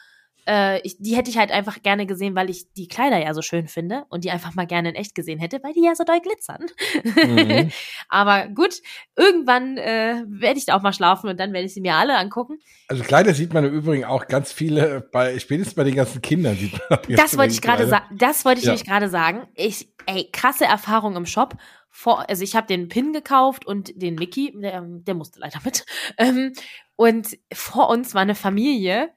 äh, 0.48 0.80
ich, 0.82 0.98
die 1.00 1.16
hätte 1.16 1.30
ich 1.30 1.38
halt 1.38 1.52
einfach 1.52 1.82
gerne 1.82 2.06
gesehen, 2.06 2.36
weil 2.36 2.50
ich 2.50 2.72
die 2.74 2.88
Kleider 2.88 3.18
ja 3.18 3.34
so 3.34 3.42
schön 3.42 3.68
finde 3.68 4.06
und 4.10 4.24
die 4.24 4.32
einfach 4.32 4.56
mal 4.56 4.66
gerne 4.66 4.90
in 4.90 4.96
echt 4.96 5.14
gesehen 5.16 5.40
hätte, 5.40 5.60
weil 5.64 5.74
die 5.74 5.84
ja 5.84 5.96
so 5.96 6.04
doll 6.04 6.22
glitzern. 6.22 6.66
Mhm. 7.04 7.72
Aber 8.10 8.48
gut, 8.48 8.82
irgendwann 9.16 9.78
äh, 9.78 10.24
werde 10.28 10.58
ich 10.58 10.66
da 10.66 10.76
auch 10.76 10.82
mal 10.82 10.94
schlafen 10.94 11.30
und 11.30 11.40
dann 11.40 11.54
werde 11.54 11.66
ich 11.66 11.74
sie 11.74 11.82
mir 11.82 11.96
alle 11.96 12.18
angucken. 12.18 12.60
Also 12.88 13.04
Kleider 13.04 13.34
sieht 13.34 13.54
man 13.54 13.66
im 13.66 13.74
Übrigen 13.74 14.06
auch 14.06 14.28
ganz 14.28 14.52
viele 14.52 15.02
bei 15.12 15.38
spätestens 15.40 15.76
bei 15.76 15.84
den 15.84 15.96
ganzen 15.96 16.22
Kindern 16.22 16.56
sieht 16.56 16.80
man. 16.90 17.00
Das 17.10 17.38
wollte 17.38 17.54
ich 17.54 17.62
gerade 17.62 17.88
sagen. 17.88 18.06
Das 18.18 18.46
wollte 18.46 18.60
ich 18.60 18.66
ja. 18.66 18.72
nämlich 18.72 18.88
gerade 18.88 19.10
sagen. 19.10 19.48
Ich, 19.56 19.94
ey, 20.06 20.30
krasse 20.32 20.66
Erfahrung 20.66 21.16
im 21.16 21.26
Shop. 21.26 21.56
Vor, 21.90 22.30
also 22.30 22.44
ich 22.44 22.56
habe 22.56 22.68
den 22.68 22.90
Pin 22.90 23.12
gekauft 23.12 23.66
und 23.66 24.00
den 24.00 24.16
Mickey, 24.16 24.54
der, 24.56 24.84
der 24.86 25.16
musste 25.16 25.40
leider 25.40 25.60
mit. 25.66 25.86
Ähm, 26.18 26.54
und 26.96 27.38
vor 27.52 27.90
uns 27.90 28.14
war 28.14 28.22
eine 28.22 28.36
Familie. 28.36 29.10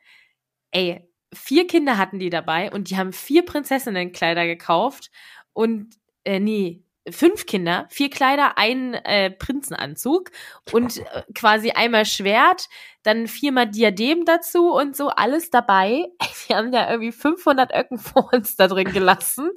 Ey, 0.71 1.10
vier 1.33 1.67
Kinder 1.67 1.99
hatten 1.99 2.19
die 2.19 2.31
dabei 2.31 2.71
und 2.71 2.91
die 2.91 2.97
haben 2.97 3.13
vier 3.13 3.45
Prinzessinnenkleider 3.45 4.47
gekauft 4.47 5.11
und 5.53 5.95
äh, 6.25 6.41
nee, 6.41 6.83
fünf 7.09 7.47
Kinder, 7.47 7.87
vier 7.91 8.11
Kleider, 8.11 8.59
einen 8.59 8.95
äh, 8.95 9.31
Prinzenanzug 9.31 10.31
und 10.73 10.99
äh, 10.99 11.23
quasi 11.35 11.71
einmal 11.71 12.05
Schwert, 12.05 12.69
dann 13.03 13.27
viermal 13.27 13.71
Diadem 13.71 14.27
dazu 14.27 14.73
und 14.73 14.95
so 14.95 15.09
alles 15.09 15.51
dabei. 15.51 16.05
Wir 16.47 16.57
haben 16.57 16.73
ja 16.73 16.91
irgendwie 16.91 17.13
500 17.13 17.75
Öcken 17.75 17.99
vor 17.99 18.31
uns 18.33 18.57
da 18.57 18.69
drin 18.69 18.93
gelassen, 18.93 19.51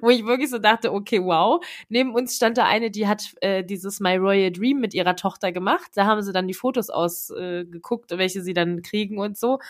wo 0.00 0.10
ich 0.10 0.26
wirklich 0.26 0.50
so 0.50 0.58
dachte, 0.58 0.92
okay, 0.92 1.22
wow. 1.22 1.64
Neben 1.88 2.12
uns 2.14 2.36
stand 2.36 2.58
da 2.58 2.66
eine, 2.66 2.90
die 2.90 3.06
hat 3.06 3.34
äh, 3.40 3.62
dieses 3.64 4.00
My 4.00 4.16
Royal 4.16 4.50
Dream 4.50 4.80
mit 4.80 4.94
ihrer 4.94 5.16
Tochter 5.16 5.52
gemacht. 5.52 5.92
Da 5.94 6.06
haben 6.06 6.22
sie 6.22 6.32
dann 6.32 6.48
die 6.48 6.54
Fotos 6.54 6.90
ausgeguckt, 6.90 8.12
äh, 8.12 8.18
welche 8.18 8.42
sie 8.42 8.54
dann 8.54 8.82
kriegen 8.82 9.18
und 9.18 9.38
so. 9.38 9.60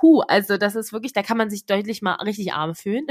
Hu, 0.00 0.20
also 0.20 0.56
das 0.56 0.76
ist 0.76 0.92
wirklich, 0.92 1.12
da 1.12 1.22
kann 1.22 1.36
man 1.36 1.50
sich 1.50 1.66
deutlich 1.66 2.02
mal 2.02 2.14
richtig 2.14 2.52
arm 2.52 2.74
fühlen. 2.74 3.06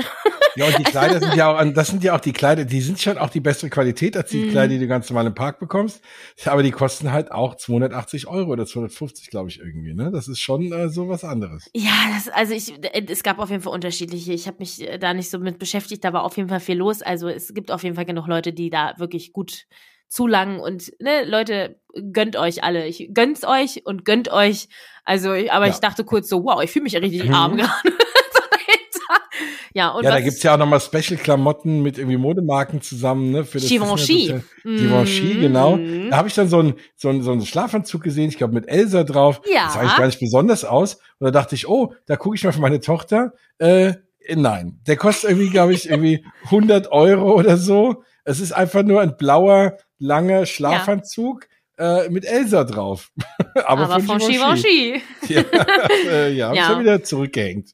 Ja, 0.56 0.66
und 0.66 0.78
die 0.80 0.84
Kleider 0.92 1.20
sind 1.20 1.36
ja 1.36 1.52
auch, 1.52 1.74
das 1.74 1.88
sind 1.88 2.04
ja 2.04 2.16
auch 2.16 2.20
die 2.20 2.34
Kleider, 2.34 2.66
die 2.66 2.82
sind 2.82 3.00
schon 3.00 3.18
auch 3.18 3.30
die 3.30 3.42
bessere 3.42 3.70
Qualität 3.70 4.16
als 4.16 4.30
die 4.30 4.46
mhm. 4.46 4.52
Kleider, 4.52 4.70
die 4.70 4.80
du 4.80 4.88
ganz 4.88 5.10
normal 5.10 5.28
im 5.28 5.36
Park 5.36 5.60
bekommst. 5.60 6.02
Aber 6.46 6.64
die 6.64 6.72
kosten 6.72 7.12
halt 7.12 7.32
auch 7.32 7.56
280 7.56 8.28
Euro 8.28 8.52
oder 8.52 8.66
250, 8.66 9.28
glaube 9.28 9.50
ich, 9.50 9.60
irgendwie. 9.60 9.94
Ne? 9.94 10.12
Das 10.12 10.28
ist 10.28 10.40
schon 10.40 10.72
äh, 10.72 10.90
so 10.90 11.10
was 11.10 11.24
anderes. 11.24 11.70
Ja, 11.76 11.92
das, 12.14 12.30
also 12.30 12.54
ich, 12.54 12.74
es 13.10 13.24
gab 13.24 13.40
auf 13.40 13.50
jeden 13.50 13.62
Fall 13.62 13.74
unterschiedliche. 13.74 14.34
Ich 14.34 14.48
habe 14.48 14.58
mich 14.60 14.82
äh, 14.82 14.98
da 14.98 15.14
nicht 15.14 15.30
so 15.30 15.40
mit 15.40 15.60
beschäftigt, 15.60 16.04
da 16.04 16.14
war 16.14 16.24
auf 16.24 16.38
jeden 16.38 16.50
Fall 16.50 16.60
viel 16.60 16.78
los. 16.78 17.02
Also 17.02 17.28
es 17.28 17.54
gibt 17.54 17.72
auf 17.72 17.84
jeden 17.84 17.96
Fall 17.96 18.06
genug 18.06 18.28
Leute, 18.28 18.54
die 18.54 18.70
da 18.70 18.94
wirklich 18.98 19.34
gut 19.34 19.68
zu 20.08 20.28
lang 20.28 20.60
und 20.60 20.92
ne, 21.00 21.26
Leute, 21.26 21.76
gönnt 22.14 22.36
euch 22.36 22.64
alle. 22.64 22.88
Ich 22.88 23.10
gönn's 23.14 23.44
euch 23.44 23.86
und 23.86 24.06
gönnt 24.06 24.32
euch. 24.32 24.70
Also, 25.04 25.30
aber 25.30 25.68
ja. 25.68 25.68
ich 25.68 25.78
dachte 25.78 26.04
kurz 26.04 26.30
so, 26.30 26.44
wow, 26.44 26.62
ich 26.62 26.72
fühle 26.72 26.84
mich 26.84 26.94
ja 26.94 27.00
richtig 27.00 27.26
mhm. 27.26 27.34
arm 27.34 27.58
gerade. 27.58 27.72
ja, 29.74 29.90
und 29.90 30.04
ja, 30.04 30.12
da 30.12 30.22
gibt's 30.22 30.44
ja 30.44 30.54
auch 30.54 30.58
nochmal 30.58 30.80
Special-Klamotten 30.80 31.82
mit 31.82 31.98
irgendwie 31.98 32.18
Modemarken 32.18 32.82
zusammen, 32.82 33.32
ne? 33.32 33.46
Für 33.46 33.60
das 33.60 33.70
Givenchy. 33.70 34.42
Givenchy, 34.64 35.36
mm. 35.36 35.42
genau. 35.42 35.78
Da 36.10 36.18
habe 36.18 36.28
ich 36.28 36.34
dann 36.34 36.50
so 36.50 36.60
einen 36.60 36.76
so 36.96 37.10
einen, 37.10 37.22
so 37.22 37.32
einen 37.32 37.46
Schlafanzug 37.46 38.04
gesehen, 38.04 38.30
ich 38.30 38.38
glaube 38.38 38.54
mit 38.54 38.68
Elsa 38.68 39.04
drauf. 39.04 39.42
Ja. 39.46 39.66
Das 39.66 39.74
sah 39.74 39.80
eigentlich 39.82 39.98
gar 39.98 40.06
nicht 40.08 40.20
besonders 40.20 40.66
aus. 40.66 40.96
Und 41.20 41.26
da 41.26 41.32
dachte 41.32 41.56
ich, 41.56 41.68
oh, 41.68 41.94
da 42.06 42.16
gucke 42.16 42.36
ich 42.36 42.44
mal 42.44 42.52
für 42.52 42.62
meine 42.62 42.80
Tochter. 42.80 43.34
Äh, 43.60 43.94
nein, 44.36 44.80
der 44.88 44.98
kostet 44.98 45.30
irgendwie, 45.30 45.50
glaube 45.50 45.74
ich, 45.74 45.90
irgendwie 45.90 46.26
100 46.46 46.92
Euro 46.92 47.34
oder 47.34 47.58
so. 47.58 48.04
Es 48.28 48.41
ist 48.41 48.52
einfach 48.52 48.84
nur 48.84 48.99
ein 48.99 49.16
blauer 49.16 49.78
langer 49.99 50.45
Schlafanzug 50.45 51.48
ja. 51.80 52.02
äh, 52.02 52.10
mit 52.10 52.26
Elsa 52.26 52.66
drauf. 52.66 53.14
Aber, 53.66 53.86
Aber 53.86 54.02
von, 54.02 54.20
von 54.20 54.30
Givenchy. 54.30 55.02
Ja, 55.30 55.44
äh, 56.10 56.34
ja, 56.34 56.54
ja. 56.54 56.68
schon 56.68 56.82
wieder 56.82 57.02
zurückgehängt. 57.04 57.72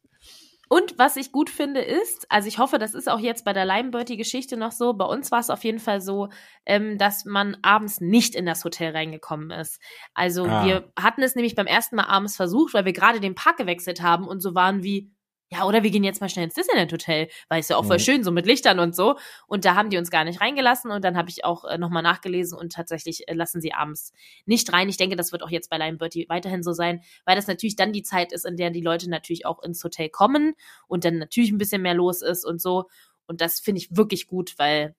Und 0.70 0.98
was 1.00 1.18
ich 1.18 1.32
gut 1.32 1.50
finde 1.50 1.82
ist, 1.82 2.28
also 2.30 2.48
ich 2.48 2.60
hoffe, 2.60 2.78
das 2.78 2.94
ist 2.94 3.10
auch 3.10 3.20
jetzt 3.20 3.46
bei 3.46 3.54
der 3.54 3.66
Limebirdy-Geschichte 3.66 4.56
noch 4.56 4.72
so. 4.72 4.94
Bei 4.94 5.06
uns 5.06 5.32
war 5.32 5.40
es 5.40 5.50
auf 5.50 5.64
jeden 5.64 5.80
Fall 5.80 6.02
so, 6.02 6.30
ähm, 6.68 7.00
dass 7.00 7.26
man 7.26 7.58
abends 7.64 8.00
nicht 8.00 8.36
in 8.36 8.46
das 8.46 8.64
Hotel 8.64 8.92
reingekommen 8.92 9.50
ist. 9.50 9.80
Also 10.14 10.46
ah. 10.46 10.66
wir 10.66 10.92
hatten 11.00 11.24
es 11.24 11.36
nämlich 11.36 11.56
beim 11.56 11.68
ersten 11.68 11.96
Mal 11.96 12.06
abends 12.06 12.36
versucht, 12.36 12.76
weil 12.76 12.86
wir 12.86 12.94
gerade 12.94 13.20
den 13.20 13.36
Park 13.36 13.58
gewechselt 13.58 14.04
haben 14.04 14.28
und 14.28 14.40
so 14.40 14.54
waren 14.54 14.84
wie, 14.84 15.12
ja, 15.54 15.66
oder 15.66 15.84
wir 15.84 15.92
gehen 15.92 16.04
jetzt 16.04 16.20
mal 16.20 16.30
schnell 16.30 16.46
ins 16.46 16.56
Disneyland 16.56 16.92
Hotel, 16.92 17.28
weil 17.48 17.60
es 17.60 17.70
ja 17.70 17.78
auch 17.78 17.86
voll 17.86 17.98
mhm. 17.98 18.02
schön 18.02 18.24
so 18.24 18.32
mit 18.32 18.48
Lichtern 18.48 18.80
und 18.80 18.96
so. 18.96 19.18
Und 19.46 19.66
da 19.66 19.76
haben 19.76 19.92
die 19.92 19.98
uns 19.98 20.10
gar 20.10 20.24
nicht 20.24 20.42
reingelassen 20.42 20.90
und 20.90 21.04
dann 21.04 21.16
habe 21.16 21.30
ich 21.30 21.46
auch 21.46 21.64
äh, 21.66 21.78
nochmal 21.78 22.02
nachgelesen 22.02 22.58
und 22.58 22.74
tatsächlich 22.74 23.28
äh, 23.28 23.34
lassen 23.34 23.62
sie 23.62 23.74
abends 23.74 24.14
nicht 24.46 24.74
rein. 24.74 24.90
Ich 24.90 24.98
denke, 24.98 25.16
das 25.16 25.32
wird 25.32 25.44
auch 25.44 25.52
jetzt 25.52 25.70
bei 25.70 25.92
Bertie 25.92 26.26
weiterhin 26.28 26.64
so 26.64 26.74
sein, 26.74 27.02
weil 27.26 27.36
das 27.36 27.48
natürlich 27.48 27.76
dann 27.76 27.94
die 27.94 28.02
Zeit 28.02 28.32
ist, 28.32 28.46
in 28.46 28.58
der 28.58 28.72
die 28.72 28.82
Leute 28.82 29.10
natürlich 29.10 29.46
auch 29.46 29.62
ins 29.62 29.84
Hotel 29.84 30.10
kommen 30.10 30.54
und 30.88 31.06
dann 31.06 31.20
natürlich 31.20 31.52
ein 31.52 31.60
bisschen 31.60 31.84
mehr 31.84 31.94
los 31.94 32.22
ist 32.22 32.46
und 32.46 32.60
so. 32.60 32.90
Und 33.28 33.42
das 33.42 33.60
finde 33.60 33.80
ich 33.80 33.96
wirklich 33.96 34.28
gut, 34.28 34.56
weil 34.58 34.96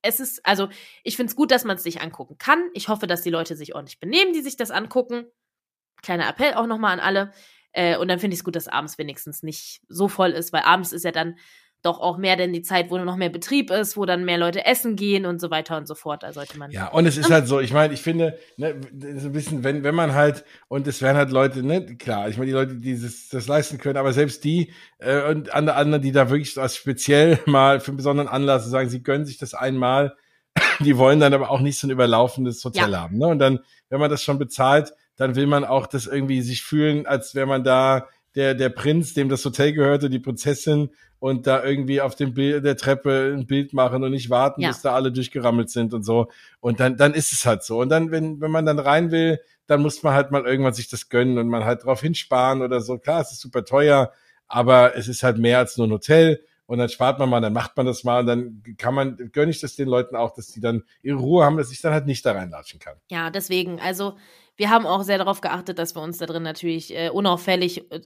es 0.00 0.20
ist, 0.20 0.46
also 0.46 0.68
ich 1.04 1.16
finde 1.16 1.30
es 1.30 1.36
gut, 1.36 1.50
dass 1.50 1.64
man 1.64 1.76
es 1.76 1.82
sich 1.82 2.00
angucken 2.00 2.38
kann. 2.38 2.70
Ich 2.72 2.88
hoffe, 2.88 3.06
dass 3.06 3.22
die 3.22 3.30
Leute 3.30 3.56
sich 3.56 3.74
ordentlich 3.74 4.00
benehmen, 4.00 4.32
die 4.32 4.40
sich 4.40 4.56
das 4.56 4.70
angucken. 4.70 5.26
Kleiner 6.02 6.28
Appell 6.28 6.54
auch 6.54 6.66
nochmal 6.66 6.94
an 6.94 7.00
alle 7.00 7.32
äh, 7.72 7.96
und 7.96 8.08
dann 8.08 8.18
finde 8.18 8.34
ich 8.34 8.40
es 8.40 8.44
gut, 8.44 8.56
dass 8.56 8.68
abends 8.68 8.98
wenigstens 8.98 9.42
nicht 9.42 9.82
so 9.88 10.08
voll 10.08 10.30
ist, 10.30 10.52
weil 10.52 10.62
abends 10.62 10.92
ist 10.92 11.04
ja 11.04 11.12
dann 11.12 11.36
doch 11.82 11.98
auch 12.00 12.18
mehr 12.18 12.36
denn 12.36 12.52
die 12.52 12.62
Zeit, 12.62 12.90
wo 12.90 12.98
noch 12.98 13.16
mehr 13.16 13.30
Betrieb 13.30 13.70
ist, 13.70 13.96
wo 13.96 14.04
dann 14.04 14.24
mehr 14.24 14.36
Leute 14.36 14.66
essen 14.66 14.96
gehen 14.96 15.24
und 15.24 15.40
so 15.40 15.50
weiter 15.50 15.78
und 15.78 15.88
so 15.88 15.94
fort. 15.94 16.22
Da 16.22 16.32
sollte 16.32 16.58
man. 16.58 16.70
Ja, 16.70 16.88
und 16.88 17.06
es 17.06 17.16
ist 17.16 17.30
halt 17.30 17.46
so, 17.46 17.60
ich 17.60 17.72
meine, 17.72 17.94
ich 17.94 18.02
finde, 18.02 18.38
ne, 18.56 18.74
so 19.16 19.28
ein 19.28 19.32
bisschen, 19.32 19.64
wenn, 19.64 19.82
wenn 19.82 19.94
man 19.94 20.14
halt, 20.14 20.44
und 20.68 20.86
es 20.86 21.00
werden 21.00 21.16
halt 21.16 21.30
Leute, 21.30 21.62
ne, 21.62 21.96
klar, 21.96 22.28
ich 22.28 22.36
meine, 22.36 22.48
die 22.48 22.52
Leute, 22.52 22.74
die 22.76 23.00
das, 23.00 23.28
das 23.28 23.46
leisten 23.46 23.78
können, 23.78 23.96
aber 23.96 24.12
selbst 24.12 24.44
die 24.44 24.72
äh, 24.98 25.30
und 25.30 25.54
andere, 25.54 25.76
andere, 25.76 26.00
die 26.00 26.12
da 26.12 26.28
wirklich 26.28 26.52
so 26.52 26.60
als 26.60 26.76
speziell 26.76 27.38
mal 27.46 27.80
für 27.80 27.88
einen 27.88 27.96
besonderen 27.96 28.28
Anlass 28.28 28.66
sagen, 28.66 28.90
sie 28.90 29.02
gönnen 29.02 29.24
sich 29.24 29.38
das 29.38 29.54
einmal, 29.54 30.16
die 30.80 30.98
wollen 30.98 31.20
dann 31.20 31.32
aber 31.32 31.50
auch 31.50 31.60
nicht 31.60 31.78
so 31.78 31.86
ein 31.86 31.90
überlaufendes 31.90 32.62
Hotel 32.62 32.90
ja. 32.90 33.00
haben. 33.00 33.16
Ne? 33.16 33.26
Und 33.26 33.38
dann, 33.38 33.60
wenn 33.88 34.00
man 34.00 34.10
das 34.10 34.22
schon 34.22 34.38
bezahlt, 34.38 34.92
dann 35.20 35.36
will 35.36 35.46
man 35.46 35.66
auch 35.66 35.86
das 35.86 36.06
irgendwie 36.06 36.40
sich 36.40 36.62
fühlen, 36.62 37.04
als 37.04 37.34
wäre 37.34 37.46
man 37.46 37.62
da 37.62 38.08
der, 38.36 38.54
der 38.54 38.70
Prinz, 38.70 39.12
dem 39.12 39.28
das 39.28 39.44
Hotel 39.44 39.74
gehörte, 39.74 40.08
die 40.08 40.18
Prinzessin 40.18 40.88
und 41.18 41.46
da 41.46 41.62
irgendwie 41.62 42.00
auf 42.00 42.14
dem 42.14 42.32
Bild, 42.32 42.64
der 42.64 42.78
Treppe 42.78 43.34
ein 43.36 43.46
Bild 43.46 43.74
machen 43.74 44.02
und 44.02 44.12
nicht 44.12 44.30
warten, 44.30 44.62
ja. 44.62 44.68
bis 44.68 44.80
da 44.80 44.94
alle 44.94 45.12
durchgerammelt 45.12 45.68
sind 45.68 45.92
und 45.92 46.04
so. 46.04 46.28
Und 46.60 46.80
dann, 46.80 46.96
dann 46.96 47.12
ist 47.12 47.34
es 47.34 47.44
halt 47.44 47.64
so. 47.64 47.80
Und 47.80 47.90
dann, 47.90 48.10
wenn, 48.10 48.40
wenn 48.40 48.50
man 48.50 48.64
dann 48.64 48.78
rein 48.78 49.10
will, 49.10 49.40
dann 49.66 49.82
muss 49.82 50.02
man 50.02 50.14
halt 50.14 50.30
mal 50.30 50.46
irgendwann 50.46 50.72
sich 50.72 50.88
das 50.88 51.10
gönnen 51.10 51.36
und 51.36 51.48
man 51.48 51.66
halt 51.66 51.84
drauf 51.84 52.00
hinsparen 52.00 52.62
oder 52.62 52.80
so. 52.80 52.96
Klar, 52.96 53.20
es 53.20 53.32
ist 53.32 53.40
super 53.40 53.66
teuer, 53.66 54.14
aber 54.48 54.96
es 54.96 55.06
ist 55.06 55.22
halt 55.22 55.36
mehr 55.36 55.58
als 55.58 55.76
nur 55.76 55.86
ein 55.86 55.92
Hotel. 55.92 56.40
Und 56.64 56.78
dann 56.78 56.88
spart 56.88 57.18
man 57.18 57.28
mal, 57.28 57.40
dann 57.42 57.52
macht 57.52 57.76
man 57.76 57.84
das 57.84 58.04
mal 58.04 58.20
und 58.20 58.26
dann 58.26 58.62
kann 58.78 58.94
man, 58.94 59.16
gönne 59.32 59.50
ich 59.50 59.60
das 59.60 59.76
den 59.76 59.88
Leuten 59.88 60.16
auch, 60.16 60.32
dass 60.32 60.46
die 60.46 60.60
dann 60.60 60.84
ihre 61.02 61.18
Ruhe 61.18 61.44
haben, 61.44 61.58
dass 61.58 61.72
ich 61.72 61.82
dann 61.82 61.92
halt 61.92 62.06
nicht 62.06 62.24
da 62.24 62.32
reinlatschen 62.32 62.78
kann. 62.78 62.94
Ja, 63.10 63.28
deswegen, 63.28 63.80
also 63.80 64.16
wir 64.60 64.68
haben 64.68 64.86
auch 64.86 65.02
sehr 65.02 65.16
darauf 65.16 65.40
geachtet, 65.40 65.78
dass 65.78 65.96
wir 65.96 66.02
uns 66.02 66.18
da 66.18 66.26
drin 66.26 66.42
natürlich 66.42 66.94
äh, 66.94 67.08
unauffällig 67.08 67.90
äh, 67.90 68.00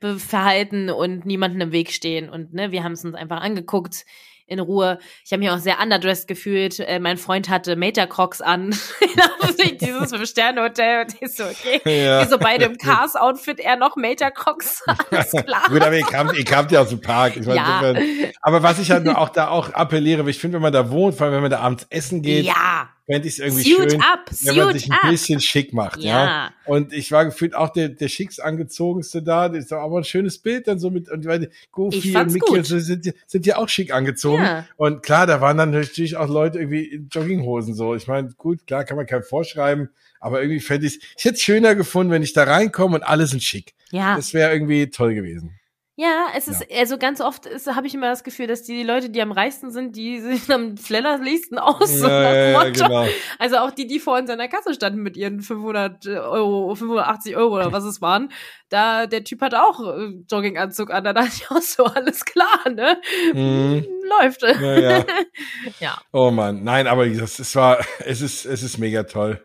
verhalten 0.16 0.88
und 0.88 1.26
niemanden 1.26 1.60
im 1.60 1.72
Weg 1.72 1.92
stehen. 1.92 2.30
Und 2.30 2.54
ne, 2.54 2.72
wir 2.72 2.82
haben 2.82 2.92
es 2.92 3.04
uns 3.04 3.14
einfach 3.14 3.42
angeguckt 3.42 4.06
in 4.46 4.60
Ruhe. 4.60 4.98
Ich 5.26 5.32
habe 5.32 5.40
mich 5.40 5.50
auch 5.50 5.58
sehr 5.58 5.80
underdressed 5.80 6.26
gefühlt. 6.26 6.80
Äh, 6.80 7.00
mein 7.00 7.18
Freund 7.18 7.50
hatte 7.50 7.76
Mater 7.76 8.06
Crocs 8.06 8.40
an. 8.40 8.74
dieses 9.80 10.10
Fünf-Sterne-Hotel. 10.10 11.02
Und 11.02 11.16
ich 11.20 11.36
so, 11.36 11.44
okay. 11.44 11.82
Ja. 11.84 12.26
So 12.26 12.38
beide 12.38 12.64
im 12.64 12.78
Cars-Outfit, 12.78 13.60
er 13.60 13.76
noch 13.76 13.96
Mater 13.96 14.30
Crocs. 14.30 14.84
Alles 15.10 15.32
klar. 15.32 15.68
Gut, 15.68 15.82
aber 15.82 15.96
ihr 15.98 16.06
kamt, 16.06 16.34
ihr 16.36 16.44
kamt 16.44 16.72
ja 16.72 16.80
aus 16.80 16.88
dem 16.88 17.02
Park. 17.02 17.36
Ich 17.36 17.46
mein, 17.46 17.56
ja. 17.56 17.94
aber 18.40 18.62
was 18.62 18.78
ich 18.78 18.90
halt 18.90 19.06
auch 19.08 19.28
da 19.28 19.48
auch 19.48 19.70
appelliere, 19.74 20.28
ich 20.30 20.38
finde, 20.38 20.56
wenn 20.56 20.62
man 20.62 20.72
da 20.72 20.90
wohnt, 20.90 21.14
vor 21.14 21.26
allem 21.26 21.34
wenn 21.34 21.42
man 21.42 21.50
da 21.50 21.60
abends 21.60 21.86
essen 21.90 22.22
geht, 22.22 22.46
ja 22.46 22.88
fände 23.06 23.28
ich 23.28 23.34
es 23.34 23.38
irgendwie 23.40 23.62
Suit 23.62 23.92
schön, 23.92 24.00
up, 24.00 24.30
wenn 24.42 24.56
man 24.56 24.72
sich 24.72 24.90
ein 24.90 24.98
up. 24.98 25.10
bisschen 25.10 25.40
schick 25.40 25.72
macht, 25.72 26.02
ja. 26.02 26.24
ja. 26.24 26.54
Und 26.66 26.92
ich 26.92 27.12
war 27.12 27.24
gefühlt 27.24 27.54
auch 27.54 27.70
der, 27.70 27.90
der 27.90 28.08
schickst 28.08 28.42
angezogenste 28.42 29.22
da. 29.22 29.48
Das 29.48 29.66
ist 29.66 29.72
aber 29.72 29.98
ein 29.98 30.04
schönes 30.04 30.38
Bild 30.38 30.66
dann 30.66 30.78
so 30.78 30.90
mit, 30.90 31.10
und 31.10 31.26
weil 31.26 31.50
Goofy 31.72 32.16
und 32.16 32.32
Mickey 32.32 32.58
und 32.58 32.66
so 32.66 32.78
sind, 32.78 33.12
sind 33.26 33.46
ja 33.46 33.56
auch 33.56 33.68
schick 33.68 33.92
angezogen. 33.92 34.42
Ja. 34.42 34.66
Und 34.76 35.02
klar, 35.02 35.26
da 35.26 35.40
waren 35.40 35.58
dann 35.58 35.70
natürlich 35.70 36.16
auch 36.16 36.28
Leute 36.28 36.58
irgendwie 36.58 36.84
in 36.84 37.08
Jogginghosen 37.10 37.74
so. 37.74 37.94
Ich 37.94 38.06
meine, 38.06 38.30
gut, 38.36 38.66
klar 38.66 38.84
kann 38.84 38.96
man 38.96 39.06
kein 39.06 39.22
vorschreiben, 39.22 39.90
aber 40.20 40.40
irgendwie 40.40 40.60
fände 40.60 40.86
ich 40.86 41.00
ich 41.16 41.24
hätte 41.24 41.34
es 41.34 41.42
schöner 41.42 41.74
gefunden, 41.74 42.12
wenn 42.12 42.22
ich 42.22 42.32
da 42.32 42.44
reinkomme 42.44 42.96
und 42.96 43.02
alle 43.02 43.26
sind 43.26 43.42
schick. 43.42 43.74
Ja. 43.90 44.16
Das 44.16 44.32
wäre 44.32 44.52
irgendwie 44.52 44.88
toll 44.88 45.14
gewesen. 45.14 45.58
Ja, 45.96 46.26
es 46.36 46.48
ist, 46.48 46.66
ja. 46.68 46.78
also 46.80 46.98
ganz 46.98 47.20
oft 47.20 47.48
habe 47.68 47.86
ich 47.86 47.94
immer 47.94 48.08
das 48.08 48.24
Gefühl, 48.24 48.48
dass 48.48 48.64
die 48.64 48.82
Leute, 48.82 49.10
die 49.10 49.22
am 49.22 49.30
reichsten 49.30 49.70
sind, 49.70 49.94
die 49.94 50.18
sind 50.20 50.50
am 50.50 50.76
flennerlichsten 50.76 51.58
aus. 51.58 52.00
Ja, 52.00 52.34
ja, 52.34 52.70
genau. 52.70 53.06
Also 53.38 53.58
auch 53.58 53.70
die, 53.70 53.86
die 53.86 54.00
vor 54.00 54.18
in 54.18 54.26
seiner 54.26 54.48
Kasse 54.48 54.74
standen 54.74 55.02
mit 55.02 55.16
ihren 55.16 55.40
500 55.40 56.06
Euro, 56.08 56.74
580 56.74 57.36
Euro 57.36 57.54
oder 57.54 57.72
was 57.72 57.84
es 57.84 58.02
waren, 58.02 58.32
da, 58.70 59.06
der 59.06 59.22
Typ 59.22 59.40
hat 59.40 59.54
auch 59.54 59.80
äh, 59.80 60.12
Jogginganzug 60.28 60.90
an, 60.90 61.04
da 61.04 61.12
dachte 61.12 61.30
ich 61.32 61.50
auch 61.50 61.62
so, 61.62 61.84
alles 61.84 62.24
klar, 62.24 62.68
ne? 62.68 63.00
Mhm. 63.32 63.86
Läuft. 64.20 64.42
Ja, 64.42 64.78
ja. 64.78 65.04
ja. 65.80 66.00
Oh 66.12 66.32
man, 66.32 66.64
nein, 66.64 66.88
aber 66.88 67.08
das, 67.08 67.38
es 67.38 67.54
war, 67.54 67.78
es 68.00 68.20
ist, 68.20 68.46
es 68.46 68.64
ist 68.64 68.78
mega 68.78 69.04
toll 69.04 69.40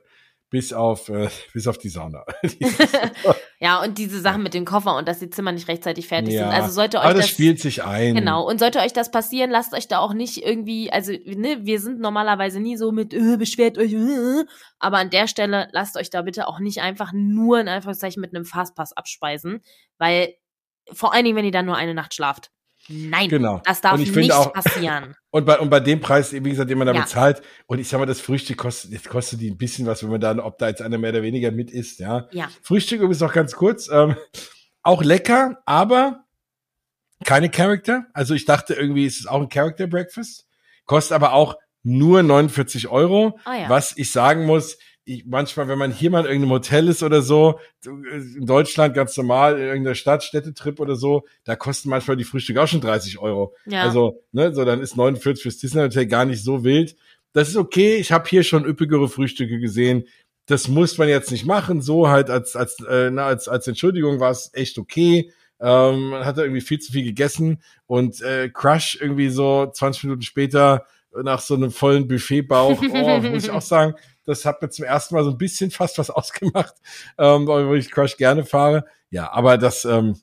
bis 0.50 0.74
auf, 0.74 1.10
äh, 1.10 1.30
bis 1.54 1.68
auf 1.68 1.78
die 1.78 1.90
Sauna. 1.90 2.26
ja, 3.60 3.82
und 3.82 3.98
diese 3.98 4.20
Sachen 4.20 4.44
mit 4.44 4.54
dem 4.54 4.66
Koffer 4.66 4.96
und 4.96 5.08
dass 5.08 5.20
die 5.20 5.30
Zimmer 5.30 5.52
nicht 5.52 5.68
rechtzeitig 5.68 6.08
fertig 6.08 6.34
ja, 6.34 6.46
sind. 6.46 6.54
Also 6.54 6.72
sollte 6.72 6.98
euch 6.98 7.04
aber 7.04 7.14
das, 7.14 7.26
das 7.26 7.30
spielt 7.30 7.60
sich 7.60 7.84
ein. 7.84 8.16
Genau. 8.16 8.48
Und 8.48 8.60
sollte 8.60 8.80
euch 8.80 8.94
das 8.94 9.12
passieren, 9.12 9.52
lasst 9.52 9.74
euch 9.74 9.88
da 9.88 10.00
auch 10.00 10.14
nicht 10.14 10.44
irgendwie, 10.44 10.92
also, 10.92 11.12
ne, 11.12 11.60
wir 11.66 11.80
sind 11.80 12.00
normalerweise 12.00 12.60
nie 12.60 12.78
so 12.78 12.92
mit, 12.92 13.14
äh, 13.14 13.38
beschwert 13.38 13.78
euch, 13.78 13.94
äh, 13.94 14.46
aber 14.80 14.98
an 14.98 15.10
der 15.10 15.28
Stelle 15.28 15.68
lasst 15.72 15.98
euch 15.98 16.10
da 16.10 16.22
bitte 16.22 16.48
auch 16.48 16.60
nicht 16.60 16.82
einfach 16.82 17.12
nur 17.14 17.60
in 17.60 17.68
Anführungszeichen 17.68 18.22
mit 18.22 18.36
einem 18.36 18.46
Fastpass 18.46 18.94
abspeisen, 18.94 19.62
weil, 19.98 20.34
vor 20.92 21.14
allen 21.14 21.26
Dingen, 21.26 21.38
wenn 21.38 21.46
ihr 21.46 21.52
dann 21.52 21.66
nur 21.66 21.78
eine 21.78 21.94
Nacht 21.94 22.14
schlaft. 22.14 22.52
Nein, 22.90 23.30
genau. 23.30 23.62
das 23.64 23.82
darf 23.82 24.00
nicht 24.00 24.34
auch, 24.34 24.52
passieren. 24.52 25.16
Und 25.32 25.46
bei, 25.46 25.60
und 25.60 25.70
bei 25.70 25.80
dem 25.80 26.00
Preis, 26.02 26.34
wie 26.34 26.42
gesagt, 26.42 26.72
den 26.72 26.80
man 26.80 26.88
da 26.88 26.94
ja. 26.94 27.02
bezahlt, 27.02 27.44
und 27.68 27.78
ich 27.78 27.88
sag 27.88 28.00
mal, 28.00 28.08
das 28.08 28.20
Frühstück 28.20 28.58
kostet, 28.58 28.90
jetzt 28.90 29.08
kostet 29.08 29.40
die 29.40 29.52
ein 29.52 29.60
bisschen 29.60 29.86
was, 29.86 30.02
wenn 30.02 30.10
man 30.10 30.20
da, 30.20 30.36
ob 30.44 30.58
da 30.58 30.70
jetzt 30.70 30.82
einer 30.82 30.98
mehr 30.98 31.12
oder 31.12 31.22
weniger 31.22 31.52
mit 31.52 31.70
isst, 31.70 32.00
ja. 32.00 32.28
ja. 32.32 32.50
Frühstück 32.64 33.00
übrigens 33.00 33.20
noch 33.20 33.32
ganz 33.32 33.54
kurz, 33.54 33.92
ähm, 33.92 34.16
auch 34.82 35.04
lecker, 35.04 35.62
aber 35.68 36.24
keine 37.26 37.52
Character. 37.52 38.08
Also 38.14 38.34
ich 38.34 38.46
dachte 38.46 38.74
irgendwie, 38.74 39.06
ist 39.06 39.20
es 39.20 39.28
auch 39.28 39.42
ein 39.42 39.50
Character 39.50 39.86
Breakfast. 39.86 40.48
Kostet 40.86 41.14
aber 41.14 41.34
auch 41.34 41.58
nur 41.84 42.24
49 42.24 42.88
Euro. 42.88 43.40
Ah, 43.46 43.56
ja. 43.56 43.70
Was 43.70 43.96
ich 43.98 44.12
sagen 44.12 44.48
muss, 44.48 44.78
ich, 45.06 45.26
manchmal, 45.26 45.68
wenn 45.68 45.80
man 45.80 45.92
hier 45.92 46.12
mal 46.12 46.22
in 46.22 46.28
irgendeinem 46.28 46.52
Hotel 46.52 46.88
ist 46.88 47.04
oder 47.04 47.22
so, 47.22 47.60
in 47.86 48.46
Deutschland 48.46 48.94
ganz 48.94 49.18
normal, 49.18 49.58
in 49.58 49.66
irgendeiner 49.68 49.96
Stadt, 49.96 50.24
Städtetrip 50.24 50.80
oder 50.80 50.96
so, 50.96 51.26
da 51.44 51.56
kosten 51.56 51.90
manchmal 51.90 52.18
die 52.18 52.24
Frühstücke 52.24 52.62
auch 52.62 52.68
schon 52.68 52.82
30 52.82 53.20
Euro. 53.20 53.56
Ja. 53.66 53.84
Also, 53.84 54.22
ne, 54.32 54.54
so 54.54 54.66
dann 54.66 54.82
ist 54.82 54.98
49 54.98 55.42
fürs 55.42 55.58
Disney 55.58 55.82
Hotel 55.82 56.06
gar 56.06 56.26
nicht 56.26 56.44
so 56.44 56.64
wild. 56.64 56.96
Das 57.34 57.50
ist 57.50 57.58
okay. 57.58 57.98
Ich 57.98 58.12
habe 58.12 58.28
hier 58.30 58.44
schon 58.44 58.66
üppigere 58.66 59.10
Frühstücke 59.10 59.60
gesehen. 59.60 60.06
Das 60.46 60.68
muss 60.68 60.98
man 60.98 61.10
jetzt 61.10 61.32
nicht 61.32 61.46
machen. 61.46 61.82
So 61.82 62.10
halt 62.10 62.30
als 62.30 62.56
als 62.56 62.80
äh, 62.88 63.12
na, 63.12 63.26
als 63.26 63.48
als 63.48 63.68
Entschuldigung 63.68 64.20
war 64.20 64.32
es 64.32 64.50
echt 64.54 64.78
okay. 64.80 65.32
Ähm, 65.60 66.10
man 66.10 66.26
hat 66.26 66.38
da 66.38 66.42
irgendwie 66.42 66.62
viel 66.62 66.80
zu 66.80 66.92
viel 66.92 67.04
gegessen 67.04 67.62
und 67.86 68.22
äh, 68.22 68.50
Crush 68.50 68.98
irgendwie 69.00 69.30
so 69.30 69.70
20 69.72 70.06
Minuten 70.06 70.22
später 70.22 70.86
nach 71.24 71.42
so 71.42 71.56
einem 71.56 71.72
vollen 71.72 72.08
Buffetbauch, 72.08 72.82
oh, 72.94 73.22
muss 73.22 73.44
ich 73.44 73.52
auch 73.52 73.62
sagen, 73.62 73.96
das 74.30 74.46
hat 74.46 74.62
mir 74.62 74.70
zum 74.70 74.86
ersten 74.86 75.16
Mal 75.16 75.24
so 75.24 75.32
ein 75.32 75.38
bisschen 75.38 75.72
fast 75.72 75.98
was 75.98 76.10
ausgemacht, 76.10 76.76
ähm, 77.18 77.48
wo 77.48 77.74
ich 77.74 77.92
Crush 77.92 78.18
gerne 78.18 78.46
fahre. 78.46 78.86
Ja, 79.10 79.32
aber 79.32 79.58
das, 79.58 79.86
ähm, 79.86 80.20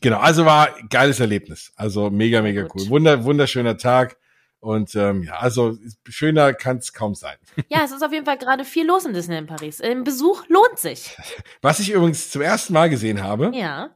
genau, 0.00 0.18
also 0.18 0.46
war 0.46 0.70
geiles 0.88 1.20
Erlebnis. 1.20 1.72
Also 1.76 2.10
mega, 2.10 2.42
mega 2.42 2.66
cool. 2.74 2.88
Wunder, 2.88 3.24
wunderschöner 3.24 3.76
Tag. 3.76 4.16
Und 4.60 4.94
ähm, 4.94 5.24
ja, 5.24 5.38
also 5.38 5.76
schöner 6.08 6.54
kann 6.54 6.76
es 6.76 6.92
kaum 6.92 7.14
sein. 7.14 7.36
Ja, 7.68 7.82
es 7.84 7.90
ist 7.90 8.02
auf 8.02 8.12
jeden 8.12 8.24
Fall 8.24 8.38
gerade 8.38 8.64
viel 8.64 8.86
los 8.86 9.04
in 9.04 9.12
Disney 9.12 9.36
in 9.36 9.46
Paris. 9.46 9.80
Ein 9.80 10.04
Besuch 10.04 10.44
lohnt 10.48 10.78
sich. 10.78 11.16
Was 11.62 11.80
ich 11.80 11.90
übrigens 11.90 12.30
zum 12.30 12.42
ersten 12.42 12.72
Mal 12.72 12.88
gesehen 12.88 13.22
habe. 13.22 13.50
Ja. 13.54 13.90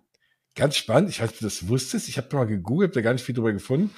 Ganz 0.57 0.77
spannend. 0.77 1.11
Ich 1.11 1.21
weiß 1.21 1.31
nicht, 1.31 1.35
ob 1.35 1.39
du 1.39 1.45
das 1.45 1.69
wusstest. 1.69 2.09
Ich 2.09 2.17
habe 2.17 2.35
mal 2.35 2.47
gegoogelt, 2.47 2.91
habe 2.91 2.95
da 2.95 3.01
gar 3.03 3.13
nicht 3.13 3.25
viel 3.25 3.35
drüber 3.35 3.53
gefunden. 3.53 3.95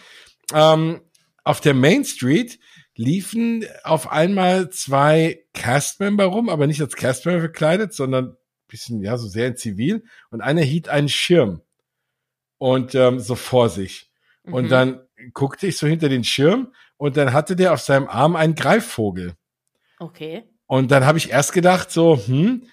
Ähm, 0.52 1.00
auf 1.42 1.62
der 1.62 1.72
Main 1.72 2.04
Street 2.04 2.58
liefen 2.98 3.64
auf 3.84 4.10
einmal 4.10 4.70
zwei 4.70 5.44
Castmember 5.54 6.24
rum, 6.24 6.48
aber 6.48 6.66
nicht 6.66 6.80
als 6.80 6.96
Castmember 6.96 7.40
verkleidet, 7.40 7.94
sondern 7.94 8.36
bisschen, 8.66 9.00
ja, 9.02 9.16
so 9.16 9.28
sehr 9.28 9.46
in 9.46 9.56
Zivil. 9.56 10.04
Und 10.30 10.40
einer 10.40 10.62
hielt 10.62 10.88
einen 10.88 11.08
Schirm. 11.08 11.62
Und 12.58 12.96
ähm, 12.96 13.20
so 13.20 13.36
vor 13.36 13.68
sich. 13.68 14.10
Mhm. 14.42 14.52
Und 14.52 14.68
dann 14.70 15.00
guckte 15.32 15.68
ich 15.68 15.78
so 15.78 15.86
hinter 15.86 16.08
den 16.08 16.24
Schirm 16.24 16.72
und 16.96 17.16
dann 17.16 17.32
hatte 17.32 17.54
der 17.54 17.72
auf 17.72 17.80
seinem 17.80 18.08
Arm 18.08 18.34
einen 18.34 18.56
Greifvogel. 18.56 19.34
Okay. 20.00 20.42
Und 20.66 20.90
dann 20.90 21.06
habe 21.06 21.18
ich 21.18 21.30
erst 21.30 21.52
gedacht, 21.52 21.92
so, 21.92 22.20
hm, 22.26 22.64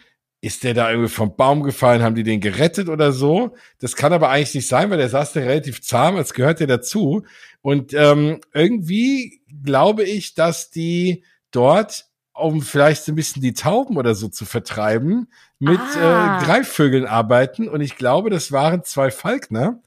ist 0.41 0.63
der 0.63 0.73
da 0.73 0.89
irgendwie 0.89 1.09
vom 1.09 1.35
Baum 1.35 1.63
gefallen, 1.63 2.03
haben 2.03 2.15
die 2.15 2.23
den 2.23 2.41
gerettet 2.41 2.89
oder 2.89 3.11
so? 3.11 3.55
Das 3.79 3.95
kann 3.95 4.11
aber 4.11 4.29
eigentlich 4.29 4.55
nicht 4.55 4.67
sein, 4.67 4.89
weil 4.89 4.97
der 4.97 5.09
saß 5.09 5.33
da 5.33 5.39
relativ 5.39 5.81
zahm, 5.81 6.15
als 6.17 6.33
gehört 6.33 6.59
der 6.59 6.67
dazu. 6.67 7.23
Und 7.65 7.95
ähm, 7.95 8.41
irgendwie 8.53 9.41
glaube 9.63 10.03
ich, 10.03 10.35
dass 10.35 10.69
die 10.69 11.23
dort, 11.49 12.05
um 12.31 12.61
vielleicht 12.61 13.03
so 13.03 13.11
ein 13.11 13.15
bisschen 13.15 13.41
die 13.41 13.55
Tauben 13.55 13.97
oder 13.97 14.13
so 14.13 14.27
zu 14.27 14.45
vertreiben, 14.45 15.29
mit 15.57 15.79
ah. 15.79 16.41
äh, 16.41 16.45
Greifvögeln 16.45 17.07
arbeiten. 17.07 17.67
Und 17.67 17.81
ich 17.81 17.95
glaube, 17.95 18.29
das 18.29 18.51
waren 18.51 18.83
zwei 18.83 19.09
Falkner, 19.09 19.81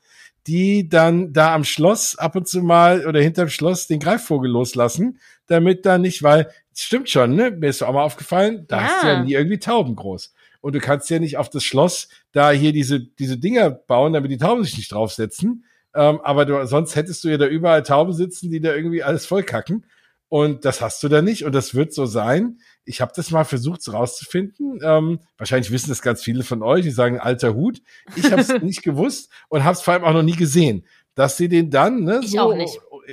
die 0.48 0.88
dann 0.88 1.32
da 1.32 1.54
am 1.54 1.62
Schloss 1.62 2.18
ab 2.18 2.34
und 2.34 2.48
zu 2.48 2.62
mal 2.62 3.06
oder 3.06 3.20
hinterm 3.20 3.48
Schloss 3.48 3.86
den 3.86 4.00
Greifvogel 4.00 4.50
loslassen, 4.50 5.20
damit 5.46 5.86
da 5.86 5.98
nicht, 5.98 6.24
weil, 6.24 6.50
stimmt 6.74 7.08
schon, 7.08 7.36
ne? 7.36 7.52
Mir 7.52 7.68
ist 7.68 7.84
auch 7.84 7.92
mal 7.92 8.02
aufgefallen, 8.02 8.64
da 8.66 8.78
ja. 8.78 8.82
hast 8.88 9.02
du 9.04 9.06
ja 9.06 9.22
nie 9.22 9.34
irgendwie 9.34 9.60
Tauben 9.60 9.94
groß. 9.94 10.34
Und 10.62 10.74
du 10.74 10.80
kannst 10.80 11.10
ja 11.10 11.20
nicht 11.20 11.36
auf 11.36 11.48
das 11.48 11.62
Schloss 11.62 12.08
da 12.32 12.50
hier 12.50 12.72
diese, 12.72 12.98
diese 12.98 13.38
Dinger 13.38 13.70
bauen, 13.70 14.14
damit 14.14 14.32
die 14.32 14.38
Tauben 14.38 14.64
sich 14.64 14.76
nicht 14.76 14.90
draufsetzen. 14.90 15.64
Ähm, 15.98 16.20
aber 16.22 16.44
du, 16.44 16.64
sonst 16.64 16.94
hättest 16.94 17.24
du 17.24 17.28
ja 17.28 17.38
da 17.38 17.46
überall 17.46 17.82
Tauben 17.82 18.12
sitzen, 18.12 18.52
die 18.52 18.60
da 18.60 18.72
irgendwie 18.72 19.02
alles 19.02 19.26
vollkacken. 19.26 19.84
Und 20.28 20.64
das 20.64 20.80
hast 20.80 21.02
du 21.02 21.08
da 21.08 21.22
nicht. 21.22 21.44
Und 21.44 21.54
das 21.54 21.74
wird 21.74 21.92
so 21.92 22.06
sein. 22.06 22.60
Ich 22.84 23.00
habe 23.00 23.12
das 23.16 23.32
mal 23.32 23.44
versucht 23.44 23.92
rauszufinden. 23.92 24.78
Ähm, 24.82 25.18
wahrscheinlich 25.38 25.72
wissen 25.72 25.88
das 25.88 26.00
ganz 26.00 26.22
viele 26.22 26.44
von 26.44 26.62
euch. 26.62 26.84
Die 26.84 26.90
sagen 26.90 27.18
alter 27.18 27.54
Hut. 27.54 27.82
Ich 28.14 28.30
habe 28.30 28.42
es 28.42 28.48
nicht 28.62 28.84
gewusst 28.84 29.32
und 29.48 29.64
habe 29.64 29.72
es 29.72 29.82
vor 29.82 29.94
allem 29.94 30.04
auch 30.04 30.12
noch 30.12 30.22
nie 30.22 30.36
gesehen, 30.36 30.86
dass 31.16 31.36
sie 31.36 31.48
den 31.48 31.70
dann 31.70 32.04
ne, 32.04 32.20
ich 32.22 32.30
so 32.30 32.54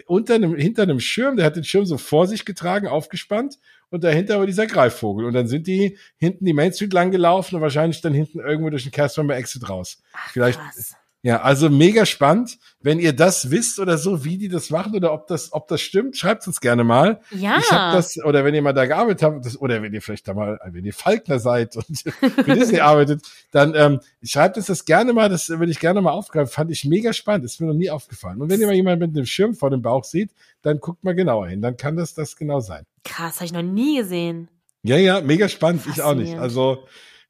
unter 0.06 0.36
einem 0.36 0.56
hinter 0.56 0.84
einem 0.84 1.00
Schirm, 1.00 1.38
der 1.38 1.46
hat 1.46 1.56
den 1.56 1.64
Schirm 1.64 1.86
so 1.86 1.98
vor 1.98 2.28
sich 2.28 2.46
getragen, 2.46 2.88
aufgespannt 2.88 3.58
und 3.90 4.04
dahinter 4.04 4.38
war 4.38 4.46
dieser 4.46 4.68
Greifvogel. 4.68 5.26
Und 5.26 5.34
dann 5.34 5.48
sind 5.48 5.68
die 5.68 5.98
hinten 6.18 6.46
die 6.46 6.54
Main 6.54 6.74
Street 6.74 6.94
lang 6.94 7.12
gelaufen 7.12 7.56
und 7.56 7.62
wahrscheinlich 7.62 8.02
dann 8.02 8.14
hinten 8.14 8.40
irgendwo 8.40 8.70
durch 8.70 8.84
den 8.84 8.92
Castmember 8.92 9.38
Exit 9.38 9.70
raus. 9.70 10.04
Ach, 10.14 10.30
Vielleicht 10.32 10.60
krass. 10.60 10.96
Ja, 11.26 11.42
also 11.42 11.72
mega 11.72 12.06
spannend. 12.06 12.60
Wenn 12.82 13.00
ihr 13.00 13.12
das 13.12 13.50
wisst 13.50 13.80
oder 13.80 13.98
so, 13.98 14.24
wie 14.24 14.38
die 14.38 14.48
das 14.48 14.70
machen 14.70 14.94
oder 14.94 15.12
ob 15.12 15.26
das, 15.26 15.54
ob 15.54 15.68
das 15.68 15.82
stimmt, 15.82 16.16
schreibt 16.16 16.46
uns 16.46 16.62
gerne 16.62 16.84
mal. 16.84 17.20
Ja. 17.32 17.58
Ich 17.58 17.72
habe 17.72 17.98
das, 17.98 18.24
oder 18.24 18.46
wenn 18.46 18.54
ihr 18.54 18.62
mal 18.62 18.74
da 18.74 18.86
gearbeitet 18.86 19.24
habt, 19.24 19.44
das, 19.44 19.60
oder 19.60 19.82
wenn 19.82 19.92
ihr 19.92 20.04
vielleicht 20.04 20.28
da 20.28 20.36
mal, 20.36 20.60
wenn 20.68 20.86
ihr 20.86 20.94
Falkner 20.94 21.40
seid 21.40 21.78
und 21.78 21.98
für 22.20 22.56
Disney 22.56 22.80
arbeitet, 22.82 23.24
dann 23.50 23.74
ähm, 23.74 24.02
schreibt 24.22 24.58
uns 24.58 24.68
das 24.68 24.86
gerne 24.86 25.14
mal, 25.14 25.28
das 25.28 25.50
würde 25.50 25.72
ich 25.72 25.80
gerne 25.80 26.00
mal 26.00 26.12
aufgreifen. 26.12 26.54
Fand 26.54 26.70
ich 26.70 26.86
mega 26.86 27.12
spannend, 27.12 27.44
ist 27.46 27.60
mir 27.60 27.66
noch 27.66 27.74
nie 27.74 27.90
aufgefallen. 27.90 28.40
Und 28.40 28.52
wenn 28.52 28.62
ihr 28.62 28.68
mal 28.68 28.76
jemanden 28.76 29.08
mit 29.08 29.18
einem 29.18 29.26
Schirm 29.26 29.56
vor 29.56 29.72
dem 29.72 29.82
Bauch 29.82 30.04
seht, 30.04 30.30
dann 30.62 30.80
guckt 30.80 31.04
mal 31.04 31.16
genauer 31.16 31.48
hin, 31.48 31.60
dann 31.60 31.76
kann 31.76 31.98
das 31.98 32.14
das 32.14 32.36
genau 32.36 32.60
sein. 32.60 32.86
Krass, 33.04 33.38
habe 33.38 33.46
ich 33.46 33.54
noch 33.54 33.64
nie 33.64 33.98
gesehen. 33.98 34.48
Ja, 34.84 34.98
ja, 34.98 35.22
mega 35.22 35.50
spannend, 35.50 35.82
ich 35.92 36.04
auch 36.04 36.14
nicht. 36.14 36.38
Also 36.38 36.86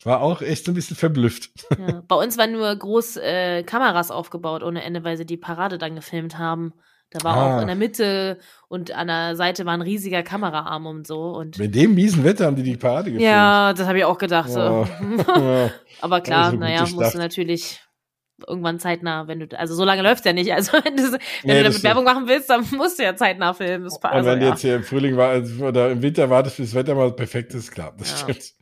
war 0.06 0.22
auch 0.22 0.41
echt 0.41 0.65
so 0.65 0.72
ein 0.72 0.76
bisschen 0.76 0.95
verblüfft. 0.95 1.49
Ja, 1.77 2.03
bei 2.07 2.15
uns 2.15 2.38
waren 2.38 2.52
nur 2.52 2.76
groß 2.76 3.18
äh, 3.18 3.64
Kameras 3.64 4.11
aufgebaut 4.11 4.64
ohne 4.64 4.84
Ende, 4.84 5.03
weil 5.03 5.18
sie 5.18 5.26
die 5.26 5.38
Parade 5.38 5.77
dann 5.77 5.95
gefilmt 5.95 6.38
haben. 6.38 6.73
Da 7.11 7.23
war 7.23 7.36
ah. 7.36 7.57
auch 7.57 7.61
in 7.61 7.68
der 7.68 7.76
Mitte 7.76 8.40
und 8.68 8.91
an 8.91 9.07
der 9.07 9.36
Seite 9.36 9.65
war 9.65 9.73
ein 9.73 9.82
riesiger 9.82 10.23
Kameraarm 10.23 10.86
und 10.86 11.07
so. 11.07 11.36
Und 11.36 11.57
Mit 11.57 11.76
dem 11.76 11.95
miesen 11.95 12.23
Wetter 12.23 12.45
haben 12.45 12.56
die 12.56 12.64
die 12.64 12.77
Parade 12.77 13.11
gefilmt. 13.11 13.22
Ja, 13.22 13.73
das 13.73 13.88
habe 13.88 13.99
ich 13.99 14.06
auch 14.06 14.18
gedacht. 14.18 14.49
Oh. 14.49 14.86
So. 15.18 15.72
Aber 16.02 16.22
klar, 16.22 16.52
so 16.52 16.57
naja, 16.57 16.86
musst 16.94 17.14
du 17.14 17.18
natürlich 17.18 17.80
irgendwann 18.45 18.80
zeitnah, 18.80 19.27
wenn 19.27 19.40
du, 19.40 19.57
also 19.57 19.76
so 19.76 19.86
lange 19.86 20.02
läuft's 20.02 20.26
ja 20.26 20.34
nicht. 20.34 20.52
Also 20.53 20.73
wenn 20.84 20.98
du, 20.98 21.03
wenn 21.03 21.19
nee, 21.44 21.57
du 21.57 21.64
damit 21.64 21.84
Werbung 21.84 22.03
machen 22.03 22.27
willst, 22.27 22.49
dann 22.49 22.65
musst 22.72 22.99
du 22.99 23.03
ja 23.03 23.15
zeitnah 23.15 23.53
filmen. 23.53 23.86
Das 23.86 23.98
und 23.98 24.06
also, 24.06 24.30
wenn 24.30 24.40
du 24.40 24.48
jetzt 24.48 24.61
hier 24.61 24.76
im 24.76 24.84
Frühling 24.84 25.15
war, 25.15 25.41
oder 25.61 25.91
im 25.91 26.02
Winter 26.02 26.30
wartest, 26.30 26.57
bis 26.57 26.72
das 26.72 26.76
Wetter 26.76 26.95
mal 26.95 27.11
perfekt 27.14 27.53
ist, 27.53 27.72
klar, 27.72 27.94
das 27.98 28.11
ja. 28.11 28.18
stimmt. 28.18 28.53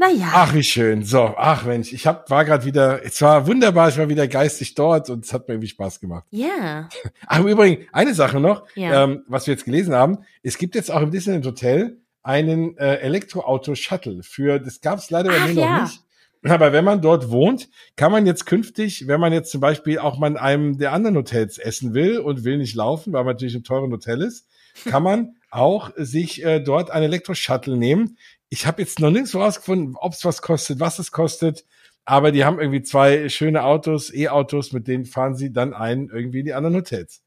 Naja. 0.00 0.30
Ach, 0.32 0.54
wie 0.54 0.62
schön. 0.62 1.02
So, 1.02 1.34
ach 1.36 1.64
Mensch, 1.64 1.92
ich 1.92 2.06
hab, 2.06 2.30
war 2.30 2.44
gerade 2.44 2.64
wieder, 2.64 3.04
es 3.04 3.20
war 3.20 3.48
wunderbar, 3.48 3.88
ich 3.88 3.98
war 3.98 4.08
wieder 4.08 4.28
geistig 4.28 4.76
dort 4.76 5.10
und 5.10 5.24
es 5.24 5.32
hat 5.32 5.48
mir 5.48 5.54
irgendwie 5.54 5.68
Spaß 5.68 5.98
gemacht. 5.98 6.24
Ja. 6.30 6.46
Yeah. 6.46 6.88
Ach, 7.26 7.40
im 7.40 7.48
Übrigen, 7.48 7.88
eine 7.90 8.14
Sache 8.14 8.38
noch, 8.38 8.64
ja. 8.76 9.02
ähm, 9.02 9.24
was 9.26 9.48
wir 9.48 9.54
jetzt 9.54 9.64
gelesen 9.64 9.96
haben. 9.96 10.18
Es 10.44 10.56
gibt 10.56 10.76
jetzt 10.76 10.92
auch 10.92 11.02
im 11.02 11.10
Disneyland 11.10 11.44
Hotel 11.46 11.98
einen 12.22 12.78
äh, 12.78 12.98
Elektroauto-Shuttle 12.98 14.22
für, 14.22 14.60
das 14.60 14.80
gab 14.80 15.00
es 15.00 15.10
leider 15.10 15.30
bei 15.30 15.48
mir 15.48 15.52
ja. 15.54 15.78
noch 15.78 15.82
nicht. 15.82 16.00
Aber 16.44 16.72
wenn 16.72 16.84
man 16.84 17.02
dort 17.02 17.32
wohnt, 17.32 17.68
kann 17.96 18.12
man 18.12 18.24
jetzt 18.24 18.46
künftig, 18.46 19.08
wenn 19.08 19.20
man 19.20 19.32
jetzt 19.32 19.50
zum 19.50 19.60
Beispiel 19.60 19.98
auch 19.98 20.16
mal 20.16 20.28
in 20.28 20.36
einem 20.36 20.78
der 20.78 20.92
anderen 20.92 21.16
Hotels 21.16 21.58
essen 21.58 21.92
will 21.92 22.20
und 22.20 22.44
will 22.44 22.58
nicht 22.58 22.76
laufen, 22.76 23.12
weil 23.12 23.24
man 23.24 23.34
natürlich 23.34 23.56
im 23.56 23.64
teuren 23.64 23.90
Hotel 23.90 24.22
ist, 24.22 24.46
kann 24.84 25.02
man 25.02 25.34
auch 25.50 25.90
sich 25.96 26.44
äh, 26.44 26.60
dort 26.60 26.92
ein 26.92 27.02
Elektro-Shuttle 27.02 27.76
nehmen 27.76 28.16
ich 28.50 28.66
habe 28.66 28.82
jetzt 28.82 29.00
noch 29.00 29.10
nirgends 29.10 29.34
rausgefunden, 29.34 29.96
ob 29.96 30.12
es 30.12 30.24
was 30.24 30.42
kostet, 30.42 30.80
was 30.80 30.98
es 30.98 31.12
kostet. 31.12 31.64
aber 32.04 32.32
die 32.32 32.44
haben 32.44 32.58
irgendwie 32.58 32.82
zwei 32.82 33.28
schöne 33.28 33.64
Autos, 33.64 34.12
E-Autos, 34.14 34.72
mit 34.72 34.88
denen 34.88 35.04
fahren 35.04 35.34
sie 35.36 35.52
dann 35.52 35.74
ein 35.74 36.08
irgendwie 36.12 36.40
in 36.40 36.46
die 36.46 36.54
anderen 36.54 36.76
Hotels. 36.76 37.22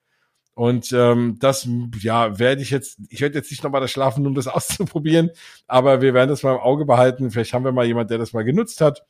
Und 0.54 0.92
ähm, 0.92 1.38
das, 1.40 1.68
ja, 2.02 2.38
werde 2.40 2.62
ich 2.62 2.72
jetzt, 2.72 3.00
ich 3.10 3.22
werde 3.22 3.38
jetzt 3.38 3.52
nicht 3.52 3.64
nochmal 3.64 3.82
da 3.82 3.88
schlafen, 3.88 4.26
um 4.28 4.36
das 4.36 4.48
auszuprobieren, 4.48 5.32
aber 5.68 6.02
wir 6.02 6.14
werden 6.14 6.30
das 6.30 6.44
mal 6.44 6.54
im 6.56 6.60
Auge 6.60 6.86
behalten. 6.86 7.32
Vielleicht 7.32 7.54
haben 7.54 7.64
wir 7.66 7.72
mal 7.72 7.86
jemand, 7.86 8.10
der 8.10 8.18
das 8.18 8.34
mal 8.34 8.44
genutzt 8.44 8.82
hat. 8.82 9.06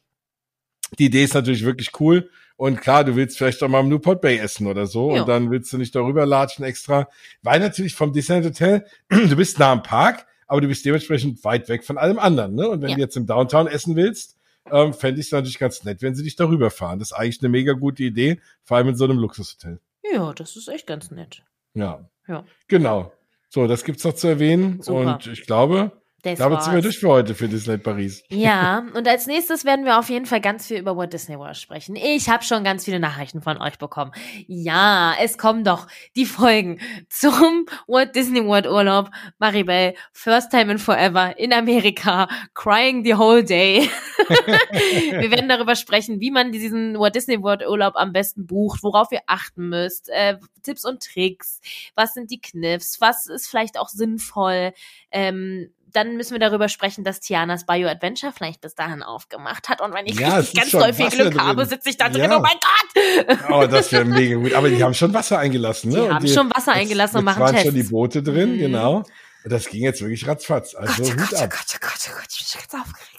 Die 1.00 1.06
Idee 1.06 1.24
ist 1.24 1.34
natürlich 1.34 1.66
wirklich 1.66 1.92
cool. 2.00 2.30
Und 2.58 2.80
klar, 2.80 3.04
du 3.04 3.16
willst 3.16 3.38
vielleicht 3.38 3.64
auch 3.64 3.70
mal 3.70 3.80
im 3.80 3.90
Newport 3.90 4.22
Bay 4.22 4.38
essen 4.38 4.68
oder 4.68 4.86
so. 4.86 5.16
Ja. 5.16 5.22
Und 5.22 5.28
dann 5.28 5.50
willst 5.50 5.74
du 5.74 5.78
nicht 5.78 5.96
darüber 5.96 6.26
latschen 6.26 6.64
extra. 6.64 7.10
Weil 7.42 7.60
natürlich 7.60 7.96
vom 7.96 8.14
Disneyland 8.14 8.46
Hotel, 8.46 8.86
du 9.10 9.36
bist 9.36 9.58
nah 9.58 9.72
am 9.72 9.84
Park, 9.84 10.28
aber 10.52 10.60
du 10.60 10.68
bist 10.68 10.84
dementsprechend 10.84 11.42
weit 11.46 11.70
weg 11.70 11.86
von 11.86 11.98
allem 11.98 12.20
anderen. 12.20 12.56
Ne? 12.56 12.68
Und 12.68 12.82
wenn 12.82 12.90
ja. 12.90 12.96
du 12.96 13.02
jetzt 13.02 13.16
im 13.16 13.26
Downtown 13.26 13.68
essen 13.68 13.96
willst, 13.96 14.36
ähm, 14.70 14.94
fände 14.94 15.22
ich 15.22 15.28
es 15.28 15.32
natürlich 15.32 15.60
ganz 15.60 15.86
nett, 15.86 16.02
wenn 16.02 16.14
sie 16.14 16.24
dich 16.24 16.36
darüber 16.36 16.70
fahren. 16.70 17.00
Das 17.00 17.12
ist 17.12 17.14
eigentlich 17.14 17.40
eine 17.40 17.48
mega 17.48 17.72
gute 17.72 18.04
Idee, 18.04 18.42
vor 18.62 18.76
allem 18.76 18.90
in 18.90 18.96
so 18.98 19.06
einem 19.06 19.18
Luxushotel. 19.18 19.80
Ja, 20.14 20.34
das 20.34 20.58
ist 20.58 20.68
echt 20.68 20.88
ganz 20.88 21.10
nett. 21.10 21.44
Ja. 21.74 22.06
Ja. 22.28 22.44
Genau. 22.68 23.14
So, 23.48 23.66
das 23.66 23.86
gibt's 23.86 24.04
noch 24.04 24.12
zu 24.12 24.28
erwähnen. 24.28 24.82
Super. 24.82 25.14
Und 25.14 25.28
ich 25.28 25.46
glaube, 25.46 25.94
das 26.24 26.38
Damit 26.38 26.58
war's. 26.58 26.66
sind 26.66 26.76
wir 26.76 26.82
durch 26.82 27.00
für 27.00 27.10
heute 27.10 27.36
für 27.36 27.48
Disneyland 27.48 27.84
Paris. 27.84 28.24
Ja, 28.30 28.86
und 28.94 29.08
als 29.08 29.28
nächstes 29.28 29.66
werden 29.66 29.86
wir 29.86 29.98
auf 29.98 30.10
jeden 30.10 30.26
Fall 30.26 30.42
ganz 30.42 30.68
viel 30.68 30.78
über 30.78 30.96
Walt 30.96 31.14
Disney 31.14 31.38
World 31.38 31.58
sprechen. 31.58 31.96
Ich 31.96 32.30
habe 32.30 32.44
schon 32.44 32.64
ganz 32.64 32.86
viele 32.86 33.00
Nachrichten 33.00 33.42
von 33.42 33.58
euch 33.62 33.78
bekommen. 33.78 34.12
Ja, 34.48 35.16
es 35.20 35.38
kommen 35.38 35.64
doch 35.64 35.88
die 36.16 36.26
Folgen 36.26 36.80
zum 37.10 37.66
Walt 37.88 38.16
Disney 38.16 38.46
World 38.46 38.68
Urlaub. 38.68 39.10
Maribel, 39.40 39.96
First 40.14 40.52
Time 40.52 40.74
in 40.74 40.78
Forever 40.78 41.38
in 41.38 41.54
Amerika, 41.54 42.28
Crying 42.54 43.04
the 43.04 43.16
Whole 43.16 43.44
Day. 43.44 43.90
wir 44.30 45.32
werden 45.32 45.50
darüber 45.50 45.76
sprechen, 45.76 46.20
wie 46.20 46.32
man 46.32 46.52
diesen 46.52 47.00
Walt 47.00 47.16
Disney 47.16 47.42
World 47.42 47.66
Urlaub 47.68 47.96
am 47.96 48.14
besten 48.14 48.46
bucht, 48.46 48.84
worauf 48.84 49.12
ihr 49.12 49.22
achten 49.28 49.70
müsst, 49.70 50.10
äh, 50.10 50.38
Tipps 50.64 50.86
und 50.86 51.04
Tricks, 51.04 51.60
was 51.96 52.14
sind 52.14 52.32
die 52.32 52.40
Kniffs, 52.40 53.02
was 53.02 53.28
ist 53.28 53.48
vielleicht 53.48 53.78
auch 53.78 53.90
sinnvoll, 53.90 54.74
ähm, 55.12 55.72
dann 55.94 56.18
müssen 56.18 56.34
wir 56.34 56.40
darüber 56.40 56.70
sprechen, 56.70 57.04
dass 57.04 57.20
Tianas 57.20 57.66
Bio 57.66 57.88
Adventure 57.88 58.32
vielleicht 58.32 58.62
bis 58.62 58.76
dahin 58.76 59.04
aufgemacht 59.04 59.70
hat. 59.70 59.82
Und 59.82 59.94
wenn 59.94 60.06
ich 60.06 60.20
ja, 60.20 60.38
richtig 60.38 60.60
ganz 60.60 60.72
doll 60.72 60.94
viel 60.94 61.10
Glück 61.10 61.34
drin. 61.34 61.42
habe, 61.42 61.66
sitze 61.66 61.90
ich 61.90 61.98
da 61.98 62.10
drin. 62.10 62.30
Ja. 62.30 62.38
Oh 62.38 62.42
mein 62.42 62.58
Gott! 62.60 63.38
Oh, 63.52 63.68
das 63.68 63.92
wäre 63.92 64.06
mega 64.06 64.36
gut. 64.36 64.54
Aber 64.54 64.70
die 64.70 64.84
haben 64.84 64.94
schon 64.94 65.14
Wasser 65.14 65.40
eingelassen, 65.40 65.92
ne? 65.92 66.02
Die 66.02 66.10
haben 66.10 66.26
die, 66.26 66.32
schon 66.32 66.50
Wasser 66.50 66.74
eingelassen 66.74 67.18
und 67.18 67.26
machen 67.26 67.42
Tests. 67.42 67.56
waren 67.56 67.66
schon 67.66 67.76
die 67.76 67.84
Boote 67.84 68.24
drin, 68.24 68.54
mhm. 68.54 68.60
genau. 68.60 69.04
Das 69.44 69.68
ging 69.70 69.84
jetzt 69.84 70.02
wirklich 70.02 70.28
ratzfatz. 70.28 70.76
Also 70.76 71.02
Gott, 71.02 71.08
oh 71.08 71.12
Hut 71.12 71.18
Gott, 71.18 71.34
oh 71.34 71.44
ab. 71.44 71.50
Gott, 71.50 71.76
oh 71.76 71.78
Gott, 71.82 72.10
oh 72.10 72.16
Gott, 72.16 72.28
ich 72.30 72.52
bin 72.52 72.62
ganz 72.62 72.86
aufgeregt. 72.86 73.12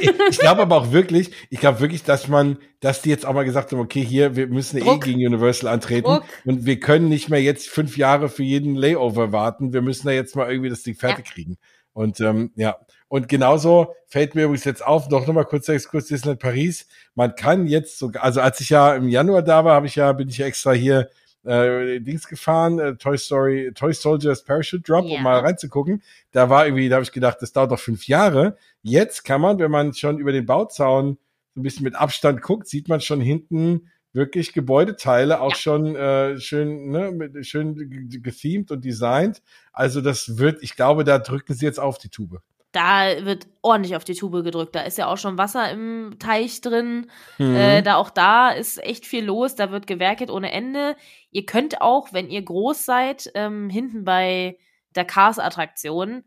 Ich, 0.00 0.30
ich 0.30 0.38
glaube 0.38 0.62
aber 0.62 0.76
auch 0.76 0.92
wirklich, 0.92 1.30
ich 1.50 1.60
glaube 1.60 1.80
wirklich, 1.80 2.04
dass 2.04 2.28
man, 2.28 2.58
dass 2.80 3.02
die 3.02 3.10
jetzt 3.10 3.26
auch 3.26 3.34
mal 3.34 3.44
gesagt 3.44 3.72
haben, 3.72 3.80
okay, 3.80 4.02
hier, 4.02 4.34
wir 4.34 4.46
müssen 4.46 4.78
eh 4.78 4.98
gegen 4.98 5.26
Universal 5.26 5.70
antreten 5.70 6.06
Druck. 6.06 6.24
und 6.46 6.64
wir 6.64 6.80
können 6.80 7.08
nicht 7.08 7.28
mehr 7.28 7.42
jetzt 7.42 7.68
fünf 7.68 7.98
Jahre 7.98 8.30
für 8.30 8.44
jeden 8.44 8.76
Layover 8.76 9.32
warten. 9.32 9.74
Wir 9.74 9.82
müssen 9.82 10.06
da 10.06 10.12
jetzt 10.12 10.36
mal 10.36 10.50
irgendwie 10.50 10.70
das 10.70 10.82
Ding 10.82 10.94
fertig 10.94 11.26
ja. 11.26 11.32
kriegen. 11.32 11.58
Und 11.96 12.20
ähm, 12.20 12.50
ja, 12.56 12.76
und 13.08 13.26
genauso 13.26 13.94
fällt 14.04 14.34
mir 14.34 14.44
übrigens 14.44 14.64
jetzt 14.64 14.84
auf, 14.84 15.08
noch 15.08 15.26
nochmal 15.26 15.46
kurz 15.46 15.66
Exkurs 15.66 16.04
Disneyland 16.04 16.40
Paris. 16.40 16.86
Man 17.14 17.34
kann 17.34 17.66
jetzt 17.66 17.98
sogar, 17.98 18.22
also 18.22 18.42
als 18.42 18.60
ich 18.60 18.68
ja 18.68 18.94
im 18.94 19.08
Januar 19.08 19.40
da 19.40 19.64
war, 19.64 19.76
habe 19.76 19.86
ich 19.86 19.94
ja, 19.96 20.12
bin 20.12 20.28
ich 20.28 20.36
ja 20.36 20.44
extra 20.44 20.72
hier 20.72 21.08
äh, 21.44 21.98
Dings 22.00 22.28
gefahren, 22.28 22.78
äh, 22.80 22.96
Toy 22.96 23.16
Story, 23.16 23.72
Toy 23.74 23.94
Soldiers 23.94 24.44
Parachute 24.44 24.82
Drop, 24.82 25.06
ja. 25.06 25.16
um 25.16 25.22
mal 25.22 25.38
reinzugucken. 25.38 26.02
Da 26.32 26.50
war 26.50 26.66
irgendwie, 26.66 26.90
da 26.90 26.96
habe 26.96 27.04
ich 27.04 27.12
gedacht, 27.12 27.38
das 27.40 27.54
dauert 27.54 27.70
doch 27.70 27.80
fünf 27.80 28.06
Jahre. 28.08 28.58
Jetzt 28.82 29.24
kann 29.24 29.40
man, 29.40 29.58
wenn 29.58 29.70
man 29.70 29.94
schon 29.94 30.18
über 30.18 30.32
den 30.32 30.44
Bauzaun 30.44 31.16
so 31.54 31.60
ein 31.60 31.62
bisschen 31.62 31.84
mit 31.84 31.94
Abstand 31.94 32.42
guckt, 32.42 32.68
sieht 32.68 32.90
man 32.90 33.00
schon 33.00 33.22
hinten 33.22 33.90
wirklich 34.16 34.52
Gebäudeteile 34.52 35.40
auch 35.40 35.54
schon 35.54 35.94
äh, 35.94 36.40
schön, 36.40 36.90
ne, 36.90 37.44
schön 37.44 38.10
gethemed 38.22 38.72
und 38.72 38.84
designt. 38.84 39.42
Also 39.72 40.00
das 40.00 40.38
wird, 40.38 40.62
ich 40.62 40.74
glaube, 40.74 41.04
da 41.04 41.20
drücken 41.20 41.54
sie 41.54 41.64
jetzt 41.64 41.78
auf 41.78 41.98
die 41.98 42.08
Tube. 42.08 42.40
Da 42.72 43.24
wird 43.24 43.46
ordentlich 43.62 43.94
auf 43.94 44.04
die 44.04 44.14
Tube 44.14 44.42
gedrückt. 44.42 44.74
Da 44.74 44.80
ist 44.80 44.98
ja 44.98 45.06
auch 45.06 45.16
schon 45.18 45.38
Wasser 45.38 45.70
im 45.70 46.16
Teich 46.18 46.60
drin. 46.60 47.10
Mhm. 47.38 47.54
Äh, 47.54 47.82
da 47.82 47.96
auch 47.96 48.10
da 48.10 48.50
ist 48.50 48.82
echt 48.82 49.06
viel 49.06 49.24
los. 49.24 49.54
Da 49.54 49.70
wird 49.70 49.86
gewerkelt 49.86 50.30
ohne 50.30 50.50
Ende. 50.50 50.96
Ihr 51.30 51.46
könnt 51.46 51.80
auch, 51.80 52.12
wenn 52.12 52.28
ihr 52.28 52.42
groß 52.42 52.84
seid, 52.84 53.30
ähm, 53.34 53.70
hinten 53.70 54.04
bei 54.04 54.58
der 54.94 55.04
Cars-Attraktion, 55.04 56.24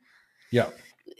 ja 0.52 0.72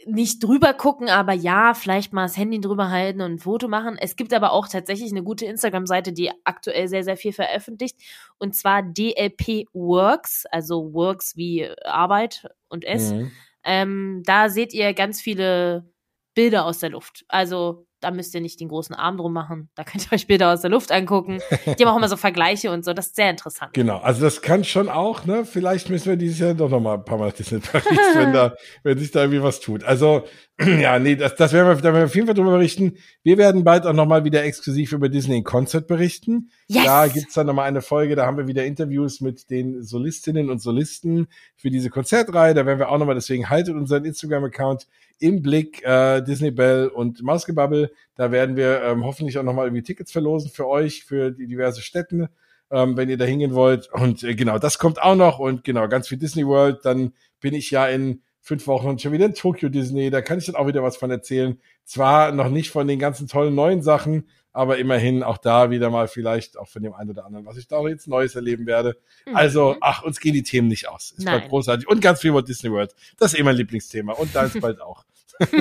nicht 0.06 0.42
drüber 0.42 0.74
gucken, 0.74 1.08
aber 1.08 1.32
ja, 1.32 1.74
vielleicht 1.74 2.12
mal 2.12 2.22
das 2.22 2.36
Handy 2.36 2.60
drüber 2.60 2.90
halten 2.90 3.20
und 3.20 3.34
ein 3.34 3.38
Foto 3.38 3.68
machen. 3.68 3.96
Es 3.98 4.16
gibt 4.16 4.32
aber 4.32 4.52
auch 4.52 4.68
tatsächlich 4.68 5.10
eine 5.10 5.22
gute 5.22 5.46
Instagram-Seite, 5.46 6.12
die 6.12 6.30
aktuell 6.44 6.88
sehr, 6.88 7.04
sehr 7.04 7.16
viel 7.16 7.32
veröffentlicht. 7.32 7.96
Und 8.38 8.54
zwar 8.54 8.82
DLP 8.82 9.66
Works, 9.72 10.46
also 10.46 10.92
Works 10.92 11.36
wie 11.36 11.68
Arbeit 11.84 12.48
und 12.68 12.84
S. 12.84 13.12
Mhm. 13.12 13.30
Ähm, 13.64 14.22
da 14.24 14.48
seht 14.48 14.72
ihr 14.72 14.94
ganz 14.94 15.20
viele 15.20 15.90
Bilder 16.34 16.64
aus 16.64 16.78
der 16.78 16.90
Luft. 16.90 17.24
Also 17.28 17.86
da 18.00 18.10
müsst 18.10 18.34
ihr 18.34 18.40
nicht 18.40 18.60
den 18.60 18.68
großen 18.68 18.94
Arm 18.94 19.16
drum 19.16 19.32
machen. 19.32 19.68
Da 19.74 19.84
könnt 19.84 20.06
ihr 20.06 20.12
euch 20.12 20.26
Bilder 20.26 20.52
aus 20.52 20.62
der 20.62 20.70
Luft 20.70 20.90
angucken. 20.90 21.40
Die 21.78 21.84
haben 21.84 21.92
auch 21.92 21.96
immer 21.96 22.08
so 22.08 22.16
Vergleiche 22.16 22.70
und 22.70 22.84
so. 22.84 22.92
Das 22.92 23.08
ist 23.08 23.16
sehr 23.16 23.30
interessant. 23.30 23.72
Genau. 23.74 23.98
Also 23.98 24.22
das 24.22 24.42
kann 24.42 24.64
schon 24.64 24.88
auch, 24.88 25.24
ne? 25.24 25.44
Vielleicht 25.44 25.90
müssen 25.90 26.08
wir 26.08 26.16
dieses 26.16 26.38
Jahr 26.38 26.54
doch 26.54 26.70
noch 26.70 26.80
mal 26.80 26.94
ein 26.94 27.04
paar 27.04 27.18
Mal 27.18 27.32
Disney 27.32 27.60
Paris, 27.60 27.98
wenn 28.14 28.32
da, 28.32 28.54
wenn 28.82 28.98
sich 28.98 29.10
da 29.10 29.20
irgendwie 29.20 29.42
was 29.42 29.60
tut. 29.60 29.84
Also, 29.84 30.24
ja, 30.80 30.98
nee, 30.98 31.16
das, 31.16 31.36
das 31.36 31.54
werden 31.54 31.68
wir, 31.68 31.76
da 31.76 31.84
werden 31.84 31.96
wir 31.96 32.04
auf 32.04 32.14
jeden 32.14 32.26
Fall 32.26 32.34
drüber 32.34 32.52
berichten. 32.52 32.98
Wir 33.22 33.38
werden 33.38 33.64
bald 33.64 33.86
auch 33.86 33.94
noch 33.94 34.04
mal 34.04 34.24
wieder 34.24 34.44
exklusiv 34.44 34.92
über 34.92 35.08
Disney 35.08 35.38
in 35.38 35.44
Concert 35.44 35.86
berichten. 35.86 36.50
Yes. 36.68 36.84
Da 36.84 37.08
gibt's 37.08 37.32
dann 37.32 37.46
noch 37.46 37.54
mal 37.54 37.64
eine 37.64 37.80
Folge, 37.80 38.14
da 38.14 38.26
haben 38.26 38.36
wir 38.36 38.46
wieder 38.46 38.66
Interviews 38.66 39.22
mit 39.22 39.48
den 39.48 39.82
Solistinnen 39.82 40.50
und 40.50 40.60
Solisten 40.60 41.28
für 41.56 41.70
diese 41.70 41.88
Konzertreihe. 41.88 42.52
Da 42.52 42.66
werden 42.66 42.78
wir 42.78 42.90
auch 42.90 42.98
noch 42.98 43.06
mal, 43.06 43.14
deswegen 43.14 43.48
haltet 43.48 43.74
unseren 43.74 44.04
Instagram-Account 44.04 44.86
im 45.18 45.40
Blick 45.40 45.82
äh, 45.82 46.20
Disney 46.20 46.50
Bell 46.50 46.88
und 46.88 47.22
Mausgebubble. 47.22 47.90
Da 48.14 48.30
werden 48.30 48.56
wir 48.56 48.82
ähm, 48.82 49.04
hoffentlich 49.04 49.38
auch 49.38 49.42
nochmal 49.42 49.66
irgendwie 49.66 49.82
Tickets 49.82 50.12
verlosen 50.12 50.50
für 50.50 50.68
euch, 50.68 51.04
für 51.04 51.30
die 51.30 51.46
diverse 51.46 51.80
Städten, 51.80 52.28
ähm, 52.70 52.98
wenn 52.98 53.08
ihr 53.08 53.16
da 53.16 53.24
hingehen 53.24 53.54
wollt. 53.54 53.90
Und 53.92 54.24
äh, 54.24 54.34
genau, 54.34 54.58
das 54.58 54.78
kommt 54.78 55.00
auch 55.00 55.16
noch 55.16 55.38
und 55.38 55.64
genau, 55.64 55.88
ganz 55.88 56.08
viel 56.08 56.18
Disney 56.18 56.46
World. 56.46 56.80
Dann 56.84 57.14
bin 57.40 57.54
ich 57.54 57.70
ja 57.70 57.86
in 57.86 58.20
fünf 58.40 58.66
Wochen 58.66 58.98
schon 58.98 59.12
wieder 59.12 59.26
in 59.26 59.34
Tokyo 59.34 59.68
Disney. 59.68 60.10
Da 60.10 60.22
kann 60.22 60.38
ich 60.38 60.46
dann 60.46 60.56
auch 60.56 60.66
wieder 60.66 60.82
was 60.82 60.96
von 60.96 61.10
erzählen. 61.10 61.60
Zwar 61.84 62.32
noch 62.32 62.48
nicht 62.48 62.70
von 62.70 62.88
den 62.88 62.98
ganzen 62.98 63.28
tollen 63.28 63.54
neuen 63.54 63.82
Sachen, 63.82 64.28
aber 64.52 64.78
immerhin 64.78 65.22
auch 65.22 65.38
da 65.38 65.70
wieder 65.70 65.90
mal 65.90 66.08
vielleicht 66.08 66.58
auch 66.58 66.68
von 66.68 66.82
dem 66.82 66.92
einen 66.94 67.10
oder 67.10 67.24
anderen, 67.24 67.46
was 67.46 67.56
ich 67.56 67.68
da 67.68 67.76
auch 67.76 67.88
jetzt 67.88 68.08
Neues 68.08 68.34
erleben 68.34 68.66
werde. 68.66 68.96
Mhm. 69.26 69.36
Also, 69.36 69.76
ach, 69.80 70.02
uns 70.02 70.18
gehen 70.20 70.34
die 70.34 70.42
Themen 70.42 70.68
nicht 70.68 70.88
aus. 70.88 71.14
Es 71.16 71.24
bleibt 71.24 71.48
großartig. 71.48 71.86
Und 71.88 72.00
ganz 72.00 72.20
viel 72.20 72.30
über 72.30 72.42
Disney 72.42 72.70
World. 72.70 72.94
Das 73.18 73.32
ist 73.32 73.38
eh 73.38 73.42
mein 73.42 73.56
Lieblingsthema. 73.56 74.14
Und 74.14 74.34
da 74.34 74.44
ist 74.44 74.60
bald 74.60 74.80
auch. 74.80 75.04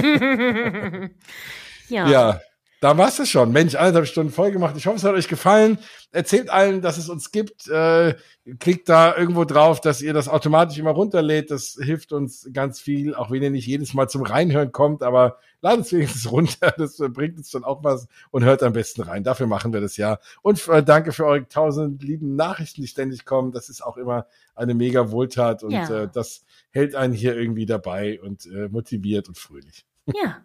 ja. 1.90 2.08
ja. 2.10 2.42
Da 2.82 2.98
war 2.98 3.10
es 3.10 3.30
schon. 3.30 3.52
Mensch, 3.52 3.76
anderthalb 3.76 4.08
Stunden 4.08 4.32
voll 4.32 4.52
gemacht. 4.52 4.76
Ich 4.78 4.88
hoffe, 4.88 4.96
es 4.96 5.04
hat 5.04 5.14
euch 5.14 5.28
gefallen. 5.28 5.80
Erzählt 6.12 6.50
allen, 6.50 6.82
dass 6.82 6.98
es 6.98 7.10
uns 7.10 7.32
gibt. 7.32 7.68
Äh, 7.68 8.16
klickt 8.60 8.88
da 8.88 9.16
irgendwo 9.16 9.44
drauf, 9.44 9.82
dass 9.82 10.02
ihr 10.02 10.14
das 10.14 10.30
automatisch 10.30 10.78
immer 10.78 10.92
runterlädt. 10.92 11.52
Das 11.52 11.78
hilft 11.82 12.14
uns 12.14 12.50
ganz 12.54 12.80
viel, 12.80 13.14
auch 13.16 13.32
wenn 13.32 13.44
ihr 13.44 13.50
nicht 13.50 13.68
jedes 13.68 13.94
Mal 13.94 14.08
zum 14.08 14.24
Reinhören 14.24 14.72
kommt. 14.72 15.04
Aber 15.04 15.38
ladet 15.62 15.86
es 15.86 15.92
wenigstens 15.92 16.32
runter. 16.32 16.74
Das 16.78 16.98
bringt 16.98 17.38
uns 17.38 17.52
dann 17.52 17.66
auch 17.66 17.84
was 17.84 18.08
und 18.32 18.46
hört 18.46 18.64
am 18.64 18.72
besten 18.72 19.02
rein. 19.02 19.26
Dafür 19.26 19.48
machen 19.48 19.74
wir 19.74 19.82
das 19.82 19.98
ja. 19.98 20.20
Und 20.42 20.66
äh, 20.70 20.82
danke 20.82 21.12
für 21.12 21.26
eure 21.26 21.48
tausend 21.50 22.02
lieben 22.02 22.38
Nachrichten, 22.38 22.82
die 22.82 22.88
ständig 22.88 23.26
kommen. 23.26 23.52
Das 23.52 23.68
ist 23.68 23.84
auch 23.84 23.98
immer 23.98 24.26
eine 24.56 24.74
mega 24.74 25.12
Wohltat 25.12 25.64
und 25.64 25.72
ja. 25.72 26.04
äh, 26.04 26.10
das 26.12 26.46
hält 26.72 26.96
einen 26.96 27.14
hier 27.14 27.36
irgendwie 27.36 27.66
dabei 27.66 28.22
und 28.22 28.46
äh, 28.46 28.70
motiviert 28.70 29.28
und 29.28 29.38
fröhlich. 29.38 29.86
Ja. 30.06 30.38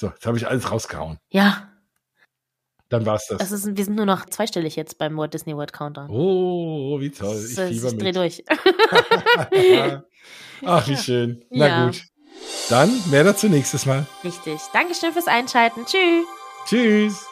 So, 0.00 0.06
jetzt 0.06 0.24
habe 0.24 0.38
ich 0.38 0.48
alles 0.48 0.70
rausgehauen. 0.70 1.18
Ja. 1.28 1.68
Dann 2.88 3.04
war's 3.04 3.26
das. 3.28 3.36
das 3.36 3.52
ist, 3.52 3.76
wir 3.76 3.84
sind 3.84 3.96
nur 3.96 4.06
noch 4.06 4.24
zweistellig 4.24 4.74
jetzt 4.74 4.96
beim 4.96 5.14
Walt 5.18 5.34
Disney 5.34 5.54
World 5.54 5.74
Countdown. 5.74 6.08
Oh, 6.08 6.98
wie 7.00 7.10
toll. 7.10 7.36
Ich, 7.46 7.54
das, 7.54 7.70
ich 7.70 7.98
dreh 7.98 8.12
durch. 8.12 8.42
Ach, 10.64 10.88
wie 10.88 10.96
schön. 10.96 11.44
Na 11.50 11.66
ja. 11.66 11.86
gut. 11.86 12.02
Dann 12.70 12.90
mehr 13.10 13.24
dazu 13.24 13.48
nächstes 13.48 13.84
Mal. 13.84 14.06
Richtig. 14.24 14.58
Dankeschön 14.72 15.12
fürs 15.12 15.26
Einschalten. 15.26 15.84
Tschüss. 15.84 16.24
Tschüss. 16.64 17.29